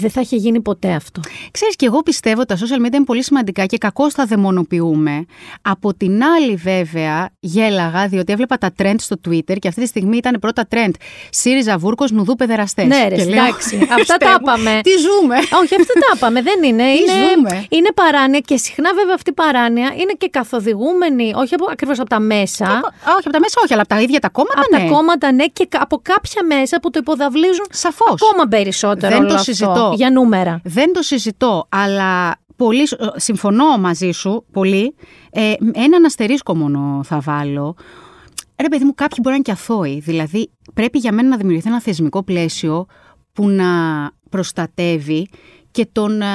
δεν 0.00 0.10
θα 0.10 0.20
είχε 0.20 0.36
γίνει 0.36 0.60
ποτέ 0.60 0.92
αυτό. 0.92 1.20
Ξέρεις 1.50 1.76
και 1.76 1.86
εγώ 1.86 2.02
πιστεύω 2.02 2.40
ότι 2.40 2.54
τα 2.54 2.66
social 2.66 2.86
media 2.86 2.94
είναι 2.94 3.04
πολύ 3.04 3.24
σημαντικά 3.24 3.66
και 3.66 3.78
κακώς 3.78 4.14
τα 4.14 4.24
δαιμονοποιούμε. 4.24 5.24
Από 5.62 5.94
την 5.94 6.22
άλλη 6.24 6.54
βέβαια 6.54 7.30
γέλαγα 7.40 8.08
διότι 8.08 8.32
έβλεπα 8.32 8.58
τα 8.58 8.72
trend 8.78 8.94
στο 8.98 9.16
Twitter 9.28 9.58
και 9.58 9.68
αυτή 9.68 9.80
τη 9.80 9.86
στιγμή 9.86 10.16
ήταν 10.16 10.38
πρώτα 10.40 10.68
trend 10.70 10.90
ΣΥΡΙΖΑ 11.30 11.78
Βούρκος 11.78 12.10
Νουδού 12.10 12.34
Παιδεραστές. 12.34 12.86
Ναι 12.86 13.08
ρε, 13.08 13.14
εντάξει. 13.14 13.88
αυτά 14.00 14.16
τα 14.16 14.38
είπαμε. 14.40 14.80
Τι 14.82 14.90
ζούμε; 14.90 15.36
Όχι, 15.36 15.74
αυτά 15.74 15.92
τα 15.92 16.12
είπαμε. 16.14 16.42
Δεν 16.42 16.62
είναι. 16.62 16.82
Τι 16.82 16.98
είναι, 16.98 17.12
ζούμε; 17.34 17.66
είναι 17.68 17.92
παράνοια 17.94 18.40
και 18.40 18.56
συχνά 18.56 18.90
βέβαια 18.94 19.14
αυτή 19.14 19.30
η 19.30 19.32
παράνοια 19.32 19.92
είναι 19.96 20.12
και 20.18 20.28
καθοδηγούμενη, 20.28 21.32
όχι 21.34 21.54
ακριβώς 21.70 21.98
από 21.98 22.08
τα 22.08 22.20
μέσα. 22.20 22.64
όχι 23.16 23.24
από 23.24 23.32
τα 23.32 23.40
μέσα, 23.40 23.60
όχι, 23.64 23.72
αλλά 23.72 23.82
από 23.82 23.94
τα 23.94 24.00
ίδια 24.00 24.20
τα 24.20 24.28
κόμματα. 24.28 24.60
Από 24.60 24.76
ναι. 24.76 24.88
τα 24.88 24.94
κόμματα, 24.94 25.32
ναι, 25.32 25.44
και 25.46 25.68
από 25.78 26.00
κάποια 26.02 26.42
μέσα 26.48 26.80
που 26.80 26.90
το 26.90 26.98
υποδαβλίζουν 27.02 27.66
Σαφώς. 27.70 28.22
ακόμα 28.22 28.48
περισσότερο. 28.48 29.12
Δεν 29.12 29.18
όλο 29.18 29.28
το 29.28 29.34
αυτό, 29.34 29.44
συζητώ. 29.52 29.92
Για 29.96 30.10
νούμερα. 30.10 30.60
Δεν 30.64 30.92
το 30.92 31.02
συζητώ, 31.02 31.66
αλλά 31.68 32.36
πολύ, 32.56 32.86
σ- 32.86 32.92
ε, 33.00 33.06
συμφωνώ 33.16 33.78
μαζί 33.78 34.10
σου 34.10 34.44
πολύ. 34.52 34.94
Ε, 35.30 35.52
έναν 35.72 36.04
αστερίσκο 36.04 36.56
μόνο 36.56 37.00
θα 37.04 37.20
βάλω. 37.20 37.74
Ρε 38.60 38.68
παιδί 38.68 38.84
μου, 38.84 38.94
κάποιοι 38.94 39.18
μπορεί 39.22 39.28
να 39.28 39.34
είναι 39.34 39.42
και 39.44 39.52
αθώοι. 39.52 39.98
Δηλαδή, 40.04 40.50
πρέπει 40.74 40.98
για 40.98 41.12
μένα 41.12 41.28
να 41.28 41.36
δημιουργηθεί 41.36 41.68
ένα 41.68 41.80
θεσμικό 41.80 42.22
πλαίσιο 42.22 42.86
που 43.32 43.48
να 43.48 43.66
προστατεύει 44.30 45.28
και 45.70 45.88
τον 45.92 46.20
ε, 46.22 46.26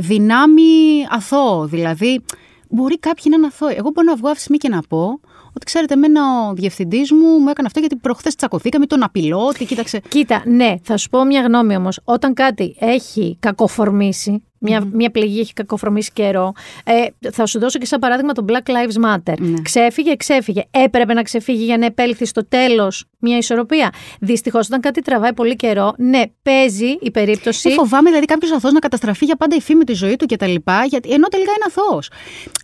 δυνάμει 0.00 0.62
αθώο. 1.10 1.66
Δηλαδή, 1.66 2.24
μπορεί 2.70 2.98
κάποιοι 2.98 3.24
να 3.30 3.36
είναι 3.36 3.46
αθώοι. 3.46 3.74
Εγώ 3.76 3.90
μπορώ 3.94 4.06
να 4.08 4.16
βγω 4.16 4.26
αυτή 4.30 4.34
τη 4.36 4.40
στιγμή 4.40 4.58
και 4.58 4.68
να 4.68 4.80
πω 4.88 5.20
ότι 5.56 5.64
ξέρετε, 5.64 5.94
εμένα 5.94 6.48
ο 6.48 6.54
διευθυντής 6.54 7.12
μου 7.12 7.26
μου 7.26 7.48
έκανε 7.48 7.66
αυτό 7.66 7.80
γιατί 7.80 7.96
προχθές 7.96 8.34
τσακωθήκαμε, 8.34 8.86
τον 8.86 9.02
απειλώ, 9.02 9.46
ότι 9.46 9.64
κοίταξε. 9.64 10.00
Κοίτα, 10.08 10.42
ναι, 10.46 10.74
θα 10.82 10.96
σου 10.96 11.08
πω 11.08 11.24
μια 11.24 11.40
γνώμη 11.40 11.76
όμως. 11.76 12.00
Όταν 12.04 12.34
κάτι 12.34 12.76
έχει 12.78 13.36
κακοφορμήσει, 13.40 14.42
μια, 14.66 14.88
μια 14.92 15.10
πληγή 15.10 15.40
έχει 15.40 15.52
κακοφορμήσει 15.52 16.10
καιρό. 16.12 16.52
Ε, 16.84 17.30
θα 17.30 17.46
σου 17.46 17.58
δώσω 17.58 17.78
και 17.78 17.86
σαν 17.86 17.98
παράδειγμα 17.98 18.32
το 18.32 18.44
Black 18.48 18.70
Lives 18.70 19.06
Matter. 19.06 19.34
Ναι. 19.38 19.60
Ξέφυγε, 19.62 20.16
ξέφυγε. 20.16 20.62
Έπρεπε 20.70 21.14
να 21.14 21.22
ξεφύγει 21.22 21.64
για 21.64 21.78
να 21.78 21.86
επέλθει 21.86 22.24
στο 22.24 22.48
τέλος 22.48 23.04
μια 23.18 23.36
ισορροπία. 23.36 23.92
Δυστυχώς, 24.20 24.66
όταν 24.66 24.80
κάτι 24.80 25.00
τραβάει 25.00 25.32
πολύ 25.32 25.56
καιρό, 25.56 25.94
ναι, 25.98 26.22
παίζει 26.42 26.98
η 27.00 27.10
περίπτωση. 27.10 27.68
Ε, 27.68 27.72
φοβάμαι 27.72 28.08
δηλαδή 28.08 28.26
κάποιος 28.26 28.52
αθώος 28.52 28.72
να 28.72 28.78
καταστραφεί 28.78 29.24
για 29.24 29.36
πάντα 29.36 29.56
η 29.56 29.60
φήμη 29.60 29.84
τη 29.84 29.92
ζωή 29.92 30.16
του 30.16 30.26
κτλ. 30.26 30.54
Γιατί, 30.88 31.10
ενώ 31.10 31.28
τελικά 31.28 31.50
είναι 31.50 31.64
αθώος. 31.66 32.10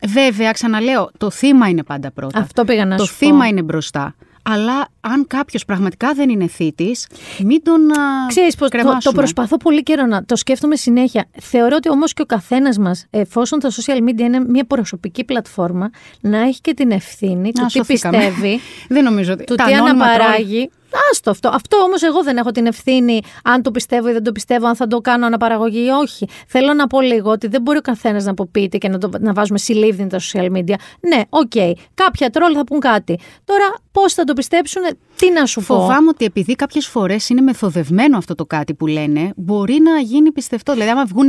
Βέβαια, 0.08 0.52
ξαναλέω, 0.52 1.10
το 1.18 1.30
θύμα 1.30 1.68
είναι 1.68 1.82
πάντα 1.82 2.10
πρώτα. 2.10 2.38
Αυτό 2.38 2.64
πήγα 2.64 2.84
να 2.84 2.96
το 2.96 3.04
σου 3.04 3.18
πω. 3.18 3.26
θύμα 3.26 3.46
είναι 3.46 3.62
μπροστά. 3.62 4.14
Αλλά 4.42 4.88
αν 5.00 5.26
κάποιος 5.26 5.64
πραγματικά 5.64 6.12
δεν 6.14 6.28
είναι 6.28 6.46
θήτης, 6.46 7.06
μην 7.44 7.62
τον 7.62 7.90
α, 7.90 8.26
Ξέρεις 8.28 8.54
πως 8.56 8.70
το, 8.70 8.76
κρεμάσουμε. 8.76 9.02
το 9.02 9.12
προσπαθώ 9.12 9.56
πολύ 9.56 9.82
καιρό 9.82 10.06
να 10.06 10.24
το 10.24 10.36
σκέφτομαι 10.36 10.76
συνέχεια. 10.76 11.24
Θεωρώ 11.40 11.76
ότι 11.76 11.90
όμως 11.90 12.12
και 12.12 12.22
ο 12.22 12.26
καθένας 12.26 12.78
μας, 12.78 13.06
εφόσον 13.10 13.58
τα 13.58 13.70
social 13.70 14.08
media 14.08 14.20
είναι 14.20 14.40
μια 14.48 14.64
προσωπική 14.64 15.24
πλατφόρμα, 15.24 15.90
να 16.20 16.38
έχει 16.38 16.60
και 16.60 16.74
την 16.74 16.90
ευθύνη 16.90 17.52
του 17.52 17.62
Α, 17.62 17.66
τι 17.66 17.70
σωθήκαμε. 17.72 18.16
πιστεύει, 18.18 18.60
Δεν 18.94 19.04
νομίζω 19.04 19.32
ότι. 19.32 19.44
του 19.44 19.54
τα 19.54 19.64
τι 19.64 19.72
ανώνυμα 19.72 20.04
αναπαράγει. 20.04 20.70
Άστο 21.10 21.30
αυτό. 21.30 21.48
Αυτό 21.48 21.76
όμως 21.76 22.02
εγώ 22.02 22.22
δεν 22.22 22.36
έχω 22.36 22.50
την 22.50 22.66
ευθύνη 22.66 23.20
αν 23.44 23.62
το 23.62 23.70
πιστεύω 23.70 24.08
ή 24.08 24.12
δεν 24.12 24.22
το 24.22 24.32
πιστεύω, 24.32 24.66
αν 24.66 24.76
θα 24.76 24.86
το 24.86 24.98
κάνω 25.00 25.26
αναπαραγωγή 25.26 25.84
ή 25.84 25.88
όχι. 25.88 26.26
Θέλω 26.46 26.74
να 26.74 26.86
πω 26.86 27.00
λίγο 27.00 27.30
ότι 27.30 27.46
δεν 27.46 27.62
μπορεί 27.62 27.78
ο 27.78 27.80
καθένας 27.80 28.24
να 28.24 28.30
αποποιείται 28.30 28.78
και 28.78 28.88
να, 28.88 28.98
το, 28.98 29.10
να 29.20 29.32
βάζουμε 29.32 29.58
συλλήβδην 29.58 30.08
τα 30.08 30.18
social 30.18 30.50
media. 30.52 30.74
Ναι, 31.00 31.20
οκ. 31.28 31.78
Κάποια 31.94 32.30
τρολ 32.30 32.52
θα 32.56 32.64
πουν 32.64 32.80
κάτι. 32.80 33.18
Τώρα 33.44 33.74
πώς 33.92 34.14
θα 34.14 34.24
το 34.24 34.32
πιστέψουν, 34.32 34.82
τι 35.16 35.30
να 35.30 35.46
σου 35.46 35.60
πω; 35.60 35.74
Φοβάμαι 35.74 36.08
ότι 36.08 36.24
επειδή 36.24 36.54
κάποιες 36.54 36.86
φορές 36.86 37.28
είναι 37.28 37.40
μεθοδευμένο 37.40 38.16
αυτό 38.16 38.34
το 38.34 38.46
κάτι 38.46 38.74
που 38.74 38.86
λένε, 38.86 39.32
μπορεί 39.36 39.78
να 39.82 40.00
γίνει 40.00 40.32
πιστευτό. 40.32 40.72
Δηλαδή, 40.72 40.90
άμα 40.90 41.04
βγουν 41.04 41.28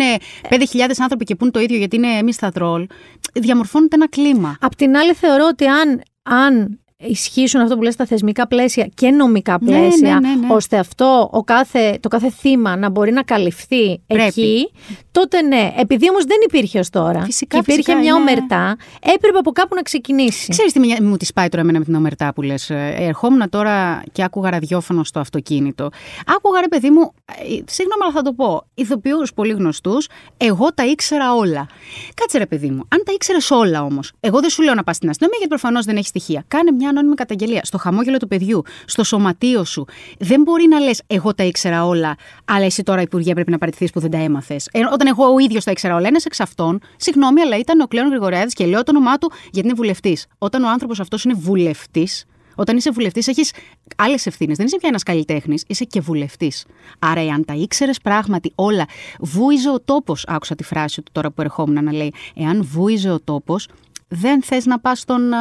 5.000 0.50 0.58
άνθρωποι 1.00 1.26
και 1.26 1.36
πουν 1.36 1.52
το 1.52 1.60
ίδιο 1.60 1.78
γιατί 1.78 1.96
είναι 1.96 2.08
εμείς 2.08 2.38
τα 2.38 2.52
τρολ, 2.52 2.88
διαμορφώνεται 3.34 3.96
ένα 3.96 4.10
κλίμα. 4.10 4.58
Απ' 4.60 4.76
την 4.76 4.98
άλλη 4.98 5.14
θεωρώ 5.14 5.48
ότι 5.52 5.66
αν, 5.66 6.02
αν 6.24 6.80
ισχύσουν 7.08 7.62
αυτό 7.62 7.76
που 7.76 7.82
λες 7.82 7.96
τα 7.96 8.06
θεσμικά 8.06 8.48
πλαίσια 8.48 8.90
και 8.94 9.10
νομικά 9.10 9.58
Ναι, 9.62 9.72
πλαίσια, 9.72 10.20
ναι, 10.20 10.30
ναι, 10.30 10.36
ναι. 10.48 10.54
ώστε 10.54 10.78
αυτό 10.78 11.30
ο 11.32 11.44
κάθε, 11.44 11.98
το 12.00 12.08
κάθε 12.08 12.30
θύμα 12.30 12.76
να 12.76 12.90
μπορεί 12.90 13.12
να 13.12 13.24
καλυφθεί 13.24 14.00
Πρέπει. 14.08 14.24
εκεί, 14.26 14.72
τότε 15.12 15.42
ναι. 15.42 15.74
Επειδή 15.78 16.10
όμως 16.10 16.24
δεν 16.24 16.38
υπήρχε 16.46 16.80
ως 16.80 16.90
τώρα 16.90 17.22
Φυσικά, 17.24 17.56
και 17.58 17.62
υπήρχε 17.72 17.82
φυσικά, 17.82 17.98
μια 18.00 18.10
είναι- 18.10 18.20
ομερτά, 18.20 18.76
έπρεπε 19.16 19.38
από 19.38 19.52
κάπου 19.52 19.76
να 19.76 19.82
ξεκινήσει. 19.82 20.50
Ξέρεις 20.50 20.72
τι 20.74 20.80
με- 20.80 21.02
μου 21.02 21.18
τη 21.18 21.26
πάει 21.34 21.50
τώρα 21.50 21.62
εμένα 21.64 21.80
με 21.80 21.86
την 21.86 21.96
ομερτά 21.96 22.34
που 22.34 22.42
λες. 22.42 22.70
Ερχόμουν 22.70 23.50
τώρα 23.50 24.04
και 24.12 24.24
άκουγα 24.24 24.50
ραδιόφωνο 24.50 25.04
στο 25.04 25.20
αυτοκίνητο. 25.20 25.90
Άκουγα 26.36 26.62
ρε 26.62 26.68
παιδί 26.68 26.90
μου, 26.90 27.02
ε, 27.26 27.44
συγγνώμη, 27.66 28.02
αλλά 28.04 28.12
θα 28.12 28.22
το 28.22 28.34
πω. 28.34 28.64
Ηθοποιούς 28.74 29.34
πολύ 29.34 29.54
γνωστούς, 29.54 30.08
εγώ 30.38 30.74
τα 30.74 30.86
ήξερα 30.86 31.34
όλα. 31.36 31.68
Κάτσε 32.14 32.38
ρε 32.38 32.46
παιδί 32.46 32.68
μου, 32.70 32.82
αν 32.88 33.04
τα 33.06 33.12
ήξερες 33.14 33.52
όλα 33.52 33.84
όμως, 33.84 34.12
εγώ 34.20 34.40
δεν 34.40 34.50
σου 34.50 34.62
λέω 34.64 34.74
να 34.74 34.84
πας 34.84 34.96
στην 34.96 35.10
αστυνομία 35.10 35.38
γιατί 35.40 35.54
προφανώς 35.60 35.86
δεν 35.86 35.96
έχει 35.98 36.08
στοιχεία. 36.08 36.44
Κάνε 36.48 36.72
μια 36.72 36.93
ανώνυμη 36.94 37.16
καταγγελία 37.16 37.62
στο 37.64 37.78
χαμόγελο 37.78 38.18
του 38.18 38.28
παιδιού, 38.28 38.62
στο 38.86 39.04
σωματείο 39.04 39.64
σου. 39.64 39.86
Δεν 40.20 40.42
μπορεί 40.42 40.68
να 40.68 40.80
λες, 40.80 41.02
εγώ 41.08 41.34
τα 41.34 41.44
ήξερα 41.44 41.86
όλα, 41.86 42.16
αλλά 42.46 42.66
εσύ 42.66 42.84
τώρα 42.84 43.02
Υπουργέ 43.02 43.34
πρέπει 43.34 43.52
να 43.52 43.58
παραιτηθείς 43.58 43.92
που 43.92 44.00
δεν 44.00 44.12
τα 44.12 44.18
έμαθες. 44.18 44.70
Ε, 44.72 44.80
όταν 44.92 45.08
εγώ 45.08 45.34
ο 45.34 45.40
ίδιος 45.40 45.64
τα 45.64 45.72
ήξερα 45.72 45.96
όλα, 45.96 46.08
ένας 46.08 46.26
εξ 46.26 46.40
αυτών, 46.40 46.80
συγγνώμη, 46.96 47.42
αλλά 47.42 47.58
ήταν 47.58 47.80
ο 47.80 47.88
Κλέον 47.88 48.08
Γρηγοριάδης 48.08 48.54
και 48.54 48.66
λέω 48.66 48.84
το 48.84 48.92
όνομά 48.96 49.18
του 49.18 49.32
γιατί 49.52 49.68
είναι 49.68 49.78
βουλευτής. 49.78 50.26
Όταν 50.38 50.64
ο 50.64 50.70
άνθρωπος 50.70 51.00
αυτός 51.00 51.24
είναι 51.24 51.34
βουλευτής, 51.34 52.26
όταν 52.56 52.78
είσαι 52.78 52.92
βουλευτής, 52.92 53.28
έχεις 53.28 53.52
άλλες 53.98 54.26
ευθύνες. 54.26 54.58
Δεν 54.58 54.66
είσαι 54.66 54.78
πια 54.78 54.90
ένας 54.90 55.04
καλλιτέχνης, 55.04 55.64
είσαι 55.68 55.84
και 55.84 56.00
βουλευτής. 56.00 56.66
Άρα, 57.00 57.22
εάν 57.22 57.46
τα 57.46 57.54
ήξερες 57.54 58.00
πράγματι 58.02 58.52
όλα, 58.56 58.86
βούιζε 59.20 59.70
ο 59.70 59.80
τόπος. 59.82 60.26
Άκουσα 60.28 60.56
τη 60.56 60.64
φράση 60.64 61.02
του 61.02 61.12
τώρα 61.12 61.32
που 61.32 61.42
ερχόμουν 61.42 61.84
να 61.84 61.94
λέει: 61.94 62.14
Εάν 62.36 62.64
βούιζε 62.64 63.12
ο 63.12 63.20
τόπος, 63.20 63.68
δεν 64.14 64.44
θες 64.44 64.66
να 64.66 64.80
πας 64.80 65.00
στον 65.00 65.34
α, 65.34 65.40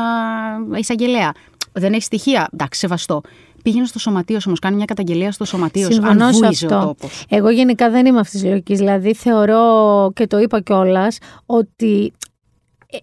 εισαγγελέα. 0.79 1.33
Δεν 1.73 1.93
έχεις 1.93 2.05
στοιχεία. 2.05 2.49
Εντάξει, 2.53 2.79
σεβαστό. 2.81 3.20
Πήγαινε 3.62 3.87
στο 3.87 3.99
σωματείο 3.99 4.37
σου 4.37 4.45
όμως, 4.47 4.59
κάνει 4.59 4.77
μια 4.77 4.85
καταγγελία 4.85 5.33
στο 5.33 5.45
σωματείο 5.45 5.87
σου. 5.87 5.93
Συμφωνώ 5.93 6.25
Αν 6.25 6.35
σε 6.35 6.45
βούιζε 6.45 6.66
ο 6.66 6.68
αυτό. 6.68 6.87
τόπος. 6.87 7.25
Εγώ 7.29 7.51
γενικά 7.51 7.91
δεν 7.91 8.07
είμαι 8.07 8.18
αυτής 8.18 8.41
της 8.41 8.49
λογικής. 8.51 8.79
Δηλαδή 8.79 9.14
θεωρώ 9.14 10.12
και 10.14 10.27
το 10.27 10.39
είπα 10.39 10.61
κιόλας 10.61 11.18
ότι 11.47 12.12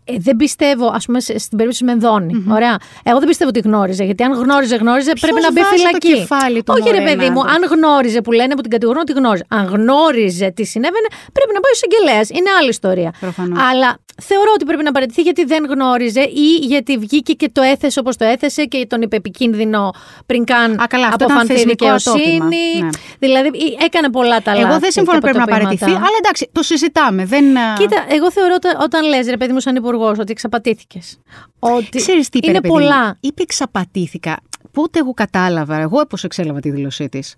ε, 0.05 0.13
ε, 0.13 0.17
δεν 0.19 0.35
πιστεύω, 0.35 0.87
ας 0.95 1.05
πούμε, 1.05 1.19
σε- 1.19 1.37
στην 1.39 1.57
περίπτωση 1.57 1.83
Μενδώνη. 1.83 2.45
Ωραία. 2.49 2.77
Εγώ 3.03 3.19
δεν 3.19 3.27
πιστεύω 3.27 3.49
ότι 3.49 3.59
γνώριζε. 3.59 4.03
Γιατί 4.03 4.23
αν 4.23 4.31
γνώριζε, 4.33 4.75
γνώριζε, 4.75 5.11
πρέπει 5.21 5.41
να 5.41 5.51
μπει 5.51 5.61
βάζει 5.61 5.69
το 5.71 5.77
φυλακή. 5.77 6.13
κεφάλι 6.19 6.63
του, 6.63 6.73
Όχι, 6.79 6.91
ρε 6.91 6.99
μωρέ, 6.99 7.15
παιδί 7.15 7.29
μου, 7.29 7.41
Νάντα. 7.43 7.51
αν 7.51 7.61
γνώριζε 7.71 8.21
που 8.21 8.31
λένε 8.31 8.55
που 8.55 8.61
την 8.61 8.71
κατηγορούν 8.71 9.01
ότι 9.01 9.11
γνώριζε. 9.11 9.45
Αν 9.47 9.65
γνώριζε 9.65 10.51
τι 10.55 10.63
συνέβαινε, 10.65 11.07
πρέπει 11.33 11.51
να 11.53 11.59
πάει 11.59 11.71
ο 11.73 11.77
εισαγγελέα. 11.77 12.21
Είναι 12.39 12.49
άλλη 12.59 12.69
ιστορία. 12.69 13.13
Προφανώς. 13.19 13.59
Αλλά 13.71 13.97
θεωρώ 14.21 14.51
ότι 14.53 14.65
πρέπει 14.65 14.83
να 14.83 14.91
παραιτηθεί 14.91 15.21
γιατί 15.21 15.45
δεν 15.45 15.65
γνώριζε 15.69 16.21
ή 16.21 16.47
γιατί 16.61 16.97
βγήκε 16.97 17.33
και 17.33 17.49
το 17.53 17.61
έθεσε 17.61 17.99
όπως 17.99 18.15
το 18.15 18.25
έθεσε 18.25 18.63
και 18.65 18.85
τον 18.89 19.01
είπε 19.01 19.15
επικίνδυνο 19.15 19.91
πριν 20.25 20.43
καν 20.43 20.71
Α, 20.81 20.85
καλά, 20.89 21.07
αυτό 21.07 21.15
ήταν 21.25 21.37
αποφανθεί 21.37 21.53
θεσμικό 21.53 21.85
δικαιοσύνη. 21.85 22.35
ατόπιμα. 22.35 22.45
Ναι. 22.85 22.89
Δηλαδή 23.19 23.47
ε, 23.47 23.85
έκανε 23.85 24.09
πολλά 24.09 24.41
τα 24.41 24.53
λάθη. 24.53 24.65
Εγώ 24.69 24.79
δεν 24.79 24.91
συμφωνώ 24.91 25.17
και 25.17 25.23
πρέπει 25.23 25.37
να 25.37 25.45
παραιτηθεί, 25.45 25.73
αποτοπήματα. 25.75 26.07
αλλά 26.07 26.17
εντάξει, 26.23 26.49
το 26.51 26.63
συζητάμε. 26.63 27.25
Δεν... 27.25 27.57
α, 27.57 27.73
Κοίτα, 27.79 28.05
εγώ 28.09 28.31
θεωρώ 28.31 28.53
ότι 28.55 28.67
όταν 28.83 29.07
λες 29.07 29.27
ρε 29.29 29.37
παιδί 29.37 29.53
μου 29.53 29.59
σαν 29.59 29.75
υπουργός 29.79 30.19
ότι 30.19 30.31
εξαπατήθηκες. 30.31 31.19
Ότι 31.59 31.97
Ξέρεις 31.97 32.29
τι 32.29 32.37
είπε, 32.37 32.47
είναι 32.47 32.55
ρε 32.55 32.61
παιδί 32.61 32.73
μου; 32.73 32.79
πολλά. 32.79 33.17
Είπε 33.19 33.41
εξαπατήθηκα. 33.41 34.39
Πότε 34.71 34.99
εγώ 34.99 35.13
κατάλαβα, 35.13 35.75
εγώ 35.79 36.05
πώς 36.05 36.23
εξέλαβα 36.23 36.59
τη 36.59 36.69
δήλωσή 36.69 37.09
της. 37.09 37.35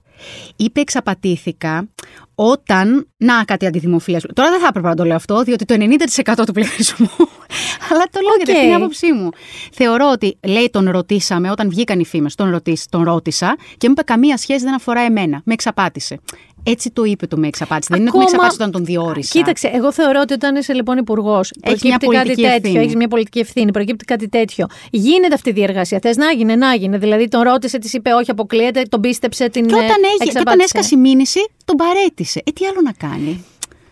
Είπε 0.56 0.80
εξαπατήθηκα 0.80 1.88
όταν. 2.36 3.08
Να, 3.18 3.44
κάτι 3.44 3.66
αντιδημοφιλία. 3.66 4.22
Τώρα 4.34 4.50
δεν 4.50 4.60
θα 4.60 4.68
έπρεπε 4.68 4.88
να 4.88 4.96
το 4.96 5.04
λέω 5.06 5.16
αυτό, 5.16 5.44
διότι 5.44 5.66
το 5.66 5.76
90% 5.80 6.44
του 6.46 6.54
πληθυσμού. 6.54 7.10
Αλλά 7.92 8.04
το 8.12 8.20
λέω 8.22 8.36
γιατί 8.36 8.52
Οκ. 8.52 8.58
αυτή 8.58 8.62
είναι 8.66 8.72
η 8.72 8.76
άποψή 8.76 9.14
μου. 9.14 9.30
Θεωρώ 9.72 10.10
ότι, 10.12 10.38
λέει, 10.48 10.70
τον 10.72 10.90
ρωτήσαμε, 10.90 11.52
όταν 11.52 11.70
βγήκαν 11.70 12.00
οι 12.00 12.06
φήμες, 12.06 12.36
τον, 12.36 12.50
ρωτήσ- 12.50 12.90
τον 12.90 13.04
ρώτησα 13.04 13.56
και 13.78 13.88
μου 13.88 13.94
είπε 13.98 14.02
καμία 14.04 14.38
σχέση 14.38 14.64
δεν 14.64 14.74
αφορά 14.74 15.02
εμένα. 15.02 15.42
Με 15.46 15.54
εξαπάτησε. 15.54 16.20
Έτσι 16.64 16.92
το 16.92 17.04
είπε 17.04 17.28
το 17.28 17.38
με 17.38 17.48
εξαπάτησε. 17.48 17.88
Δεν 17.92 18.00
είναι 18.02 18.10
ότι 18.10 18.18
με 18.18 18.24
Ακόμα- 18.24 18.46
εξαπάτησε 18.46 18.62
όταν 18.62 18.72
τον 18.72 18.86
διόρισα. 18.86 19.32
Κοίταξε, 19.40 19.68
εγώ 19.74 19.92
θεωρώ 19.92 20.20
ότι 20.22 20.34
όταν 20.34 20.56
είσαι 20.56 20.74
λοιπόν 20.74 20.98
υπουργός, 20.98 21.52
μια 21.56 21.62
προκύπτει 21.72 21.90
κάτι 21.90 22.06
πολιτική 22.06 22.42
τέτοιο, 22.42 22.56
ευθύνη. 22.56 22.78
έχεις 22.84 22.96
μια 22.96 23.08
πολιτική 23.08 23.40
ευθύνη, 23.40 23.72
προκύπτει 23.72 24.06
κάτι 24.06 24.30
τέτοιο. 24.30 24.66
Γίνεται 24.92 25.34
αυτή 25.34 25.50
η 25.50 25.54
διεργασία. 25.54 26.00
Θες 26.02 26.16
να 26.18 26.32
γίνει, 26.32 26.56
να 26.56 26.74
γίνει. 26.76 26.98
Δηλαδή 26.98 27.28
τον 27.28 27.42
ρώτησε, 27.42 27.78
της 27.78 27.94
είπε 27.94 28.12
όχι, 28.14 28.32
αποκλείεται, 28.32 28.82
τον 28.90 29.02
πίστεψε, 29.02 29.50
την 29.50 29.68
Και 29.68 29.74
όταν, 29.76 29.88
ε, 29.88 29.92
έγινε, 29.92 30.08
και 30.18 30.24
όταν 30.24 30.36
εξαπάτησε. 30.42 30.64
έσκασε 30.64 30.96
η 30.96 30.98
μήνυση, 30.98 31.40
τον 31.66 31.76
παρέτησε. 31.76 32.42
Ε, 32.46 32.52
τι 32.52 32.66
άλλο 32.66 32.82
να 32.84 32.92
κάνει; 32.92 33.46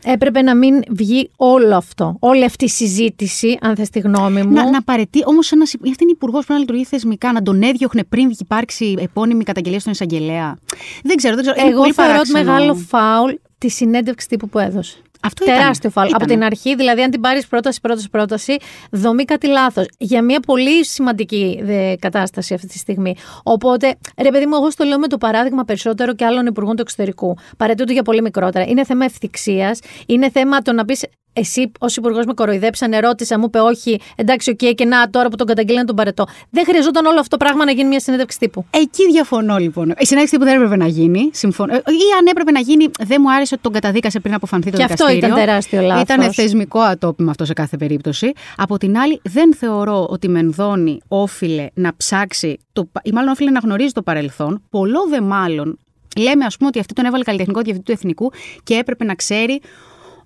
Έπρεπε 0.04 0.42
να 0.42 0.56
μην 0.56 0.82
βγει 0.90 1.30
όλο 1.36 1.76
αυτό. 1.76 2.16
Όλη 2.20 2.44
αυτή 2.44 2.66
η 2.66 2.70
συζήτηση, 2.70 3.58
αν 3.62 3.76
θες 3.76 3.90
τη 3.90 4.00
γνώμη 4.00 4.42
μου. 4.44 4.54
Να, 4.54 4.70
να 4.70 4.82
παρετεί 4.84 5.22
όμως 5.26 5.52
ένας. 5.52 5.74
Αυτή 5.74 6.04
είναι 6.04 6.12
υπουργός 6.12 6.46
πρέπει 6.46 6.54
να 6.54 6.60
λειτουργεί 6.60 6.86
θεσμικά, 6.86 7.32
να 7.32 7.42
τον 7.42 7.62
έδιωχνε 7.62 8.04
πριν 8.04 8.32
υπάρξει 8.40 8.96
επώνυμη 9.00 9.44
καταγγελία 9.44 9.80
στον 9.80 9.92
εισαγγελέα. 9.92 10.58
Δεν 11.04 11.16
ξέρω, 11.16 11.36
δεν 11.36 11.44
ξέρω. 11.44 11.60
είναι 11.62 11.70
Εγώ 11.70 11.80
πολύ 11.82 11.94
θεωρώ 11.94 12.12
ότι 12.20 12.32
παράξενο. 12.32 12.54
μεγάλο 12.54 12.76
φάουλ 12.76 13.32
τη 13.58 13.70
συνέντευξη 13.70 14.28
τύπου 14.28 14.50
που 14.50 14.60
έδωσε. 14.60 14.98
Αυτό 15.24 15.46
Τεράστιο 15.46 15.90
φάουλ. 15.90 16.08
Ήτανε. 16.08 16.24
Από 16.24 16.34
την 16.34 16.44
αρχή, 16.44 16.76
δηλαδή, 16.76 17.02
αν 17.02 17.12
την 17.12 17.22
πάρεις 17.22 17.48
πρόταση, 17.48 17.80
πρόταση, 17.82 18.10
πρόταση, 18.10 18.58
δομεί 18.92 19.26
κάτι 19.26 19.48
λάθος. 19.48 19.86
Για 19.98 20.22
μια 20.22 20.40
πολύ 20.40 20.86
σημαντική 20.86 21.60
δε, 21.64 21.96
κατάσταση 21.96 22.54
αυτή 22.54 22.68
τη 22.68 22.78
στιγμή. 22.78 23.16
Οπότε, 23.44 23.96
ρε 24.22 24.30
παιδί 24.30 24.46
μου, 24.46 24.56
εγώ 24.56 24.72
στο 24.72 24.84
λέω 24.84 25.00
με 25.00 25.08
το 25.08 25.18
παράδειγμα 25.18 25.64
περισσότερο 25.64 26.14
και 26.14 26.26
άλλων 26.26 26.46
υπουργών 26.46 26.76
του 26.76 26.82
εξωτερικού. 26.82 27.38
Παρετούνται 27.58 27.94
για 27.94 28.04
πολύ 28.04 28.22
μικρότερα. 28.22 28.66
Είναι 28.66 28.86
θέμα 28.86 29.06
ευθιξίας. 29.06 29.80
Είναι 30.06 30.30
θέμα 30.30 30.62
το 30.62 30.74
να 30.74 30.86
πεις 30.86 31.06
εσύ 31.34 31.72
ως 31.80 31.96
υπουργός 31.96 32.26
με 32.26 32.34
κοροϊδέψαν, 32.34 32.94
ερώτησα, 32.94 33.40
μου 33.40 33.46
είπε 33.46 33.60
όχι, 33.60 34.00
εντάξει, 34.16 34.50
οκ, 34.50 34.74
και 34.76 34.86
να 34.86 35.10
τώρα 35.10 35.30
που 35.30 35.36
τον 35.36 35.48
καταγγείλανε 35.48 35.86
τον 35.86 35.96
παρετώ. 35.96 36.26
Δεν 36.50 36.66
χρειαζόταν 36.66 37.06
όλο 37.06 37.20
αυτό 37.20 37.38
το 37.38 37.46
πράγμα 37.46 37.66
να 37.66 37.72
γίνει 37.72 37.88
μια 37.88 38.00
συνέντευξη 38.00 38.40
τύπου. 38.40 38.66
Εκεί 38.70 39.12
διαφωνώ 39.12 39.58
λοιπόν. 39.58 39.90
Η 39.90 40.06
συνέντευξη 40.06 40.36
τύπου 40.36 40.44
δεν 40.44 40.56
έπρεπε 40.56 40.76
να 40.76 40.88
γίνει. 40.88 41.30
Συμφωνώ. 41.34 41.74
Ή 41.76 42.08
αν 42.20 42.26
έπρεπε 42.30 42.52
να 42.52 42.60
γίνει, 42.60 42.90
δεν 43.00 43.18
μου 43.22 43.32
άρεσε 43.34 43.54
ότι 43.54 43.64
τον 43.64 43.72
καταδίκασε 43.72 44.20
πριν 44.20 44.34
αποφανθεί 44.34 44.72
το 44.72 44.78
Και 44.78 44.84
αυτό 44.84 45.06
δικαστήριο. 45.06 45.28
ήταν 45.36 45.46
τεράστιο 45.46 45.82
λάθος. 45.82 46.02
Ήταν 46.02 46.34
θεσμικό 46.34 46.80
ατόπημα 46.80 47.30
αυτό 47.32 47.46
σε 47.46 47.54
κάθε 47.54 47.78
περίπτωση. 47.78 48.32
Από 48.56 48.78
την 48.78 48.98
άλλη, 48.98 49.20
δεν 49.24 49.56
θεωρώ 49.56 50.08
ότι 50.10 50.28
η 50.28 50.30
Μενδώνη 50.30 51.02
όφειλε 51.08 51.68
να 51.74 51.96
ψάξει, 51.98 52.58
το, 52.74 52.90
ή 53.04 53.12
μάλλον 53.12 53.30
όφειλε 53.30 53.52
να 53.52 53.60
γνωρίζει 53.60 53.92
το 53.92 54.02
παρελθόν. 54.02 54.62
Πολλώ 54.70 55.00
δε 55.10 55.22
μάλλον 55.22 55.80
λέμε, 56.18 56.46
ας 56.46 56.58
πούμε, 56.58 56.70
ότι 56.70 56.80
αυτή 56.80 56.94
τον 56.94 57.06
έβαλε 57.06 57.24
καλλιτεχνικό 57.24 57.62
διευθυντή 57.62 57.86
του 57.86 57.92
Εθνικού 57.92 58.32
και 58.64 58.76
έπρεπε 58.76 59.04
να 59.04 59.16
ξέρει 59.16 59.62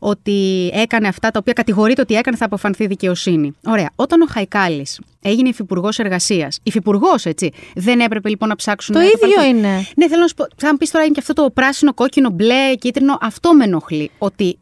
ότι 0.05 0.69
έκανε 0.73 1.07
αυτά 1.07 1.31
τα 1.31 1.39
οποία 1.39 1.53
κατηγορείται 1.53 2.01
ότι 2.01 2.13
έκανε 2.13 2.37
θα 2.37 2.45
αποφανθεί 2.45 2.87
δικαιοσύνη. 2.87 3.55
Ωραία. 3.65 3.89
Όταν 3.95 4.21
ο 4.21 4.25
Χαϊκάλης 4.29 4.99
έγινε 5.21 5.49
υφυπουργός 5.49 5.99
εργασίας, 5.99 6.59
υφυπουργός 6.63 7.25
έτσι, 7.25 7.51
δεν 7.75 7.99
έπρεπε 7.99 8.29
λοιπόν 8.29 8.49
να 8.49 8.55
ψάξουν. 8.55 8.95
Το 8.95 9.01
να 9.01 9.05
ίδιο 9.05 9.19
αποφανθούν. 9.23 9.57
είναι. 9.57 9.85
Ναι, 9.95 10.07
θέλω 10.07 10.21
να 10.21 10.27
σου 10.27 10.33
πω. 10.33 10.45
Θα 10.57 10.71
μου 10.71 10.77
πεις 10.77 10.91
τώρα 10.91 11.05
είναι 11.05 11.13
και 11.13 11.19
αυτό 11.19 11.33
το 11.33 11.49
πράσινο, 11.49 11.93
κόκκινο, 11.93 12.29
μπλε, 12.29 12.75
κίτρινο. 12.79 13.17
Αυτό 13.21 13.53
με 13.53 13.63
ενοχλεί. 13.63 14.11
Ότι 14.17 14.59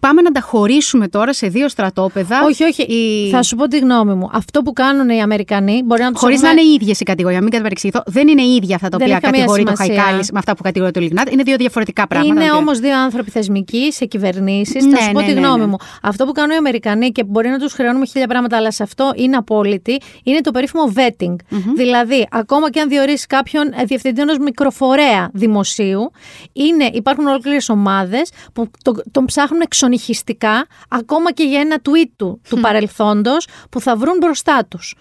πάμε 0.00 0.22
να 0.22 0.30
τα 0.30 0.40
χωρίσουμε 0.40 1.08
τώρα 1.08 1.32
σε 1.32 1.46
δύο 1.46 1.68
στρατόπεδα. 1.68 2.44
Όχι, 2.44 2.64
όχι. 2.64 2.82
Οι... 2.82 3.30
Θα 3.30 3.42
σου 3.42 3.56
πω 3.56 3.68
τη 3.68 3.78
γνώμη 3.78 4.14
μου. 4.14 4.30
Αυτό 4.32 4.62
που 4.62 4.72
κάνουν 4.72 5.08
οι 5.08 5.20
Αμερικανοί 5.22 5.82
μπορεί 5.84 6.02
να 6.02 6.10
τους 6.10 6.20
Χωρίς 6.20 6.40
να 6.42 6.50
είναι 6.50 6.62
ίδιες 6.62 7.00
οι 7.00 7.04
κατηγορίε, 7.04 7.40
μην 7.40 7.50
καταπαρεξηγηθώ. 7.50 8.02
Δεν 8.06 8.28
είναι 8.28 8.42
ίδια 8.42 8.74
αυτά 8.74 8.88
τα 8.88 8.96
Δεν 8.98 9.06
οποία 9.06 9.16
έχει 9.16 9.24
καμία 9.24 9.40
κατηγορεί 9.40 9.62
το 9.64 9.72
σημασία. 9.74 10.02
Χαϊκάλης 10.02 10.30
με 10.32 10.38
αυτά 10.38 10.56
που 10.56 10.62
κατηγορεί 10.62 10.92
το 10.92 11.00
Λιγνάτ. 11.00 11.32
Είναι 11.32 11.42
δύο 11.42 11.56
διαφορετικά 11.56 12.06
πράγματα. 12.06 12.32
Είναι 12.34 12.40
τα 12.40 12.46
οποία- 12.50 12.60
όμως 12.66 12.78
δύο 12.78 12.98
άνθρωποι 12.98 13.30
θεσμικοί 13.30 13.92
σε 13.92 14.04
κυβερνήσεις. 14.04 14.84
Ναι, 14.84 14.96
θα 14.96 15.02
σου 15.02 15.12
πω 15.12 15.20
ναι, 15.20 15.26
τη 15.26 15.32
ναι, 15.32 15.40
γνώμη 15.40 15.58
ναι. 15.60 15.66
μου. 15.66 15.76
Αυτό 16.02 16.24
που 16.24 16.32
κάνουν 16.32 16.50
οι 16.50 16.56
Αμερικανοί 16.56 17.10
και 17.10 17.24
μπορεί 17.24 17.48
να 17.48 17.58
τους 17.58 17.72
χρεώνουμε 17.72 18.06
χίλια 18.06 18.26
πράγματα, 18.26 18.56
αλλά 18.56 18.70
σε 18.70 18.82
αυτό 18.82 19.12
είναι 19.16 19.36
απόλυτη, 19.36 20.00
είναι 20.22 20.40
το 20.40 20.50
περίφημο 20.50 20.92
vetting. 20.94 21.36
Δηλαδή, 21.76 22.26
ακόμα 22.30 22.70
και 22.70 22.80
αν 22.80 22.88
διορίσει 22.88 23.26
κάποιον 23.26 23.66
ε, 23.80 23.84
διευθυντή 23.84 24.20
ενός 24.20 24.38
μικροφορέα 24.38 25.30
δημοσίου, 25.32 26.10
είναι, 26.52 26.90
υπάρχουν 26.92 27.26
ολόκληρες 27.26 27.68
ομάδες 27.68 28.30
που 28.52 28.70
το- 28.84 29.02
τον 29.10 29.24
ψάχνουν 29.24 29.60
εξονυχιστικά, 29.78 30.66
ακόμα 30.88 31.32
και 31.32 31.42
για 31.42 31.60
ένα 31.60 31.76
tweet 31.82 32.10
του, 32.16 32.40
του 32.48 32.60
παρελθόντος, 32.60 33.48
που 33.70 33.80
θα 33.80 33.96
βρουν 33.96 34.16
μπροστά 34.16 34.64
τους. 34.68 34.94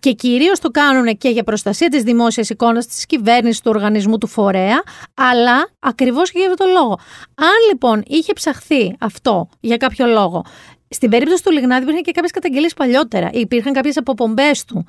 Και 0.00 0.12
κυρίως 0.12 0.58
το 0.58 0.70
κάνουν 0.70 1.16
και 1.18 1.28
για 1.28 1.42
προστασία 1.42 1.88
της 1.88 2.02
δημόσιας 2.02 2.50
εικόνας, 2.50 2.86
της 2.86 3.06
κυβέρνησης, 3.06 3.60
του 3.60 3.70
οργανισμού, 3.74 4.18
του 4.18 4.26
φορέα, 4.26 4.82
αλλά 5.14 5.68
ακριβώς 5.78 6.30
και 6.30 6.38
για 6.38 6.50
αυτόν 6.50 6.66
τον 6.66 6.76
λόγο. 6.82 6.98
Αν 7.34 7.68
λοιπόν 7.68 8.02
είχε 8.06 8.32
ψαχθεί 8.32 8.96
αυτό 9.00 9.48
για 9.60 9.76
κάποιο 9.76 10.06
λόγο, 10.06 10.44
στην 10.92 11.10
περίπτωση 11.10 11.42
του 11.42 11.50
Λιγνάδη 11.52 11.82
υπήρχαν 11.82 12.02
και 12.02 12.12
κάποιες 12.12 12.30
καταγγελίες 12.32 12.74
παλιότερα. 12.74 13.30
Υπήρχαν 13.32 13.72
κάποιες 13.72 13.96
αποπομπές 13.96 14.64
του. 14.64 14.84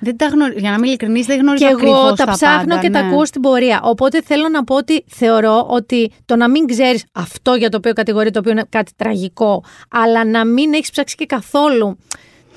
Δεν 0.00 0.16
τα 0.16 0.26
γνω... 0.26 0.46
Για 0.46 0.70
να 0.70 0.76
είμαι 0.76 0.86
ειλικρινής, 0.86 1.26
δεν 1.26 1.38
γνωρίζω 1.40 1.64
Και 1.66 1.70
εγώ 1.70 1.94
ακριβώς 1.96 2.18
τα 2.18 2.32
ψάχνω 2.32 2.68
πάντα, 2.68 2.80
και 2.80 2.90
τα 2.90 3.02
ναι. 3.02 3.08
ακούω 3.08 3.24
στην 3.24 3.40
πορεία. 3.40 3.80
Οπότε 3.82 4.22
θέλω 4.24 4.48
να 4.48 4.64
πω 4.64 4.74
ότι 4.74 5.04
θεωρώ 5.06 5.66
ότι 5.70 6.10
το 6.24 6.36
να 6.36 6.48
μην 6.50 6.66
ξέρεις 6.66 7.04
αυτό 7.12 7.54
για 7.54 7.68
το 7.68 7.76
οποίο 7.76 7.92
κατηγορεί, 7.92 8.30
το 8.30 8.38
οποίο 8.38 8.50
είναι 8.52 8.64
κάτι 8.68 8.92
τραγικό, 8.96 9.64
αλλά 9.90 10.24
να 10.24 10.44
μην 10.44 10.72
έχεις 10.74 10.90
ψάξει 10.90 11.14
και 11.14 11.26
καθόλου 11.26 11.98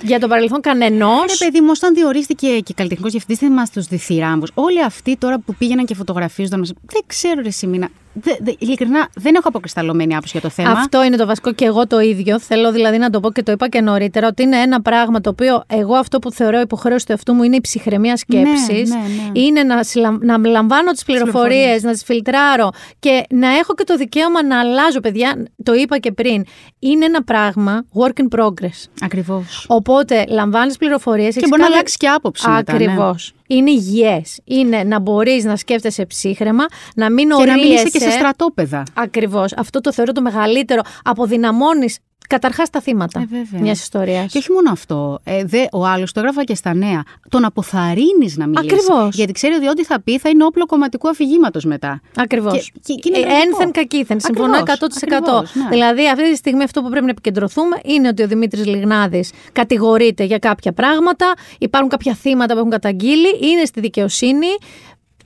για 0.03 0.19
το 0.19 0.27
παρελθόν 0.27 0.61
κανενός. 0.61 1.39
Ρε 1.39 1.45
παιδί 1.45 1.61
μου, 1.61 1.71
όταν 1.75 1.93
διορίστηκε 1.93 2.59
και 2.59 2.73
καλλιτεχνικός 2.73 3.11
διευθυντή, 3.11 3.39
δεν 3.45 3.51
μας 3.51 3.69
τους 3.71 3.85
διθυράμβου. 3.85 4.45
Όλοι 4.53 4.83
αυτοί 4.83 5.17
τώρα 5.17 5.39
που 5.39 5.55
πήγαιναν 5.55 5.85
και 5.85 5.95
φωτογραφίζονταν. 5.95 6.59
μας- 6.59 6.73
Δεν 6.91 7.01
ξέρω, 7.07 7.41
ρε 7.41 7.49
Σιμίνα. 7.49 7.89
Δε, 8.13 8.31
δε, 8.39 8.51
ειλικρινά, 8.57 9.07
δεν 9.15 9.35
έχω 9.35 9.47
αποκρισταλωμένη 9.47 10.13
άποψη 10.13 10.31
για 10.31 10.41
το 10.41 10.49
θέμα. 10.49 10.71
Αυτό 10.71 11.03
είναι 11.03 11.15
το 11.17 11.25
βασικό 11.25 11.53
και 11.53 11.65
εγώ 11.65 11.87
το 11.87 11.99
ίδιο. 11.99 12.39
Θέλω 12.39 12.71
δηλαδή 12.71 12.97
να 12.97 13.09
το 13.09 13.19
πω 13.19 13.31
και 13.31 13.43
το 13.43 13.51
είπα 13.51 13.67
και 13.69 13.81
νωρίτερα 13.81 14.27
ότι 14.27 14.43
είναι 14.43 14.57
ένα 14.57 14.81
πράγμα 14.81 15.21
το 15.21 15.29
οποίο 15.29 15.63
εγώ 15.67 15.95
αυτό 15.95 16.19
που 16.19 16.31
θεωρώ 16.31 16.59
υποχρέωση 16.59 17.05
του 17.05 17.11
εαυτού 17.11 17.33
μου 17.33 17.43
είναι 17.43 17.55
η 17.55 17.61
ψυχραιμία 17.61 18.17
σκέψης. 18.17 18.89
Ναι, 18.89 18.95
ναι, 18.95 19.01
ναι. 19.31 19.39
Είναι 19.41 19.63
να, 19.63 19.83
συλλαμ- 19.83 20.23
να 20.23 20.37
λαμβάνω 20.47 20.91
τις 20.91 21.03
πληροφορίες, 21.03 21.41
πληροφορίες. 21.47 21.83
να 21.83 21.91
τις 21.91 22.03
φιλτράρω 22.03 22.69
και 22.99 23.23
να 23.29 23.47
έχω 23.57 23.73
και 23.73 23.83
το 23.83 23.95
δικαίωμα 23.95 24.43
να 24.43 24.59
αλλάζω. 24.59 24.99
Παιδιά, 24.99 25.45
το 25.63 25.73
είπα 25.73 25.97
και 25.97 26.11
πριν. 26.11 26.45
Είναι 26.79 27.05
ένα 27.05 27.23
πράγμα 27.23 27.85
work 27.99 28.21
in 28.21 28.39
progress. 28.39 28.89
Ακριβώς. 29.01 29.65
Οπότε 29.67 30.25
λαμβάνεις 30.29 30.77
πληροφορίες. 30.77 31.35
Και 31.35 31.47
μπορεί 31.49 31.61
να 31.61 31.67
αλλάξει 31.67 31.97
και 31.97 32.07
άποψη 32.07 32.49
μετά, 32.49 32.77
ναι. 32.77 32.83
Ακριβώς. 32.83 33.33
Είναι 33.55 33.71
υγιέ. 33.71 34.21
Είναι 34.43 34.83
να 34.83 34.99
μπορείς 34.99 35.43
να 35.43 35.55
σκέφτεσαι 35.55 36.05
ψύχρεμα, 36.05 36.65
να 36.95 37.11
μην 37.11 37.29
Και 37.29 37.45
να 37.45 37.53
μην 37.53 37.71
είσαι 37.71 37.83
και 37.83 37.89
σε 37.89 37.97
ορίεσαι. 37.97 38.17
στρατόπεδα. 38.17 38.83
Ακριβώς. 38.93 39.53
Αυτό 39.53 39.81
το 39.81 39.93
θεωρώ 39.93 40.11
το 40.11 40.21
μεγαλύτερο. 40.21 40.81
Αποδυναμώνεις 41.03 41.97
καταρχάς 42.27 42.69
τα 42.69 42.81
θύματα 42.81 43.19
Ε, 43.19 43.25
βέβαια. 43.29 43.61
μιας 43.61 43.81
ιστορίας. 43.81 44.31
Και 44.31 44.37
όχι 44.37 44.51
μόνο 44.51 44.71
αυτό. 44.71 45.19
Ε, 45.23 45.43
δε, 45.45 45.65
ο 45.71 45.85
άλλος 45.85 46.11
το 46.11 46.19
έγραφα 46.19 46.43
και 46.43 46.55
στα 46.55 46.73
νέα. 46.73 47.03
Τον 47.29 47.45
αποθαρρύνεις 47.45 48.37
να 48.37 48.47
μιλήσεις. 48.47 48.71
Ακριβώς. 48.71 49.15
Γιατί 49.15 49.31
ξέρει 49.31 49.53
ότι 49.53 49.67
ό,τι 49.67 49.83
θα 49.83 50.01
πει 50.01 50.17
θα 50.19 50.29
είναι 50.29 50.43
όπλο 50.43 50.65
κομματικού 50.65 51.09
αφηγήματος 51.09 51.63
μετά. 51.65 52.01
Ακριβώς. 52.15 52.53
Και- 52.53 52.79
και- 52.83 52.93
και 52.93 53.09
είναι 53.09 53.17
τραγικό. 53.25 53.41
Ε, 53.41 53.43
Ένθεν 53.47 53.71
κακήθεν. 53.71 54.19
Συμφωνώ 54.19 54.57
Ακριβώς, 54.57 54.73
100%. 54.73 55.35
ακριβώς, 55.35 55.55
ναι. 55.55 55.69
Δηλαδή, 55.69 56.07
αυτή 56.09 56.29
τη 56.31 56.35
στιγμή 56.35 56.63
αυτό 56.63 56.81
που 56.81 56.89
πρέπει 56.89 57.05
να 57.05 57.11
επικεντρωθούμε 57.11 57.79
είναι 57.83 58.07
ότι 58.07 58.23
ο 58.23 58.27
Δημήτρης 58.27 58.65
Λιγνάδης 58.65 59.31
κατηγορείται 59.51 60.23
για 60.23 60.37
κάποια 60.39 60.71
πράγματα. 60.73 61.33
Υπάρχουν 61.59 61.89
κάποια 61.89 62.13
θύματα 62.13 62.53
που 62.53 62.59
έχουν 62.59 62.71
καταγγείλει. 62.71 63.51
Είναι 63.51 63.65
στη 63.65 63.79
δικαιοσύνη. 63.79 64.47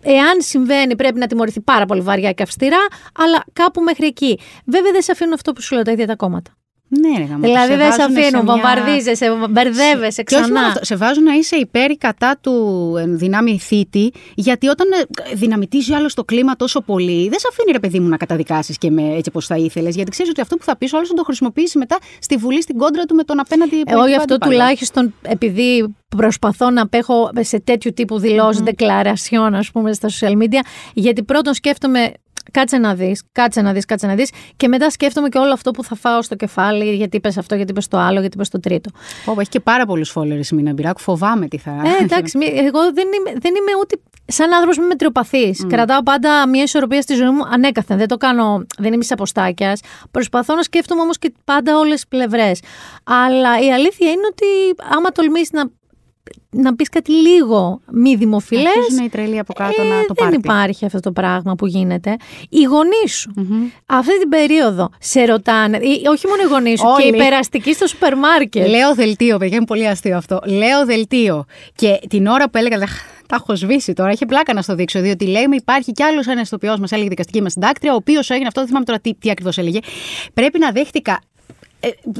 Εάν 0.07 0.41
συμβαίνει, 0.41 0.95
πρέπει 0.95 1.19
να 1.19 1.27
τιμωρηθεί 1.27 1.61
πάρα 1.61 1.85
πολύ 1.85 2.01
βαριά 2.01 2.31
και 2.31 2.43
αυστηρά, 2.43 2.77
αλλά 3.19 3.43
κάπου 3.53 3.81
μέχρι 3.81 4.05
εκεί. 4.05 4.39
Βέβαια, 4.65 4.91
δεν 4.91 5.01
σε 5.01 5.11
αφήνουν 5.11 5.33
αυτό 5.33 5.53
που 5.53 5.61
σου 5.61 5.73
λέω 5.75 5.83
τα 5.83 5.91
ίδια 5.91 6.07
τα 6.07 6.15
κόμματα. 6.15 6.51
Ναι, 6.87 7.17
ρε, 7.17 7.23
γαμώτο, 7.23 7.47
δηλαδή, 7.47 7.71
σε 7.71 7.77
δεν 7.77 7.91
σε 7.91 7.97
βάζουνε 8.01 8.19
αφήνουν, 8.19 8.43
μια- 8.43 8.53
βομβαρδίζεσαι, 8.53 9.25
μπερδεύεσαι 9.49 10.23
Και 10.23 10.35
όχι 10.35 10.43
μόνο 10.43 10.53
ξανά. 10.55 10.67
αυτό, 10.67 10.85
σε 10.85 10.95
βάζουν 10.95 11.23
να 11.23 11.33
είσαι 11.33 11.55
υπέρ 11.55 11.91
ή 11.91 11.97
κατά 11.97 12.37
του 12.41 12.53
ε, 12.97 13.03
δυνάμει 13.07 13.59
θήτη, 13.59 14.11
γιατί 14.35 14.67
όταν 14.67 14.87
ε, 15.31 15.35
δυναμητίζει 15.35 15.93
άλλο 15.93 16.09
το 16.13 16.23
κλίμα 16.23 16.55
τόσο 16.55 16.81
πολύ, 16.81 17.29
δεν 17.29 17.39
σε 17.39 17.47
αφήνει 17.51 17.71
ρε 17.71 17.79
παιδί 17.79 17.99
μου 17.99 18.07
να 18.07 18.17
καταδικάσεις 18.17 18.77
και 18.77 18.91
με 18.91 19.01
έτσι 19.01 19.29
όπω 19.29 19.41
θα 19.41 19.55
ήθελες. 19.57 19.95
Γιατί 19.95 20.11
ξέρεις 20.11 20.31
ότι 20.31 20.41
αυτό 20.41 20.55
που 20.55 20.63
θα 20.63 20.77
πεις, 20.77 20.93
ο 20.93 20.95
άλλος 20.97 21.09
θα 21.09 21.15
το 21.15 21.23
χρησιμοποιήσει 21.23 21.77
μετά 21.77 21.97
στη 22.19 22.35
Βουλή 22.37 22.61
στην 22.61 22.77
κόντρα 22.77 23.03
του 23.05 23.15
με 23.15 23.23
τον 23.23 23.39
απέναντι 23.39 23.75
Εγώ 23.75 23.83
πολιτικό 23.85 24.07
γι' 24.07 24.15
αυτό 24.15 24.33
αντίπαλο. 24.33 24.51
τουλάχιστον 24.57 25.13
επειδή 25.21 25.95
προσπαθώ 26.17 26.69
να 26.69 26.81
απέχω 26.81 27.29
σε 27.39 27.59
τέτοιου 27.59 27.91
τύπου 27.93 28.19
δηλώσεις, 28.19 28.63
declaration, 28.65 29.49
ας 29.53 29.71
πούμε, 29.71 29.93
στα 29.93 30.09
social 30.09 30.31
media, 30.43 30.59
γιατί 30.93 31.23
πρώτον 31.23 31.53
σκέφτομαι 31.53 32.11
Κάτσε 32.51 32.77
να 32.77 32.95
δεις, 32.95 33.23
κάτσε 33.31 33.61
να 33.61 33.73
δεις, 33.73 33.85
κάτσε 33.85 34.07
να 34.07 34.15
δεις. 34.15 34.29
Και 34.57 34.67
μετά 34.67 34.89
σκέφτομαι 34.89 35.29
και 35.29 35.37
όλο 35.37 35.53
αυτό 35.53 35.71
που 35.71 35.83
θα 35.83 35.95
φάω 35.95 36.21
στο 36.21 36.35
κεφάλι, 36.35 36.95
γιατί 36.95 37.17
είπε 37.17 37.27
αυτό, 37.27 37.55
γιατί 37.55 37.71
είπε 37.71 37.81
το 37.89 37.97
άλλο, 37.97 38.19
γιατί 38.19 38.37
είπε 38.37 38.47
το 38.51 38.59
τρίτο. 38.59 38.89
Πω, 39.25 39.33
πω, 39.33 39.39
έχει 39.39 39.49
και 39.49 39.59
πάρα 39.59 39.85
πολλούς 39.85 40.13
followers 40.15 40.51
η 40.51 40.55
Μίνα 40.55 40.73
Μπυράκου. 40.73 40.99
Φοβάμαι 41.01 41.47
τι 41.47 41.57
θα. 41.57 41.71
Ε, 41.71 42.03
εντάξει, 42.03 42.37
μη- 42.37 42.45
εγώ 42.55 42.79
δεν 42.93 43.07
είμαι, 43.17 43.39
δεν 43.39 43.53
είμαι 43.55 43.71
ούτε. 43.81 43.99
Σαν 44.27 44.53
άνθρωπος 44.53 44.77
είμαι 44.77 44.85
μετριοπαθή. 44.85 45.55
Κρατάω 45.67 46.03
πάντα 46.03 46.47
μια 46.47 46.63
ισορροπία 46.63 47.01
στη 47.01 47.13
ζωή 47.13 47.29
μου 47.29 47.43
ανέκαθεν. 47.51 47.97
Δεν 47.97 48.07
το 48.07 48.17
κάνω, 48.17 48.65
δεν 48.77 48.93
είμαι 48.93 49.03
σε 49.03 49.13
αποστάκιας. 49.13 49.79
Προσπαθώ 50.11 50.55
να 50.55 50.61
σκέφτομαι 50.63 51.01
όμως 51.01 51.17
και 51.19 51.33
πάντα 51.43 51.77
όλες 51.77 51.93
τις 51.93 52.07
πλευρές. 52.07 52.59
Αλλά 53.03 53.59
η 53.59 53.71
αλήθεια 53.73 54.09
είναι 54.09 54.25
ότι 54.31 54.45
άμα 54.95 55.09
τολμήσεις 55.09 55.51
να, 55.51 55.63
να 56.49 56.75
πεις 56.75 56.89
κάτι 56.89 57.11
λίγο 57.11 57.81
μη 57.91 58.15
δημοφιλές. 58.15 58.65
Αρχίζουν 58.77 59.05
οι 59.05 59.09
τρελοί 59.09 59.39
από 59.39 59.53
κάτω 59.53 59.83
να 59.83 60.05
το 60.05 60.13
Ε, 60.25 60.29
δεν 60.29 60.29
πάρει. 60.29 60.35
υπάρχει 60.39 60.85
αυτό 60.85 60.99
το 60.99 61.11
πράγμα 61.11 61.55
που 61.55 61.65
γίνεται. 61.65 62.15
Οι 62.49 62.61
γονείς 62.63 63.15
σου 63.19 63.31
αυτή 63.85 64.19
την 64.19 64.29
περίοδο 64.29 64.89
σε 64.99 65.25
ρωτάνε, 65.25 65.77
ή, 65.77 66.01
όχι 66.09 66.27
μόνο 66.27 66.41
οι 66.41 66.45
γονείς 66.45 66.79
σου, 66.79 66.85
και 66.97 67.05
οι 67.05 67.09
Όλοι. 67.09 67.17
περαστικοί 67.17 67.73
στο 67.73 67.87
σούπερ 67.87 68.17
μάρκετ. 68.17 68.67
Λέω 68.67 68.95
δελτίο, 68.95 69.37
παιδιά, 69.37 69.55
είναι 69.57 69.65
πολύ 69.65 69.87
αστείο 69.87 70.17
αυτό. 70.17 70.39
Λέω 70.45 70.85
δελτίο. 70.85 71.45
Και 71.75 71.99
την 72.09 72.27
ώρα 72.27 72.49
που 72.49 72.57
έλεγα. 72.57 72.83
«Αχ, 72.83 72.91
Τα 73.27 73.35
έχω 73.35 73.55
σβήσει 73.55 73.93
τώρα, 73.93 74.11
είχε 74.11 74.25
πλάκα 74.25 74.53
να 74.53 74.61
στο 74.61 74.75
δείξω. 74.75 74.99
Διότι 75.01 75.25
λέμε 75.27 75.55
υπάρχει 75.55 75.91
κι 75.91 76.03
άλλος 76.03 76.27
ένας 76.27 76.47
ηθοποιός, 76.47 76.79
μας 76.79 76.91
έλεγε 76.91 77.05
η 77.05 77.09
δικαστική 77.09 77.41
μας 77.41 77.51
συντάκτρια, 77.51 77.91
ο 77.91 77.95
οποίος 77.95 78.29
έγινε 78.29 78.47
αυτό, 78.47 78.59
δεν 78.59 78.67
θυμάμαι 78.67 78.85
τώρα 78.85 78.99
τι, 78.99 79.13
τι 79.15 79.29
ακριβώς 79.29 79.57
έλεγε. 79.57 79.79
Πρέπει 80.33 80.59
να 80.59 80.71
δέχτηκα 80.71 81.11
ε, 81.11 81.34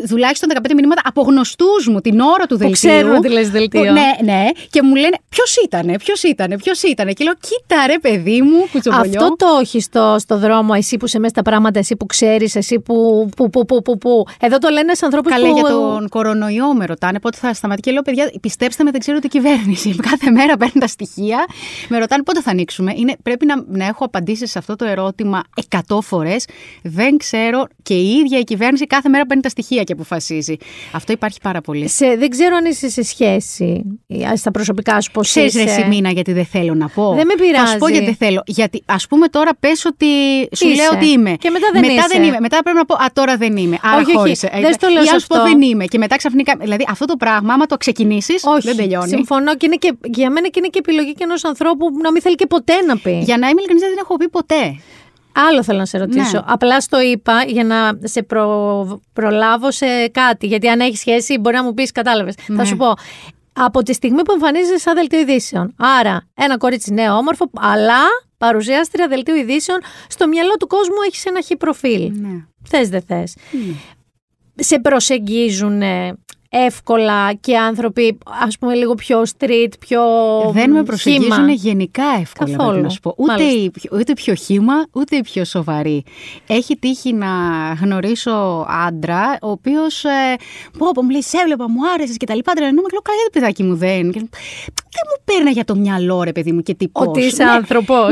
τουλάχιστον 0.10 0.50
15 0.54 0.74
μηνύματα 0.76 1.02
από 1.06 1.22
γνωστούς 1.22 1.88
μου 1.88 2.00
την 2.02 2.20
ώρα 2.20 2.46
του 2.46 2.58
δελτίου. 2.58 2.72
ξέρουν 2.90 3.16
ότι 3.16 3.30
λες 3.30 3.50
δελτίο. 3.50 3.82
Που- 3.84 3.92
Ναι, 3.92 4.32
ναι. 4.34 4.46
Και 4.70 4.82
μου 4.82 4.96
λένε 4.96 5.18
ποιος 5.30 5.56
ήτανε, 5.56 5.98
ποιος 5.98 6.24
ήτανε, 6.24 6.58
ποιος 6.58 6.84
ήτανε; 6.84 7.12
Και 7.12 7.24
λέω, 7.24 7.34
κοίτα 7.34 7.86
ρε 7.88 8.00
παιδί 8.00 8.42
μου, 8.42 8.68
κουτσομπολιό. 8.72 9.12
Αυτό 9.24 9.36
το 9.38 9.46
όχι 9.60 9.80
στο, 9.82 10.16
στο 10.20 10.38
δρόμο, 10.38 10.74
εσύ 10.76 10.98
που 10.98 11.06
είσαι 11.06 11.20
μέσα 11.20 11.30
στα 11.30 11.42
πράγματα, 11.42 11.80
εσύ 11.80 11.96
που 11.96 12.06
ξέρεις, 12.06 12.56
εσύ 12.56 12.80
που. 12.80 13.30
που, 13.36 13.50
που, 13.50 13.66
που, 13.66 13.82
που, 13.82 13.98
που. 13.98 14.26
Εδώ 14.40 14.58
το 14.58 14.70
λένε 14.70 14.94
σε 14.94 15.06
ανθρώπους 15.06 15.32
Καλέ 15.32 15.48
που. 15.50 15.54
για 15.58 15.64
τον 15.70 16.10
κορονοϊό 16.10 16.74
με 16.74 16.86
ρωτάνε 16.86 17.20
πότε 17.20 17.38
θα 17.38 17.54
σταματήσει. 17.54 17.84
Και 17.88 17.92
λέω, 17.92 18.02
παιδιά, 18.02 18.32
πιστέψτε 18.42 18.84
με, 18.84 18.92
δεν 18.92 19.00
ξέρω 19.00 19.20
τι 19.20 19.28
κυβέρνηση. 19.28 19.96
Κάθε 20.10 20.32
μέρα 20.32 20.58
παίρνουν 20.58 20.80
τα 20.80 20.88
στοιχεία. 20.88 21.46
Με 21.90 21.98
ρωτάνε 22.00 22.24
πότε 22.24 22.42
θα 22.42 22.52
ανοίξουμε. 22.52 22.94
Είναι, 22.96 23.16
πρέπει 23.24 23.46
να, 23.46 23.64
να 23.68 23.86
έχω 23.86 24.06
απαντήσεις 24.06 24.52
σε 24.52 24.58
αυτό 24.58 24.76
το 24.76 24.86
ερώτημα 24.86 25.42
100 25.90 25.98
φορές. 26.02 26.46
Δεν 26.84 27.18
ξέρω 27.18 27.68
και 27.84 27.94
η 27.94 28.10
ίδια 28.12 28.40
η 28.40 28.44
κυβέρνηση 28.44 28.88
κάθε 28.88 29.10
μέρα 29.10 29.26
παίρνει 29.26 29.42
τα 29.44 29.50
στοιχεία 29.62 29.84
και 29.84 29.94
αποφασίζει. 29.94 30.56
Αυτό 30.92 31.12
υπάρχει 31.12 31.40
πάρα 31.42 31.62
πολύ. 31.62 31.88
Σε, 31.90 32.16
δεν 32.16 32.30
ξέρω 32.30 32.56
αν 32.56 32.66
είσαι 32.66 32.90
σε 32.90 33.04
σχέση 33.04 33.84
ε, 34.08 34.36
στα 34.36 34.52
προσωπικά 34.52 35.02
σου 35.02 35.12
πώς 35.12 35.28
Ξέρεις 35.28 35.54
είσαι. 35.54 35.64
ρε 35.64 35.70
Σιμίνα 35.70 36.12
γιατί 36.12 36.32
δεν 36.34 36.46
θέλω 36.46 36.74
να 36.76 36.88
πω. 36.88 37.14
Δεν 37.16 37.26
με 37.26 37.34
Θα 37.58 37.66
σου 37.66 37.78
πω 37.78 37.88
πειράζει. 37.88 37.92
γιατί 37.92 38.06
δεν 38.06 38.16
θέλω. 38.16 38.42
Γιατί 38.46 38.84
ας 38.86 39.08
πούμε 39.08 39.28
τώρα 39.28 39.52
πες 39.60 39.86
ότι 39.86 40.06
σου 40.56 40.68
Είσαι. 40.68 40.76
λέω 40.82 40.90
ότι 40.94 41.08
είμαι. 41.10 41.36
Και 41.40 41.50
μετά 41.50 41.68
δεν 41.74 41.82
μετά 41.82 41.94
είσαι. 41.94 42.08
δεν 42.12 42.24
είμαι. 42.24 42.38
Μετά 42.40 42.64
πρέπει 42.64 42.78
να 42.78 42.86
πω 42.86 42.96
Α, 42.96 43.06
τώρα 43.14 43.38
δεν 43.38 43.58
είμαι. 43.58 43.78
Άρα 43.82 43.96
Όχι, 43.96 44.06
όχι, 44.06 44.18
χώρισε. 44.18 44.50
δεν 44.62 44.74
στο 44.74 44.88
λέω 44.88 45.02
Ή 45.04 45.06
σε 45.06 45.14
να 45.14 45.20
σου 45.20 45.28
πω 45.28 45.36
αυτό. 45.36 45.48
δεν 45.48 45.62
είμαι. 45.62 45.86
Και 45.86 45.98
μετά 45.98 46.16
ξαφνικά. 46.16 46.54
Δηλαδή 46.60 46.86
αυτό 46.90 47.06
το 47.06 47.16
πράγμα, 47.16 47.54
άμα 47.54 47.66
το 47.66 47.78
ξεκινήσεις, 47.78 48.44
Όχι, 48.46 48.68
δεν 48.68 48.76
τελειώνει. 48.76 49.08
Συμφωνώ 49.10 49.56
και, 49.56 49.66
είναι 49.66 49.76
και 49.76 49.94
για 50.04 50.30
μένα 50.30 50.48
και 50.48 50.60
είναι 50.60 50.68
και 50.68 50.80
επιλογή 50.80 51.14
και 51.14 51.24
ενός 51.24 51.44
ανθρώπου 51.44 51.92
που 51.92 52.00
να 52.02 52.12
μην 52.12 52.22
θέλει 52.22 52.36
και 52.36 52.46
ποτέ 52.46 52.82
να 52.88 52.98
πει. 52.98 53.12
Για 53.24 53.38
να 53.38 53.48
είμαι 53.48 53.58
ειλικρινής, 53.60 53.84
δεν 53.84 53.98
έχω 54.02 54.16
πει 54.18 54.30
ποτέ. 54.30 54.80
Άλλο 55.36 55.64
θέλω 55.64 55.78
να 55.80 55.86
σε 55.86 55.98
ρωτήσω. 55.98 56.38
Ναι. 56.38 56.44
Απλά 56.46 56.82
στο 56.82 57.02
είπα 57.02 57.44
για 57.48 57.64
να 57.64 58.00
σε 58.04 58.24
προ... 58.24 59.02
προλάβω 59.14 59.72
σε 59.72 60.08
κάτι. 60.08 60.48
Γιατί 60.48 60.68
αν 60.70 60.80
έχεις 60.80 61.00
σχέση, 61.00 61.38
μπορεί 61.38 61.56
να 61.56 61.64
μου 61.64 61.74
πεις, 61.74 61.92
κατάλαβες. 61.92 62.36
Θα 62.36 62.54
Ναι. 62.54 62.66
σου 62.66 62.76
πω. 62.78 62.94
Από 63.54 63.84
τη 63.84 63.94
στιγμή 63.94 64.22
που 64.22 64.32
εμφανίζεσαι 64.34 64.78
σαν 64.78 64.96
δελτίο 64.96 65.20
ειδήσεων. 65.20 65.74
Άρα, 65.78 66.28
ένα 66.34 66.58
κορίτσι 66.58 66.94
νέο, 66.94 67.16
όμορφο, 67.16 67.50
αλλά 67.54 68.02
παρουσιάστρια 68.38 69.08
δελτίου 69.08 69.36
ειδήσεων, 69.36 69.80
στο 70.08 70.28
μυαλό 70.28 70.56
του 70.60 70.68
κόσμου 70.68 70.96
έχεις 71.08 71.26
ένα 71.26 71.42
χι 71.42 71.56
προφίλ. 71.58 72.12
Ναι. 72.14 72.46
Θες, 72.68 72.90
δεν 72.90 73.02
θες. 73.02 73.36
Σε 74.56 74.80
προσεγγίζουν 74.80 75.82
ε, 75.82 76.18
εύκολα 76.66 77.34
και 77.34 77.58
άνθρωποι, 77.58 78.18
ας 78.46 78.58
πούμε, 78.58 78.74
λίγο 78.74 78.96
πιο 78.96 79.22
street, 79.38 79.70
πιο. 79.80 80.02
δεν 80.54 80.70
με 80.70 80.72
χύμα. 80.76 80.84
προσεγγίζουν 80.84 81.50
γενικά 81.50 82.04
εύκολα, 82.20 82.50
Καθόλου. 82.52 82.70
πρέπει 82.70 82.84
να 82.84 82.90
σου 82.90 83.00
πω. 83.00 83.14
Ούτε, 83.18 83.32
Μάλιστα. 83.32 83.60
η, 83.60 83.70
πιο- 83.70 83.98
ούτε 84.00 84.14
πιο 84.14 84.34
χύμα, 84.34 84.74
ούτε 84.92 85.16
η 85.16 85.22
πιο 85.22 85.46
σοβαρή. 85.46 86.04
Έχει 86.48 86.78
τύχει 86.78 87.14
να 87.14 87.28
γνωρίσω 87.82 88.66
άντρα, 88.88 89.38
ο 89.42 89.50
οποίος. 89.50 90.04
Ε, 90.04 90.36
πω, 90.78 90.92
πω, 90.94 91.04
μου 91.04 91.10
λέει, 91.10 91.22
σε 91.24 91.38
έβλεπα, 91.38 91.70
μου 91.70 91.80
άρεσες 91.94 92.18
και 92.18 92.26
τα 92.26 92.36
λοιπά. 92.36 92.54
Τρελαίνομαι 92.54 92.88
και 92.88 92.92
λέω, 92.92 93.02
καλά, 93.02 93.18
γιατί 93.18 93.40
παιδάκι 93.40 93.64
μου 93.64 93.76
δεν. 93.76 94.30
Και, 94.96 95.02
δεν 95.02 95.06
μου 95.12 95.20
παίρνει 95.30 95.52
για 95.52 95.64
το 95.66 95.76
μυαλό, 95.76 96.24
ρε 96.24 96.32
παιδί 96.32 96.52
μου, 96.52 96.62
και 96.62 96.74
τι 96.74 96.88
πώς. 96.88 97.08
Ότι 97.08 97.22
είσαι 97.22 97.44
Ναι. 97.44 97.50
άνθρωπος. 97.52 98.12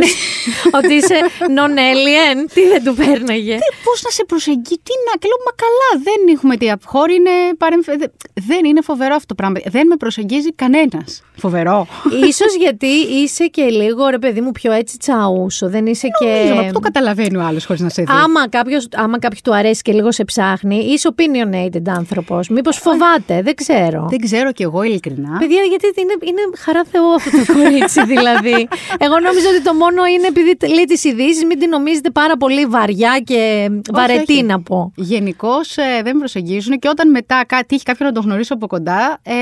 Ότι 0.78 0.94
είσαι 0.94 1.18
non-alien. 1.58 2.38
Τι 2.54 2.62
δεν 2.68 2.84
του 2.84 2.94
πέρναγε. 2.96 3.58
Πώς 3.84 4.02
να 4.04 4.10
σε 4.10 4.24
προσεγγίσει, 4.26 4.80
τι 4.88 4.94
να. 5.08 5.14
Και 5.20 5.28
λέω, 5.32 5.40
μα 5.48 5.54
καλά, 5.64 5.90
δεν 6.08 6.36
έχουμε 6.36 6.58
τι 6.58 6.68
χώρη, 6.86 7.14
είναι 7.16 7.30
παρεμφε... 7.58 7.96
δε- 7.98 8.08
Δεν 8.48 8.66
είναι 8.66 8.82
φοβερό 8.82 9.14
αυτό 9.16 9.26
το 9.26 9.36
πράγμα. 9.36 9.60
Δεν 9.66 9.88
με 9.88 9.96
προσεγγίζει 9.96 10.54
κανένας. 10.54 11.22
Φοβερό. 11.36 11.88
Ίσως 12.30 12.56
γιατί 12.56 12.88
είσαι 13.22 13.46
και 13.48 13.64
λίγο, 13.64 14.08
ρε 14.08 14.20
παιδί 14.20 14.42
μου, 14.42 14.52
πιο 14.52 14.72
έτσι 14.72 14.98
τσαούσο. 14.98 15.70
Δεν 15.70 15.86
είσαι 15.86 16.08
Νομίζω, 16.22 16.54
μα 16.56 16.62
και... 16.62 16.68
πού 16.68 16.74
το 16.74 16.80
καταλαβαίνει 16.80 17.38
ο 17.38 17.42
άλλος 17.42 17.66
χωρίς 17.66 17.82
να 17.82 17.90
σε 17.90 18.02
δει. 18.02 18.12
Άμα 18.24 18.50
κάποιος, 18.50 18.88
άμα 18.96 19.20
κάποιος 19.20 19.42
του 19.42 19.56
αρέσει 19.56 19.82
και 19.82 19.92
λίγο 19.92 20.12
σε 20.12 20.24
ψάχνει, 20.24 20.76
είσαι 20.78 21.10
opinionated 21.16 21.82
άνθρωπος. 21.98 22.48
Μήπως 22.50 22.78
φοβάται, 22.78 23.42
δεν 23.42 23.56
ξέρω. 23.56 24.08
Δεν 24.10 24.20
ξέρω 24.20 24.52
κι 24.52 24.64
εγώ 24.64 24.84
ειλικρινά. 24.84 25.38
Παιδιά, 25.40 25.62
γιατί 25.62 25.86
είναι, 26.02 26.14
είναι 26.24 26.42
χαρά 26.74 26.86
Θεό 26.92 27.06
αυτό 27.10 27.30
το 27.30 27.54
κορίτσι, 27.54 28.06
δηλαδή. 28.14 28.68
Εγώ 28.98 29.20
νόμιζα 29.20 29.50
ότι 29.50 29.62
το 29.62 29.74
μόνο 29.74 30.06
είναι 30.06 30.28
επειδή 30.28 30.74
λέει 30.74 30.86
τις 30.86 31.04
ειδήσεις, 31.04 31.46
μην 31.46 31.60
την 31.60 31.70
νομίζετε 31.70 32.10
πάρα 32.10 32.38
πολύ 32.38 32.66
βαριά 32.66 33.22
και 33.24 33.70
βαρετή 33.94 34.34
όχι. 34.34 34.44
να 34.44 34.62
πω. 34.62 34.92
Γενικώς 34.96 35.76
δεν 35.76 36.14
με 36.14 36.20
προσεγγίζουν 36.20 36.80
και 36.80 36.88
όταν 36.88 37.10
μετά 37.10 37.44
κάτι 37.48 37.66
τύχει 37.66 37.84
κάποιον 37.84 38.08
να 38.08 38.14
τον 38.14 38.24
γνωρίσω 38.24 38.54
από 38.54 38.68
κοντά. 38.68 39.20
Ε, 39.24 39.34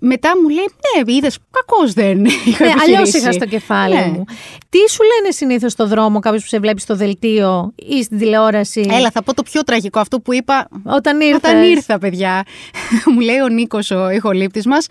μετά 0.00 0.30
μου 0.42 0.48
λέει, 0.48 0.64
ναι, 1.04 1.12
είδες, 1.14 1.38
κακός 1.50 1.92
δεν 1.92 2.24
είχα 2.46 2.64
Ναι, 2.64 2.70
αλλιώς 2.70 2.88
επιχειρήσει». 3.00 3.18
είχα 3.18 3.32
στο 3.32 3.44
κεφάλι 3.46 3.94
Ναι. 3.94 4.06
μου. 4.06 4.24
Τι 4.68 4.78
σου 4.90 5.02
λένε 5.02 5.32
συνήθως 5.32 5.72
στο 5.72 5.86
δρόμο, 5.86 6.18
κάποιος 6.18 6.42
που 6.42 6.48
σε 6.48 6.58
βλέπει 6.58 6.80
στο 6.80 6.96
δελτίο 6.96 7.72
ή 7.76 8.02
στην 8.02 8.18
τηλεόραση; 8.18 8.86
Έλα, 8.90 9.10
θα 9.10 9.22
πω 9.22 9.34
το 9.34 9.42
πιο 9.42 9.62
τραγικό, 9.62 10.00
αυτό 10.00 10.20
που 10.20 10.34
είπα 10.34 10.68
Όταν 10.84 11.20
ήρθες. 11.20 11.36
Όταν 11.50 11.62
ήρθα, 11.62 11.98
παιδιά. 11.98 12.42
μου 13.14 13.20
λέει 13.20 13.38
ο 13.38 13.48
Νίκος, 13.48 13.90
ο 13.90 14.10
ηχολήπτης 14.10 14.66
μας. 14.66 14.86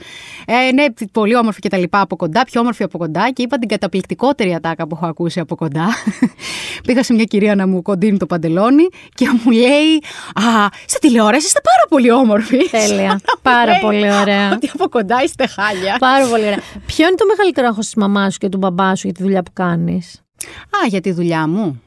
Ε, 0.48 0.72
ναι, 0.72 0.86
πολύ 1.12 1.36
όμορφη 1.36 1.60
και 1.60 1.70
τα 1.70 1.78
λοιπά 1.78 2.02
από 2.02 2.16
κοντά, 2.16 2.44
πιο 2.46 2.62
όμορφη 2.62 2.84
από 2.84 2.98
κοντά. 2.98 3.32
Και 3.34 3.42
είπα 3.42 3.58
την 3.60 3.68
καταπληκτικότερη 3.68 4.54
ατάκα 4.54 4.88
που 4.88 4.96
έχω 4.96 5.06
ακούσει 5.06 5.40
από 5.40 5.56
κοντά. 5.56 5.88
Πήγα 6.88 7.04
σε 7.04 7.14
μια 7.14 7.24
κυρία 7.24 7.56
να 7.56 7.68
μου 7.68 7.82
κοντίνει 7.82 8.18
το 8.18 8.26
παντελόνι 8.26 8.88
και 9.16 9.26
μου 9.44 9.52
λέει 9.52 9.96
Α, 10.34 10.68
σε 10.86 11.00
τηλεόραση 11.02 11.46
είστε 11.46 11.60
πάρα 11.64 11.86
πολύ 11.90 12.12
όμορφοι. 12.12 12.58
Τέλεια. 12.70 12.88
Σαν 12.88 12.98
να 13.08 13.08
μου 13.14 13.40
Πάρα 13.42 13.72
λέει 13.72 13.80
πολύ 13.82 14.12
ωραία. 14.22 14.52
Ότι 14.54 14.70
από 14.74 14.90
κοντά 15.00 15.24
είστε 15.24 15.48
χάλια. 15.48 15.98
Πάρα 16.00 16.28
πολύ 16.28 16.44
ωραία. 16.44 16.60
Ποιο 16.86 17.08
είναι 17.08 17.16
το 17.16 17.26
μεγαλύτερο 17.26 17.68
άγχος 17.68 17.86
της 17.86 17.96
μαμάς 17.96 18.34
σου 18.34 18.40
και 18.40 18.50
του 18.50 18.58
μπαμπά 18.58 18.96
σου 18.96 19.08
για 19.08 19.16
τη 19.16 19.24
δουλειά 19.24 19.44
που 19.44 19.52
κάνεις; 19.54 20.22
Α, 20.84 20.88
για 20.88 21.02
τη 21.02 21.12
δουλειά 21.12 21.48
μου. 21.48 21.82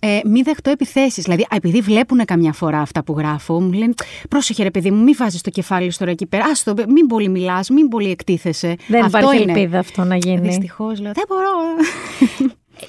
Ε, 0.00 0.20
μην 0.24 0.44
δεχτώ 0.44 0.70
επιθέσεις. 0.70 1.24
Δηλαδή, 1.24 1.42
α, 1.42 1.56
επειδή 1.56 1.80
βλέπουν 1.80 2.24
καμιά 2.24 2.52
φορά 2.52 2.80
αυτά 2.80 3.04
που 3.04 3.14
γράφω, 3.18 3.60
μου 3.60 3.72
λένε 3.72 3.94
Πρόσεχε, 4.28 4.62
ρε 4.62 4.70
παιδί 4.70 4.90
μου, 4.90 5.02
μην 5.02 5.14
βάζεις 5.18 5.40
το 5.40 5.50
κεφάλι 5.50 5.90
σου 5.92 5.98
τώρα 5.98 6.10
εκεί 6.10 6.26
πέρα. 6.26 6.44
Άστο, 6.44 6.74
μην 6.88 7.06
πολύ 7.06 7.28
μιλάς, 7.28 7.68
μην 7.68 7.88
πολύ 7.88 8.10
εκτίθεσαι. 8.10 8.76
Δεν 8.86 9.04
Αυτό 9.04 9.18
υπάρχει 9.18 9.42
είναι. 9.42 9.52
ελπίδα 9.52 9.78
αυτό 9.78 10.04
να 10.04 10.16
γίνει. 10.16 10.40
Δυστυχώς 10.40 11.00
λέω, 11.00 11.12
δεν 11.14 11.24
μπορώ. 11.28 11.50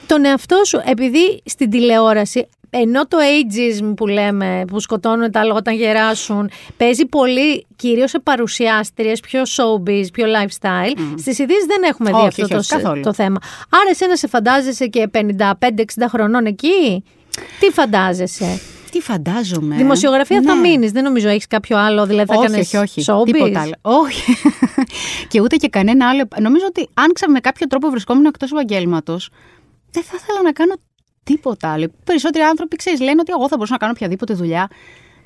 Τον 0.07 0.25
εαυτό 0.25 0.61
σου, 0.65 0.81
επειδή 0.85 1.41
στην 1.45 1.69
τηλεόραση, 1.69 2.47
ενώ 2.69 3.07
το 3.07 3.17
ageism 3.17 3.93
που 3.95 4.07
λέμε, 4.07 4.63
που 4.67 4.79
σκοτώνουν 4.79 5.31
τα 5.31 5.39
άλογα 5.39 5.57
όταν 5.57 5.75
γεράσουν, 5.75 6.49
παίζει 6.77 7.05
πολύ 7.05 7.65
κυρίως 7.75 8.09
σε 8.09 8.19
παρουσιάστριες, 8.19 9.19
πιο 9.19 9.41
showbiz, 9.41 10.05
πιο 10.13 10.25
lifestyle. 10.25 10.99
Στις 11.17 11.39
ειδήσεις 11.39 11.65
δεν 11.65 11.83
έχουμε 11.83 12.09
δει 12.09 12.15
Όχι, 12.15 12.25
αυτό 12.27 12.43
όχι, 12.43 12.51
το, 12.53 12.57
όχι, 12.57 12.69
καθόλου. 12.83 13.01
το 13.01 13.13
θέμα. 13.13 13.37
Άρα, 13.69 13.89
εσένα 13.89 14.15
σε 14.15 14.27
φαντάζεσαι 14.27 14.87
και 14.87 15.09
55-60 15.13 15.23
χρονών 16.07 16.45
εκεί; 16.45 17.03
Τι 17.59 17.65
φαντάζεσαι; 17.71 18.59
Τι 18.91 19.01
φαντάζομαι; 19.01 19.75
Δημοσιογραφία 19.75 20.41
θα 20.45 20.53
Ναι. 20.55 20.59
μείνεις. 20.67 20.91
Δεν 20.91 21.03
νομίζω 21.03 21.29
έχεις 21.29 21.47
κάποιο 21.47 21.77
άλλο. 21.77 22.05
Δηλαδή 22.05 22.33
θα 22.33 22.39
όχι, 22.39 22.49
κάνεις 22.51 22.73
όχι, 22.73 22.77
όχι. 22.77 23.03
showbiz. 23.07 23.25
Τίποτα 23.31 23.61
άλλο. 23.61 23.73
Όχι. 23.81 24.33
και 25.29 25.41
ούτε 25.41 25.55
και 25.55 25.67
κανένα 25.69 26.09
άλλο. 26.09 26.23
Νομίζω 26.41 26.65
ότι 26.67 26.87
αν 26.93 27.11
ξα- 27.13 27.29
με 27.29 27.39
κάποιο 27.39 27.67
τρόπο 27.67 27.89
βρισκόμουν 27.89 28.25
εκτός 28.25 28.51
επαγγέλματος, 28.51 29.29
δεν 29.91 30.03
θα 30.03 30.17
ήθελα 30.21 30.41
να 30.41 30.51
κάνω 30.51 30.73
τίποτα 31.33 31.71
άλλο. 31.71 31.83
Οι 31.83 31.91
περισσότεροι 32.03 32.43
άνθρωποι, 32.43 32.75
ξέρεις, 32.75 32.99
λένε 32.99 33.19
ότι 33.19 33.31
εγώ 33.35 33.47
θα 33.47 33.55
μπορούσα 33.55 33.71
να 33.73 33.77
κάνω 33.77 33.91
οποιαδήποτε 33.95 34.33
δουλειά. 34.33 34.67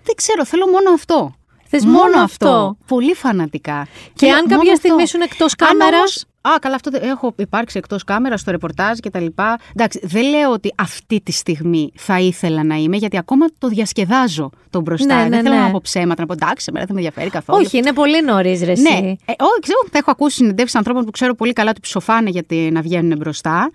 Δεν 0.04 0.16
ξέρω, 0.16 0.46
θέλω 0.46 0.68
μόνο 0.68 0.90
αυτό. 0.94 1.36
Θες 1.68 1.86
μόνο 1.86 2.18
αυτό. 2.20 2.78
Πολύ 2.88 3.14
φανατικά. 3.14 3.88
Και 4.14 4.26
Θέλω 4.26 4.34
αν 4.34 4.44
μόνο 4.44 4.56
κάποια 4.58 4.76
στιγμή 4.76 5.04
αυτό. 5.04 5.18
ήσουν 5.18 5.22
εκτός 5.22 5.54
Αν 5.60 5.68
κάμερας- 5.68 5.94
όμως- 5.98 6.26
Α, 6.48 6.60
καλά, 6.62 6.76
αυτό 6.76 6.90
δεν- 6.92 7.04
έχω 7.04 7.34
υπάρξει 7.38 7.78
εκτός 7.78 8.04
κάμερας 8.04 8.40
στο 8.42 8.52
ρεπορτάζ 8.52 8.98
και 8.98 9.10
τα 9.10 9.20
λοιπά. 9.20 9.60
Εντάξει, 9.76 10.00
δεν 10.04 10.30
λέω 10.30 10.52
ότι 10.52 10.74
αυτή 10.78 11.22
τη 11.24 11.32
στιγμή 11.32 11.92
θα 11.96 12.20
ήθελα 12.20 12.64
να 12.64 12.76
είμαι, 12.76 12.98
γιατί 12.98 13.18
ακόμα 13.18 13.46
το 13.58 13.68
διασκεδάζω 13.68 14.50
τον 14.70 14.82
μπροστά. 14.82 15.16
Ναι, 15.16 15.24
ναι, 15.24 15.30
δεν 15.30 15.44
θέλω 15.44 15.56
ναι. 15.56 15.62
να 15.62 15.72
πω 15.72 15.80
ψέματα, 15.84 16.22
να 16.22 16.28
πω 16.28 16.34
εντάξει, 16.34 16.66
εμένα 16.70 16.86
δεν 16.86 16.96
με 16.96 17.02
ενδιαφέρει 17.02 17.30
καθόλου. 17.30 17.62
Όχι, 17.66 17.78
είναι 17.78 17.94
πολύ 17.94 18.22
νωρίς, 18.24 18.60
ρε. 18.64 18.66
Ναι, 18.66 18.90
εσύ. 18.90 19.18
ε, 19.26 19.32
όχι, 19.38 19.60
ξέρω, 19.62 19.80
έχω 19.92 20.12
ακούσει 20.12 20.36
συνεντεύξεις 20.36 20.76
ανθρώπων 20.78 21.06
που 21.06 21.12
ξέρω 21.12 21.36
πολύ 21.36 21.54
καλά 21.54 21.70
ότι 21.70 21.80
ψοφάνε 21.80 22.30
γιατί 22.30 22.70
να 22.74 22.82
βγαίνουν 22.82 23.18
μπροστά 23.18 23.72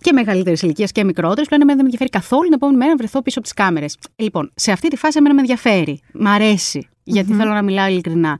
και 0.00 0.12
μεγαλύτερη 0.12 0.56
ηλικία 0.62 0.86
και 0.86 1.04
μικρότερες. 1.04 1.46
Πλέον 1.46 1.62
εμένα 1.62 1.76
δεν 1.76 1.86
με 1.86 1.90
ενδιαφέρει 1.92 2.10
καθόλου 2.10 2.42
την 2.42 2.52
επόμενη 2.52 2.78
μέρα 2.78 2.90
να 2.90 2.96
βρεθώ 2.96 3.22
πίσω 3.22 3.38
από 3.38 3.48
τις 3.48 3.56
κάμερες. 3.56 3.96
Λοιπόν, 4.16 4.52
σε 4.54 4.72
αυτή 4.72 4.88
τη 4.88 4.96
φάση 4.96 5.18
εμένα 5.18 5.34
με 5.34 5.40
ενδιαφέρει. 5.40 6.00
Μ' 6.12 6.26
αρέσει. 6.26 6.88
Γιατί 7.04 7.32
θέλω 7.32 7.52
να 7.52 7.62
μιλάω 7.62 7.88
ειλικρινά. 7.88 8.38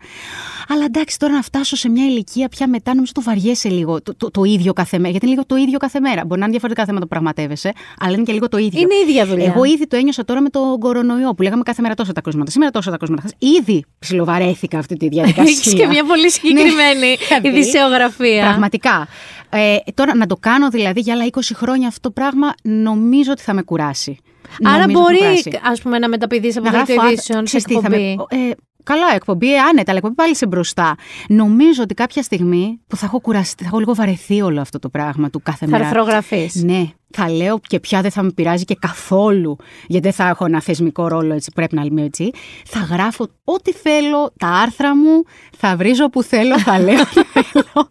Αλλά 0.68 0.84
εντάξει, 0.84 1.18
τώρα 1.18 1.32
να 1.32 1.42
φτάσω 1.42 1.76
σε 1.76 1.88
μια 1.88 2.04
ηλικία 2.04 2.48
πια 2.48 2.68
μετά, 2.68 2.94
νομίζω 2.94 3.12
το 3.12 3.22
βαριέσαι 3.22 3.68
λίγο. 3.68 4.02
Το, 4.02 4.16
το, 4.16 4.30
το 4.30 4.44
ίδιο 4.44 4.72
κάθε 4.72 4.98
μέρα. 4.98 5.10
Γιατί 5.10 5.26
είναι 5.26 5.34
λίγο 5.34 5.46
το 5.46 5.56
ίδιο 5.56 5.78
κάθε 5.78 6.00
μέρα. 6.00 6.24
Μπορεί 6.24 6.40
να 6.40 6.46
είναι 6.46 6.50
διαφορετικά 6.50 6.84
θέματα 6.84 7.04
που 7.04 7.10
πραγματεύεσαι, 7.10 7.72
αλλά 7.98 8.14
είναι 8.14 8.22
και 8.22 8.32
λίγο 8.32 8.48
το 8.48 8.56
ίδιο. 8.56 8.80
Είναι 8.80 8.94
η 8.94 9.08
ίδια 9.08 9.26
δουλειά. 9.26 9.44
Εγώ 9.44 9.64
ήδη 9.64 9.86
το 9.86 9.96
ένιωσα 9.96 10.24
τώρα 10.24 10.40
με 10.40 10.48
τον 10.48 10.78
κορονοϊό 10.78 11.34
που 11.34 11.42
λέγαμε 11.42 11.62
κάθε 11.62 11.82
μέρα 11.82 11.94
τόσα 11.94 12.12
τα 12.12 12.20
κρούσματα. 12.20 12.50
Σήμερα 12.50 12.70
τόσα 12.70 12.90
τα 12.90 12.96
κρούσματα. 12.96 13.28
Ήδη 13.38 13.84
ψιλοβαρέθηκα 13.98 14.78
αυτή 14.78 14.96
τη 14.96 15.08
διαδικασία. 15.08 15.42
Έχεις 15.42 15.74
και 15.74 15.86
μια 15.86 16.04
πολύ 16.04 16.30
συγκεκριμένη 16.30 17.06
Ναι, 17.30 17.38
δηλαδή, 17.40 17.48
ειδησιογραφία. 17.48 18.42
Πραγματικά. 18.42 19.08
Ε, 19.50 19.76
τώρα 19.94 20.16
να 20.16 20.26
το 20.26 20.36
κάνω 20.36 20.68
δηλαδή 20.68 21.00
για 21.00 21.14
άλλα 21.14 21.26
20 21.30 21.40
χρόνια 21.54 21.88
αυτό 21.88 22.00
το 22.00 22.10
πράγμα 22.10 22.54
νομίζω 22.62 23.32
ότι 23.32 23.42
θα 23.42 23.54
με 23.54 23.62
κουράσει. 23.62 24.18
Άρα 24.64 24.76
Νομίζω 24.78 24.80
θα 24.80 24.86
με 24.86 24.92
μπορεί, 24.92 25.18
κουράσει. 25.18 25.60
ας 25.62 25.80
πούμε, 25.82 25.98
να 25.98 26.08
μεταπηδείς 26.08 26.56
από 26.56 26.64
να 26.66 26.70
δελτίο 26.72 26.94
γράφω 26.94 27.08
ειδήσεων 27.12 27.46
σε 27.46 27.56
ξέρεις 27.58 27.64
τι, 27.64 27.74
θα 27.86 27.90
με- 27.90 28.10
εκπομπή. 28.10 28.36
ε, 28.48 28.50
καλά, 28.82 29.06
εκπομπή, 29.14 29.54
ε, 29.54 29.58
άνετα, 29.58 29.84
αλλά 29.90 29.96
εκπομπή 29.98 30.14
πάλι 30.14 30.36
σε 30.36 30.46
μπροστά. 30.46 30.94
Νομίζω 31.28 31.82
ότι 31.82 31.94
κάποια 31.94 32.22
στιγμή 32.22 32.80
που 32.86 32.96
θα 32.96 33.06
έχω 33.06 33.20
κουραστεί, 33.20 33.62
θα 33.62 33.68
έχω 33.68 33.78
λίγο 33.78 33.94
βαρεθεί 33.94 34.42
όλο 34.42 34.60
αυτό 34.60 34.78
το 34.78 34.88
πράγμα 34.88 35.30
του 35.30 35.40
κάθε 35.42 35.64
Θα 35.66 35.70
μέρα. 35.70 35.86
αρθρογραφείς. 35.86 36.54
Ναι. 36.54 36.84
Θα 37.16 37.30
λέω 37.30 37.60
και 37.66 37.80
πια 37.80 38.00
δεν 38.00 38.10
θα 38.10 38.22
με 38.22 38.30
πειράζει 38.30 38.64
και 38.64 38.74
καθόλου, 38.80 39.56
γιατί 39.86 40.04
δεν 40.04 40.12
θα 40.16 40.28
έχω 40.28 40.44
ένα 40.44 40.60
θεσμικό 40.60 41.08
ρόλο 41.08 41.34
έτσι, 41.34 41.50
πρέπει 41.54 41.74
να 41.74 41.82
είμαι 41.82 42.02
έτσι. 42.02 42.30
Θα 42.66 42.78
γράφω 42.78 43.28
ό,τι 43.44 43.72
θέλω, 43.72 44.32
τα 44.38 44.46
άρθρα 44.48 44.96
μου, 44.96 45.22
θα 45.56 45.76
βρίζω 45.76 46.08
που 46.08 46.22
θέλω, 46.22 46.58
θα 46.58 46.78
λέω 46.78 47.04
θέλω. 47.14 47.88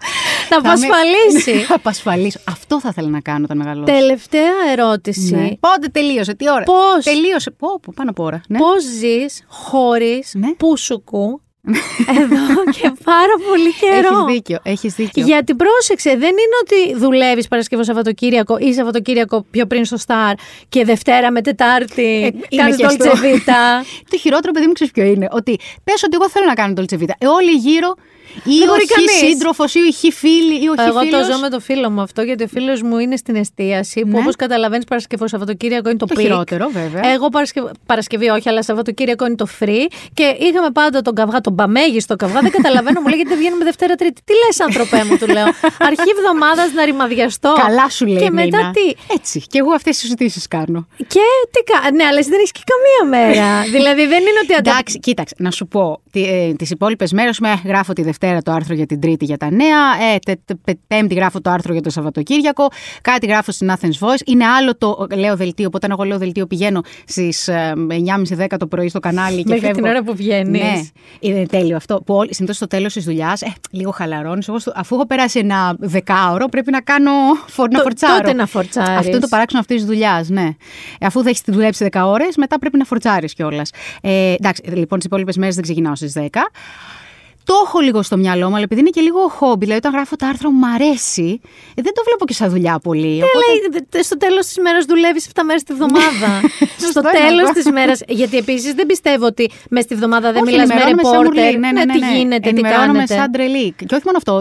θα 0.49 0.57
απασφαλίσει. 0.57 1.51
Θα 1.74 1.76
απασφαλίσω. 1.76 2.39
Αυτό 2.47 2.80
θα 2.80 2.89
ήθελα 2.91 3.09
να 3.09 3.19
κάνω 3.19 3.43
όταν 3.43 3.57
μεγαλώσω. 3.57 3.93
Τελευταία 3.93 4.52
ερώτηση. 4.72 5.35
Ναι. 5.35 5.49
Πότε 5.60 5.88
τελείωσε, 5.91 6.34
τι 6.35 6.49
ώρα; 6.52 6.64
Πώς, 6.64 7.03
τελείωσε. 7.03 7.52
Πω, 7.52 7.80
πω, 7.80 7.93
πάνω 7.95 8.10
από 8.10 8.23
ώρα. 8.23 8.41
Ναι. 8.47 8.57
Πώς 8.57 8.84
ζεις 8.84 9.43
χωρίς 9.47 10.31
Ναι. 10.35 10.53
πούσουκου 10.53 11.41
εδώ 12.22 12.64
και 12.72 12.91
πάρα 13.03 13.35
πολύ 13.49 13.73
καιρό. 13.80 14.18
Έχεις 14.18 14.34
δίκιο, 14.34 14.60
έχεις 14.64 14.94
δίκιο. 14.94 15.26
Γιατί 15.26 15.56
πρόσεξε, 15.56 16.10
δεν 16.10 16.30
είναι 16.30 16.57
ότι 16.61 16.99
δουλεύεις 17.06 17.48
Παρασκευό 17.48 17.84
Σαββατοκύριακο 17.84 18.57
ή 18.57 18.73
Σαββατοκύριακο 18.73 19.45
πιο 19.52 19.65
πριν 19.65 19.85
στο 19.85 19.98
Σταρ 19.98 20.34
και 20.69 20.85
Δευτέρα 20.85 21.31
με 21.31 21.41
Τετάρτη 21.41 22.34
Ε, 22.49 22.56
κάνεις 22.56 22.80
είμαι 22.80 22.88
και 22.88 23.02
στο- 23.03 23.11
Dolce 23.11 23.26
Vita. 23.35 23.85
Το 24.10 24.18
χειρότερο, 24.18 24.52
παιδί 24.52 24.65
μου, 24.68 24.73
ξέρεις 24.73 24.94
ποιο 24.94 25.03
είναι. 25.03 25.27
Ότι 25.31 25.60
πες 25.84 26.03
ότι 26.03 26.15
εγώ 26.19 26.30
θέλω 26.30 26.45
να 26.45 26.53
κάνω 26.53 26.73
Dolce 26.77 26.94
Vita. 27.02 27.14
Ε, 27.18 27.27
όλοι 27.27 27.52
γύρω, 27.52 27.95
ή 28.43 28.57
Δεν 28.57 28.67
ο 28.67 28.71
μπορεί 28.71 28.81
χι 28.87 28.93
κανείς. 28.93 29.11
σύντροφος, 29.11 29.73
ή 29.75 29.79
ο 29.79 29.91
χι 29.91 30.11
φίλη, 30.11 30.53
ή 30.63 30.67
ο 30.67 30.73
χι 30.77 30.87
Εγώ 30.87 30.99
το 30.99 31.05
φίλος. 31.05 31.25
ζω 31.25 31.37
με 31.39 31.49
το 31.49 31.59
φίλο 31.59 31.89
μου 31.89 32.01
αυτό, 32.01 32.21
γιατί 32.21 32.43
ο 32.43 32.47
φίλος 32.47 32.81
μου 32.81 32.97
είναι 32.97 33.15
στην 33.15 33.35
εστίαση, 33.35 34.01
που 34.01 34.07
Ναι. 34.07 34.19
όπως 34.19 34.35
καταλαβαίνεις 34.35 34.85
Παρασκευό 34.85 35.27
Σαββατοκύριακο 35.27 35.89
είναι 35.89 35.97
το, 35.97 36.05
Το 36.05 36.15
peak. 36.17 36.21
χειρότερο, 36.21 36.69
βέβαια. 36.73 37.11
Εγώ 37.13 37.29
Παρασκευ... 37.29 37.65
Παρασκευή 37.85 38.27
όχι, 38.29 38.49
αλλά 38.49 38.63
Σαββατοκύριακο 38.63 39.25
είναι 39.25 39.35
το 39.35 39.47
free. 39.59 39.85
Και 40.13 40.35
είχαμε 40.39 40.69
πάντα 40.73 41.01
τον 41.01 41.15
καυγά, 41.15 41.41
τον 41.41 41.55
παμέγιστο 41.55 42.15
καυγά. 42.15 42.39
Δεν 42.41 42.51
καταλαβαίνω, 42.51 42.99
μου 43.01 43.07
λέει 43.07 43.15
γιατί 43.15 43.29
δεν 43.31 43.39
βγαίνουμε 43.39 43.63
Δευτέρα 43.63 43.95
Τρίτη. 43.95 44.21
Τι 44.25 44.33
λες, 44.45 44.59
άνθρωπέ 44.59 45.03
μου, 45.09 45.17
του 45.17 45.27
λέω. 45.27 45.45
Αρχή 45.79 46.09
εβδομάδας 46.17 46.73
να 46.73 46.85
ρημαδιαστώ. 46.85 47.53
Καλά 47.65 47.89
σου 47.89 48.05
λέει. 48.05 48.23
Και 48.23 48.31
μετά 48.31 48.57
Νίνα. 48.57 48.71
τι; 48.71 49.13
Έτσι. 49.13 49.39
Και 49.49 49.57
εγώ 49.57 49.71
αυτές 49.71 49.91
τις 49.93 50.01
συζητήσεις 50.01 50.47
κάνω. 50.47 50.87
Και 50.97 51.19
τι 51.51 51.63
κα... 51.71 51.91
Ναι, 51.91 52.03
αλλά 52.03 52.17
εσύ 52.17 52.29
δεν 52.29 52.39
έχεις 52.39 52.51
και 52.51 52.61
καμία 52.71 53.17
μέρα. 53.17 53.61
δηλαδή 53.75 54.05
δεν 54.07 54.19
είναι 54.19 54.39
ότι. 54.43 54.53
αντα- 54.53 54.71
Εντάξει, 54.71 54.99
κοίταξε, 54.99 55.35
να 55.37 55.51
σου 55.51 55.67
πω. 55.67 56.01
Τι 56.11 56.23
ε, 56.23 56.53
τις 56.53 56.69
υπόλοιπες 56.69 57.11
μέρες 57.11 57.39
με 57.39 57.61
γράφω 57.65 57.93
τη 57.93 58.01
Δευτέρα 58.01 58.21
το 58.43 58.51
άρθρο 58.51 58.73
για 58.75 58.85
την 58.85 58.99
Τρίτη 58.99 59.25
για 59.25 59.37
τα 59.37 59.51
νέα. 59.51 60.11
Ε, 60.13 60.19
τε, 60.25 60.33
τε, 60.45 60.53
πε- 60.55 60.77
πέμπτη 60.87 61.15
γράφω 61.15 61.41
το 61.41 61.49
άρθρο 61.49 61.73
για 61.73 61.81
το 61.81 61.89
Σαββατοκύριακο. 61.89 62.67
Κάτι 63.01 63.25
γράφω 63.25 63.51
στην 63.51 63.71
Athens 63.71 64.07
Voice. 64.07 64.21
Είναι 64.25 64.45
άλλο 64.45 64.77
το 64.77 65.07
λέω 65.15 65.35
δελτίο. 65.35 65.67
Οπότε, 65.67 65.85
όταν 65.85 65.97
εγώ 65.99 66.03
λέω 66.09 66.17
δελτίο, 66.17 66.45
πηγαίνω 66.47 66.81
στις 67.07 67.49
9.30-10 67.49 68.45
το 68.59 68.67
πρωί 68.67 68.89
στο 68.89 68.99
κανάλι 68.99 69.37
και 69.37 69.43
Μέχρι 69.49 69.65
φεύγω. 69.65 69.81
την 69.81 69.89
ώρα 69.89 70.03
που 70.03 70.15
βγαίνεις. 70.15 70.61
Ναι, 70.61 70.81
είναι 71.19 71.45
τέλειο 71.45 71.75
αυτό. 71.75 72.01
Που 72.05 72.13
όλοι, 72.13 72.33
συνήθως 72.33 72.55
στο 72.57 72.67
τέλος 72.67 72.93
της 72.93 73.03
δουλειάς, 73.03 73.41
ε, 73.41 73.53
λίγο 73.71 73.91
χαλαρώνεις. 73.91 74.49
Αφού 74.75 74.95
έχω 74.95 75.05
περάσει 75.07 75.39
ένα 75.39 75.75
δεκάωρο, 75.79 76.45
πρέπει 76.47 76.71
να 76.71 76.81
κάνω 76.81 77.11
φορ, 77.47 77.69
να 77.69 77.77
Το- 77.77 77.83
φορτσάρω. 77.83 78.17
τότε 78.17 78.33
να 78.33 78.45
φορτσάρεις. 78.45 78.97
Αυτό 78.97 79.09
είναι 79.09 79.19
το 79.19 79.27
παράξενο 79.29 79.61
αυτής 79.61 79.77
της 79.77 79.85
δουλειάς, 79.85 80.29
ναι. 80.29 80.47
Ε, 80.99 81.05
Αφού 81.05 81.23
θα 81.23 81.29
έχεις 81.29 81.41
δουλέψει 81.45 81.83
10 81.91 82.05
ώρες, 82.07 82.35
μετά 82.37 82.59
πρέπει 82.59 82.77
να 82.77 82.83
φορτσάρεις 82.85 83.33
κιόλας. 83.33 83.69
Ε, 84.01 84.33
εντάξει, 84.33 84.61
λοιπόν, 84.65 84.97
τις 84.97 85.07
υπόλοιπες 85.07 85.37
μέρες 85.37 85.53
δεν 85.55 85.63
ξεκινάω 85.63 85.95
στις 85.95 86.13
10. 86.13 86.49
Το 87.45 87.53
έχω 87.65 87.80
λίγο 87.80 88.02
στο 88.02 88.18
μυαλό 88.18 88.48
μου, 88.49 88.53
αλλά 88.56 88.64
επειδή 88.64 88.80
είναι 88.82 88.90
και 88.90 89.02
λίγο 89.02 89.20
χόμπι, 89.28 89.60
δηλαδή 89.60 89.78
όταν 89.78 89.91
γράφω 89.91 90.15
το 90.15 90.26
άρθρο 90.26 90.49
μου 90.52 90.65
αρέσει, 90.76 91.40
ε, 91.76 91.82
δεν 91.82 91.94
το 91.94 92.02
βλέπω 92.06 92.26
και 92.26 92.34
σαν 92.34 92.49
δουλειά 92.49 92.80
πολύ. 92.84 93.14
οπότε- 93.14 93.30
Αλλά 93.74 93.86
ε, 93.91 94.02
στο 94.02 94.18
τέλος 94.18 94.45
της 94.45 94.57
μέρας 94.57 94.86
δουλεύεις 94.86 95.28
7 95.34 95.44
μέρες 95.45 95.64
τη 95.64 95.74
βδομάδα. 95.74 96.32
στο 96.80 96.86
Σωστό 96.86 96.99
είναι 96.99 97.11
τέλος 97.28 97.41
αυτό. 97.49 97.53
της 97.53 97.72
μέρας. 97.72 97.99
Γιατί 98.07 98.38
επίσης 98.38 98.74
δεν 98.74 98.86
πιστεύω 98.86 99.26
ότι 99.26 99.52
μες 99.70 99.84
στη 99.84 99.95
βδομάδα 99.95 100.32
δεν 100.32 100.41
Όχι, 100.44 100.52
μιλάς 100.52 100.68
με 100.68 100.74
ενημερώνομαι 100.74 101.03
σαν 101.03 101.11
ρεπόρτερ. 101.22 101.44
μουρλή. 101.44 101.60
Ναι, 101.60 101.72
ναι, 101.72 101.84
ναι, 101.86 101.94
τι 101.94 101.99
ναι. 101.99 102.15
γίνεται, 102.18 102.40
τι 102.40 102.49
Ενημερώνομαι 102.49 102.86
κάνετε; 102.94 103.14
σαν 103.15 103.32
τρελή. 103.32 103.72
Και 103.86 103.95
όχι 103.98 104.06
μόνο 104.06 104.18
αυτό, 104.22 104.32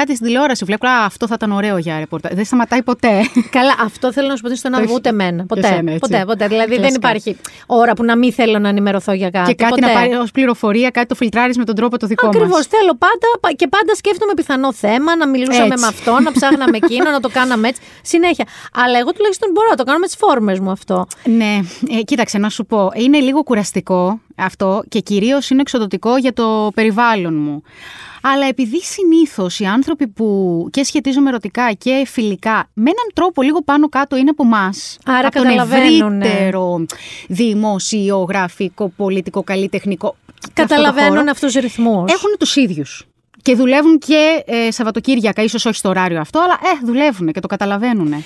κάτι 0.00 0.14
στην 0.14 0.26
τηλεόραση 0.26 0.64
βλέπω, 0.64 0.86
«Α, 0.88 1.04
αυτό 1.04 1.26
θα 1.26 1.34
ήταν 1.36 1.52
ωραίο 1.52 1.76
για 1.78 1.98
ρεπόρτερ. 1.98 2.34
Δεν 2.34 2.44
σταματάει 2.44 2.82
ποτέ. 2.82 3.12
Καλά, 3.50 3.74
αυτό 3.80 4.12
θέλω 4.12 4.28
να 4.28 4.36
σου 4.36 4.42
πω 4.42 4.48
ότι 4.48 4.56
στον 4.58 4.70
Το 4.70 4.76
αυγό 4.76 4.88
έχεις- 4.88 4.98
ούτε 4.98 5.08
εμένα. 5.08 5.40
και 5.40 5.46
Ποτέ. 5.54 5.60
εσένα, 5.66 5.90
έτσι. 5.92 5.98
ποτέ, 5.98 6.24
ποτέ. 6.26 6.46
Δηλαδή 6.48 6.70
δεν 6.70 6.78
Κλασικά. 6.78 7.08
υπάρχει 7.08 7.36
ώρα 7.66 7.92
που 7.92 8.04
να 8.04 8.16
μην 8.16 8.32
θέλω 8.32 8.58
να 8.58 8.68
ενημερωθώ 8.68 9.12
για 9.12 9.30
κάτι. 9.30 9.48
και 9.54 9.64
κάτι 9.64 9.80
ποτέ. 9.80 9.86
να 9.86 9.98
πάρει 10.00 10.14
ως 10.14 10.30
πληροφορία, 10.30 10.90
κάτι 10.90 11.06
το 11.06 11.14
φιλτράρεις 11.14 11.56
με 11.58 11.64
τον 11.64 11.74
τρόπο 11.74 11.96
το 11.98 12.06
δικό 12.06 12.26
μα. 12.26 12.32
Ακριβώς. 12.56 12.66
Θέλω 12.66 12.94
πάντα 12.98 13.28
πα- 13.40 13.52
και 13.52 13.68
πάντα 13.68 13.94
σκέφτομαι 13.94 14.34
πιθανό 14.34 14.72
θέμα, 14.72 15.16
να 15.16 15.28
μιλούσαμε 15.28 15.64
Έτσι. 15.66 15.80
με 15.80 15.86
αυτό, 15.86 16.20
να 16.20 16.32
ψάχναμε 16.32 16.76
εκείνο, 16.82 17.10
να 17.10 17.20
το 17.20 17.28
κάναμε 17.28 17.68
έτσι. 17.68 17.80
Συνέχεια. 18.02 18.44
Αλλά 18.72 18.98
εγώ 18.98 19.12
τουλάχιστον 19.12 19.50
μπορώ 19.52 19.68
να 19.70 19.76
το 19.76 19.84
κάνω 19.84 19.98
με 19.98 20.06
τις 20.06 20.16
φόρμες 20.16 20.58
μου 20.60 20.70
αυτό. 20.70 21.06
Ναι, 21.24 21.58
ε, 21.98 22.02
κοίταξε 22.02 22.38
να 22.38 22.48
σου 22.48 22.66
πω. 22.66 22.90
Είναι 22.94 23.18
λίγο 23.18 23.42
κουραστικό 23.42 24.20
αυτό 24.36 24.82
και 24.88 25.00
κυρίως 25.00 25.50
είναι 25.50 25.60
εξοδοτικό 25.60 26.16
για 26.16 26.32
το 26.32 26.70
περιβάλλον 26.74 27.34
μου. 27.34 27.62
Αλλά 28.22 28.46
επειδή 28.46 28.80
συνήθως 28.82 29.60
οι 29.60 29.64
άνθρωποι 29.64 30.08
που 30.08 30.68
και 30.70 30.84
σχετίζομαι 30.84 31.28
ερωτικά 31.28 31.72
και 31.72 32.02
φιλικά 32.06 32.68
με 32.74 32.90
έναν 32.90 33.08
τρόπο 33.14 33.42
λίγο 33.42 33.62
πάνω 33.62 33.88
κάτω 33.88 34.16
είναι 34.16 34.30
από 34.30 34.44
εμάς. 34.44 34.98
Άρα 35.04 35.26
από 35.26 35.36
τον 35.36 35.44
καταλαβαίνουνε. 35.44 36.26
ευρύτερο 36.26 36.84
δημοσιογραφικό, 37.28 38.92
πολιτικό, 38.96 39.42
καλλιτεχνικό. 39.42 40.16
Καταλαβαίνουν 40.52 41.16
αυτό 41.16 41.30
αυτούς 41.30 41.52
τους 41.52 41.62
ρυθμούς. 41.62 42.12
Έχουν 42.12 42.30
τους 42.38 42.56
ίδιους. 42.56 43.06
Και 43.42 43.54
δουλεύουν 43.54 43.98
και 43.98 44.42
ε, 44.46 44.70
Σαββατοκύριακα, 44.70 45.42
ίσως 45.42 45.66
όχι 45.66 45.76
στο 45.76 45.88
ωράριο 45.88 46.20
αυτό, 46.20 46.40
αλλά 46.40 46.58
ε, 46.62 46.86
δουλεύουν 46.86 47.32
και 47.32 47.40
το 47.40 47.46
καταλαβαίνουν. 47.46 48.24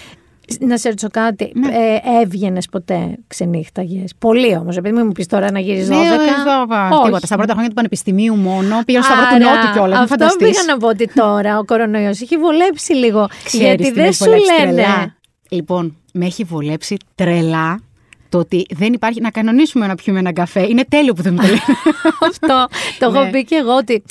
Να 0.60 0.76
σε 0.78 0.88
ρωτήσω 0.88 1.08
κάτι. 1.10 1.52
Ναι. 1.54 1.68
Ε, 1.68 2.00
Έβγαινες 2.22 2.66
ποτέ 2.68 3.16
ξενύχταγες; 3.26 4.12
Πολύ 4.18 4.56
όμως. 4.56 4.76
Επειδή 4.76 4.94
μην 4.94 5.06
μου 5.06 5.12
πεις 5.12 5.26
τώρα 5.26 5.50
να 5.50 5.58
γύρει 5.60 5.84
12. 5.84 5.88
Ναι, 5.88 5.96
δεν 6.08 6.18
θα- 6.36 7.00
Τίποτα. 7.04 7.26
Στα 7.26 7.36
πρώτα 7.36 7.52
χρόνια 7.52 7.68
του 7.68 7.74
Πανεπιστημίου 7.74 8.34
μόνο. 8.36 8.80
Πήγα 8.86 9.02
στο 9.02 9.12
Σταυρό 9.12 9.36
του 9.38 9.48
Άρα, 9.48 9.56
Νότου 9.60 9.72
κιόλας. 9.72 9.88
Μην 9.92 10.02
Αυτό 10.02 10.08
φανταστείς. 10.08 10.48
πήγα 10.48 10.62
να 10.66 10.76
πω 10.78 10.88
ότι 10.88 11.08
τώρα 11.14 11.58
ο 11.58 11.64
κορονοϊός 11.64 12.20
έχει 12.20 12.36
βολέψει 12.36 12.92
λίγο. 12.94 13.28
Ξέρεις 13.44 13.66
γιατί 13.66 13.82
τι 13.82 13.88
με 13.88 13.94
δεν 13.94 14.04
έχει 14.04 14.14
σου 14.14 14.24
βολέψει 14.24 14.52
λένε. 14.60 14.72
τρελά. 14.72 15.14
Λοιπόν, 15.50 15.96
με 16.12 16.26
έχει 16.26 16.44
βολέψει 16.44 16.96
τρελά 17.14 17.80
το 18.28 18.38
ότι 18.38 18.66
δεν 18.74 18.92
υπάρχει 18.92 19.20
να 19.20 19.30
κανονίσουμε 19.30 19.86
να 19.86 19.94
πιούμε 19.94 20.18
ένα 20.18 20.32
καφέ. 20.32 20.66
Είναι 20.68 20.84
τέλειο 20.88 21.12
που 21.12 21.22
δεν 21.22 21.32
μου 21.32 21.40
το 21.40 21.46
λένε. 21.46 21.60
Αυτό 22.30 22.66
το 22.98 23.06
έχω 23.06 23.24
Ναι. 23.24 23.30
πει 23.30 23.44
και 23.44 23.54
εγώ 23.54 23.74
ότι 23.76 24.02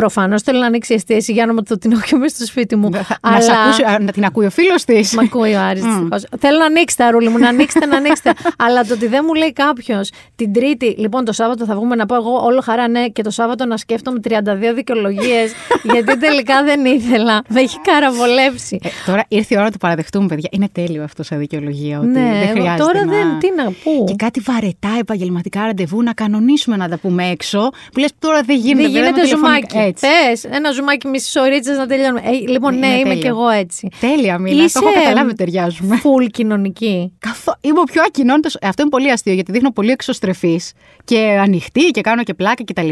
προφανώς 0.00 0.42
θέλω 0.42 0.58
να 0.58 0.66
ανοίξει 0.66 0.94
εστίαση 0.94 1.32
για 1.32 1.46
να 1.46 1.62
το 1.62 1.78
την 1.78 1.92
έχω 1.92 2.16
μέσα 2.18 2.34
στο 2.34 2.46
σπίτι 2.46 2.76
μου. 2.76 2.88
να, 2.90 3.40
σε 3.40 3.52
ακούσει, 3.52 3.82
α, 3.82 3.98
να 4.00 4.12
την 4.12 4.24
ακούει 4.24 4.46
ο 4.46 4.50
φίλος 4.50 4.84
της. 4.84 5.14
Μ' 5.14 5.18
ακούει 5.18 5.54
ο 5.54 5.60
Άρης, 5.60 5.84
δυστυχώς. 5.84 6.24
Θέλω 6.38 6.58
να 6.58 6.64
ανοίξετε, 6.64 7.04
Αρούλη 7.04 7.28
μου, 7.28 7.38
να 7.38 7.48
ανοίξετε, 7.48 7.86
να 7.86 7.96
ανοίξετε. 7.96 8.32
Αλλά 8.64 8.84
το 8.84 8.94
ότι 8.94 9.06
δεν 9.06 9.22
μου 9.26 9.34
λέει 9.34 9.52
κάποιος 9.52 10.10
την 10.36 10.52
Τρίτη, 10.52 10.94
λοιπόν 10.98 11.24
το 11.24 11.32
Σάββατο 11.32 11.64
θα 11.64 11.74
βγούμε 11.74 11.94
να 11.94 12.06
πω 12.06 12.14
εγώ 12.14 12.44
όλο 12.44 12.60
χαρά 12.60 12.88
ναι, 12.88 13.08
και 13.08 13.22
το 13.22 13.30
Σάββατο 13.30 13.64
να 13.66 13.76
σκέφτομαι 13.76 14.20
32 14.28 14.30
δικαιολογίες, 14.74 15.52
γιατί 15.92 16.18
τελικά 16.18 16.64
δεν 16.64 16.84
ήθελα. 16.84 17.42
Με 17.48 17.60
έχει 17.60 17.78
καραβολέψει. 17.80 18.78
Ε, 18.82 18.88
τώρα 19.06 19.24
ήρθε 19.28 19.54
η 19.54 19.56
ώρα 19.56 19.64
να 19.64 19.72
το 19.72 19.78
παραδεχτούμε, 19.80 20.26
παιδιά. 20.26 20.48
Είναι 20.52 20.68
τέλειο 20.72 21.02
αυτό 21.02 21.22
σαν 21.22 21.38
δικαιολογία. 21.38 21.98
Ότι 21.98 22.06
ναι, 22.06 22.20
δεν 22.20 22.42
εγώ 22.42 22.50
χρειάζεται 22.50 22.82
τώρα 22.82 23.04
να... 23.04 23.12
δεν. 23.12 23.38
Τι 23.38 23.48
να 23.56 23.64
πού. 23.64 24.04
Και 24.06 24.14
κάτι 24.16 24.40
βαρετά 24.40 24.96
επαγγελματικά 24.98 25.64
ραντεβού 25.64 26.02
να 26.02 26.12
κανονίσουμε 26.12 26.76
να 26.76 26.88
τα 26.88 26.98
πούμε 26.98 27.28
έξω. 27.28 27.70
Που 27.92 27.98
λες 28.00 28.10
τώρα 28.18 28.42
δεν 28.42 28.56
γίνεται. 28.56 28.82
Δεν 28.82 28.90
γίνεται 28.90 29.20
τηλεφωνικά. 29.20 29.87
Ζουμάκι. 29.88 30.06
Έτσι. 30.06 30.48
Θες 30.48 30.56
ένα 30.56 30.70
ζουμάκι 30.70 31.08
μισής 31.08 31.36
ωρίτσα 31.36 31.74
να 31.74 31.86
τελειώνουμε. 31.86 32.20
Ε, 32.24 32.30
λοιπόν, 32.30 32.74
Είναι 32.76 32.86
ναι, 32.86 32.94
είμαι 32.94 33.02
τέλειο. 33.02 33.20
κι 33.20 33.26
εγώ 33.26 33.48
έτσι. 33.48 33.88
Τέλεια, 34.00 34.38
Μίνα. 34.38 34.64
Είσαι 34.64 34.80
Το 34.80 34.86
έχω 34.88 35.02
καταλάβει, 35.02 35.34
ταιριάζουμε. 35.34 35.96
Φουλ 35.96 36.24
κοινωνική. 36.24 37.12
Καθό... 37.18 37.56
Είμαι 37.60 37.80
ο 37.80 37.82
πιο 37.82 38.02
ακοινώνητος. 38.06 38.56
Αυτό 38.62 38.82
είναι 38.82 38.90
πολύ 38.90 39.10
αστείο 39.10 39.32
γιατί 39.32 39.52
δείχνω 39.52 39.72
πολύ 39.72 39.90
εξωστρεφής 39.90 40.72
και 41.04 41.18
ανοιχτή 41.40 41.90
και 41.90 42.00
κάνω 42.00 42.22
και 42.22 42.34
πλάκα 42.34 42.64
κτλ. 42.64 42.88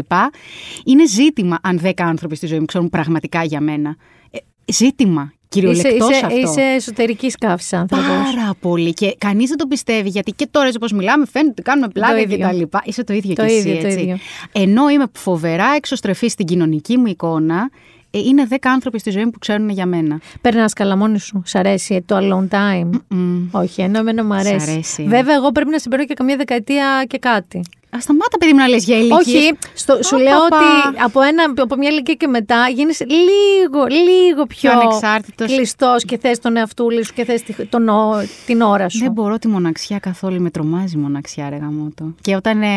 Είναι 0.85 1.07
ζήτημα 1.07 1.59
αν 1.63 1.81
10 1.83 1.91
άνθρωποι 1.97 2.35
στη 2.35 2.47
ζωή 2.47 2.59
μου 2.59 2.65
ξέρουν 2.65 2.89
πραγματικά 2.89 3.43
για 3.43 3.61
μένα. 3.61 3.95
Ε, 4.31 4.37
ζήτημα. 4.71 5.31
Είσαι, 5.49 5.59
Κυριολεκτός 5.81 6.09
είσαι, 6.09 6.25
αυτό. 6.25 6.37
είσαι 6.37 6.61
εσωτερικής 6.61 7.35
καύση 7.37 7.75
άνθρωπος. 7.75 8.05
Πάρα 8.07 8.53
πολύ. 8.61 8.93
Και 8.93 9.15
κανείς 9.17 9.47
δεν 9.49 9.57
το 9.57 9.67
πιστεύει 9.67 10.09
γιατί 10.09 10.31
και 10.31 10.47
τώρα 10.51 10.65
έτσι 10.65 10.77
όπως 10.77 10.91
μιλάμε 10.91 11.25
φαίνεται 11.25 11.51
ότι 11.51 11.61
κάνουμε 11.61 11.87
πλάκα 11.87 12.19
ίδιο. 12.19 12.37
κτλ. 12.47 12.61
Είσαι 12.83 13.03
το 13.03 13.13
ίδιο 13.13 13.33
Το 13.35 13.45
κι 13.45 13.51
εσύ. 13.53 13.69
ίδιο, 13.69 13.81
το 13.81 13.87
έτσι. 13.87 13.99
ίδιο. 13.99 14.17
Ενώ 14.51 14.89
είμαι 14.89 15.05
φοβερά 15.13 15.65
εξωστρεφής 15.75 16.31
στην 16.31 16.45
κοινωνική 16.45 16.97
μου 16.97 17.07
εικόνα, 17.07 17.69
ε, 18.11 18.19
είναι 18.19 18.47
10 18.49 18.55
άνθρωποι 18.61 18.99
στη 18.99 19.09
ζωή 19.09 19.23
μου 19.25 19.29
που 19.31 19.39
ξέρουν 19.39 19.69
για 19.69 19.85
μένα. 19.85 20.19
Περνάς 20.41 20.73
καλά 20.73 20.95
μόνη 20.97 21.19
σου. 21.19 21.41
Σ' 21.45 21.55
αρέσει 21.55 22.03
το 22.05 22.17
alone 22.17 22.47
time; 22.55 22.89
Μμ. 23.07 23.47
Όχι, 23.51 23.81
ενώ 23.81 23.99
εμένα 23.99 24.25
μου 24.25 24.33
αρέσει. 24.33 24.59
Σ' 24.65 24.69
αρέσει. 24.69 25.03
Βέβαια, 25.03 25.35
εγώ 25.35 25.51
πρέπει 25.51 25.69
να 25.69 25.79
συμπερώ 25.79 26.05
και 26.05 26.13
καμία 26.13 26.35
δεκαετία 26.35 27.05
και 27.07 27.17
κάτι. 27.17 27.61
Α 27.95 27.99
σταμάτα, 27.99 28.37
παιδί 28.37 28.51
μου, 28.51 28.57
να 28.57 28.67
λες 28.67 28.83
για 28.85 28.97
ηλικίες. 28.97 29.17
Όχι, 29.27 29.57
στο, 29.73 29.99
σου 30.03 30.15
Α, 30.15 30.19
λέω 30.19 30.39
παπα. 30.39 30.57
ότι 30.87 30.97
από, 31.03 31.21
ένα, 31.21 31.53
από 31.57 31.75
μια 31.75 31.89
ηλικία 31.89 32.13
και 32.13 32.27
μετά 32.27 32.67
γίνεις 32.75 32.99
λίγο, 32.99 33.85
λίγο 33.85 34.43
πιο 34.45 34.69
Πιο 34.71 34.79
ανεξάρτητος. 34.79 35.47
κλειστός 35.55 36.03
και 36.05 36.17
θες 36.17 36.39
τον 36.39 36.57
εαυτούλη 36.57 37.05
σου 37.05 37.13
και 37.13 37.25
θες 37.25 37.43
τον, 37.69 37.89
ο- 37.89 38.23
την 38.45 38.61
ώρα 38.61 38.89
σου. 38.89 38.99
Δεν 38.99 39.11
μπορώ 39.11 39.39
τη 39.39 39.47
μοναξιά 39.47 39.99
καθόλου. 39.99 40.41
Με 40.41 40.49
τρομάζει 40.49 40.95
η 40.97 40.99
μοναξιά, 40.99 41.49
ρε 41.49 41.55
γαμώτο. 41.55 42.13
Και 42.21 42.35
όταν 42.35 42.61
ε, 42.61 42.67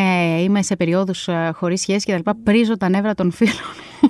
είμαι 0.41 0.61
σε 0.63 0.75
περιόδους 0.75 1.27
ε, 1.27 1.51
χωρίς 1.55 1.81
σχέση 1.81 2.05
και 2.05 2.11
τα 2.11 2.17
λοιπά, 2.17 2.35
πρίζω 2.43 2.77
τα 2.77 2.89
νεύρα 2.89 3.13
των 3.13 3.31
φίλων 3.31 3.53
μου. 4.01 4.09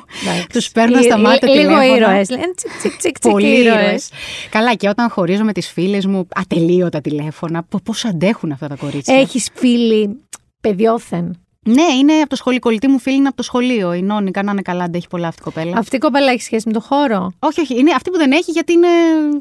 Τους 0.53 0.71
παίρνω 0.71 0.97
Λι- 0.97 1.03
στα 1.03 1.17
μάτια 1.17 1.49
λι- 1.49 1.57
Λίγο 1.59 1.79
τηλέφωνα. 1.79 1.95
ήρωες. 1.95 2.27
Τσικ, 2.27 2.55
τσικ, 2.55 2.71
τσικ, 2.97 3.19
τσικ, 3.19 3.31
Πολύ 3.31 3.47
ήρωες. 3.59 3.81
ήρωες. 3.83 4.09
Καλά, 4.49 4.73
και 4.75 4.87
όταν 4.89 5.09
χωρίζω 5.09 5.43
με 5.43 5.51
τις 5.53 5.67
φίλες 5.71 6.05
μου, 6.05 6.27
ατελείωτα 6.35 7.01
τηλέφωνα. 7.01 7.63
Πώς 7.83 8.05
αντέχουν 8.05 8.51
αυτά 8.51 8.67
τα 8.67 8.75
κορίτσια. 8.75 9.15
Έχεις 9.19 9.49
φίλη 9.53 10.19
παιδιόθεν. 10.60 11.39
Ναι, 11.65 11.83
είναι 11.99 12.13
από 12.13 12.29
το 12.29 12.35
σχολείο. 12.35 12.59
Κολλητή 12.59 12.87
μου 12.87 12.99
φίλη 12.99 13.15
είναι 13.15 13.27
από 13.27 13.37
το 13.37 13.43
σχολείο. 13.43 13.93
Η 13.93 14.01
Νόνικα, 14.01 14.43
να 14.43 14.51
είναι 14.51 14.61
καλά, 14.61 14.83
αντέχει 14.83 15.07
πολλά 15.07 15.27
αυτή 15.27 15.41
η 15.41 15.43
κοπέλα. 15.43 15.77
Αυτή 15.77 15.95
η 15.95 15.99
κοπέλα 15.99 16.31
έχει 16.31 16.41
σχέση 16.41 16.67
με 16.67 16.73
το 16.73 16.79
χώρο; 16.79 17.31
Όχι, 17.39 17.61
όχι. 17.61 17.79
Είναι 17.79 17.91
αυτή 17.95 18.09
που 18.09 18.17
δεν 18.17 18.31
έχει 18.31 18.51
γιατί 18.51 18.73
είναι 18.73 18.87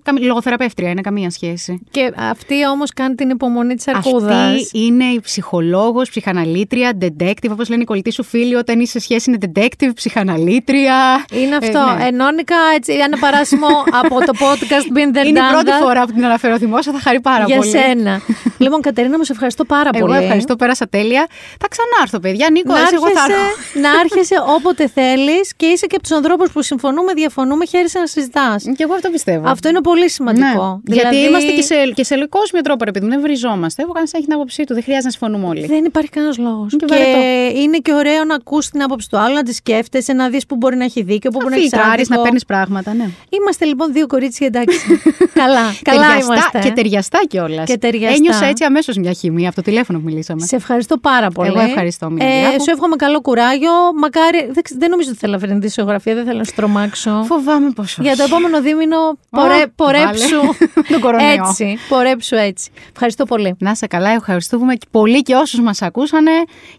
καμ- 0.03 0.19
λογοθεραπεύτρια, 0.23 0.91
είναι 0.91 1.01
καμία 1.01 1.31
σχέση. 1.31 1.81
Και 1.91 2.13
αυτή 2.17 2.67
όμως 2.67 2.91
κάνει 2.93 3.15
την 3.15 3.31
υπομονή 3.31 3.75
της 3.75 3.89
αρκούδας. 3.89 4.55
Αυτή 4.55 4.79
είναι 4.79 5.05
η 5.05 5.21
ψυχολόγος, 5.21 6.09
ψυχαναλήτρια, 6.09 6.93
detective, 7.01 7.51
όπως 7.51 7.69
λένε 7.69 7.83
οι 7.83 7.85
κολλητοί 7.85 8.11
σου 8.13 8.23
φίλοι, 8.23 8.55
όταν 8.55 8.81
είσαι 8.81 8.93
σε 8.93 8.99
σχέση 8.99 9.31
είναι 9.31 9.53
detective, 9.55 9.91
ψυχαναλήτρια. 9.95 11.25
Είναι 11.33 11.57
αυτό. 11.57 11.79
Ε, 11.99 12.03
ναι. 12.03 12.07
Ε, 12.07 12.11
Νόνικα, 12.11 12.57
έτσι, 12.77 12.93
ένα 12.93 13.19
παράσημο 13.19 13.67
από 14.03 14.19
το 14.19 14.33
podcast 14.41 14.97
Been 14.99 15.17
There 15.17 15.27
Είναι 15.27 15.39
η 15.39 15.43
Done 15.49 15.53
πρώτη 15.53 15.71
That 15.71 15.83
φορά 15.83 16.05
που 16.07 16.13
την 16.13 16.25
αναφέρω 16.25 16.57
δημόσια, 16.57 16.93
θα 16.93 16.99
χαρεί 17.01 17.21
πάρα 17.21 17.45
για 17.45 17.57
πολύ. 17.57 17.71
σένα. 17.71 18.21
λοιπόν, 18.65 18.81
Κατερίνα, 18.81 19.17
μου 19.19 19.25
σε 19.25 19.33
ευχαριστώ 19.33 19.65
πάρα 19.65 19.91
Εγώ 19.95 20.07
πολύ. 20.07 20.19
ευχαριστώ, 20.19 20.57
πέρασα 20.57 20.89
τέλεια. 20.89 21.27
Θα 21.61 21.69
ξανάρθω, 21.69 22.10
παιδιά. 22.19 22.49
Νίκο, 22.51 22.73
Να 22.73 22.81
εσύ, 22.81 22.95
εγώ 22.95 23.09
θα 23.11 23.21
άρχεσαι, 23.23 23.41
έρχομαι. 23.43 23.89
να 23.89 23.91
άρχεσαι 24.01 24.35
όποτε 24.57 24.89
θέλεις 24.89 25.55
και 25.57 25.67
είσαι 25.67 25.87
και 25.87 25.95
από 25.99 26.03
τους 26.03 26.13
ανθρώπους 26.17 26.51
που 26.53 26.63
συμφωνούμε, 26.63 27.13
διαφωνούμε, 27.13 27.65
χαίρεσαι 27.67 27.99
να 27.99 28.07
συζητάς. 28.07 28.63
Και 28.77 28.83
εγώ 28.83 28.95
αυτό 28.95 29.11
πιστεύω. 29.11 29.49
Αυτό 29.49 29.69
είναι 29.69 29.81
πολύ 29.81 30.11
σημαντικό. 30.11 30.81
Ναι. 30.89 30.95
Γιατί 30.95 31.17
Δηλαδή, 31.17 31.29
είμαστε 31.29 31.51
και 31.53 31.63
σε, 31.63 31.75
και 31.95 32.05
σε 32.05 32.15
κόσμιο 32.29 32.61
τρόπο, 32.61 32.85
ρε 32.85 32.91
παιδί 32.91 33.05
μου, 33.05 33.11
δεν 33.11 33.21
βριζόμαστε. 33.21 33.83
Ο 33.89 33.93
καθένα 33.93 34.11
έχει 34.13 34.25
την 34.25 34.35
άποψή 34.35 34.65
του, 34.65 34.75
δεν 34.75 34.83
χρειάζεται 34.83 35.07
να 35.07 35.11
συμφωνούμε 35.11 35.47
όλοι. 35.47 35.67
Δεν 35.67 35.85
υπάρχει 35.85 36.09
κανένας 36.11 36.39
λόγος. 36.39 36.71
και 36.77 36.85
Και, 36.85 36.95
βαρετό. 36.95 37.59
είναι 37.61 37.77
και 37.79 37.93
ωραίο 37.95 38.25
να 38.25 38.35
ακούς 38.35 38.69
την 38.69 38.83
άποψη 38.83 39.09
του 39.09 39.19
άλλου, 39.19 39.35
να 39.35 39.43
τη 39.43 39.53
σκέφτεσαι, 39.55 40.13
να 40.13 40.29
δεις 40.29 40.47
που 40.47 40.57
μπορεί 40.57 40.77
να 40.77 40.85
έχει 40.85 41.03
δίκιο, 41.03 41.31
που 41.31 41.39
μπορεί 41.43 41.55
να 41.55 41.61
έχει 41.61 41.69
Φιλτράρεις, 41.69 41.93
άδικο. 42.01 42.17
να 42.17 42.23
παίρνεις 42.23 42.45
πράγματα, 42.45 42.95
ναι. 42.95 43.09
Είμαστε 43.29 43.65
λοιπόν 43.65 43.93
δύο 43.93 44.07
κορίτσια, 44.07 44.47
εντάξει. 44.47 44.79
καλά, 45.41 45.61
καλά 45.83 46.01
Ταιριαστά 46.07 46.35
είμαστε. 46.35 46.59
Και 46.59 46.71
ταιριαστά 46.71 47.21
κιόλας. 47.29 47.67
Και 47.67 47.79
ταιριαστά. 47.79 48.15
Ένιωσα 48.17 48.45
έτσι 48.45 48.65
αμέσως 48.65 48.97
μια 48.97 49.13
χημία 49.13 49.47
από 49.47 49.57
το 49.57 49.63
τηλέφωνο 49.63 49.99
που 49.99 50.05
μιλήσαμε. 50.05 50.47
Σε 50.47 50.57
ευχαριστώ 50.57 50.97
πάρα 50.99 51.29
πολύ. 51.31 51.49
Εγώ 51.49 51.61
ευχαριστώ, 51.61 52.00
Μιραντιά. 52.09 52.37
Ε, 52.37 52.59
σου 52.59 52.71
εύχομαι 52.71 52.97
καλό 52.97 53.21
κουράγιο. 53.21 53.71
Μακάρι. 54.01 54.49
Δεν, 54.53 54.63
ξε- 54.63 54.79
δεν 54.79 54.91
νομίζω 54.91 55.09
ότι 55.11 55.19
θέλω 55.19 55.33
να 55.33 55.39
φέρνει 55.39 55.59
δισογραφία, 55.59 56.15
δεν 56.15 56.25
θέλω 56.25 56.39
να 56.39 56.45
σου 56.45 56.53
τρομάξω. 56.55 57.23
Φοβάμαι 57.27 57.71
πόσο. 57.71 58.03
Για 58.03 58.17
το 58.17 58.23
επόμενο 58.23 58.63
δίμηνο, 58.63 58.97
πορε, 59.31 59.49
βάλε. 59.49 59.67
πορέψου. 59.77 60.41
Τον 60.93 61.01
κορονοϊό. 61.01 61.31
έτσι. 61.49 61.79
Πορέψου 61.89 62.35
έτσι. 62.35 62.71
Ευχαριστώ 62.93 63.25
πολύ. 63.25 63.55
Να 63.59 63.75
σε 63.75 63.87
καλά, 63.87 64.11
ευχαριστούμε 64.11 64.75
και 64.75 64.87
πολύ 64.91 65.23
και 65.23 65.35
όσους 65.35 65.61
μας 65.61 65.83
ακούσανε 65.83 66.31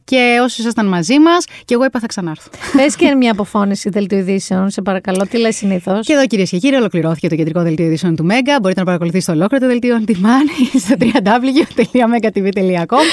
και 0.04 0.38
όσους 0.44 0.58
ήσασταν 0.58 0.86
μαζί 0.88 1.20
μας. 1.20 1.46
Και 1.66 1.74
εγώ 1.74 1.86
είπα 1.86 2.00
θα 2.00 2.08
ξανάρθω. 2.08 2.50
Πες 2.78 2.96
και 2.96 3.16
μια 3.16 3.32
αποφώνηση 3.32 3.90
δελτίου 3.90 4.18
ειδήσεων, 4.18 4.70
σε 4.70 4.82
παρακαλώ. 4.82 5.26
Τι 5.30 5.38
λες 5.38 5.56
συνήθως; 5.56 6.06
Και 6.06 6.14
εδώ 6.14 6.26
κυρίες 6.28 6.50
και 6.50 6.58
κύριοι, 6.58 6.76
ολοκληρώθηκε 6.76 7.28
το 7.30 7.36
κεντρικό 7.36 7.62
δελτίο 7.62 7.86
ειδήσεων 7.86 8.16
του 8.16 8.24
Μέγκα. 8.26 8.58
Μπορείτε 8.62 8.80
να 8.80 8.86
παρακολουθήσετε 8.86 9.32
ολόκληρο 9.32 9.64
το 9.66 9.72
δελτίο 9.72 9.98
on 10.00 10.04
demand 10.10 10.48
στο 10.84 10.96
www.megatv.com 11.00 13.06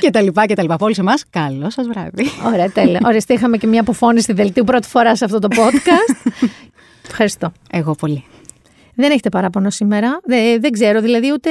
και 0.04 0.10
τα 0.10 0.20
λοιπά 0.20 0.46
και 0.46 0.54
τα 0.54 0.62
λοιπά. 0.62 0.74
Από 0.74 0.84
όλους 0.84 0.98
εμάς, 0.98 1.24
καλό 1.30 1.70
σας 1.70 1.86
βράδυ. 1.86 2.24
Ωραία, 2.46 2.70
τέλεια. 2.70 3.00
Οριστεί, 3.08 3.32
είχαμε 3.32 3.56
και 3.56 3.66
μια 3.66 3.80
αποφώνηση 3.80 4.32
δελτίου 4.32 4.64
πρώτη 4.64 4.88
φορά 4.88 5.16
σε 5.16 5.24
αυτό 5.24 5.38
το 5.38 5.48
podcast. 5.50 6.44
Ευχαριστώ. 7.08 7.52
Εγώ 7.70 7.94
πολύ. 7.94 8.24
Δεν 8.94 9.10
έχετε 9.10 9.28
παράπονο 9.28 9.70
σήμερα. 9.70 10.20
Δεν, 10.24 10.60
δεν 10.60 10.70
ξέρω, 10.70 11.00
δηλαδή 11.00 11.32
ούτε 11.32 11.50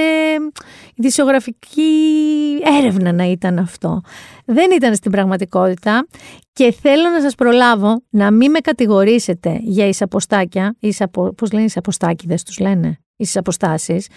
η 0.94 1.02
δισογραφική 1.02 1.92
έρευνα 2.80 3.12
να 3.12 3.24
ήταν 3.24 3.60
αυτό. 3.60 4.02
Δεν 4.46 4.72
ήταν 4.72 4.96
στην 4.96 5.12
πραγματικότητα 5.12 6.08
και 6.54 6.74
θέλω 6.82 7.10
να 7.10 7.22
σας 7.22 7.36
προλάβω 7.36 8.04
να 8.10 8.32
μην 8.32 8.52
με 8.52 8.60
κατηγορήσετε 8.60 9.60
για 9.62 9.88
εισαποστάκια, 9.88 10.76
εισαπο, 10.80 11.34
πώς 11.34 11.52
λένε 11.52 11.66
εισαποστάκιδες 11.66 12.44
τους 12.44 12.60
λένε, 12.60 13.00
εισαποστάσεις. 13.16 14.08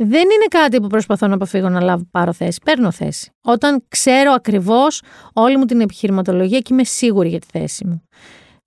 Δεν 0.00 0.22
είναι 0.22 0.46
κάτι 0.48 0.80
που 0.80 0.86
προσπαθώ 0.86 1.26
να 1.26 1.34
αποφύγω 1.34 1.68
να 1.68 1.80
λάβω 1.80 2.04
πάρω 2.10 2.32
θέση. 2.32 2.60
Παίρνω 2.64 2.90
θέση. 2.90 3.30
Όταν 3.40 3.84
ξέρω 3.88 4.32
ακριβώς 4.32 5.02
όλη 5.32 5.56
μου 5.56 5.64
την 5.64 5.80
επιχειρηματολογία 5.80 6.58
και 6.58 6.72
είμαι 6.72 6.84
σίγουρη 6.84 7.28
για 7.28 7.38
τη 7.38 7.46
θέση 7.50 7.86
μου. 7.86 8.02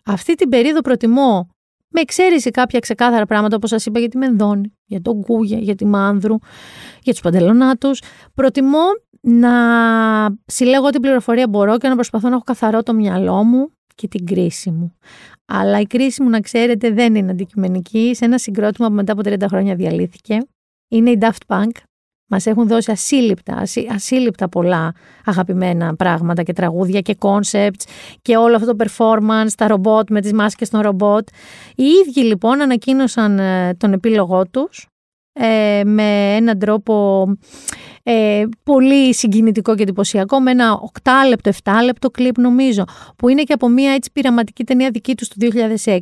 Αυτή 0.05 0.35
την 0.35 0.49
περίοδο 0.49 0.81
προτιμώ 0.81 1.47
με 1.87 2.01
εξαίρεση 2.01 2.51
κάποια 2.51 2.79
ξεκάθαρα 2.79 3.25
πράγματα, 3.25 3.55
όπως 3.55 3.69
σας 3.69 3.85
είπα, 3.85 3.99
για 3.99 4.09
τη 4.09 4.17
Μενδώνη, 4.17 4.77
για 4.85 5.01
τον 5.01 5.21
Κούγια, 5.21 5.57
για 5.57 5.75
τη 5.75 5.85
Μάνδρου, 5.85 6.35
για 7.01 7.11
τους 7.11 7.21
παντελονάτους. 7.21 8.01
Προτιμώ 8.33 8.83
να 9.21 9.51
συλλέγω 10.45 10.85
ό,τι 10.85 10.99
πληροφορία 10.99 11.47
μπορώ 11.47 11.77
και 11.77 11.87
να 11.87 11.95
προσπαθώ 11.95 12.29
να 12.29 12.35
έχω 12.35 12.43
καθαρό 12.43 12.83
το 12.83 12.93
μυαλό 12.93 13.43
μου 13.43 13.71
και 13.95 14.07
την 14.07 14.25
κρίση 14.25 14.71
μου. 14.71 14.95
Αλλά 15.45 15.79
η 15.79 15.85
κρίση 15.85 16.23
μου, 16.23 16.29
να 16.29 16.39
ξέρετε, 16.39 16.91
δεν 16.91 17.15
είναι 17.15 17.31
αντικειμενική. 17.31 18.11
Σε 18.15 18.25
ένα 18.25 18.37
συγκρότημα 18.37 18.87
που 18.87 18.93
μετά 18.93 19.11
από 19.11 19.21
30 19.25 19.45
χρόνια 19.47 19.75
διαλύθηκε. 19.75 20.37
Είναι 20.91 21.09
η 21.09 21.17
Daft 21.21 21.55
Punk. 21.55 21.71
Μας 22.27 22.45
έχουν 22.45 22.67
δώσει 22.67 22.91
ασύλληπτα, 22.91 23.55
ασύ- 23.55 23.91
ασύλληπτα 23.91 24.49
πολλά 24.49 24.93
αγαπημένα 25.25 25.95
πράγματα 25.95 26.43
και 26.43 26.53
τραγούδια 26.53 27.01
και 27.01 27.17
concepts 27.19 27.83
και 28.21 28.37
όλο 28.37 28.55
αυτό 28.55 28.75
το 28.75 28.85
performance, 28.85 29.49
τα 29.57 29.67
ρομπότ 29.67 30.09
με 30.09 30.21
τις 30.21 30.33
μάσκες 30.33 30.69
των 30.69 30.81
ρομπότ. 30.81 31.27
Οι 31.75 31.83
ίδιοι 31.83 32.21
λοιπόν 32.21 32.61
ανακοίνωσαν 32.61 33.39
ε, 33.39 33.73
τον 33.73 33.93
επίλογό 33.93 34.47
τους 34.47 34.87
ε, 35.33 35.81
με 35.85 36.35
έναν 36.35 36.59
τρόπο 36.59 37.25
ε, 38.03 38.43
πολύ 38.63 39.13
συγκινητικό 39.13 39.75
και 39.75 39.81
εντυπωσιακό, 39.81 40.39
με 40.39 40.51
ένα 40.51 40.79
8 41.03 41.11
λεπτό, 41.27 41.51
7 41.63 41.71
λεπτό 41.85 42.09
κλιπ 42.09 42.37
νομίζω, 42.37 42.83
που 43.17 43.29
είναι 43.29 43.43
και 43.43 43.53
από 43.53 43.67
μια 43.67 43.91
έτσι 43.91 44.11
πειραματική 44.11 44.63
ταινία 44.63 44.89
δική 44.89 45.15
τους 45.15 45.27
του 45.27 45.37
2006, 45.85 45.99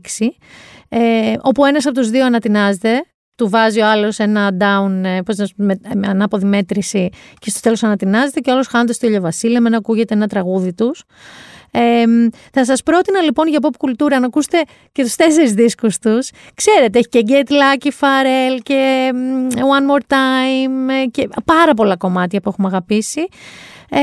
ε, 0.89 1.33
όπου 1.41 1.65
ένας 1.65 1.85
από 1.85 1.95
τους 1.95 2.09
δύο 2.09 2.25
ανατινάζεται, 2.25 3.03
του 3.39 3.49
βάζει 3.49 3.79
ο 3.79 3.87
άλλος 3.87 4.19
ένα 4.19 4.49
down, 4.59 5.03
ε, 5.03 5.21
πώς 5.25 5.37
να 5.37 5.45
σου 5.45 5.55
πω, 5.55 5.63
με, 5.63 5.79
με 5.95 6.07
ανάποδη 6.07 6.45
μέτρηση 6.45 7.09
και 7.39 7.49
στο 7.49 7.59
τέλος 7.59 7.83
ανατινάζεται 7.83 8.39
και 8.39 8.49
ο 8.49 8.53
άλλος 8.53 8.67
χάνεται 8.67 8.93
στο 8.93 9.07
ηλιοβασίλειο 9.07 9.61
με 9.61 9.69
να 9.69 9.77
ακούγεται 9.77 10.13
ένα 10.13 10.27
τραγούδι 10.27 10.73
τους. 10.73 11.03
Ε, 11.71 12.03
θα 12.53 12.65
σας 12.65 12.83
πρότεινα 12.83 13.21
λοιπόν 13.21 13.47
για 13.47 13.59
pop 13.61 13.75
κουλτούρα 13.77 14.19
να 14.19 14.25
ακούσετε 14.25 14.61
και 14.91 15.03
τους 15.03 15.15
τέσσερις 15.15 15.53
δίσκους 15.53 15.99
τους. 15.99 16.29
Ξέρετε, 16.53 16.99
έχει 16.99 17.07
και 17.07 17.23
Get 17.27 17.51
Lucky, 17.51 17.87
Pharrell 17.87 18.59
και 18.63 19.11
μ, 19.13 19.47
One 19.55 19.95
More 19.95 20.01
Time 20.07 21.01
ε, 21.03 21.05
και 21.05 21.29
πάρα 21.45 21.73
πολλά 21.73 21.97
κομμάτια 21.97 22.41
που 22.41 22.49
έχουμε 22.49 22.67
αγαπήσει. 22.67 23.27
Ε, 23.89 23.99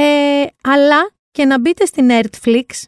αλλά 0.63 1.11
και 1.31 1.45
να 1.45 1.61
μπείτε 1.61 1.85
στην 1.85 2.09
Netflix, 2.11 2.85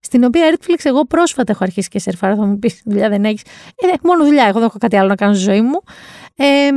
στην 0.00 0.24
οποία 0.24 0.56
Netflix 0.56 0.78
εγώ 0.82 1.04
πρόσφατα 1.04 1.52
έχω 1.52 1.64
αρχίσει 1.64 1.88
και 1.88 1.98
σερφάρω, 1.98 2.34
θα 2.36 2.44
μου 2.44 2.58
πεις 2.58 2.82
δουλειά 2.84 3.08
δεν 3.08 3.24
έχεις. 3.24 3.42
Ε, 3.42 3.86
μόνο 4.02 4.24
δουλειά 4.24 4.44
έχω, 4.44 4.58
δεν 4.58 4.68
έχω 4.68 4.78
κάτι 4.78 4.96
άλλο 4.96 5.08
να 5.08 5.14
κάνω 5.14 5.34
στη 5.34 5.42
ζωή 5.42 5.60
μου. 5.60 5.80
Ε, 6.36 6.68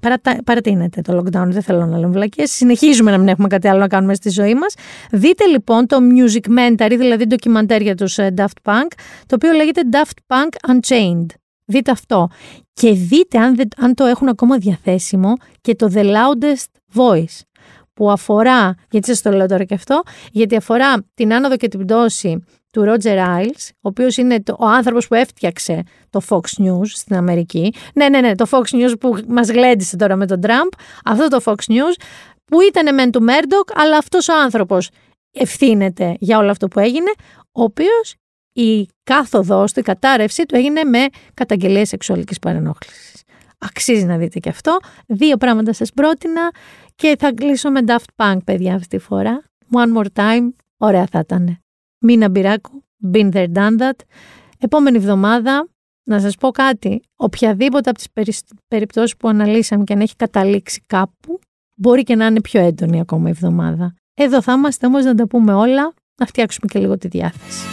παρατα... 0.00 0.38
παρατείνεται 0.44 1.00
το 1.00 1.18
lockdown, 1.18 1.46
δεν 1.48 1.62
θέλω 1.62 1.86
να 1.86 1.98
λέω 1.98 2.08
βλακίες. 2.10 2.50
Συνεχίζουμε 2.50 3.10
να 3.10 3.18
μην 3.18 3.28
έχουμε 3.28 3.48
κάτι 3.48 3.68
άλλο 3.68 3.78
να 3.78 3.88
κάνουμε 3.88 4.14
στη 4.14 4.30
ζωή 4.30 4.54
μας. 4.54 4.74
Δείτε 5.10 5.46
λοιπόν 5.46 5.86
το 5.86 5.96
Musicmentary, 6.16 6.94
δηλαδή 6.98 7.24
ντοκιμαντέρ 7.26 7.80
για 7.82 7.94
τους 7.94 8.18
ε, 8.18 8.34
Daft 8.36 8.70
Punk, 8.70 8.90
το 9.26 9.34
οποίο 9.34 9.52
λέγεται 9.52 9.82
Daft 9.92 10.34
Punk 10.34 10.72
Unchained. 10.74 11.26
Δείτε 11.64 11.90
αυτό. 11.90 12.28
Και 12.72 12.92
δείτε 12.92 13.38
αν, 13.38 13.56
δεν- 13.56 13.68
αν 13.76 13.94
το 13.94 14.04
έχουν 14.04 14.28
ακόμα 14.28 14.56
διαθέσιμο 14.58 15.32
και 15.60 15.74
το 15.74 15.90
The 15.94 16.04
Loudest 16.04 16.98
Voice 17.00 17.40
που 17.96 18.10
αφορά, 18.10 18.74
γιατί 18.90 19.06
σας 19.06 19.22
το 19.22 19.30
λέω 19.30 19.46
τώρα 19.46 19.64
και 19.64 19.74
αυτό, 19.74 20.02
γιατί 20.32 20.56
αφορά 20.56 21.04
την 21.14 21.34
άνοδο 21.34 21.56
και 21.56 21.68
την 21.68 21.84
πτώση 21.84 22.44
του 22.70 22.84
Roger 22.84 23.18
Ailes, 23.18 23.68
ο 23.72 23.88
οποίος 23.88 24.16
είναι 24.16 24.42
το, 24.42 24.56
ο 24.58 24.66
άνθρωπος 24.66 25.06
που 25.06 25.14
έφτιαξε 25.14 25.82
το 26.10 26.20
Fox 26.28 26.62
News 26.62 26.86
στην 26.86 27.16
Αμερική. 27.16 27.72
Ναι, 27.94 28.08
ναι, 28.08 28.20
ναι, 28.20 28.34
το 28.34 28.46
Fox 28.50 28.62
News 28.62 28.94
που 29.00 29.18
μας 29.28 29.48
γλέντισε 29.48 29.96
τώρα 29.96 30.16
με 30.16 30.26
τον 30.26 30.40
Τραμπ, 30.40 30.68
αυτό 31.04 31.28
το 31.28 31.40
Fox 31.44 31.72
News 31.72 32.02
που 32.44 32.60
ήταν 32.60 32.94
μεν 32.94 33.10
του 33.10 33.22
Μέρντοκ, 33.22 33.68
αλλά 33.80 33.96
αυτός 33.96 34.28
ο 34.28 34.40
άνθρωπος 34.42 34.88
ευθύνεται 35.32 36.16
για 36.20 36.38
όλο 36.38 36.50
αυτό 36.50 36.68
που 36.68 36.78
έγινε, 36.80 37.10
ο 37.52 37.62
οποίος 37.62 38.14
η 38.52 38.88
κάθοδός 39.04 39.72
του, 39.72 39.80
η 39.80 39.82
κατάρρευση 39.82 40.46
του 40.46 40.56
έγινε 40.56 40.84
με 40.84 41.06
καταγγελίες 41.34 41.88
σεξουαλικής 41.88 42.38
παρενόχλησης. 42.38 43.15
Αξίζει 43.58 44.04
να 44.04 44.16
δείτε 44.16 44.38
και 44.38 44.48
αυτό. 44.48 44.78
Δύο 45.06 45.36
πράγματα 45.36 45.72
σας 45.72 45.92
πρότεινα 45.92 46.50
και 46.94 47.16
θα 47.18 47.32
κλείσω 47.34 47.70
με 47.70 47.80
Daft 47.86 48.04
Punk, 48.16 48.38
παιδιά, 48.44 48.74
αυτή 48.74 48.88
τη 48.96 48.98
φορά. 48.98 49.42
One 49.72 49.96
more 49.98 50.06
time. 50.14 50.48
Ωραία 50.76 51.06
θα 51.10 51.18
ήταν. 51.18 51.58
Μίνα 51.98 52.28
Μπυράκου. 52.28 52.84
Been 53.12 53.32
there, 53.32 53.52
done 53.52 53.78
that. 53.80 53.98
Επόμενη 54.58 54.96
εβδομάδα, 54.96 55.68
να 56.04 56.20
σας 56.20 56.34
πω 56.36 56.50
κάτι. 56.50 57.00
Οποιαδήποτε 57.16 57.90
από 57.90 57.98
τις 57.98 58.10
περι- 58.12 58.36
περιπτώσεις 58.68 59.16
που 59.16 59.28
αναλύσαμε 59.28 59.84
και 59.84 59.92
αν 59.92 60.00
έχει 60.00 60.16
καταλήξει 60.16 60.82
κάπου, 60.86 61.38
μπορεί 61.74 62.02
και 62.02 62.14
να 62.14 62.26
είναι 62.26 62.40
πιο 62.40 62.60
έντονη 62.60 63.00
ακόμα 63.00 63.28
η 63.28 63.30
εβδομάδα. 63.30 63.94
Εδώ 64.14 64.42
θα 64.42 64.52
είμαστε 64.52 64.86
όμως 64.86 65.04
να 65.04 65.14
τα 65.14 65.26
πούμε 65.26 65.54
όλα, 65.54 65.92
να 66.20 66.26
φτιάξουμε 66.26 66.66
και 66.72 66.78
λίγο 66.78 66.98
τη 66.98 67.08
διάθεση. 67.08 67.64